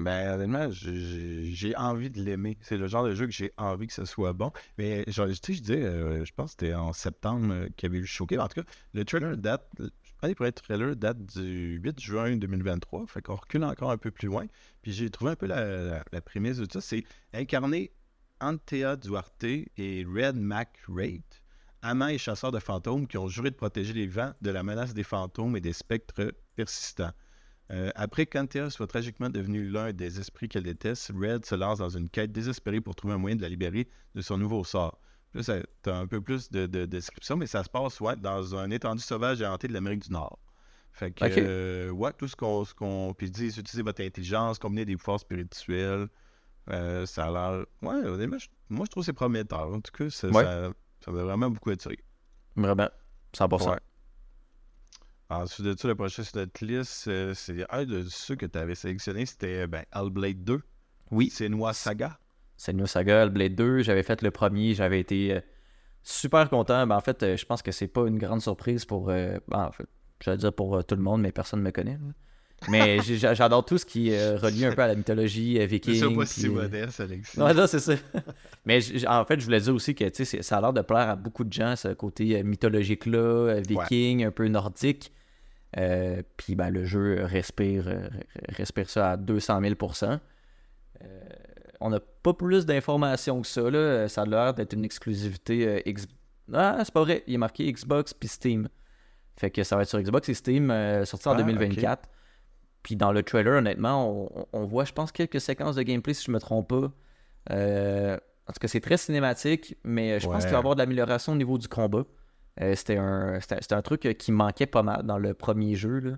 Ben, 0.00 0.34
honnêtement, 0.34 0.68
j'ai- 0.70 1.76
envie 1.76 2.10
de 2.10 2.20
l'aimer. 2.20 2.58
C'est 2.60 2.76
le 2.76 2.88
genre 2.88 3.04
de 3.04 3.14
jeu 3.14 3.26
que 3.26 3.32
j'ai 3.32 3.52
envie 3.56 3.86
que 3.86 3.92
ce 3.92 4.04
soit 4.04 4.32
bon. 4.32 4.50
Mais, 4.78 5.04
genre, 5.06 5.28
tu 5.28 5.34
sais, 5.36 5.52
je 5.54 5.60
disais, 5.60 5.84
euh, 5.84 6.24
je 6.24 6.32
pense 6.32 6.56
que 6.56 6.62
c'était 6.66 6.74
en 6.74 6.92
septembre 6.92 7.52
euh, 7.52 7.68
qu'il 7.76 7.88
y 7.88 7.90
avait 7.90 7.98
eu 7.98 8.00
le 8.00 8.06
showcase. 8.06 8.40
En 8.40 8.48
tout 8.48 8.60
cas, 8.62 8.68
le 8.94 9.04
trailer 9.04 9.36
date, 9.36 9.68
je 9.78 10.10
pense 10.20 10.34
que 10.34 10.42
le 10.42 10.50
trailer 10.50 10.96
date 10.96 11.24
du 11.24 11.78
8 11.80 12.00
juin 12.00 12.36
2023. 12.36 13.06
Fait 13.06 13.22
qu'on 13.22 13.36
recule 13.36 13.62
encore 13.62 13.92
un 13.92 13.98
peu 13.98 14.10
plus 14.10 14.26
loin. 14.26 14.46
Puis 14.82 14.90
j'ai 14.90 15.08
trouvé 15.10 15.30
un 15.30 15.36
peu 15.36 15.46
la, 15.46 15.64
la, 15.64 16.04
la 16.10 16.20
prémisse 16.20 16.56
de 16.56 16.64
tout 16.64 16.72
ça. 16.72 16.80
C'est 16.80 17.04
incarner 17.32 17.92
Antea 18.40 18.96
Duarte 18.96 19.44
et 19.44 20.04
Red 20.12 20.34
Mac 20.36 20.80
Rate, 20.88 21.42
amants 21.86 22.08
et 22.08 22.18
chasseurs 22.18 22.52
de 22.52 22.58
fantômes 22.58 23.06
qui 23.06 23.16
ont 23.18 23.28
juré 23.28 23.50
de 23.50 23.56
protéger 23.56 23.92
les 23.92 24.06
vents 24.06 24.32
de 24.40 24.50
la 24.50 24.62
menace 24.62 24.94
des 24.94 25.02
fantômes 25.04 25.56
et 25.56 25.60
des 25.60 25.72
spectres 25.72 26.32
persistants. 26.54 27.12
Euh, 27.72 27.90
après 27.96 28.26
qu'Antea 28.26 28.70
soit 28.70 28.86
tragiquement 28.86 29.28
devenu 29.28 29.68
l'un 29.68 29.92
des 29.92 30.20
esprits 30.20 30.48
qu'elle 30.48 30.62
déteste, 30.62 31.10
Red 31.18 31.44
se 31.44 31.54
lance 31.56 31.78
dans 31.78 31.88
une 31.88 32.08
quête 32.08 32.30
désespérée 32.32 32.80
pour 32.80 32.94
trouver 32.94 33.14
un 33.14 33.18
moyen 33.18 33.36
de 33.36 33.42
la 33.42 33.48
libérer 33.48 33.88
de 34.14 34.20
son 34.20 34.38
nouveau 34.38 34.62
sort. 34.64 35.00
Là, 35.34 35.42
t'as 35.82 35.94
un 35.96 36.06
peu 36.06 36.20
plus 36.20 36.50
de, 36.50 36.66
de 36.66 36.86
description, 36.86 37.36
mais 37.36 37.46
ça 37.46 37.62
se 37.64 37.68
passe 37.68 38.00
ouais, 38.00 38.16
dans 38.16 38.54
un 38.56 38.70
étendu 38.70 39.02
sauvage 39.02 39.42
et 39.42 39.46
hanté 39.46 39.68
de 39.68 39.72
l'Amérique 39.72 40.04
du 40.04 40.12
Nord. 40.12 40.38
Fait 40.92 41.10
que, 41.10 41.24
euh, 41.26 41.90
ouais, 41.90 42.12
tout 42.16 42.26
ce 42.26 42.34
qu'on. 42.36 42.64
ce 42.64 42.72
qu'on- 42.72 43.12
Puis 43.18 43.26
ils 43.26 43.30
disent, 43.32 43.58
utilisez 43.58 43.82
votre 43.82 44.02
intelligence, 44.02 44.58
combiner 44.58 44.86
des 44.86 44.96
pouvoirs 44.96 45.20
spirituels. 45.20 46.08
Euh, 46.70 47.04
ça 47.04 47.26
a 47.26 47.30
l'air. 47.30 47.66
Ouais, 47.82 47.96
honnêtement, 48.08 48.38
je- 48.38 48.48
moi, 48.70 48.86
je 48.86 48.90
trouve 48.92 49.02
que 49.02 49.06
c'est 49.06 49.12
prometteur. 49.12 49.68
En 49.72 49.80
tout 49.80 49.92
cas, 49.92 50.08
ça, 50.08 50.28
Ouais. 50.28 50.42
ça, 50.42 50.70
ça 51.06 51.12
m'a 51.12 51.22
vraiment 51.22 51.48
beaucoup 51.48 51.70
attiré. 51.70 51.98
Vraiment. 52.56 52.88
100%. 53.32 53.70
Ouais. 53.70 53.78
Ensuite 55.28 55.66
de 55.66 55.76
ça, 55.78 55.88
le 55.88 55.94
prochain 55.94 56.22
sur 56.22 56.36
notre 56.36 56.64
liste, 56.64 57.08
euh, 57.08 57.32
c'est 57.34 57.64
un 57.72 57.84
de 57.84 58.04
ceux 58.04 58.36
que 58.36 58.46
tu 58.46 58.58
avais 58.58 58.74
sélectionné, 58.74 59.26
c'était 59.26 59.66
ben, 59.66 59.84
Hellblade 59.94 60.44
2. 60.44 60.60
Oui. 61.10 61.30
C'est 61.32 61.48
Noix 61.48 61.72
Saga. 61.72 62.18
C'est 62.56 62.72
New 62.72 62.86
Saga, 62.86 63.28
Blade 63.28 63.54
2. 63.54 63.82
J'avais 63.82 64.02
fait 64.02 64.22
le 64.22 64.30
premier, 64.30 64.74
j'avais 64.74 65.00
été 65.00 65.34
euh, 65.34 65.40
super 66.02 66.48
content. 66.48 66.86
Ben, 66.86 66.96
en 66.96 67.00
fait, 67.00 67.22
euh, 67.22 67.36
je 67.36 67.44
pense 67.44 67.62
que 67.62 67.72
c'est 67.72 67.88
pas 67.88 68.06
une 68.06 68.18
grande 68.18 68.40
surprise 68.40 68.84
pour. 68.84 69.10
euh, 69.10 69.38
ben, 69.48 69.64
en 69.66 69.72
fait, 69.72 69.86
j'allais 70.20 70.38
dire 70.38 70.52
pour 70.52 70.76
euh, 70.76 70.82
tout 70.82 70.96
le 70.96 71.02
monde, 71.02 71.20
mais 71.22 71.32
personne 71.32 71.60
ne 71.60 71.64
me 71.64 71.70
connaît. 71.70 71.98
là. 71.98 72.12
Mais 72.68 72.98
j'adore 73.02 73.64
tout 73.64 73.78
ce 73.78 73.86
qui 73.86 74.10
est 74.10 74.18
euh, 74.18 74.36
relié 74.38 74.66
un 74.66 74.72
peu 74.72 74.82
à 74.82 74.88
la 74.88 74.94
mythologie 74.94 75.56
euh, 75.58 75.60
C'est 75.62 75.66
viking. 75.66 76.00
pas 76.16 76.20
puis, 76.22 76.28
si 76.28 76.46
euh, 76.46 76.50
modeste, 76.50 77.00
Alexis. 77.00 77.38
Non, 77.38 77.66
c'est 77.66 77.78
ça. 77.78 77.94
Mais 78.64 78.80
en 79.06 79.24
fait, 79.24 79.38
je 79.40 79.44
voulais 79.44 79.60
dire 79.60 79.74
aussi 79.74 79.94
que 79.94 80.04
c'est- 80.12 80.42
ça 80.42 80.58
a 80.58 80.60
l'air 80.60 80.72
de 80.72 80.80
plaire 80.82 81.10
à 81.10 81.16
beaucoup 81.16 81.44
de 81.44 81.52
gens, 81.52 81.76
ce 81.76 81.88
côté 81.88 82.42
mythologique-là, 82.42 83.60
viking, 83.66 84.24
un 84.24 84.30
peu 84.30 84.48
nordique. 84.48 85.12
Euh, 85.78 86.22
Puis 86.36 86.54
ben, 86.54 86.70
le 86.70 86.84
jeu 86.84 87.24
respire, 87.24 87.86
respire 88.48 88.88
ça 88.88 89.12
à 89.12 89.16
200 89.16 89.60
000% 89.60 90.18
Euh, 91.02 91.06
On 91.80 91.90
n'a 91.90 92.00
pas 92.00 92.32
plus 92.32 92.64
d'informations 92.64 93.42
que 93.42 93.46
ça. 93.46 93.68
Là. 93.70 94.08
Ça 94.08 94.22
a 94.22 94.26
l'air 94.26 94.54
d'être 94.54 94.72
une 94.72 94.84
exclusivité 94.84 95.68
euh, 95.68 95.80
X... 95.84 96.06
Ah, 96.52 96.80
c'est 96.84 96.94
pas 96.94 97.02
vrai. 97.02 97.22
Il 97.26 97.34
est 97.34 97.38
marqué 97.38 97.70
Xbox 97.70 98.14
puis 98.14 98.28
Steam. 98.28 98.68
Fait 99.36 99.50
que 99.50 99.62
ça 99.62 99.76
va 99.76 99.82
être 99.82 99.88
sur 99.90 100.00
Xbox 100.00 100.28
et 100.30 100.34
Steam, 100.34 100.72
sorti 101.04 101.28
en 101.28 101.32
Ah, 101.32 101.42
2024. 101.42 102.08
Puis 102.86 102.94
dans 102.94 103.10
le 103.10 103.24
trailer, 103.24 103.54
honnêtement, 103.58 104.08
on, 104.32 104.46
on 104.52 104.64
voit, 104.64 104.84
je 104.84 104.92
pense, 104.92 105.10
quelques 105.10 105.40
séquences 105.40 105.74
de 105.74 105.82
gameplay, 105.82 106.14
si 106.14 106.24
je 106.26 106.30
me 106.30 106.38
trompe 106.38 106.68
pas. 106.68 106.92
Euh, 107.50 108.14
en 108.46 108.52
tout 108.52 108.60
cas, 108.60 108.68
c'est 108.68 108.80
très 108.80 108.96
cinématique, 108.96 109.76
mais 109.82 110.20
je 110.20 110.26
pense 110.28 110.42
qu'il 110.44 110.52
va 110.52 110.58
y 110.58 110.60
avoir 110.60 110.76
de 110.76 110.80
l'amélioration 110.80 111.32
au 111.32 111.36
niveau 111.36 111.58
du 111.58 111.66
combat. 111.66 112.04
Euh, 112.60 112.76
c'était 112.76 112.96
un, 112.96 113.40
un 113.72 113.82
truc 113.82 114.06
euh, 114.06 114.12
qui 114.12 114.30
manquait 114.30 114.66
pas 114.66 114.84
mal 114.84 115.02
dans 115.02 115.18
le 115.18 115.34
premier 115.34 115.74
jeu. 115.74 115.98
là. 115.98 116.12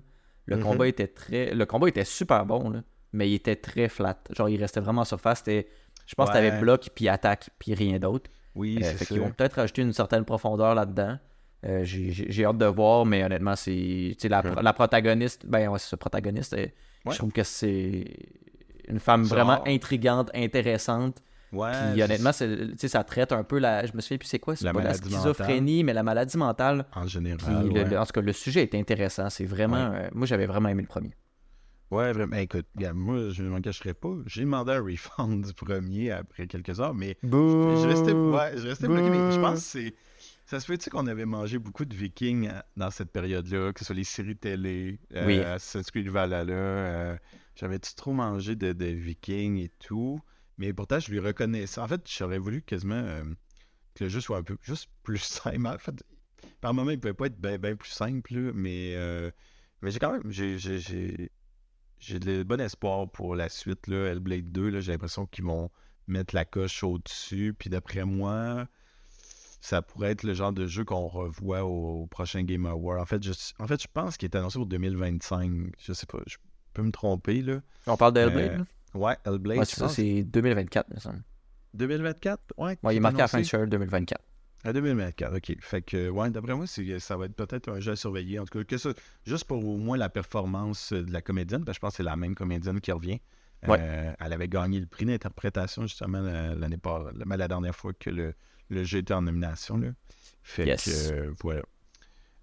Le 0.45 0.57
Mhm. 0.57 0.63
combat 0.63 0.87
était 0.87 1.07
très, 1.07 1.55
le 1.55 1.65
combat 1.65 1.89
était 1.89 2.05
super 2.05 2.45
bon, 2.45 2.69
là, 2.69 2.83
mais 3.13 3.27
il 3.29 3.33
était 3.33 3.55
très 3.55 3.89
flat. 3.89 4.19
Genre, 4.29 4.47
il 4.49 4.61
restait 4.61 4.79
vraiment 4.79 5.01
en 5.01 5.05
surface. 5.05 5.43
Je 5.47 5.63
pense 6.15 6.29
que 6.29 6.35
Ouais. 6.37 6.49
t'avais 6.49 6.59
bloc 6.59 6.89
puis 6.93 7.09
attaque 7.09 7.49
puis 7.57 7.73
rien 7.73 7.97
d'autre. 7.97 8.29
Oui, 8.53 8.79
Euh, 8.83 8.93
c'est 8.95 9.05
qu'ils 9.07 9.21
vont 9.21 9.31
peut-être 9.31 9.53
rajouter 9.53 9.81
une 9.81 9.93
certaine 9.93 10.23
profondeur 10.23 10.75
là-dedans. 10.75 11.17
Euh, 11.65 11.81
j'ai, 11.83 12.45
hâte 12.45 12.57
de 12.57 12.65
voir, 12.65 13.05
mais 13.05 13.23
honnêtement, 13.23 13.55
c'est 13.55 14.15
la, 14.23 14.41
Mhm. 14.41 14.55
la 14.61 14.73
protagoniste. 14.73 15.45
Ben 15.45 15.67
ouais, 15.69 15.79
c'est 15.79 15.89
ça, 15.89 15.97
protagoniste. 15.97 16.53
euh, 16.53 16.65
Ouais. 17.05 17.13
Je 17.13 17.17
trouve 17.17 17.31
que 17.31 17.43
c'est 17.43 18.05
une 18.89 18.99
femme 18.99 19.23
vraiment 19.23 19.65
intrigante, 19.67 20.29
intéressante. 20.35 21.21
Ouais, 21.51 21.71
Puis 21.93 22.03
honnêtement, 22.03 22.31
ça 22.31 23.03
traite 23.03 23.31
un 23.31 23.43
peu 23.43 23.57
la. 23.57 23.85
Je 23.85 23.93
me 23.93 24.01
souviens 24.01 24.17
plus 24.17 24.27
c'est 24.27 24.37
quoi, 24.39 24.55
c'est 24.55 24.71
pas 24.71 24.81
la 24.83 24.93
schizophrénie, 24.93 25.83
mais 25.83 25.93
la 25.93 26.03
maladie 26.03 26.37
mentale. 26.37 26.85
en 26.93 27.01
Puis 27.01 27.09
général. 27.09 27.65
le- 27.67 27.71
ouais. 27.71 27.83
le- 27.85 27.99
en 27.99 28.05
tout 28.05 28.11
cas, 28.11 28.21
le 28.21 28.33
sujet 28.33 28.61
est 28.63 28.75
intéressant. 28.75 29.29
C'est 29.29 29.45
vraiment. 29.45 29.77
euh, 29.93 30.07
moi, 30.13 30.27
j'avais 30.27 30.45
vraiment 30.45 30.69
aimé 30.69 30.81
le 30.83 30.87
premier. 30.87 31.11
Ouais, 31.91 32.11
vraiment. 32.13 32.31
Ben, 32.35 32.41
écoute, 32.41 32.67
moi, 32.93 33.29
je 33.31 33.41
ne 33.41 33.49
m'en 33.49 33.61
cacherai 33.61 33.95
pas. 33.95 34.13
J'ai 34.27 34.41
demandé 34.41 34.73
un 34.73 34.81
refund 34.83 35.43
du 35.47 35.53
premier 35.53 36.11
après 36.11 36.45
quelques 36.45 36.79
heures, 36.79 36.93
mais 36.93 37.17
je 37.23 37.87
restais, 37.87 38.11
je 38.13 38.67
restais 38.67 38.87
bloqué. 38.87 39.09
Mais 39.09 39.23
je 39.31 39.39
pense 39.39 39.55
que 39.55 39.65
c'est. 39.65 39.93
Ça 40.49 40.59
se 40.59 40.65
fait, 40.65 40.79
tu 40.79 40.85
sais, 40.85 40.89
qu'on 40.89 41.05
avait 41.05 41.27
mangé 41.27 41.59
beaucoup 41.59 41.85
de 41.85 41.95
Vikings 41.95 42.47
euh, 42.49 42.59
dans 42.75 42.89
cette 42.89 43.11
période-là, 43.11 43.71
que 43.71 43.81
ce 43.81 43.85
soit 43.85 43.95
les 43.95 44.03
séries 44.03 44.35
télé, 44.35 44.99
euh, 45.13 45.27
Oui. 45.27 45.37
Assassin's 45.41 45.91
Creed 45.91 46.09
Valhalla. 46.09 46.51
euh, 46.53 47.17
J'avais-tu 47.55 47.93
trop 47.93 48.13
mangé 48.13 48.55
de, 48.55 48.73
de 48.73 48.85
Viking 48.85 49.57
et 49.57 49.69
tout? 49.77 50.19
Mais 50.57 50.73
pourtant, 50.73 50.99
je 50.99 51.11
lui 51.11 51.19
reconnaissais. 51.19 51.79
En 51.79 51.87
fait, 51.87 52.01
j'aurais 52.09 52.39
voulu 52.39 52.63
quasiment 52.63 52.95
euh, 52.95 53.23
que 53.93 54.05
le 54.05 54.09
jeu 54.09 54.21
soit 54.21 54.37
un 54.37 54.43
peu 54.43 54.57
juste 54.63 54.89
plus 55.03 55.19
simple. 55.23 55.67
En 55.67 55.77
fait, 55.77 56.03
par 56.61 56.73
moment, 56.73 56.89
il 56.89 56.99
pouvait 56.99 57.13
pas 57.13 57.27
être 57.27 57.39
bien 57.39 57.75
plus 57.75 57.91
simple, 57.91 58.51
mais, 58.55 58.95
euh, 58.95 59.29
mais 59.83 59.91
j'ai 59.91 59.99
quand 59.99 60.13
même. 60.13 60.31
J'ai, 60.31 60.57
de 62.19 62.41
bon 62.41 62.59
espoir 62.59 63.07
pour 63.11 63.35
la 63.35 63.49
suite. 63.49 63.85
Là, 63.85 64.07
Hellblade 64.07 64.51
2, 64.51 64.69
là, 64.69 64.79
j'ai 64.79 64.93
l'impression 64.93 65.27
qu'ils 65.27 65.45
vont 65.45 65.69
mettre 66.07 66.33
la 66.33 66.45
coche 66.45 66.83
au-dessus. 66.83 67.53
Puis 67.53 67.69
d'après 67.69 68.03
moi, 68.03 68.67
ça 69.61 69.81
pourrait 69.81 70.11
être 70.11 70.23
le 70.23 70.33
genre 70.33 70.53
de 70.53 70.67
jeu 70.67 70.83
qu'on 70.85 71.07
revoit 71.07 71.63
au, 71.63 72.03
au 72.03 72.07
prochain 72.07 72.43
Game 72.43 72.65
Award. 72.65 72.99
En 73.01 73.05
fait, 73.05 73.21
je, 73.23 73.31
en 73.59 73.67
fait, 73.67 73.81
je 73.81 73.87
pense 73.93 74.17
qu'il 74.17 74.27
est 74.27 74.35
annoncé 74.35 74.57
pour 74.57 74.65
2025. 74.67 75.71
Je 75.79 75.93
sais 75.93 76.05
pas, 76.05 76.19
je 76.27 76.37
peux 76.73 76.81
me 76.83 76.91
tromper. 76.91 77.41
Là. 77.41 77.61
On 77.87 77.97
parle 77.97 78.13
de 78.13 78.19
Hellblade, 78.21 78.61
Euh? 78.95 78.97
Ouais, 78.99 79.15
Hellblade. 79.25 79.57
Ouais, 79.59 79.65
c'est 79.65 79.75
ça, 79.79 79.89
c'est 79.89 80.23
2024, 80.23 80.89
me 80.93 80.99
semble. 80.99 81.21
2024? 81.73 82.53
Ouais, 82.57 82.77
Ouais, 82.83 82.93
il 82.93 82.97
est 82.97 82.99
marqué 82.99 83.19
à 83.19 83.23
la 83.23 83.27
fin 83.27 83.37
de 83.37 83.41
annoncé. 83.41 83.49
Share 83.49 83.67
2024. 83.67 84.21
À 84.65 84.73
2024, 84.73 85.37
ok. 85.37 85.55
Fait 85.61 85.81
que, 85.81 86.09
ouais, 86.09 86.29
d'après 86.31 86.53
moi, 86.53 86.65
ça 86.67 87.15
va 87.17 87.25
être 87.25 87.35
peut-être 87.35 87.69
un 87.69 87.79
jeu 87.79 87.93
à 87.93 87.95
surveiller. 87.95 88.39
En 88.39 88.45
tout 88.45 88.57
cas, 88.59 88.63
que 88.65 88.77
ça, 88.77 88.89
juste 89.25 89.45
pour 89.45 89.63
au 89.65 89.77
moins 89.77 89.97
la 89.97 90.09
performance 90.09 90.91
euh, 90.91 91.03
de 91.03 91.13
la 91.13 91.21
comédienne, 91.21 91.63
parce 91.63 91.77
que 91.77 91.79
je 91.79 91.81
pense 91.81 91.91
que 91.93 91.97
c'est 91.97 92.03
la 92.03 92.15
même 92.17 92.35
comédienne 92.35 92.81
qui 92.81 92.91
revient. 92.91 93.19
Ouais. 93.67 93.77
Euh, 93.79 94.11
elle 94.19 94.33
avait 94.33 94.47
gagné 94.49 94.79
le 94.79 94.85
prix 94.85 95.05
d'interprétation, 95.05 95.83
justement, 95.83 96.19
la- 96.21 96.55
l'année 96.55 96.77
la 97.25 97.47
dernière 97.47 97.75
fois 97.75 97.93
que 97.93 98.09
le, 98.09 98.33
le 98.69 98.83
jeu 98.83 98.99
était 98.99 99.13
en 99.13 99.21
nomination. 99.23 99.77
Là. 99.77 99.89
Fait 100.43 100.65
Yes. 100.65 100.83
que, 100.85 101.13
euh, 101.13 101.33
voilà. 101.41 101.63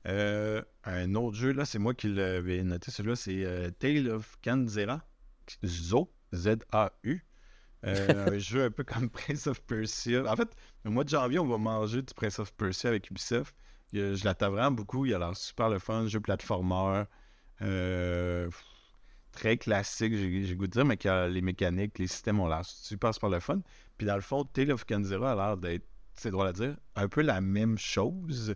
Euh, 0.06 0.62
un 0.84 1.14
autre 1.16 1.36
jeu, 1.36 1.52
là, 1.52 1.64
c'est 1.64 1.78
moi 1.80 1.94
qui 1.94 2.08
l'avais 2.08 2.62
noté. 2.62 2.90
Celui-là, 2.90 3.16
c'est 3.16 3.44
euh, 3.44 3.70
Tale 3.70 4.08
of 4.10 4.38
Kanzera. 4.42 5.04
Zo, 5.64 6.12
Z-A-U. 6.34 7.24
Euh, 7.84 8.34
un 8.34 8.38
jeu 8.38 8.64
un 8.64 8.70
peu 8.70 8.84
comme 8.84 9.10
Prince 9.10 9.46
of 9.46 9.60
Persia. 9.62 10.24
En 10.30 10.36
fait, 10.36 10.48
au 10.84 10.90
mois 10.90 11.04
de 11.04 11.08
janvier, 11.08 11.38
on 11.38 11.46
va 11.46 11.58
manger 11.58 12.02
du 12.02 12.14
Prince 12.14 12.38
of 12.38 12.52
Persia 12.54 12.90
avec 12.90 13.10
Ubisoft. 13.10 13.54
Je 13.92 14.24
l'attends 14.24 14.50
vraiment 14.50 14.70
beaucoup. 14.72 15.06
Il 15.06 15.14
a 15.14 15.18
l'air 15.18 15.36
super 15.36 15.68
le 15.68 15.78
fun. 15.78 16.06
Jeu 16.06 16.20
platformer. 16.20 17.04
Très 19.32 19.58
classique, 19.58 20.14
j'ai 20.14 20.46
le 20.46 20.54
goût 20.54 20.66
de 20.66 20.72
dire, 20.72 20.84
mais 20.86 20.96
que 20.96 21.28
les 21.28 21.42
mécaniques, 21.42 21.98
les 21.98 22.06
systèmes 22.06 22.40
ont 22.40 22.48
l'air 22.48 22.64
super, 22.64 23.12
super 23.12 23.28
le 23.28 23.38
fun. 23.40 23.60
Puis 23.98 24.06
dans 24.06 24.14
le 24.14 24.22
fond, 24.22 24.44
Tale 24.44 24.72
of 24.72 24.86
Kanzera 24.86 25.32
a 25.32 25.34
l'air 25.34 25.56
d'être, 25.58 25.84
c'est 26.16 26.30
drôle 26.30 26.46
à 26.48 26.52
dire, 26.52 26.76
un 26.96 27.08
peu 27.08 27.22
la 27.22 27.40
même 27.40 27.78
chose, 27.78 28.54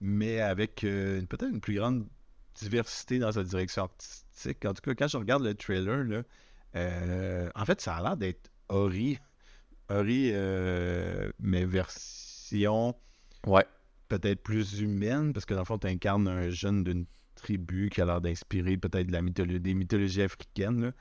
mais 0.00 0.40
avec 0.40 0.84
euh, 0.84 1.20
peut-être 1.26 1.50
une 1.52 1.60
plus 1.60 1.74
grande 1.76 2.06
diversité 2.54 3.18
dans 3.18 3.32
sa 3.32 3.42
direction 3.44 3.84
artistique. 3.84 4.64
En 4.64 4.74
tout 4.74 4.82
cas, 4.82 4.94
quand 4.94 5.08
je 5.08 5.16
regarde 5.16 5.42
le 5.44 5.54
trailer, 5.54 6.04
là, 6.04 6.22
euh, 6.76 7.50
en 7.54 7.64
fait, 7.64 7.80
ça 7.80 7.96
a 7.96 8.02
l'air 8.02 8.16
d'être 8.16 8.50
Ori. 8.68 9.18
Ori, 9.88 10.30
euh, 10.32 11.30
mais 11.38 11.64
version 11.64 12.94
Ouais. 13.46 13.66
peut-être 14.08 14.42
plus 14.42 14.80
humaine, 14.80 15.32
parce 15.32 15.46
que 15.46 15.54
dans 15.54 15.60
le 15.60 15.66
fond, 15.66 15.78
tu 15.78 15.86
incarnes 15.86 16.28
un 16.28 16.50
jeune 16.50 16.84
d'une 16.84 17.06
tribu 17.34 17.88
qui 17.90 18.00
a 18.00 18.04
l'air 18.04 18.20
d'inspirer 18.20 18.76
peut-être 18.76 19.06
de 19.08 19.12
la 19.12 19.22
mytholo- 19.22 19.58
des 19.58 19.74
mythologies 19.74 20.22
africaines. 20.22 20.80
là. 20.86 20.92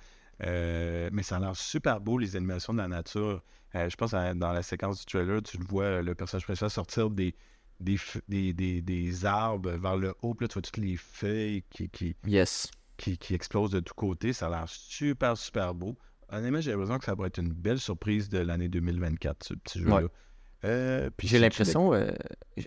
Euh, 0.43 1.09
mais 1.13 1.23
ça 1.23 1.38
a 1.38 1.39
l'air 1.39 1.55
super 1.55 1.99
beau, 2.01 2.18
les 2.18 2.35
animations 2.35 2.73
de 2.73 2.80
la 2.80 2.88
nature. 2.88 3.43
Euh, 3.76 3.89
je 3.89 3.95
pense 3.95 4.13
à- 4.13 4.34
dans 4.34 4.51
la 4.51 4.63
séquence 4.63 4.99
du 4.99 5.05
trailer, 5.05 5.41
tu 5.43 5.57
le 5.57 5.63
vois, 5.65 5.84
euh, 5.84 6.01
le 6.01 6.15
personnage 6.15 6.43
principal 6.45 6.69
sortir 6.69 7.09
des, 7.09 7.35
des, 7.80 7.97
des, 8.27 8.53
des- 8.53 8.81
des 8.81 9.26
arbres 9.26 9.72
vers 9.72 9.97
le 9.97 10.13
haut, 10.22 10.34
puis 10.34 10.45
là, 10.45 10.47
tu 10.47 10.53
vois 10.53 10.61
toutes 10.61 10.77
les 10.77 10.97
feuilles 10.97 11.63
qui, 11.69 11.89
qui, 11.89 12.15
Yes. 12.26 12.69
qui, 12.97 13.18
qui 13.18 13.34
explosent 13.35 13.72
de 13.72 13.80
tous 13.80 13.93
côtés. 13.93 14.34
Ça 14.34 14.47
a 14.47 14.49
l'air 14.49 14.65
super, 14.68 15.38
super 15.38 15.73
beau. 15.76 15.95
Honnêtement, 16.30 16.61
j'ai 16.61 16.72
l'impression 16.72 16.97
que 16.97 17.05
ça 17.05 17.15
pourrait 17.15 17.27
être 17.27 17.39
une 17.39 17.53
belle 17.53 17.80
surprise 17.80 18.30
de 18.30 18.39
l'année 18.39 18.68
2024, 18.69 19.43
ce 19.43 19.53
petit 19.53 19.80
jeu-là. 19.80 19.95
Ouais. 20.03 20.07
Euh, 20.63 21.09
puis 21.18 21.27
J'ai 21.27 21.39
l'impression 21.39 21.93
euh, 21.93 22.11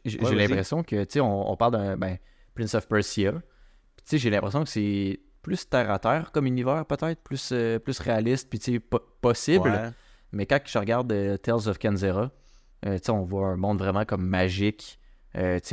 j'ai 0.05 0.19
Ouais, 0.21 0.35
l'impression 0.35 0.83
que, 0.83 1.05
tu 1.05 1.13
sais, 1.15 1.21
on, 1.21 1.51
on 1.51 1.57
parle 1.57 1.73
d'un 1.73 1.97
ben, 1.97 2.19
Prince 2.55 2.75
of 2.75 2.89
Persia. 2.89 3.33
Tu 3.33 3.41
sais, 4.05 4.19
j'ai 4.19 4.31
l'impression 4.31 4.65
que 4.65 4.69
c'est 4.71 5.21
plus 5.45 5.69
terre 5.69 5.91
à 5.93 5.99
terre 6.01 6.33
comme 6.33 6.47
univers, 6.47 6.85
peut-être, 6.87 7.23
plus, 7.23 7.51
euh, 7.53 7.79
plus 7.79 7.99
réaliste, 8.01 8.49
puis 8.51 8.59
tu 8.59 8.73
sais, 8.73 8.81
po- 8.81 9.01
possible. 9.21 9.69
Ouais. 9.71 9.91
Mais 10.33 10.47
quand 10.47 10.59
je 10.65 10.79
regarde 10.79 11.13
euh, 11.13 11.37
Tales 11.37 11.69
of 11.69 11.79
Kanzera, 11.79 12.33
euh, 12.87 12.99
on 13.11 13.23
voit 13.23 13.47
un 13.49 13.57
monde 13.57 13.79
vraiment 13.79 14.05
comme 14.05 14.27
magique. 14.27 14.99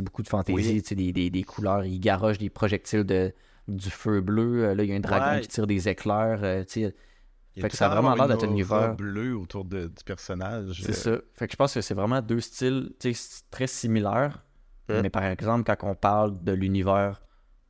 Beaucoup 0.01 0.23
de 0.23 0.27
fantaisie, 0.27 0.81
Oui. 0.89 0.95
des, 0.95 1.13
des, 1.13 1.29
des 1.29 1.43
couleurs. 1.43 1.85
Ils 1.85 1.99
garochent 1.99 2.39
des 2.39 2.49
projectiles 2.49 3.03
de, 3.03 3.31
du 3.67 3.89
feu 3.91 4.19
bleu. 4.21 4.73
Là, 4.73 4.83
il 4.83 4.89
y 4.89 4.93
a 4.93 4.95
un 4.95 4.99
dragon 4.99 5.35
Ouais. 5.35 5.41
qui 5.41 5.47
tire 5.49 5.67
des 5.67 5.87
éclairs. 5.87 6.65
tu 6.67 6.81
Il 7.55 7.61
Fait 7.61 7.69
que 7.69 7.75
ça 7.77 7.85
a 7.85 7.89
vraiment 7.89 8.15
l'air 8.15 8.27
d'être 8.27 8.43
un 8.45 8.49
univers- 8.49 8.95
bleu 8.95 9.35
autour 9.37 9.65
de- 9.65 9.87
du 9.87 10.03
personnage. 10.05 10.81
C'est 10.83 10.93
ça. 10.93 11.17
Fait 11.35 11.45
que 11.47 11.51
je 11.51 11.57
pense 11.57 11.73
que 11.75 11.81
c'est 11.81 11.93
vraiment 11.93 12.21
deux 12.21 12.39
styles 12.39 12.91
très 13.51 13.67
similaires. 13.67 14.43
Ouais. 14.89 15.01
Mais 15.03 15.09
par 15.11 15.25
exemple, 15.25 15.63
quand 15.63 15.87
on 15.87 15.93
parle 15.95 16.43
de 16.43 16.53
l'univers, 16.53 17.21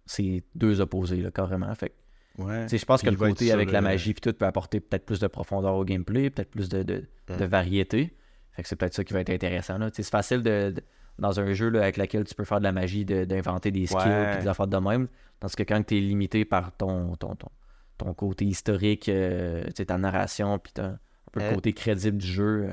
c'est 0.06 0.44
deux 0.56 0.82
opposés, 0.82 1.22
là, 1.22 1.32
carrément. 1.32 1.74
Fait 1.76 1.94
Ouais. 2.38 2.66
je 2.70 2.86
pense 2.86 3.02
que 3.02 3.10
le 3.10 3.18
côté 3.18 3.52
avec 3.52 3.72
la 3.72 3.80
euh, 3.80 3.82
magie 3.82 4.14
puis 4.14 4.22
tout 4.22 4.32
peut 4.34 4.46
apporter 4.46 4.80
peut-être 4.80 5.06
plus 5.06 5.20
de 5.20 5.28
profondeur 5.28 5.76
au 5.76 5.84
gameplay, 5.84 6.30
peut-être 6.30 6.50
plus 6.52 6.70
de, 6.70 6.82
de, 6.84 7.04
de 7.28 7.46
variété. 7.46 8.16
Fait 8.54 8.64
que 8.64 8.70
c'est 8.70 8.78
peut-être 8.78 8.94
ça 8.94 9.04
qui 9.04 9.12
va 9.14 9.20
être 9.20 9.30
intéressant. 9.32 9.78
C'est 9.94 10.04
facile 10.10 10.42
de, 10.42 10.72
de- 10.72 10.84
dans 11.20 11.40
un 11.42 11.52
jeu 11.54 11.70
là, 11.70 11.82
avec 11.82 11.98
lequel 11.98 12.24
tu 12.24 12.34
peux 12.34 12.46
faire 12.46 12.60
de 12.60 12.64
la 12.64 12.72
magie, 12.72 13.04
d'inventer 13.06 13.70
des 13.72 13.86
skills 13.86 13.98
Ouais. 14.00 14.36
et 14.38 14.42
des 14.42 14.48
affaires 14.48 14.68
de 14.68 14.78
même. 14.78 15.08
Tandis 15.42 15.56
que 15.58 15.64
quand 15.64 15.84
tu 15.86 15.98
es 15.98 16.00
limité 16.00 16.46
par 16.46 16.76
ton, 16.76 17.16
ton, 17.18 17.36
ton, 17.36 17.50
ton 17.98 18.14
côté 18.14 18.46
historique, 18.46 19.10
euh, 19.10 19.64
ta 19.72 19.98
narration, 19.98 20.58
puis 20.58 20.72
un 20.80 20.98
peu 21.34 21.42
le 21.42 21.48
Ouais. 21.50 21.56
côté 21.56 21.74
crédible 21.74 22.18
du 22.18 22.28
jeu. 22.28 22.70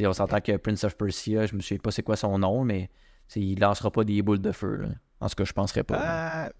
euh, 0.00 0.06
on 0.08 0.12
s'entend 0.12 0.40
que 0.40 0.56
Prince 0.56 0.82
of 0.84 0.96
Persia, 0.96 1.46
je 1.46 1.54
me 1.54 1.60
souviens 1.60 1.78
pas 1.78 1.92
c'est 1.92 2.02
quoi 2.02 2.16
son 2.16 2.36
nom, 2.38 2.64
mais 2.64 2.90
il 3.36 3.58
lancera 3.60 3.90
pas 3.92 4.02
des 4.04 4.22
boules 4.22 4.40
de 4.40 4.52
feu. 4.52 4.76
là. 4.76 4.88
En 5.20 5.28
tout 5.28 5.34
cas, 5.34 5.44
je 5.44 5.52
penserais 5.52 5.84
pas. 5.84 5.98
Ah, 6.00 6.50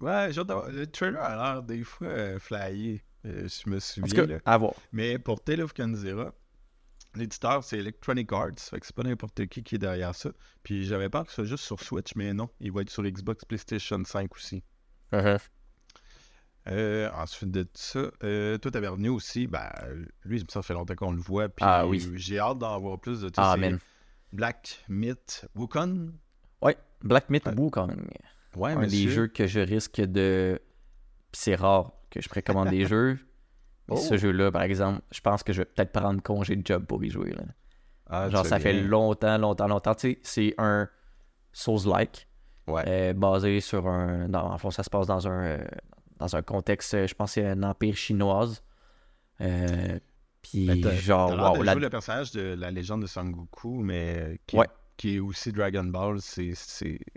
ouais, 0.00 0.32
d'avoir- 0.32 0.68
le 0.70 0.86
trailer 0.86 1.22
a 1.22 1.36
l'air 1.54 1.62
des 1.62 1.84
fois 1.84 2.08
euh, 2.08 2.38
flyé. 2.38 3.02
euh, 3.26 3.48
je 3.48 3.68
me 3.70 3.76
en 3.76 3.80
souviens. 3.80 4.26
cas, 4.26 4.38
à 4.44 4.58
voir. 4.58 4.74
Mais 4.92 5.18
pour 5.18 5.42
Tale 5.42 5.60
of 5.62 5.72
Kanzera, 5.72 6.32
l'éditeur 7.14 7.62
c'est 7.64 7.78
Electronic 7.78 8.32
Arts. 8.32 8.58
Fait 8.58 8.78
que 8.80 8.86
c'est 8.86 8.94
pas 8.94 9.02
n'importe 9.02 9.46
qui 9.46 9.62
qui 9.62 9.74
est 9.76 9.78
derrière 9.78 10.14
ça. 10.14 10.30
Puis 10.62 10.84
j'avais 10.84 11.08
peur 11.08 11.24
que 11.24 11.30
ce 11.30 11.36
soit 11.36 11.44
juste 11.44 11.64
sur 11.64 11.80
Switch, 11.80 12.14
mais 12.16 12.32
non. 12.34 12.48
Il 12.60 12.72
va 12.72 12.82
être 12.82 12.90
sur 12.90 13.02
Xbox, 13.04 13.44
PlayStation 13.44 14.02
5 14.04 14.34
aussi. 14.36 14.62
Euh, 16.68 17.08
ensuite 17.14 17.50
de 17.50 17.66
ça, 17.72 18.10
euh, 18.24 18.58
toi, 18.58 18.70
t'avais 18.70 18.88
revenu 18.88 19.08
aussi. 19.08 19.46
Ben, 19.46 19.70
lui, 20.24 20.44
ça 20.50 20.60
fait 20.60 20.74
longtemps 20.74 20.94
qu'on 20.96 21.12
le 21.12 21.20
voit. 21.20 21.48
Puis 21.48 21.64
Ah 21.66 21.86
oui. 21.86 22.06
J'ai 22.16 22.38
hâte 22.38 22.58
d'en 22.58 22.78
voir 22.78 23.00
plus 23.00 23.20
de 23.22 23.28
tout 23.30 23.40
Ah. 23.40 23.56
Black 24.32 24.84
Myth 24.88 25.46
Wukong. 25.54 26.12
Ouais, 26.60 26.76
Black 27.02 27.30
Myth 27.30 27.46
Ouais. 27.46 27.54
Wukong. 27.54 27.94
Ouais, 28.56 28.72
un 28.72 28.80
monsieur. 28.80 29.06
des 29.06 29.10
jeux 29.12 29.26
que 29.28 29.46
je 29.46 29.60
risque 29.60 30.00
de. 30.00 30.60
C'est 31.32 31.54
rare 31.54 31.92
que 32.10 32.20
je 32.20 32.28
précommande 32.28 32.70
des 32.70 32.86
jeux. 32.86 33.18
Mais 33.88 33.94
Oh. 33.96 34.00
ce 34.00 34.16
jeu-là, 34.18 34.50
par 34.50 34.62
exemple, 34.62 35.00
je 35.10 35.20
pense 35.20 35.42
que 35.42 35.52
je 35.52 35.62
vais 35.62 35.64
peut-être 35.64 35.92
prendre 35.92 36.22
congé 36.22 36.56
de 36.56 36.66
job 36.66 36.84
pour 36.84 37.02
y 37.04 37.10
jouer. 37.10 37.30
là. 37.32 37.42
Ah, 38.10 38.28
Genre, 38.30 38.44
ça 38.44 38.58
fait 38.58 38.72
longtemps, 38.82 39.38
longtemps, 39.38 39.66
longtemps. 39.68 39.94
Tu 39.94 40.12
sais, 40.12 40.18
c'est 40.22 40.54
un 40.58 40.88
Souls-like, 41.52 42.26
Ouais. 42.66 42.82
euh, 42.86 43.12
basé 43.14 43.60
sur 43.60 43.86
un. 43.88 44.28
Dans, 44.28 44.50
en 44.52 44.58
fond, 44.58 44.70
ça 44.70 44.82
se 44.82 44.90
passe 44.90 45.06
dans 45.06 45.26
un, 45.28 45.42
euh, 45.44 45.64
dans 46.18 46.36
un 46.36 46.42
contexte, 46.42 46.94
euh, 46.94 47.06
je 47.06 47.14
pense, 47.14 47.30
que 47.34 47.40
c'est 47.40 47.46
un 47.46 47.62
empire 47.62 47.96
chinoise. 47.96 48.62
Euh, 49.40 49.98
puis, 50.42 50.82
genre, 51.00 51.30
wow, 51.56 51.62
la- 51.62 51.74
le 51.74 51.88
personnage 51.90 52.32
de 52.32 52.54
la 52.58 52.70
légende 52.70 53.02
de 53.02 53.06
Sangoku, 53.06 53.82
mais 53.82 54.40
qui, 54.46 54.56
Ouais. 54.56 54.66
Qui 54.98 55.16
est 55.16 55.18
aussi 55.20 55.50
Dragon 55.52 55.84
Ball, 55.84 56.18
c'est 56.20 56.52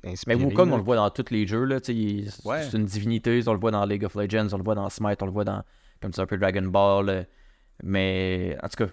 Mais 0.03 0.11
inspiré. 0.11 0.35
Wukong, 0.41 0.69
là. 0.69 0.75
on 0.75 0.77
le 0.77 0.83
voit 0.83 0.95
dans 0.95 1.09
tous 1.09 1.25
les 1.31 1.45
jeux. 1.45 1.67
Tu 1.81 2.25
c'est 2.29 2.45
Ouais. 2.47 2.65
une 2.73 2.85
divinité. 2.85 3.41
On 3.47 3.53
le 3.53 3.59
voit 3.59 3.71
dans 3.71 3.83
League 3.85 4.05
of 4.05 4.15
Legends, 4.15 4.47
on 4.53 4.57
le 4.57 4.63
voit 4.63 4.75
dans 4.75 4.89
Smite, 4.89 5.21
on 5.21 5.25
le 5.25 5.31
voit 5.33 5.43
dans, 5.43 5.63
comme 6.01 6.13
c'est 6.13 6.21
un 6.21 6.25
peu 6.27 6.37
Dragon 6.37 6.61
Ball. 6.67 7.09
euh, 7.09 7.23
mais 7.83 8.55
en 8.63 8.69
tout 8.69 8.85
cas, 8.85 8.91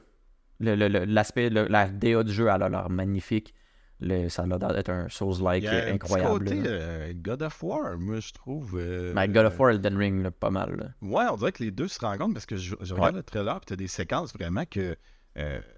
l'aspect, 0.60 1.50
la 1.50 1.88
DA 1.88 2.22
du 2.24 2.32
jeu, 2.32 2.48
elle 2.52 2.62
a 2.62 2.68
l'air 2.68 2.90
magnifique. 2.90 3.54
Le, 4.00 4.28
ça 4.28 4.42
a 4.42 4.46
l'air 4.46 4.58
d'être 4.58 4.90
un 4.90 5.08
Souls-like 5.08 5.64
incroyable. 5.66 6.44
côté 6.44 6.62
euh, 6.66 7.12
God 7.16 7.42
of 7.42 7.62
War, 7.64 7.98
moi, 7.98 8.20
je 8.20 8.32
trouve. 8.32 8.78
euh, 8.78 9.12
Mais 9.14 9.26
God 9.28 9.46
of 9.46 9.58
War, 9.58 9.70
Elden 9.70 9.96
Ring, 9.96 10.22
là, 10.22 10.30
pas 10.30 10.50
mal. 10.50 10.76
là. 10.76 10.86
Ouais, 11.02 11.24
on 11.32 11.36
dirait 11.36 11.50
que 11.52 11.64
les 11.64 11.72
deux 11.72 11.88
se 11.88 11.98
rencontrent 11.98 12.34
parce 12.34 12.46
que 12.46 12.56
je, 12.56 12.76
je 12.80 12.94
regarde 12.94 13.16
le 13.16 13.22
trailer 13.24 13.58
puis 13.58 13.66
t'as 13.66 13.76
des 13.76 13.88
séquences 13.88 14.32
vraiment 14.32 14.64
que 14.70 14.96
euh, 15.36 15.58
tu- 15.58 15.64
tu- 15.64 15.77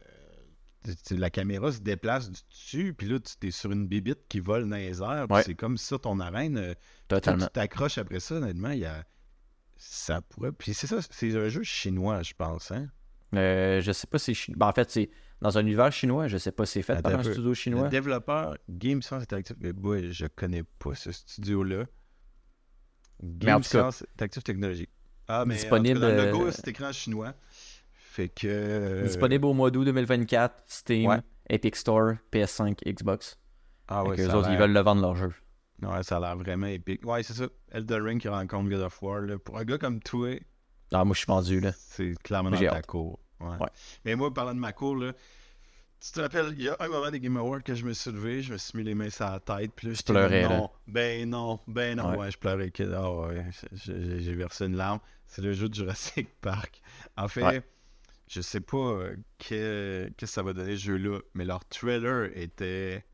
la 1.10 1.30
caméra 1.30 1.70
se 1.72 1.80
déplace 1.80 2.30
du 2.30 2.40
dessus 2.50 2.94
puis 2.96 3.06
là 3.08 3.18
tu 3.20 3.46
es 3.46 3.50
sur 3.50 3.70
une 3.70 3.86
bébite 3.86 4.26
qui 4.28 4.40
vole 4.40 4.68
dans 4.68 4.76
les 4.76 5.02
airs 5.02 5.26
Ouais. 5.30 5.42
c'est 5.42 5.54
comme 5.54 5.76
ça 5.76 5.98
ton 5.98 6.18
arène. 6.20 6.56
euh, 6.56 6.74
Totalement. 7.08 7.46
tu 7.46 7.52
t'accroches 7.52 7.98
après 7.98 8.20
ça, 8.20 8.36
honnêtement, 8.36 8.70
il 8.70 8.80
y 8.80 8.84
a 8.86 9.04
ça 9.76 10.20
pourrait. 10.22 10.52
Puis 10.52 10.74
c'est 10.74 10.86
ça, 10.86 10.98
c'est 11.10 11.34
un 11.36 11.48
jeu 11.48 11.62
chinois, 11.62 12.22
je 12.22 12.32
pense, 12.34 12.70
hein? 12.70 12.88
Euh, 13.34 13.80
je 13.80 13.92
sais 13.92 14.06
pas 14.06 14.18
si 14.18 14.26
c'est 14.26 14.34
chinois. 14.34 14.66
en 14.68 14.72
fait, 14.72 14.90
c'est 14.90 15.10
dans 15.40 15.56
un 15.56 15.62
univers 15.62 15.92
chinois. 15.92 16.28
Je 16.28 16.36
sais 16.36 16.52
pas 16.52 16.66
si 16.66 16.72
c'est 16.74 16.82
fait 16.82 16.94
Attends 16.94 17.10
par 17.10 17.20
un 17.20 17.22
peu. 17.22 17.32
studio 17.32 17.48
Le 17.50 17.54
chinois. 17.54 17.88
développeur 17.88 18.56
Game 18.68 19.00
Science 19.02 19.22
Interactive, 19.22 19.56
mais 19.60 19.72
boy, 19.72 20.12
je 20.12 20.26
connais 20.26 20.64
pas 20.64 20.94
ce 20.94 21.12
studio-là. 21.12 21.84
Mais 23.22 23.28
en 23.28 23.56
Game 23.56 23.62
tout 23.62 23.68
Science 23.68 24.02
Interactive 24.14 24.42
Technology. 24.42 24.88
Ah, 25.28 25.44
mais 25.46 25.54
Disponible, 25.54 25.98
en 25.98 26.00
tout 26.00 26.06
cas, 26.08 26.16
dans 26.16 26.24
le 26.24 26.30
logo, 26.32 26.46
euh, 26.48 26.50
c'est 26.50 26.66
écran 26.68 26.92
chinois. 26.92 27.34
Fait 28.12 28.28
que. 28.28 28.46
euh, 28.48 29.02
Disponible 29.04 29.44
au 29.46 29.52
mois 29.54 29.70
d'août 29.70 29.84
2024, 29.84 30.64
Steam, 30.66 31.08
Ouais. 31.10 31.20
Epic 31.48 31.76
Store, 31.76 32.14
PS5, 32.32 32.78
Xbox. 32.84 33.38
Ah 33.86 34.02
ouais, 34.04 34.16
ça 34.16 34.36
autres, 34.36 34.50
ils 34.50 34.58
veulent 34.58 34.72
le 34.72 34.80
vendre 34.80 35.00
leur 35.02 35.14
jeu. 35.14 35.32
Ouais, 35.82 36.02
ça 36.02 36.16
a 36.16 36.20
l'air 36.20 36.36
vraiment 36.36 36.66
épique. 36.66 37.04
Ouais, 37.06 37.22
c'est 37.22 37.34
ça. 37.34 37.46
Elden 37.70 38.02
Ring 38.02 38.20
qui 38.20 38.28
rencontre 38.28 38.68
God 38.68 38.80
of 38.80 39.00
War. 39.02 39.20
Là. 39.20 39.38
Pour 39.38 39.58
un 39.58 39.64
gars 39.64 39.78
comme 39.78 40.00
toi, 40.00 40.36
Ah, 40.92 41.04
moi, 41.04 41.14
je 41.14 41.18
suis 41.20 41.26
vendu, 41.26 41.60
là. 41.60 41.70
c'est 41.76 42.14
clairement 42.24 42.50
dans 42.50 42.58
ta 42.58 42.82
cour. 42.82 43.20
Ouais. 43.40 43.46
Ouais. 43.60 43.68
Mais 44.04 44.16
moi, 44.16 44.34
parlant 44.34 44.54
de 44.54 44.58
ma 44.60 44.72
cour, 44.72 44.96
là, 44.96 45.12
tu 46.00 46.10
te 46.12 46.20
rappelles, 46.20 46.52
il 46.56 46.62
y 46.64 46.68
a 46.68 46.76
un 46.80 46.88
moment 46.88 47.10
des 47.12 47.20
Game 47.20 47.36
Awards 47.36 47.62
que 47.62 47.74
je 47.76 47.84
me 47.84 47.92
suis 47.92 48.10
levé, 48.10 48.42
je 48.42 48.52
me 48.52 48.58
suis 48.58 48.76
mis 48.76 48.82
les 48.84 48.94
mains 48.94 49.08
sur 49.10 49.24
la 49.26 49.38
tête, 49.38 49.70
puis 49.76 49.86
là, 49.88 49.94
j'étais 49.94 50.12
pleurais, 50.12 50.42
comme, 50.42 50.50
là. 50.52 50.58
non, 50.58 50.70
ben 50.88 51.30
non, 51.30 51.60
ben 51.68 51.96
non, 51.96 52.10
Ouais. 52.10 52.16
ouais, 52.18 52.30
je 52.32 52.38
pleurais. 52.38 52.72
Ah 52.92 53.12
ouais, 53.12 53.46
j'ai- 53.72 54.34
versé 54.34 54.66
une 54.66 54.76
larme. 54.76 54.98
C'est 55.26 55.42
le 55.42 55.52
jeu 55.52 55.68
de 55.68 55.74
Jurassic 55.74 56.28
Park. 56.40 56.82
En 57.16 57.28
fait, 57.28 57.42
Ouais. 57.44 57.62
Je 58.32 58.40
sais 58.40 58.60
pas 58.60 58.76
euh, 58.78 59.16
que- 59.38 60.08
que 60.16 60.24
ça 60.26 60.42
va 60.42 60.52
donner 60.52 60.76
ce 60.76 60.82
jeu-là, 60.84 61.18
mais 61.34 61.44
leur 61.44 61.64
trailer 61.64 62.30
était 62.36 63.04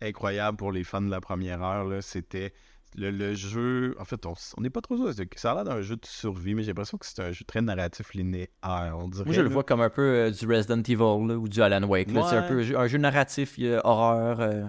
incroyable 0.00 0.56
pour 0.56 0.72
les 0.72 0.84
fans 0.84 1.02
de 1.02 1.10
la 1.10 1.20
première 1.20 1.62
heure. 1.62 2.02
C'était 2.02 2.54
le, 2.96 3.10
le 3.10 3.34
jeu. 3.34 3.94
En 4.00 4.04
fait, 4.06 4.24
on 4.24 4.60
n'est 4.62 4.70
pas 4.70 4.80
trop 4.80 4.96
sûr. 4.96 5.12
Ça 5.36 5.52
a 5.52 5.54
l'air 5.56 5.64
d'un 5.64 5.82
jeu 5.82 5.96
de 5.96 6.06
survie, 6.06 6.54
mais 6.54 6.62
j'ai 6.62 6.68
l'impression 6.68 6.96
que 6.96 7.04
c'est 7.04 7.20
un 7.20 7.30
jeu 7.32 7.44
très 7.46 7.60
narratif 7.60 8.14
linéaire. 8.14 8.48
On 8.62 9.08
dirait. 9.08 9.24
Moi, 9.26 9.34
je 9.34 9.40
le 9.42 9.48
là. 9.48 9.52
vois 9.52 9.64
comme 9.64 9.82
un 9.82 9.90
peu 9.90 10.00
euh, 10.02 10.30
du 10.30 10.46
Resident 10.46 10.78
Evil 10.82 11.26
là, 11.28 11.36
ou 11.36 11.46
du 11.48 11.60
Alan 11.60 11.86
Wake. 11.86 12.08
C'est 12.10 12.16
un 12.36 12.42
peu 12.42 12.60
un 12.76 12.86
jeu, 12.86 12.98
narratif, 12.98 13.58
horreur. 13.84 14.40
euh, 14.40 14.64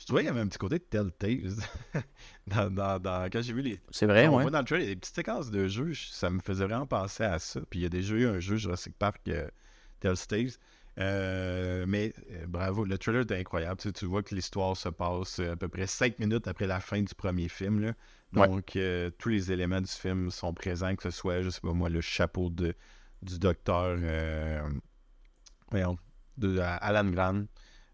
Je 0.00 0.06
trouvais 0.06 0.22
qu'il 0.22 0.28
y 0.28 0.30
avait 0.30 0.40
un 0.40 0.48
petit 0.48 0.56
côté 0.58 0.78
de 0.78 0.84
Telltale. 0.84 1.52
dans, 2.46 2.70
dans- 2.70 2.98
dans- 2.98 3.28
Quand 3.30 3.42
j'ai 3.42 3.52
vu 3.52 3.60
les. 3.60 3.78
C'est 3.90 4.06
vrai, 4.06 4.28
ouais. 4.28 4.42
voit 4.42 4.50
dans 4.50 4.60
le 4.60 4.64
trailer, 4.64 4.86
des 4.86 4.96
petites 4.96 5.14
séquences 5.14 5.50
de 5.50 5.68
jeux, 5.68 5.92
je- 5.92 6.08
ça 6.08 6.30
me 6.30 6.40
faisait 6.40 6.64
vraiment 6.64 6.86
penser 6.86 7.22
à 7.24 7.38
ça. 7.38 7.60
Puis 7.68 7.80
il 7.80 7.82
y 7.82 7.86
a 7.86 7.90
déjà 7.90 8.14
eu 8.14 8.26
un 8.26 8.40
jeu 8.40 8.56
Jurassic 8.56 8.96
Park 8.98 9.20
euh, 9.28 9.46
Telltale. 10.00 10.48
Euh, 10.98 11.84
mais 11.86 12.14
euh, 12.32 12.46
bravo, 12.46 12.84
le 12.86 12.96
trailer 12.98 13.22
était 13.22 13.36
incroyable. 13.38 13.78
Tu, 13.78 13.88
sais, 13.88 13.92
tu 13.92 14.06
vois 14.06 14.22
que 14.22 14.34
l'histoire 14.34 14.74
se 14.76 14.88
passe 14.88 15.38
euh, 15.38 15.52
à 15.52 15.56
peu 15.56 15.68
près 15.68 15.86
5 15.86 16.18
minutes 16.18 16.48
après 16.48 16.66
la 16.66 16.80
fin 16.80 17.02
du 17.02 17.14
premier 17.14 17.48
film. 17.48 17.80
là. 17.80 17.92
Donc, 18.32 18.76
euh, 18.76 19.10
tous 19.18 19.28
les 19.28 19.52
éléments 19.52 19.80
du 19.82 19.90
film 19.90 20.30
sont 20.30 20.54
présents, 20.54 20.94
que 20.96 21.02
ce 21.02 21.10
soit, 21.10 21.42
je 21.42 21.50
sais 21.50 21.60
pas 21.60 21.72
moi, 21.72 21.88
le 21.90 22.00
chapeau 22.00 22.48
de, 22.48 22.74
du 23.22 23.38
docteur 23.38 23.96
voyons, 25.70 25.98
de 26.36 26.58
Alan 26.58 27.04
Grant, 27.10 27.44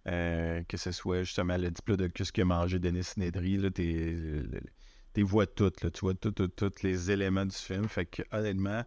euh, 0.07 0.63
que 0.69 0.77
ce 0.77 0.93
soit 0.93 1.23
justement 1.25 1.57
le 1.57 1.71
diplodocus 1.71 2.31
que 2.33 2.43
mangé 2.43 2.79
Denis 2.79 3.07
Nedry, 3.17 3.57
là, 3.57 3.71
t'es, 3.71 5.23
vois 5.23 5.47
toutes, 5.47 5.83
là, 5.83 5.91
tu 5.91 6.01
vois 6.01 6.15
tous 6.15 6.31
tout, 6.31 6.49
tout 6.49 6.73
les 6.83 7.11
éléments 7.11 7.47
du 7.47 7.57
film. 7.57 7.89
Fait 7.89 8.07
que 8.07 8.23
honnêtement, 8.33 8.85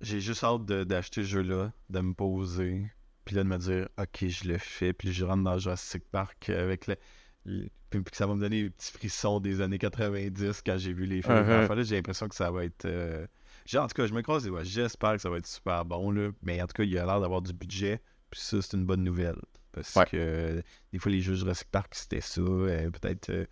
j'ai 0.00 0.20
juste 0.20 0.42
hâte 0.44 0.64
de- 0.64 0.84
d'acheter 0.84 1.22
ce 1.22 1.28
jeu-là, 1.28 1.72
de 1.90 2.00
me 2.00 2.14
poser, 2.14 2.86
puis 3.24 3.36
là 3.36 3.44
de 3.44 3.48
me 3.48 3.58
dire 3.58 3.88
ok 3.98 4.26
je 4.28 4.48
le 4.48 4.58
fais, 4.58 4.92
puis 4.92 5.12
je 5.12 5.24
rentre 5.24 5.44
dans 5.44 5.58
Jurassic 5.58 6.02
Park 6.10 6.48
avec 6.50 6.86
le, 6.86 6.96
le- 7.44 7.68
puis 7.90 8.02
que 8.02 8.16
ça 8.16 8.26
va 8.26 8.34
me 8.34 8.40
donner 8.40 8.62
des 8.62 8.70
petits 8.70 8.90
frissons 8.92 9.38
des 9.38 9.60
années 9.60 9.78
90 9.78 10.62
quand 10.64 10.78
j'ai 10.78 10.92
vu 10.94 11.04
les 11.04 11.20
films. 11.20 11.34
Uh-huh. 11.34 11.64
Enfin, 11.64 11.74
là, 11.74 11.82
j'ai 11.82 11.96
l'impression 11.96 12.26
que 12.26 12.34
ça 12.34 12.50
va 12.50 12.64
être. 12.64 12.86
euh, 12.86 13.26
j'ai- 13.66 13.78
En 13.78 13.86
tout 13.86 13.94
cas, 13.94 14.06
je 14.06 14.14
me 14.14 14.22
croise 14.22 14.44
les 14.44 14.50
doigts. 14.50 14.64
J'espère 14.64 15.12
que 15.12 15.18
ça 15.18 15.28
va 15.28 15.36
être 15.36 15.46
super 15.46 15.84
bon, 15.84 16.10
là. 16.10 16.30
mais 16.42 16.60
en 16.62 16.66
tout 16.66 16.72
cas, 16.72 16.84
il 16.84 16.96
a 16.98 17.04
l'air 17.04 17.20
d'avoir 17.20 17.42
du 17.42 17.52
budget, 17.52 18.00
puis 18.30 18.40
ça, 18.40 18.62
c'est 18.62 18.76
une 18.76 18.86
bonne 18.86 19.04
nouvelle. 19.04 19.36
Parce 19.72 19.96
Ouais. 19.96 20.06
que 20.06 20.62
des 20.92 20.98
fois, 20.98 21.10
les 21.10 21.20
jeux 21.20 21.34
Jurassic 21.34 21.68
Park, 21.70 21.94
c'était 21.94 22.20
ça. 22.20 22.40
euh, 22.42 22.90
Peut-être 22.90 23.30
euh, 23.30 23.46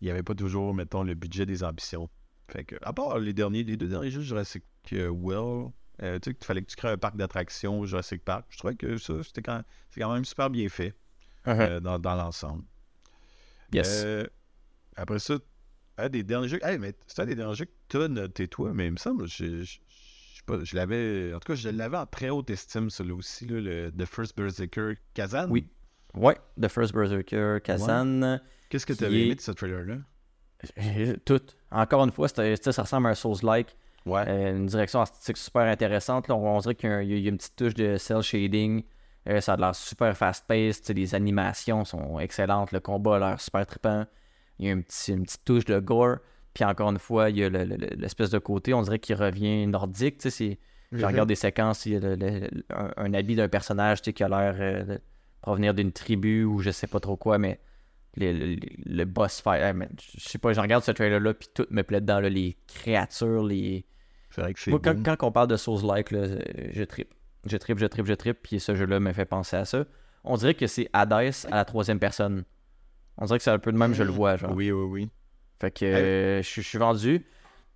il 0.00 0.04
n'y 0.04 0.10
avait 0.10 0.22
pas 0.22 0.34
toujours, 0.34 0.74
mettons, 0.74 1.02
le 1.02 1.14
budget 1.14 1.46
des 1.46 1.64
ambitions. 1.64 2.08
Fait 2.50 2.64
que, 2.64 2.76
à 2.82 2.92
part 2.92 3.18
les 3.18 3.32
derniers, 3.32 3.64
les 3.64 3.76
deux 3.76 3.88
derniers 3.88 4.10
jeux 4.10 4.20
Jurassic 4.22 4.62
euh, 4.92 5.08
World, 5.08 5.72
euh, 6.02 6.18
tu 6.20 6.30
sais, 6.30 6.34
qu'il 6.34 6.44
fallait 6.46 6.62
que 6.62 6.70
tu 6.70 6.76
crées 6.76 6.90
un 6.90 6.96
parc 6.98 7.16
d'attractions 7.16 7.84
Jurassic 7.84 8.22
Park, 8.24 8.46
je 8.50 8.58
trouvais 8.58 8.76
que 8.76 8.96
ça, 8.98 9.22
c'était 9.24 9.42
quand, 9.42 9.62
c'est 9.90 10.00
quand 10.00 10.12
même 10.12 10.24
super 10.24 10.50
bien 10.50 10.68
fait 10.68 10.94
Uh-huh. 11.46 11.60
euh, 11.60 11.80
dans, 11.80 11.98
dans 11.98 12.14
l'ensemble. 12.14 12.64
Yes. 13.72 14.04
Après 14.96 15.18
ça, 15.18 15.38
un 15.96 16.08
des 16.08 16.22
derniers 16.22 16.48
jeux. 16.48 16.58
Hey, 16.62 16.78
mais 16.78 16.94
c'est 17.06 17.22
un 17.22 17.26
des 17.26 17.34
derniers 17.34 17.54
jeux 17.54 17.64
que 17.64 17.72
tu 17.88 17.96
as 17.96 18.08
noté, 18.08 18.48
toi, 18.48 18.72
mais 18.74 18.86
il 18.86 18.92
me 18.92 18.96
semble, 18.98 19.26
je, 19.26 19.64
pas, 20.48 20.64
je 20.64 20.74
l'avais. 20.76 21.32
En 21.34 21.38
tout 21.40 21.52
cas, 21.52 21.54
je 21.54 21.68
l'avais 21.68 21.96
en 21.96 22.06
très 22.06 22.30
haute 22.30 22.50
estime, 22.50 22.90
celui-là 22.90 23.14
aussi, 23.16 23.46
là, 23.46 23.60
le 23.60 23.90
The 23.92 24.04
First 24.04 24.36
Berserker 24.36 24.94
Kazan. 25.14 25.48
Oui. 25.50 25.68
Ouais, 26.14 26.36
The 26.60 26.68
First 26.68 26.94
Berserker, 26.94 27.58
Kazan. 27.62 28.38
Qu'est-ce 28.70 28.86
que 28.86 28.92
tu 28.94 29.04
avais 29.04 29.20
est- 29.20 29.26
aimé 29.26 29.34
de 29.34 29.40
ce 29.40 29.52
trailer-là? 29.52 29.96
Euh, 30.78 31.14
Tout. 31.24 31.40
Encore 31.70 32.02
une 32.04 32.10
fois, 32.10 32.28
ça 32.28 32.42
ressemble 32.42 33.06
à 33.06 33.10
un 33.10 33.14
Souls-like. 33.14 33.76
Ouais. 34.06 34.24
Euh, 34.26 34.56
une 34.56 34.66
direction 34.66 35.00
artistique 35.00 35.36
super 35.36 35.62
intéressante. 35.62 36.28
Là, 36.28 36.34
on, 36.34 36.56
on 36.56 36.58
dirait 36.60 36.74
qu'il 36.74 36.88
y 36.90 36.92
a, 36.92 37.02
y 37.02 37.28
une 37.28 37.36
petite 37.36 37.56
touche 37.56 37.74
de 37.74 37.96
cel 37.98 38.22
shading. 38.22 38.82
Euh, 39.28 39.40
ça 39.40 39.52
a 39.52 39.56
l'air 39.56 39.74
super 39.74 40.16
fast-paced. 40.16 40.88
Les 40.96 41.14
animations 41.14 41.84
sont 41.84 42.18
excellentes. 42.18 42.72
Le 42.72 42.80
combat 42.80 43.16
a 43.16 43.18
l'air 43.18 43.40
super 43.40 43.66
trippant. 43.66 44.06
Il 44.58 44.66
y 44.66 44.70
a 44.70 44.74
un 44.74 44.80
petit, 44.80 45.12
une 45.12 45.24
petite 45.24 45.44
touche 45.44 45.64
de 45.66 45.78
gore. 45.78 46.16
Puis 46.58 46.64
encore 46.64 46.90
une 46.90 46.98
fois, 46.98 47.30
il 47.30 47.36
y 47.38 47.44
a 47.44 47.48
le- 47.48 47.62
le- 47.62 47.76
le- 47.76 47.94
l'espèce 47.96 48.30
de 48.30 48.38
côté, 48.40 48.74
on 48.74 48.82
dirait 48.82 48.98
qu'il 48.98 49.14
revient 49.14 49.64
nordique. 49.68 50.18
tu 50.18 50.28
sais, 50.28 50.58
Je 50.90 51.04
regarde 51.06 51.28
des 51.28 51.36
séquences, 51.36 51.86
il 51.86 51.92
y 51.92 51.96
a 51.96 52.00
le- 52.00 52.48
un, 52.70 52.90
un 52.96 53.14
habit 53.14 53.36
d'un 53.36 53.46
personnage 53.48 54.02
tu 54.02 54.06
sais, 54.06 54.12
qui 54.12 54.24
a 54.24 54.28
l'air 54.28 54.56
euh, 54.58 54.82
de 54.82 55.00
provenir 55.40 55.72
d'une 55.72 55.92
tribu 55.92 56.42
ou 56.42 56.58
je 56.58 56.70
sais 56.70 56.88
pas 56.88 56.98
trop 56.98 57.16
quoi, 57.16 57.38
mais 57.38 57.60
le, 58.16 59.04
boss 59.04 59.40
fight, 59.40 59.72
man, 59.72 59.88
je 60.16 60.28
sais 60.28 60.38
pas, 60.38 60.52
je 60.52 60.60
regarde 60.60 60.82
ce 60.82 60.90
trailer-là, 60.90 61.32
puis 61.34 61.48
tout 61.54 61.66
me 61.70 61.82
plaît 61.82 62.00
dedans, 62.00 62.18
là, 62.18 62.28
les 62.28 62.56
créatures, 62.66 63.44
les... 63.44 63.86
Vrai 64.36 64.52
que 64.52 64.70
Moi, 64.70 64.80
quand, 64.82 65.00
quand 65.16 65.28
on 65.28 65.30
parle 65.30 65.46
de 65.46 65.56
Souls-like, 65.56 66.12
euh, 66.12 66.40
je 66.72 66.82
trippe. 66.82 67.14
Je 67.46 67.56
trippe, 67.56 67.78
je 67.78 67.86
trippe, 67.86 68.06
je 68.06 68.14
trippe, 68.14 68.38
puis 68.42 68.58
ce 68.58 68.74
jeu-là 68.74 68.98
me 68.98 69.12
fait 69.12 69.26
penser 69.26 69.54
à 69.56 69.64
ça. 69.64 69.84
On 70.24 70.36
dirait 70.36 70.54
que 70.54 70.66
c'est 70.66 70.90
Hades 70.92 71.12
à 71.12 71.54
la 71.54 71.64
troisième 71.64 72.00
personne. 72.00 72.42
On 73.16 73.26
dirait 73.26 73.38
que 73.38 73.44
c'est 73.44 73.50
un 73.52 73.60
peu 73.60 73.70
de 73.70 73.78
même, 73.78 73.94
je 73.94 74.02
le 74.02 74.10
vois, 74.10 74.36
genre. 74.36 74.52
Oui, 74.56 74.72
oui, 74.72 74.84
oui. 74.90 75.08
Fait 75.60 75.70
que 75.70 75.84
euh, 75.84 76.42
je, 76.42 76.60
je 76.60 76.60
suis 76.68 76.78
vendu. 76.78 77.24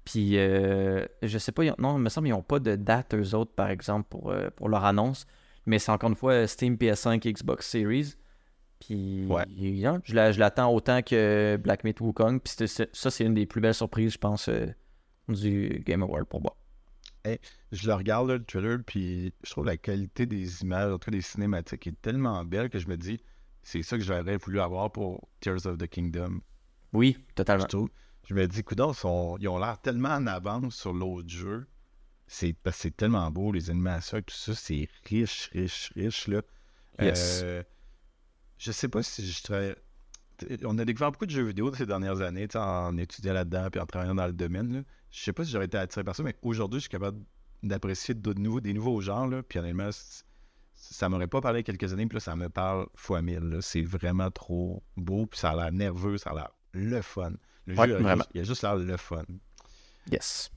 Puis 0.04 0.36
euh, 0.38 1.06
je 1.22 1.38
sais 1.38 1.52
pas, 1.52 1.62
non, 1.78 1.96
il 1.96 2.02
me 2.02 2.09
semble 2.09 2.26
qu'ils 2.26 2.34
n'ont 2.34 2.42
pas 2.42 2.59
de 2.59 2.74
date, 2.76 3.14
eux 3.14 3.34
autres, 3.34 3.52
par 3.54 3.70
exemple, 3.70 4.06
pour, 4.09 4.30
euh, 4.30 4.50
pour 4.56 4.68
leur 4.68 4.84
annonce. 4.84 5.26
Mais 5.66 5.78
c'est 5.78 5.92
encore 5.92 6.10
une 6.10 6.16
fois 6.16 6.46
Steam, 6.48 6.74
PS5, 6.76 7.20
Xbox 7.32 7.68
Series. 7.68 8.14
Puis 8.80 9.26
Ouais. 9.28 9.44
je 10.04 10.14
la- 10.14 10.32
je 10.32 10.40
l'attends 10.40 10.72
autant 10.74 11.02
que 11.02 11.56
Black 11.62 11.84
Myth 11.84 12.00
Wukong. 12.00 12.40
Puis 12.40 12.54
ça, 12.68 13.10
c'est 13.10 13.24
une 13.24 13.34
des 13.34 13.46
plus 13.46 13.60
belles 13.60 13.74
surprises, 13.74 14.12
je 14.14 14.18
pense, 14.18 14.48
euh, 14.48 14.66
du 15.28 15.82
Game 15.86 16.02
Award 16.02 16.26
pour 16.26 16.40
moi. 16.42 16.56
Je 17.70 17.86
le 17.86 17.94
regarde, 17.94 18.28
là, 18.28 18.34
le 18.38 18.44
trailer, 18.44 18.78
puis 18.84 19.32
je 19.44 19.50
trouve 19.52 19.64
la 19.66 19.76
qualité 19.76 20.26
des 20.26 20.62
images, 20.62 20.88
en 20.92 20.98
tout 20.98 21.06
cas 21.10 21.12
des 21.12 21.20
cinématiques, 21.20 21.86
est 21.86 22.02
tellement 22.02 22.44
belle 22.44 22.68
que 22.68 22.80
je 22.80 22.88
me 22.88 22.96
dis, 22.96 23.20
c'est 23.62 23.82
ça 23.82 23.96
que 23.96 24.02
j'aurais 24.02 24.36
voulu 24.36 24.59
avoir 24.60 24.90
pour 24.90 25.28
Tears 25.40 25.64
of 25.66 25.78
the 25.78 25.86
Kingdom. 25.86 26.40
Oui, 26.93 27.16
Je 27.31 27.35
totalement. 27.35 27.64
trouve. 27.66 27.89
Je 28.28 28.35
me 28.35 28.47
dis, 28.47 28.62
coudonc, 28.62 28.93
sont- 28.93 29.36
ils 29.40 29.48
ont 29.48 29.59
l'air 29.59 29.81
tellement 29.81 30.10
en 30.10 30.27
avance 30.27 30.77
sur 30.77 30.93
l'autre 30.93 31.28
jeu. 31.28 31.66
C'est 32.27 32.52
parce 32.55 32.77
que 32.77 32.82
c'est 32.82 32.97
tellement 32.97 33.31
beau, 33.31 33.52
les 33.52 33.69
animations 33.70 34.19
et 34.19 34.23
tout 34.23 34.35
ça, 34.35 34.55
c'est 34.55 34.89
riche, 35.09 35.51
riche, 35.52 35.93
riche, 35.94 36.28
là. 36.28 36.43
Yes. 37.01 37.40
Euh, 37.43 37.62
je 38.59 38.73
sais 38.73 38.89
pas 38.89 39.02
si 39.02 39.27
je 39.27 39.32
serais... 39.32 39.77
On 40.64 40.78
a 40.78 40.85
découvert 40.85 41.12
beaucoup 41.12 41.27
de 41.27 41.31
jeux 41.31 41.44
vidéo 41.44 41.73
ces 41.74 41.86
dernières 41.86 42.20
années, 42.20 42.48
en 42.55 42.97
étudiant 42.97 43.32
là-dedans 43.35 43.69
puis 43.70 43.81
en 43.81 43.86
travaillant 43.86 44.14
dans 44.14 44.27
le 44.27 44.32
domaine. 44.32 44.73
Là. 44.73 44.82
Je 45.10 45.20
sais 45.20 45.32
pas 45.32 45.44
si 45.44 45.51
j'aurais 45.52 45.66
été 45.66 45.78
attiré 45.78 46.05
par 46.05 46.16
ça, 46.16 46.23
mais 46.23 46.36
aujourd'hui, 46.43 46.81
je 46.81 46.82
suis 46.82 46.90
capable 46.90 47.20
d'apprécier 47.62 48.14
de 48.14 48.32
nouveaux, 48.35 48.60
des 48.60 48.73
nouveaux 48.73 49.01
genres. 49.01 49.27
Là, 49.28 49.43
puis 49.43 49.59
honnêtement, 49.59 49.90
ça 50.74 51.09
m'aurait 51.09 51.28
pas 51.28 51.40
parlé 51.40 51.62
quelques 51.62 51.93
années, 51.93 52.06
puis 52.06 52.16
là, 52.16 52.20
ça 52.20 52.35
me 52.35 52.48
parle 52.48 52.86
fois 52.94 53.23
mille. 53.23 53.59
C'est 53.60 53.82
vraiment 53.82 54.31
trop 54.31 54.82
beau, 54.97 55.27
puis 55.27 55.39
ça 55.39 55.51
a 55.51 55.56
l'air 55.56 55.73
nerveux, 55.73 56.19
ça 56.19 56.31
a 56.31 56.35
l'air 56.35 56.51
le 56.73 57.01
fun. 57.03 57.32
Le 57.66 57.77
Ouais, 57.77 57.86
jeu, 57.89 57.97
a 57.97 57.99
vraiment. 57.99 58.16
juste- 58.16 58.31
il 58.35 58.40
a 58.40 58.44
juste 58.44 58.62
l'air 58.62 58.77
le 58.77 58.97
fun. 58.97 59.24
Yes. 60.11 60.51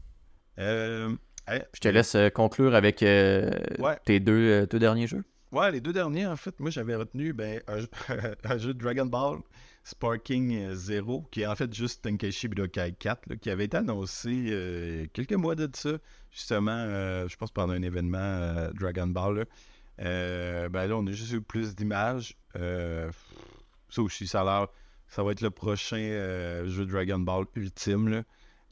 Euh, 0.59 1.15
hey, 1.47 1.61
Je 1.73 1.79
te 1.79 1.87
laisse 1.87 2.15
euh, 2.15 2.29
conclure 2.29 2.73
avec 2.75 3.03
euh, 3.03 3.51
Ouais. 3.79 3.97
tes 4.05 4.19
deux, 4.19 4.33
euh, 4.33 4.65
deux 4.65 4.79
derniers 4.79 5.07
jeux. 5.07 5.23
Ouais, 5.51 5.71
les 5.71 5.81
deux 5.81 5.93
derniers, 5.93 6.25
en 6.25 6.35
fait, 6.35 6.59
moi 6.59 6.69
j'avais 6.71 6.95
retenu 6.95 7.31
ben, 7.33 7.61
un, 7.67 7.79
jeu- 7.79 7.89
un 8.43 8.57
jeu 8.57 8.73
de 8.73 8.79
Dragon 8.79 9.05
Ball 9.05 9.39
Sparking 9.83 10.73
Zero, 10.73 11.27
qui 11.31 11.41
est 11.41 11.45
en 11.45 11.55
fait 11.55 11.71
juste 11.73 12.01
Tenkaichi 12.03 12.47
Budokai 12.47 12.93
4, 12.97 13.27
là, 13.29 13.35
qui 13.35 13.49
avait 13.51 13.65
été 13.65 13.77
annoncé 13.77 14.47
euh, 14.49 15.05
quelques 15.13 15.33
mois 15.33 15.53
de 15.55 15.69
ça, 15.75 15.91
justement, 16.31 16.71
euh, 16.71 17.27
je 17.27 17.35
pense 17.37 17.51
pendant 17.51 17.73
un 17.73 17.81
événement 17.83 18.17
euh, 18.17 18.71
Dragon 18.73 19.07
Ball. 19.07 19.37
là. 19.39 19.45
Euh, 20.01 20.67
ben 20.69 20.87
là, 20.87 20.97
on 20.97 21.05
a 21.07 21.11
juste 21.11 21.31
eu 21.33 21.41
plus 21.41 21.75
d'images. 21.75 22.35
Euh, 22.57 23.11
ça 23.89 24.01
aussi, 24.01 24.25
ça 24.27 24.41
a 24.41 24.43
l'air. 24.43 24.67
Ça 25.07 25.23
va 25.23 25.31
être 25.31 25.41
le 25.41 25.51
prochain 25.51 25.97
euh, 25.97 26.67
jeu 26.67 26.85
Dragon 26.85 27.19
Ball 27.19 27.45
ultime. 27.55 28.09
là. 28.09 28.23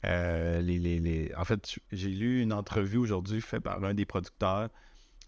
Euh, 0.04 0.60
les, 0.60 0.78
les- 0.78 0.98
les- 1.00 1.34
En 1.36 1.44
fait, 1.44 1.78
j'ai 1.92 2.10
lu 2.10 2.42
une 2.42 2.52
entrevue 2.52 2.98
aujourd'hui 2.98 3.40
faite 3.40 3.62
par 3.62 3.82
un 3.84 3.94
des 3.94 4.04
producteurs 4.04 4.68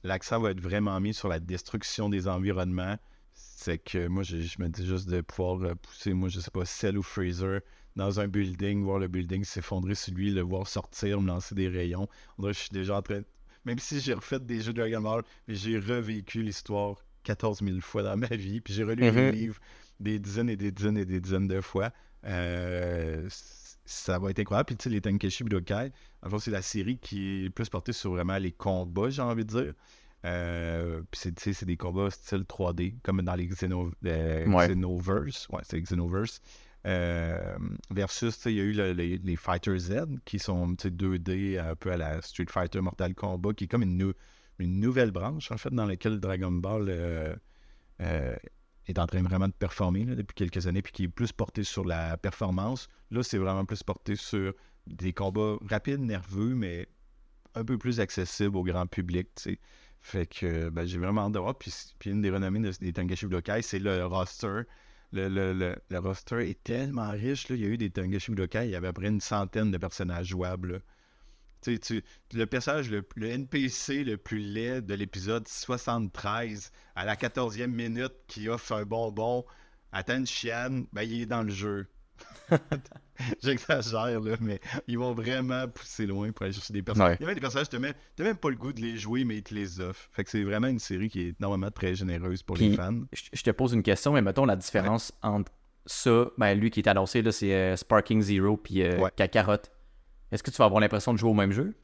l'accent 0.05 0.41
va 0.41 0.51
être 0.53 0.61
vraiment 0.61 1.01
mis 1.01 1.15
sur 1.15 1.29
la 1.29 1.41
destruction 1.41 2.09
des 2.09 2.29
environnements. 2.29 2.97
C'est 3.35 3.79
que 3.79 4.07
moi, 4.07 4.23
je, 4.23 4.41
je 4.41 4.61
me 4.61 4.69
dis 4.69 4.87
juste 4.87 5.09
de 5.09 5.21
pouvoir 5.21 5.63
euh, 5.63 5.75
pousser, 5.75 6.13
moi, 6.15 6.29
je 6.29 6.41
sais 6.41 6.51
pas, 6.51 6.65
Cell 6.65 6.97
ou 6.99 7.03
Freezer 7.03 7.61
dans 7.97 8.21
un 8.21 8.29
building, 8.29 8.85
voir 8.85 8.99
le 8.99 9.09
building 9.09 9.45
s'effondrer 9.45 9.95
sur 9.95 10.15
lui, 10.15 10.31
le 10.31 10.43
voir 10.43 10.67
sortir, 10.69 11.21
me 11.21 11.29
lancer 11.29 11.55
des 11.55 11.69
rayons. 11.69 12.09
Que 12.41 12.49
je 12.53 12.59
suis 12.59 12.71
déjà 12.71 12.97
en 12.99 13.03
train. 13.03 13.23
Même 13.65 13.79
si 13.79 14.01
j'ai 14.01 14.15
refait 14.15 14.39
des 14.41 14.61
jeux 14.61 14.73
de 14.73 14.81
Dragon 14.81 15.01
Ball, 15.01 15.23
j'ai 15.49 15.79
revécu 15.79 16.43
l'histoire 16.43 16.97
14 17.25 17.63
000 17.63 17.81
fois 17.81 18.03
dans 18.03 18.17
ma 18.17 18.29
vie, 18.29 18.61
puis 18.61 18.73
j'ai 18.75 18.85
relu 18.85 19.11
les 19.11 19.23
Mhm. 19.23 19.31
livres 19.31 19.61
des 20.01 20.19
dizaines 20.19 20.49
et 20.51 20.57
des 20.57 20.71
dizaines 20.73 20.99
et 20.99 21.05
des 21.07 21.21
dizaines 21.21 21.49
de 21.49 21.61
fois. 21.61 21.91
Euh, 22.25 23.27
ça 23.85 24.19
va 24.19 24.31
être 24.31 24.39
incroyable. 24.41 24.67
Puis 24.67 24.77
tu 24.77 24.85
sais, 24.85 24.91
les 24.91 25.01
Tenkeshi 25.01 25.45
Budokai, 25.45 25.93
en 26.23 26.31
fait, 26.31 26.39
c'est 26.41 26.51
la 26.51 26.63
série 26.63 26.99
qui 26.99 27.45
est 27.47 27.51
plus 27.51 27.69
portée 27.69 27.93
sur 27.93 28.13
vraiment 28.13 28.37
les 28.39 28.53
combats, 28.53 29.11
j'ai 29.11 29.23
envie 29.23 29.45
de 29.45 29.63
dire. 29.63 29.75
Euh, 30.25 31.03
puis 31.11 31.21
c'est, 31.21 31.35
tu 31.37 31.43
sais, 31.45 31.53
c'est 31.53 31.67
des 31.67 31.77
combats 31.77 32.11
style 32.11 32.45
3D, 32.49 32.97
comme 33.03 33.23
dans 33.23 33.35
les 33.37 33.47
Xeno, 33.47 33.93
euh, 34.07 34.47
Ouais. 34.49 34.69
Xenoverse. 34.69 35.49
Ouais, 35.51 35.63
c'est 35.63 35.81
Xenoverse. 35.81 36.41
Euh, 36.85 37.57
versus, 37.91 38.35
tu 38.37 38.43
sais, 38.43 38.53
il 38.53 38.57
y 38.57 38.61
a 38.61 38.65
eu 38.65 38.73
le- 38.73 38.93
les, 38.93 39.19
les 39.19 39.37
Fighter 39.37 39.79
Z 39.79 40.05
qui 40.25 40.39
sont 40.39 40.75
tu 40.77 40.89
sais, 40.89 40.91
2D, 40.91 41.59
un 41.59 41.75
peu 41.77 41.93
à 41.93 41.97
la 41.97 42.21
Street 42.23 42.47
Fighter 42.49 42.81
Mortal 42.81 43.15
Kombat, 43.15 43.55
qui 43.55 43.65
est 43.65 43.69
comme 43.69 43.83
une, 43.83 44.13
une 44.59 44.81
nouvelle 44.81 45.11
branche, 45.13 45.51
en 45.53 45.59
fait, 45.59 45.71
dans 45.73 45.87
laquelle 45.87 46.19
Dragon 46.19 46.51
Ball 46.53 47.39
est 48.87 48.99
en 48.99 49.07
train 49.07 49.23
vraiment 49.23 49.49
de 49.49 49.53
performer 49.53 50.05
depuis 50.05 50.35
quelques 50.35 50.67
années, 50.67 50.83
puis 50.83 50.93
qui 50.93 51.05
est 51.05 51.09
plus 51.09 51.33
porté 51.33 51.65
sur 51.65 51.85
la 51.85 52.17
performance. 52.17 52.89
Là, 53.11 53.23
c'est 53.23 53.39
vraiment 53.39 53.65
plus 53.65 53.83
porté 53.83 54.17
sur 54.17 54.55
des 54.87 55.13
combats 55.13 55.57
rapides, 55.69 56.01
nerveux, 56.01 56.55
mais 56.55 56.89
un 57.55 57.65
peu 57.65 57.79
plus 57.79 58.01
accessibles 58.01 58.57
au 58.57 58.63
grand 58.65 58.87
public, 58.87 59.29
tu 59.37 59.43
sais. 59.43 59.59
Fait 60.01 60.27
que 60.27 60.69
ben, 60.69 60.87
j'ai 60.87 60.99
vraiment 60.99 61.23
hâte 61.27 61.33
de 61.33 61.39
voir. 61.41 61.57
Puis, 61.59 61.73
puis 61.99 62.11
une 62.11 62.23
des 62.23 62.31
renommées 62.31 62.61
de- 62.61 62.71
des 62.81 62.93
Tangashi 62.93 63.27
Budokai, 63.27 63.63
c'est 63.63 63.79
le 63.81 64.07
roster. 64.07 64.63
Le, 65.13 65.29
le- 65.29 65.53
le- 65.53 65.77
le 65.89 65.99
roster 65.99 66.49
est 66.51 66.63
tellement 66.63 67.11
riche. 67.11 67.47
Il 67.51 67.57
y 67.57 67.65
a 67.65 67.69
eu 67.69 67.77
des 67.77 67.91
Tangashi 67.91 68.31
Budokai, 68.31 68.67
il 68.67 68.71
y 68.71 68.77
avait 68.77 68.89
à 68.89 68.93
peu 68.93 69.01
près 69.03 69.09
une 69.11 69.21
centaine 69.21 69.71
de 69.71 69.79
personnages 69.79 70.27
jouables. 70.29 70.83
Tu 71.63 71.75
sais, 71.75 71.79
tu- 71.79 72.03
le 72.35 72.47
personnage, 72.47 72.91
le, 72.91 73.05
le 73.17 73.29
NPC 73.29 74.05
le 74.05 74.17
plus 74.17 74.39
laid 74.39 74.83
de 74.83 74.95
l'épisode 74.95 75.47
73, 75.49 76.71
à 76.95 77.05
la 77.05 77.17
14e 77.17 77.67
minute, 77.69 78.13
qui 78.27 78.49
offre 78.49 78.73
un 78.73 78.85
bonbon 78.85 79.45
à 79.93 80.03
Tan-Chian, 80.03 80.85
ben, 80.93 81.03
il 81.03 81.23
est 81.23 81.27
dans 81.27 81.43
le 81.43 81.51
jeu. 81.51 81.87
J'exagère, 83.43 84.21
là, 84.21 84.37
mais 84.41 84.61
ils 84.87 84.99
vont 84.99 85.15
vraiment 85.15 85.67
pousser 85.69 86.07
loin 86.07 86.33
pour 86.33 86.45
aller 86.45 86.53
chercher 86.53 86.73
des 86.75 86.83
personnages. 86.83 87.13
Ouais. 87.13 87.17
Il 87.21 87.23
y 87.23 87.25
a 87.25 87.27
même 87.29 87.35
des 87.35 87.41
personnages, 87.41 87.69
tu 87.71 87.79
n'as 87.79 87.93
même 88.19 88.37
pas 88.37 88.51
le 88.51 88.57
goût 88.57 88.73
de 88.73 88.81
les 88.81 88.97
jouer, 88.99 89.25
mais 89.25 89.39
ils 89.39 89.43
te 89.43 89.55
les 89.55 89.81
offrent. 89.81 90.09
Fait 90.13 90.25
que 90.25 90.31
c'est 90.31 90.43
vraiment 90.45 90.67
une 90.69 90.79
série 90.79 91.09
qui 91.09 91.29
est 91.29 91.41
normalement 91.41 91.71
très 91.71 91.95
généreuse 91.95 92.43
pour 92.43 92.57
les 92.57 92.75
fans. 92.75 93.01
Je 93.33 93.43
te 93.43 93.51
pose 93.51 93.73
une 93.73 93.83
question, 93.83 94.13
mais 94.13 94.23
mettons 94.23 94.45
la 94.45 94.57
différence 94.57 95.13
entre 95.23 95.51
ça, 95.87 96.27
ben 96.37 96.55
lui 96.59 96.71
qui 96.71 96.81
est 96.81 96.89
annoncé, 96.89 97.23
là, 97.23 97.33
c'est 97.33 97.55
euh, 97.55 97.77
Sparking 97.77 98.21
Zero 98.21 98.57
puis 98.57 98.83
euh, 98.83 98.99
Ouais. 98.99 99.11
Est-ce 100.33 100.43
que 100.43 100.51
tu 100.51 100.57
vas 100.59 100.65
avoir 100.67 100.81
l'impression 100.81 101.13
de 101.13 101.19
jouer 101.19 101.31
au 101.31 101.35
même 101.35 101.53
jeu? 101.53 101.75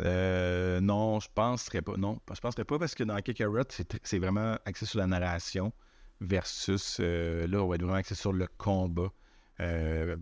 Euh, 0.00 0.80
non, 0.80 1.20
je 1.20 1.28
penserais 1.34 1.82
pas. 1.82 1.96
Non, 1.96 2.20
je 2.34 2.40
penserais 2.40 2.64
pas 2.64 2.78
parce 2.78 2.94
que 2.94 3.04
dans 3.04 3.16
Kakarot, 3.20 3.62
c'est 4.02 4.18
vraiment 4.18 4.56
axé 4.64 4.86
sur 4.86 4.98
la 4.98 5.06
narration 5.06 5.72
versus 6.20 6.98
euh, 7.00 7.46
là, 7.46 7.62
on 7.62 7.68
va 7.68 7.76
être 7.76 7.82
vraiment 7.82 7.98
axé 7.98 8.14
sur 8.14 8.32
le 8.32 8.46
combat. 8.58 9.12
Euh, 9.60 10.16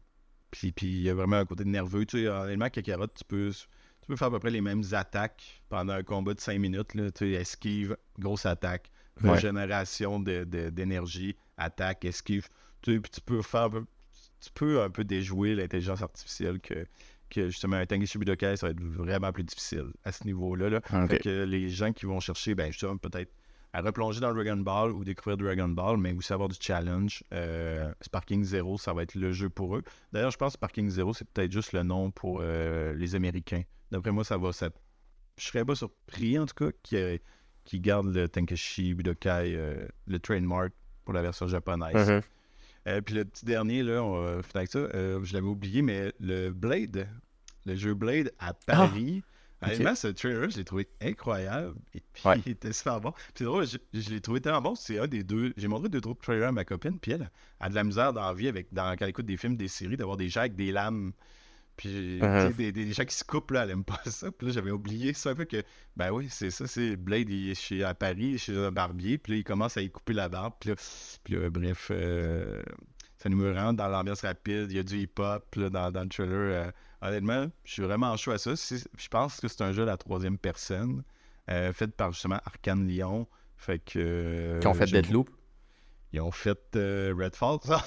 puis 0.50 0.72
il 0.82 1.00
y 1.02 1.08
a 1.10 1.14
vraiment 1.14 1.36
un 1.36 1.46
côté 1.46 1.64
nerveux. 1.64 2.04
Tu 2.04 2.22
sais, 2.24 2.28
honnêtement, 2.28 2.68
Kakarot, 2.68 3.06
tu 3.08 3.24
peux, 3.24 3.50
tu 3.50 4.06
peux 4.06 4.16
faire 4.16 4.28
à 4.28 4.30
peu 4.30 4.38
près 4.40 4.50
les 4.50 4.60
mêmes 4.60 4.82
attaques 4.92 5.62
pendant 5.70 5.94
un 5.94 6.02
combat 6.02 6.34
de 6.34 6.40
5 6.40 6.58
minutes. 6.58 6.94
Là, 6.94 7.10
tu 7.10 7.32
sais, 7.32 7.40
esquive, 7.40 7.96
grosse 8.18 8.44
attaque, 8.46 8.90
Ouais. 9.22 9.32
régénération 9.32 10.20
de- 10.20 10.44
de- 10.44 10.68
d'énergie, 10.68 11.34
attaque, 11.56 12.04
esquive. 12.04 12.48
Tu 12.82 12.94
sais, 12.94 13.00
puis 13.00 13.10
tu 13.10 13.20
peux 13.22 13.40
faire 13.40 13.62
un 13.62 13.70
peu, 13.70 13.84
tu 14.40 14.50
peux 14.52 14.82
un 14.82 14.90
peu 14.90 15.04
déjouer 15.04 15.54
l'intelligence 15.54 16.02
artificielle 16.02 16.60
que, 16.60 16.86
que 17.32 17.48
justement 17.48 17.76
un 17.76 17.86
Tangishi 17.86 18.18
Budokai, 18.18 18.56
ça 18.56 18.66
va 18.66 18.70
être 18.70 18.82
vraiment 18.82 19.32
plus 19.32 19.44
difficile 19.44 19.86
à 20.04 20.12
ce 20.12 20.24
niveau-là. 20.24 20.68
Là. 20.68 20.80
Fait 21.08 21.18
que 21.18 21.44
les 21.44 21.68
gens 21.68 21.92
qui 21.92 22.06
vont 22.06 22.20
chercher, 22.20 22.54
ben 22.54 22.70
justement, 22.70 22.96
peut-être 22.96 23.32
à 23.72 23.80
replonger 23.80 24.20
dans 24.20 24.34
Dragon 24.34 24.56
Ball 24.56 24.92
ou 24.92 25.02
découvrir 25.02 25.38
Dragon 25.38 25.68
Ball, 25.68 25.96
mais 25.96 26.12
aussi 26.12 26.32
avoir 26.32 26.48
du 26.48 26.56
challenge. 26.60 27.24
euh, 27.32 27.92
Sparking 28.02 28.44
Zero, 28.44 28.76
ça 28.76 28.92
va 28.92 29.02
être 29.02 29.14
le 29.14 29.32
jeu 29.32 29.48
pour 29.48 29.76
eux. 29.76 29.82
D'ailleurs, 30.12 30.30
je 30.30 30.36
pense 30.36 30.52
que 30.52 30.58
Sparking 30.58 30.90
Zero, 30.90 31.14
c'est 31.14 31.26
peut-être 31.28 31.52
juste 31.52 31.72
le 31.72 31.82
nom 31.82 32.10
pour 32.10 32.40
euh, 32.42 32.92
les 32.94 33.14
Américains. 33.14 33.62
D'après 33.90 34.12
moi, 34.12 34.24
ça 34.24 34.36
va. 34.36 34.52
Ça... 34.52 34.68
Je 35.38 35.46
serais 35.46 35.64
pas 35.64 35.74
surpris, 35.74 36.38
en 36.38 36.44
tout 36.44 36.54
cas, 36.54 36.70
qu'ils 36.82 37.20
qui 37.64 37.80
gardent 37.80 38.12
le 38.12 38.28
Tankeshi 38.28 38.92
Budokai, 38.92 39.54
euh, 39.56 39.86
le 40.06 40.18
trademark 40.18 40.72
pour 41.04 41.14
la 41.14 41.22
version 41.22 41.48
japonaise. 41.48 41.94
Mm-hmm. 41.94 43.02
Puis 43.02 43.14
le 43.14 43.24
petit 43.24 43.44
dernier, 43.44 43.82
là, 43.82 44.02
on 44.02 44.20
va 44.20 44.42
finir 44.42 44.56
avec 44.56 44.70
ça. 44.70 44.80
je 44.92 45.32
l'avais 45.32 45.46
oublié, 45.46 45.82
mais 45.82 46.12
le 46.18 46.50
Blade, 46.50 47.08
le 47.66 47.74
jeu 47.76 47.94
Blade 47.94 48.32
à 48.38 48.54
Paris. 48.54 49.22
ok. 49.62 49.68
Honnêtement, 49.68 49.94
ce 49.94 50.08
trailer, 50.08 50.50
je 50.50 50.56
l'ai 50.58 50.64
trouvé 50.64 50.88
incroyable. 51.00 51.74
Et 51.94 52.02
puis, 52.12 52.22
Ouais. 52.24 52.40
il 52.46 52.52
était 52.52 52.72
super 52.72 53.00
bon. 53.00 53.12
C'est 53.34 53.44
drôle, 53.44 53.66
je, 53.66 53.78
je 53.94 54.10
l'ai 54.10 54.20
trouvé 54.20 54.40
tellement 54.40 54.60
bon. 54.62 54.74
C'est 54.74 54.98
un 54.98 55.06
des 55.06 55.22
deux. 55.22 55.52
J'ai 55.56 55.68
montré 55.68 55.88
deux 55.88 55.98
autres 55.98 56.20
trailers 56.20 56.48
à 56.48 56.52
ma 56.52 56.64
copine, 56.64 56.98
puis 56.98 57.12
elle 57.12 57.30
a 57.60 57.68
de 57.68 57.74
la 57.74 57.84
misère 57.84 58.12
dans 58.12 58.26
la 58.26 58.34
vie 58.34 58.48
avec, 58.48 58.72
dans, 58.72 58.90
quand 58.96 59.04
elle 59.04 59.10
écoute 59.10 59.26
des 59.26 59.36
films, 59.36 59.56
des 59.56 59.68
séries, 59.68 59.96
d'avoir 59.96 60.16
des 60.16 60.28
gens 60.28 60.40
avec 60.40 60.56
des 60.56 60.72
lames. 60.72 61.12
Puis, 61.76 62.18
sais, 62.20 62.48
Mhm. 62.48 62.52
des, 62.52 62.70
des- 62.72 62.84
des 62.86 62.92
gens 62.92 63.04
qui 63.04 63.14
se 63.14 63.24
coupent, 63.24 63.50
là, 63.52 63.62
elle 63.64 63.70
aime 63.70 63.84
pas 63.84 63.98
ça. 64.06 64.30
Puis 64.30 64.48
là, 64.48 64.52
j'avais 64.52 64.70
oublié 64.72 65.14
ça 65.14 65.30
un 65.30 65.34
peu 65.34 65.44
que, 65.46 65.62
ben 65.96 66.10
oui, 66.10 66.26
c'est 66.28 66.50
ça, 66.50 66.66
c'est 66.66 66.96
Blade, 66.96 67.30
il 67.30 67.50
est 67.50 67.54
chez, 67.54 67.82
à 67.82 67.94
Paris, 67.94 68.36
chez 68.38 68.56
un 68.56 68.70
barbier, 68.70 69.16
puis 69.16 69.32
là, 69.32 69.38
il 69.38 69.44
commence 69.44 69.76
à 69.76 69.80
y 69.82 69.90
couper 69.90 70.12
la 70.12 70.28
barbe. 70.28 70.52
Puis 70.60 70.68
là, 70.70 70.76
puis 71.24 71.34
là, 71.34 71.48
bref, 71.50 71.88
euh, 71.90 72.62
ça 73.16 73.28
nous 73.30 73.42
rentre 73.54 73.76
dans 73.78 73.88
l'ambiance 73.88 74.20
rapide, 74.20 74.66
il 74.70 74.76
y 74.76 74.80
a 74.80 74.82
du 74.82 74.98
hip-hop 74.98 75.58
dans 75.58 75.90
le 76.02 76.08
trailer. 76.08 76.66
euh, 76.66 76.70
honnêtement, 77.02 77.50
je 77.64 77.72
suis 77.72 77.82
vraiment 77.82 78.16
chaud 78.16 78.32
à 78.32 78.38
ça. 78.38 78.52
Je 78.54 79.08
pense 79.08 79.40
que 79.40 79.48
c'est 79.48 79.62
un 79.62 79.72
jeu 79.72 79.82
à 79.82 79.86
la 79.86 79.96
troisième 79.96 80.38
personne, 80.38 81.02
euh, 81.50 81.72
fait 81.72 81.88
par 81.94 82.12
justement 82.12 82.40
Arkane 82.46 82.86
Lyon. 82.88 83.26
Fait 83.56 83.78
que. 83.78 83.98
euh, 83.98 84.60
Qui 84.60 84.66
ont 84.68 84.74
fait 84.74 84.86
Deadloop. 84.86 85.30
Ils 86.12 86.20
ont 86.20 86.30
fait 86.30 86.58
euh, 86.76 87.14
Redfall, 87.16 87.58
ça. 87.62 87.82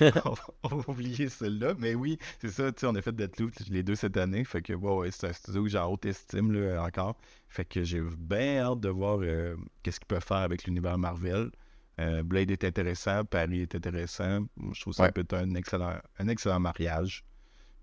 on, 0.00 0.04
va, 0.30 0.34
on 0.64 0.76
va 0.76 0.84
oublier 0.88 1.28
celle-là, 1.28 1.74
mais 1.78 1.94
oui, 1.94 2.18
c'est 2.40 2.50
ça, 2.50 2.70
tu 2.70 2.80
sais, 2.80 2.86
on 2.86 2.94
a 2.94 3.02
fait 3.02 3.14
Deathloop 3.16 3.52
les 3.70 3.82
deux 3.82 3.94
cette 3.94 4.16
année, 4.16 4.44
fait 4.44 4.60
que 4.62 4.74
ouais, 4.74 5.10
c'est 5.10 5.28
un 5.28 5.32
studio 5.32 5.64
que 5.64 5.70
j'ai 5.70 5.78
en 5.78 5.86
haute 5.90 6.04
estime 6.06 6.52
là, 6.52 6.82
encore, 6.84 7.16
fait 7.48 7.64
que 7.64 7.82
j'ai 7.82 8.00
bien 8.18 8.58
hâte 8.60 8.80
de 8.80 8.90
voir 8.90 9.18
euh, 9.22 9.56
qu'est-ce 9.82 9.98
qu'ils 9.98 10.06
peuvent 10.06 10.22
faire 10.24 10.36
avec 10.38 10.64
l'univers 10.64 10.98
Marvel. 10.98 11.50
Euh, 11.98 12.22
Blade 12.22 12.50
est 12.50 12.62
intéressant, 12.64 13.24
Paris 13.24 13.62
est 13.62 13.74
intéressant, 13.74 14.44
je 14.72 14.80
trouve 14.80 14.92
ça 14.92 15.04
Ouais. 15.04 15.12
peut 15.12 15.22
être 15.22 15.34
un 15.34 15.54
excellent, 15.54 15.94
un 16.18 16.28
excellent 16.28 16.60
mariage. 16.60 17.24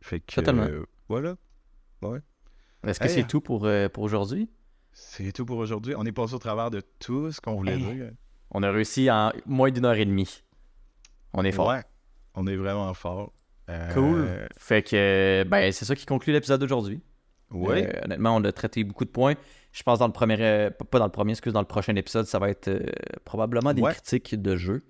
Fait 0.02 0.20
que 0.20 0.36
Totalement. 0.36 0.64
euh, 0.64 0.86
voilà, 1.10 1.36
Est-ce 2.86 3.00
que 3.00 3.06
Hey. 3.06 3.12
c'est 3.12 3.28
tout 3.28 3.42
pour, 3.42 3.66
euh, 3.66 3.90
pour 3.90 4.04
aujourd'hui? 4.04 4.50
c'est 4.92 5.32
tout 5.32 5.46
pour 5.46 5.58
aujourd'hui. 5.58 5.94
On 5.98 6.06
est 6.06 6.12
passé 6.12 6.34
au 6.34 6.40
travers 6.40 6.72
de 6.72 6.82
tout 7.00 7.32
ce 7.32 7.40
qu'on 7.42 7.56
voulait 7.56 7.76
Hey. 7.76 7.84
dire. 7.96 8.12
On 8.52 8.64
a 8.64 8.72
réussi 8.72 9.12
en 9.12 9.32
moins 9.46 9.70
d'une 9.72 9.86
heure 9.86 9.96
et 9.96 10.06
demie. 10.06 10.44
On 11.34 11.44
est 11.44 11.52
fort. 11.52 11.68
Ouais, 11.68 11.84
on 12.34 12.48
est 12.48 12.56
vraiment 12.56 12.94
fort. 12.94 13.34
Euh, 13.70 13.94
Cool. 13.94 14.48
Fait 14.58 14.82
que, 14.82 15.44
ben, 15.48 15.72
c'est 15.74 15.84
ça 15.86 15.96
qui 15.96 16.06
conclut 16.06 16.32
l'épisode 16.34 16.62
d'aujourd'hui. 16.62 17.02
Ouais. 17.52 17.86
Euh, 17.96 18.06
honnêtement, 18.06 18.36
on 18.38 18.44
a 18.44 18.52
traité 18.52 18.84
beaucoup 18.84 19.06
de 19.06 19.10
points. 19.10 19.36
Je 19.74 19.84
pense 19.84 20.00
dans 20.00 20.08
le 20.08 20.14
premier, 20.14 20.38
euh, 20.40 20.70
pas- 20.70 21.00
dans 21.00 21.06
le 21.06 21.12
premier, 21.12 21.32
excuse, 21.34 21.54
dans 21.54 21.60
le 21.62 21.68
prochain 21.68 21.96
épisode, 21.96 22.26
ça 22.26 22.40
va 22.40 22.50
être 22.50 22.70
euh, 22.70 22.80
probablement 23.26 23.74
des 23.74 23.82
Ouais. 23.82 23.92
critiques 23.92 24.42
de 24.42 24.56
jeux. 24.56 24.84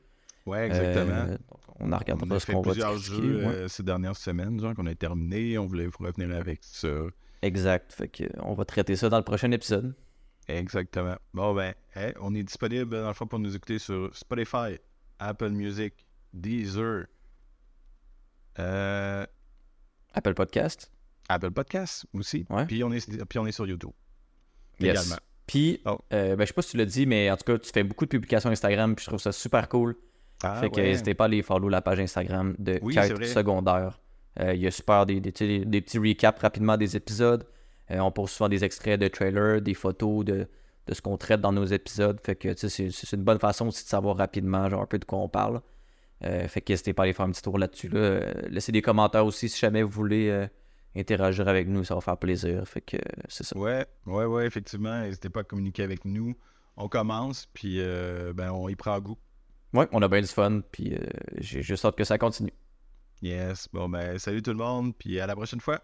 Ouais, 0.45 0.67
exactement. 0.67 1.35
On 1.79 1.91
a 1.91 1.97
regardé 1.97 2.23
On 2.27 2.31
a 2.31 2.39
ce 2.39 2.45
fait 2.45 2.53
qu'on 2.53 2.61
va 2.61 2.71
plusieurs 2.71 2.97
jeux 2.97 3.37
ouais. 3.45 3.45
euh, 3.53 3.67
ces 3.67 3.83
dernières 3.83 4.15
semaines, 4.17 4.59
genre 4.59 4.73
qu'on 4.73 4.85
a 4.87 4.95
terminé. 4.95 5.57
On 5.57 5.65
voulait 5.67 5.85
vous 5.87 6.03
revenir 6.03 6.35
avec 6.35 6.59
ça. 6.63 6.89
Exact. 7.41 7.93
Fait 7.93 8.07
que, 8.07 8.23
on 8.39 8.53
va 8.53 8.65
traiter 8.65 8.95
ça 8.95 9.09
dans 9.09 9.17
le 9.17 9.23
prochain 9.23 9.51
épisode. 9.51 9.93
Exactement. 10.47 11.17
Bon, 11.33 11.53
ben, 11.53 11.73
hey, 11.95 12.13
on 12.21 12.33
est 12.33 12.43
disponible 12.43 12.89
dans 12.99 13.07
le 13.07 13.13
fond 13.13 13.27
pour 13.27 13.37
nous 13.39 13.55
écouter 13.55 13.79
sur 13.79 14.09
Spotify, 14.15 14.79
Apple 15.19 15.49
Music, 15.49 15.93
Deezer, 16.33 17.05
euh, 18.59 19.25
Apple 20.13 20.33
Podcast. 20.33 20.91
Apple 21.29 21.51
Podcasts 21.51 22.05
aussi. 22.13 22.45
Ouais. 22.49 22.65
Puis, 22.65 22.83
on 22.83 22.91
est, 22.91 23.25
puis 23.25 23.39
on 23.39 23.45
est 23.45 23.51
sur 23.51 23.67
YouTube. 23.67 23.91
Yes. 24.79 24.91
Également. 24.91 25.21
Puis, 25.45 25.81
Oh. 25.85 25.97
euh, 26.13 26.35
ben, 26.35 26.43
je 26.43 26.47
sais 26.47 26.53
pas 26.53 26.61
si 26.61 26.71
tu 26.71 26.77
l'as 26.77 26.85
dit, 26.85 27.05
mais 27.05 27.29
en 27.29 27.37
tout 27.37 27.43
cas, 27.43 27.57
tu 27.57 27.69
fais 27.71 27.83
beaucoup 27.83 28.05
de 28.05 28.09
publications 28.09 28.49
Instagram, 28.49 28.95
puis 28.95 29.03
je 29.03 29.09
trouve 29.09 29.19
ça 29.21 29.31
super 29.31 29.67
cool. 29.69 29.95
Ah, 30.43 30.59
fait 30.61 30.69
que 30.69 30.75
ouais. 30.75 30.83
n'hésitez 30.83 31.13
pas 31.13 31.25
à 31.25 31.27
aller 31.27 31.41
follow 31.41 31.69
la 31.69 31.81
page 31.81 31.99
Instagram 31.99 32.55
de 32.59 32.79
Oui, 32.81 32.93
Quête 32.93 33.25
secondaire. 33.25 33.99
Euh, 34.39 34.53
Il 34.53 34.61
y 34.61 34.67
a 34.67 34.71
super 34.71 35.05
des, 35.05 35.19
des, 35.19 35.31
petits 35.31 35.97
recaps 35.97 36.39
rapidement 36.41 36.77
des 36.77 36.95
épisodes. 36.95 37.45
Euh, 37.89 37.99
on 37.99 38.11
pose 38.11 38.29
souvent 38.29 38.49
des 38.49 38.63
extraits 38.63 38.99
de 38.99 39.07
trailers, 39.07 39.61
des 39.61 39.73
photos 39.73 40.25
de, 40.25 40.47
de 40.85 40.93
ce 40.93 41.01
qu'on 41.01 41.17
traite 41.17 41.41
dans 41.41 41.51
nos 41.51 41.65
épisodes. 41.65 42.19
Fait 42.23 42.35
que 42.35 42.53
c'est 42.55 43.13
une 43.13 43.23
bonne 43.23 43.39
façon 43.39 43.67
aussi 43.67 43.83
de 43.83 43.89
savoir 43.89 44.17
rapidement 44.17 44.69
genre 44.69 44.81
un 44.81 44.85
peu 44.85 44.99
de 44.99 45.05
quoi 45.05 45.19
on 45.19 45.29
parle. 45.29 45.61
Euh, 46.23 46.47
fait 46.47 46.61
que 46.61 46.73
n'hésitez 46.73 46.93
pas 46.93 47.03
à 47.03 47.05
aller 47.05 47.13
faire 47.13 47.25
un 47.25 47.31
petit 47.31 47.41
tour 47.41 47.57
là-dessus. 47.57 47.89
Là. 47.89 48.19
Laissez 48.49 48.71
des 48.71 48.81
commentaires 48.81 49.25
aussi 49.25 49.49
si 49.49 49.59
jamais 49.59 49.81
vous 49.81 49.89
voulez 49.89 50.47
interagir 50.95 51.47
avec 51.47 51.67
nous, 51.67 51.83
ça 51.83 51.95
va 51.95 52.01
faire 52.01 52.17
plaisir. 52.17 52.67
Fait 52.67 52.81
que 52.81 52.97
c'est 53.27 53.43
ça. 53.43 53.57
Ouais, 53.57 53.85
ouais, 54.05 54.25
ouais, 54.25 54.45
effectivement. 54.45 55.01
N'hésitez 55.01 55.29
pas 55.29 55.41
à 55.41 55.43
communiquer 55.43 55.83
avec 55.83 56.05
nous. 56.05 56.35
On 56.75 56.89
commence, 56.89 57.47
puis 57.53 57.81
ben, 58.35 58.51
on 58.51 58.69
y 58.69 58.75
prend 58.75 58.99
goût. 58.99 59.17
Ouais, 59.73 59.87
on 59.91 60.01
a 60.01 60.07
bien 60.07 60.21
du 60.21 60.27
fun, 60.27 60.61
puis 60.71 60.95
euh, 60.95 61.05
j'ai 61.37 61.61
juste 61.61 61.85
hâte 61.85 61.95
que 61.95 62.03
ça 62.03 62.17
continue. 62.17 62.53
Yes. 63.21 63.67
Bon, 63.73 63.89
ben, 63.89 64.17
salut 64.17 64.41
tout 64.41 64.51
le 64.51 64.57
monde, 64.57 64.95
puis 64.95 65.19
à 65.19 65.27
la 65.27 65.35
prochaine 65.35 65.59
fois. 65.59 65.81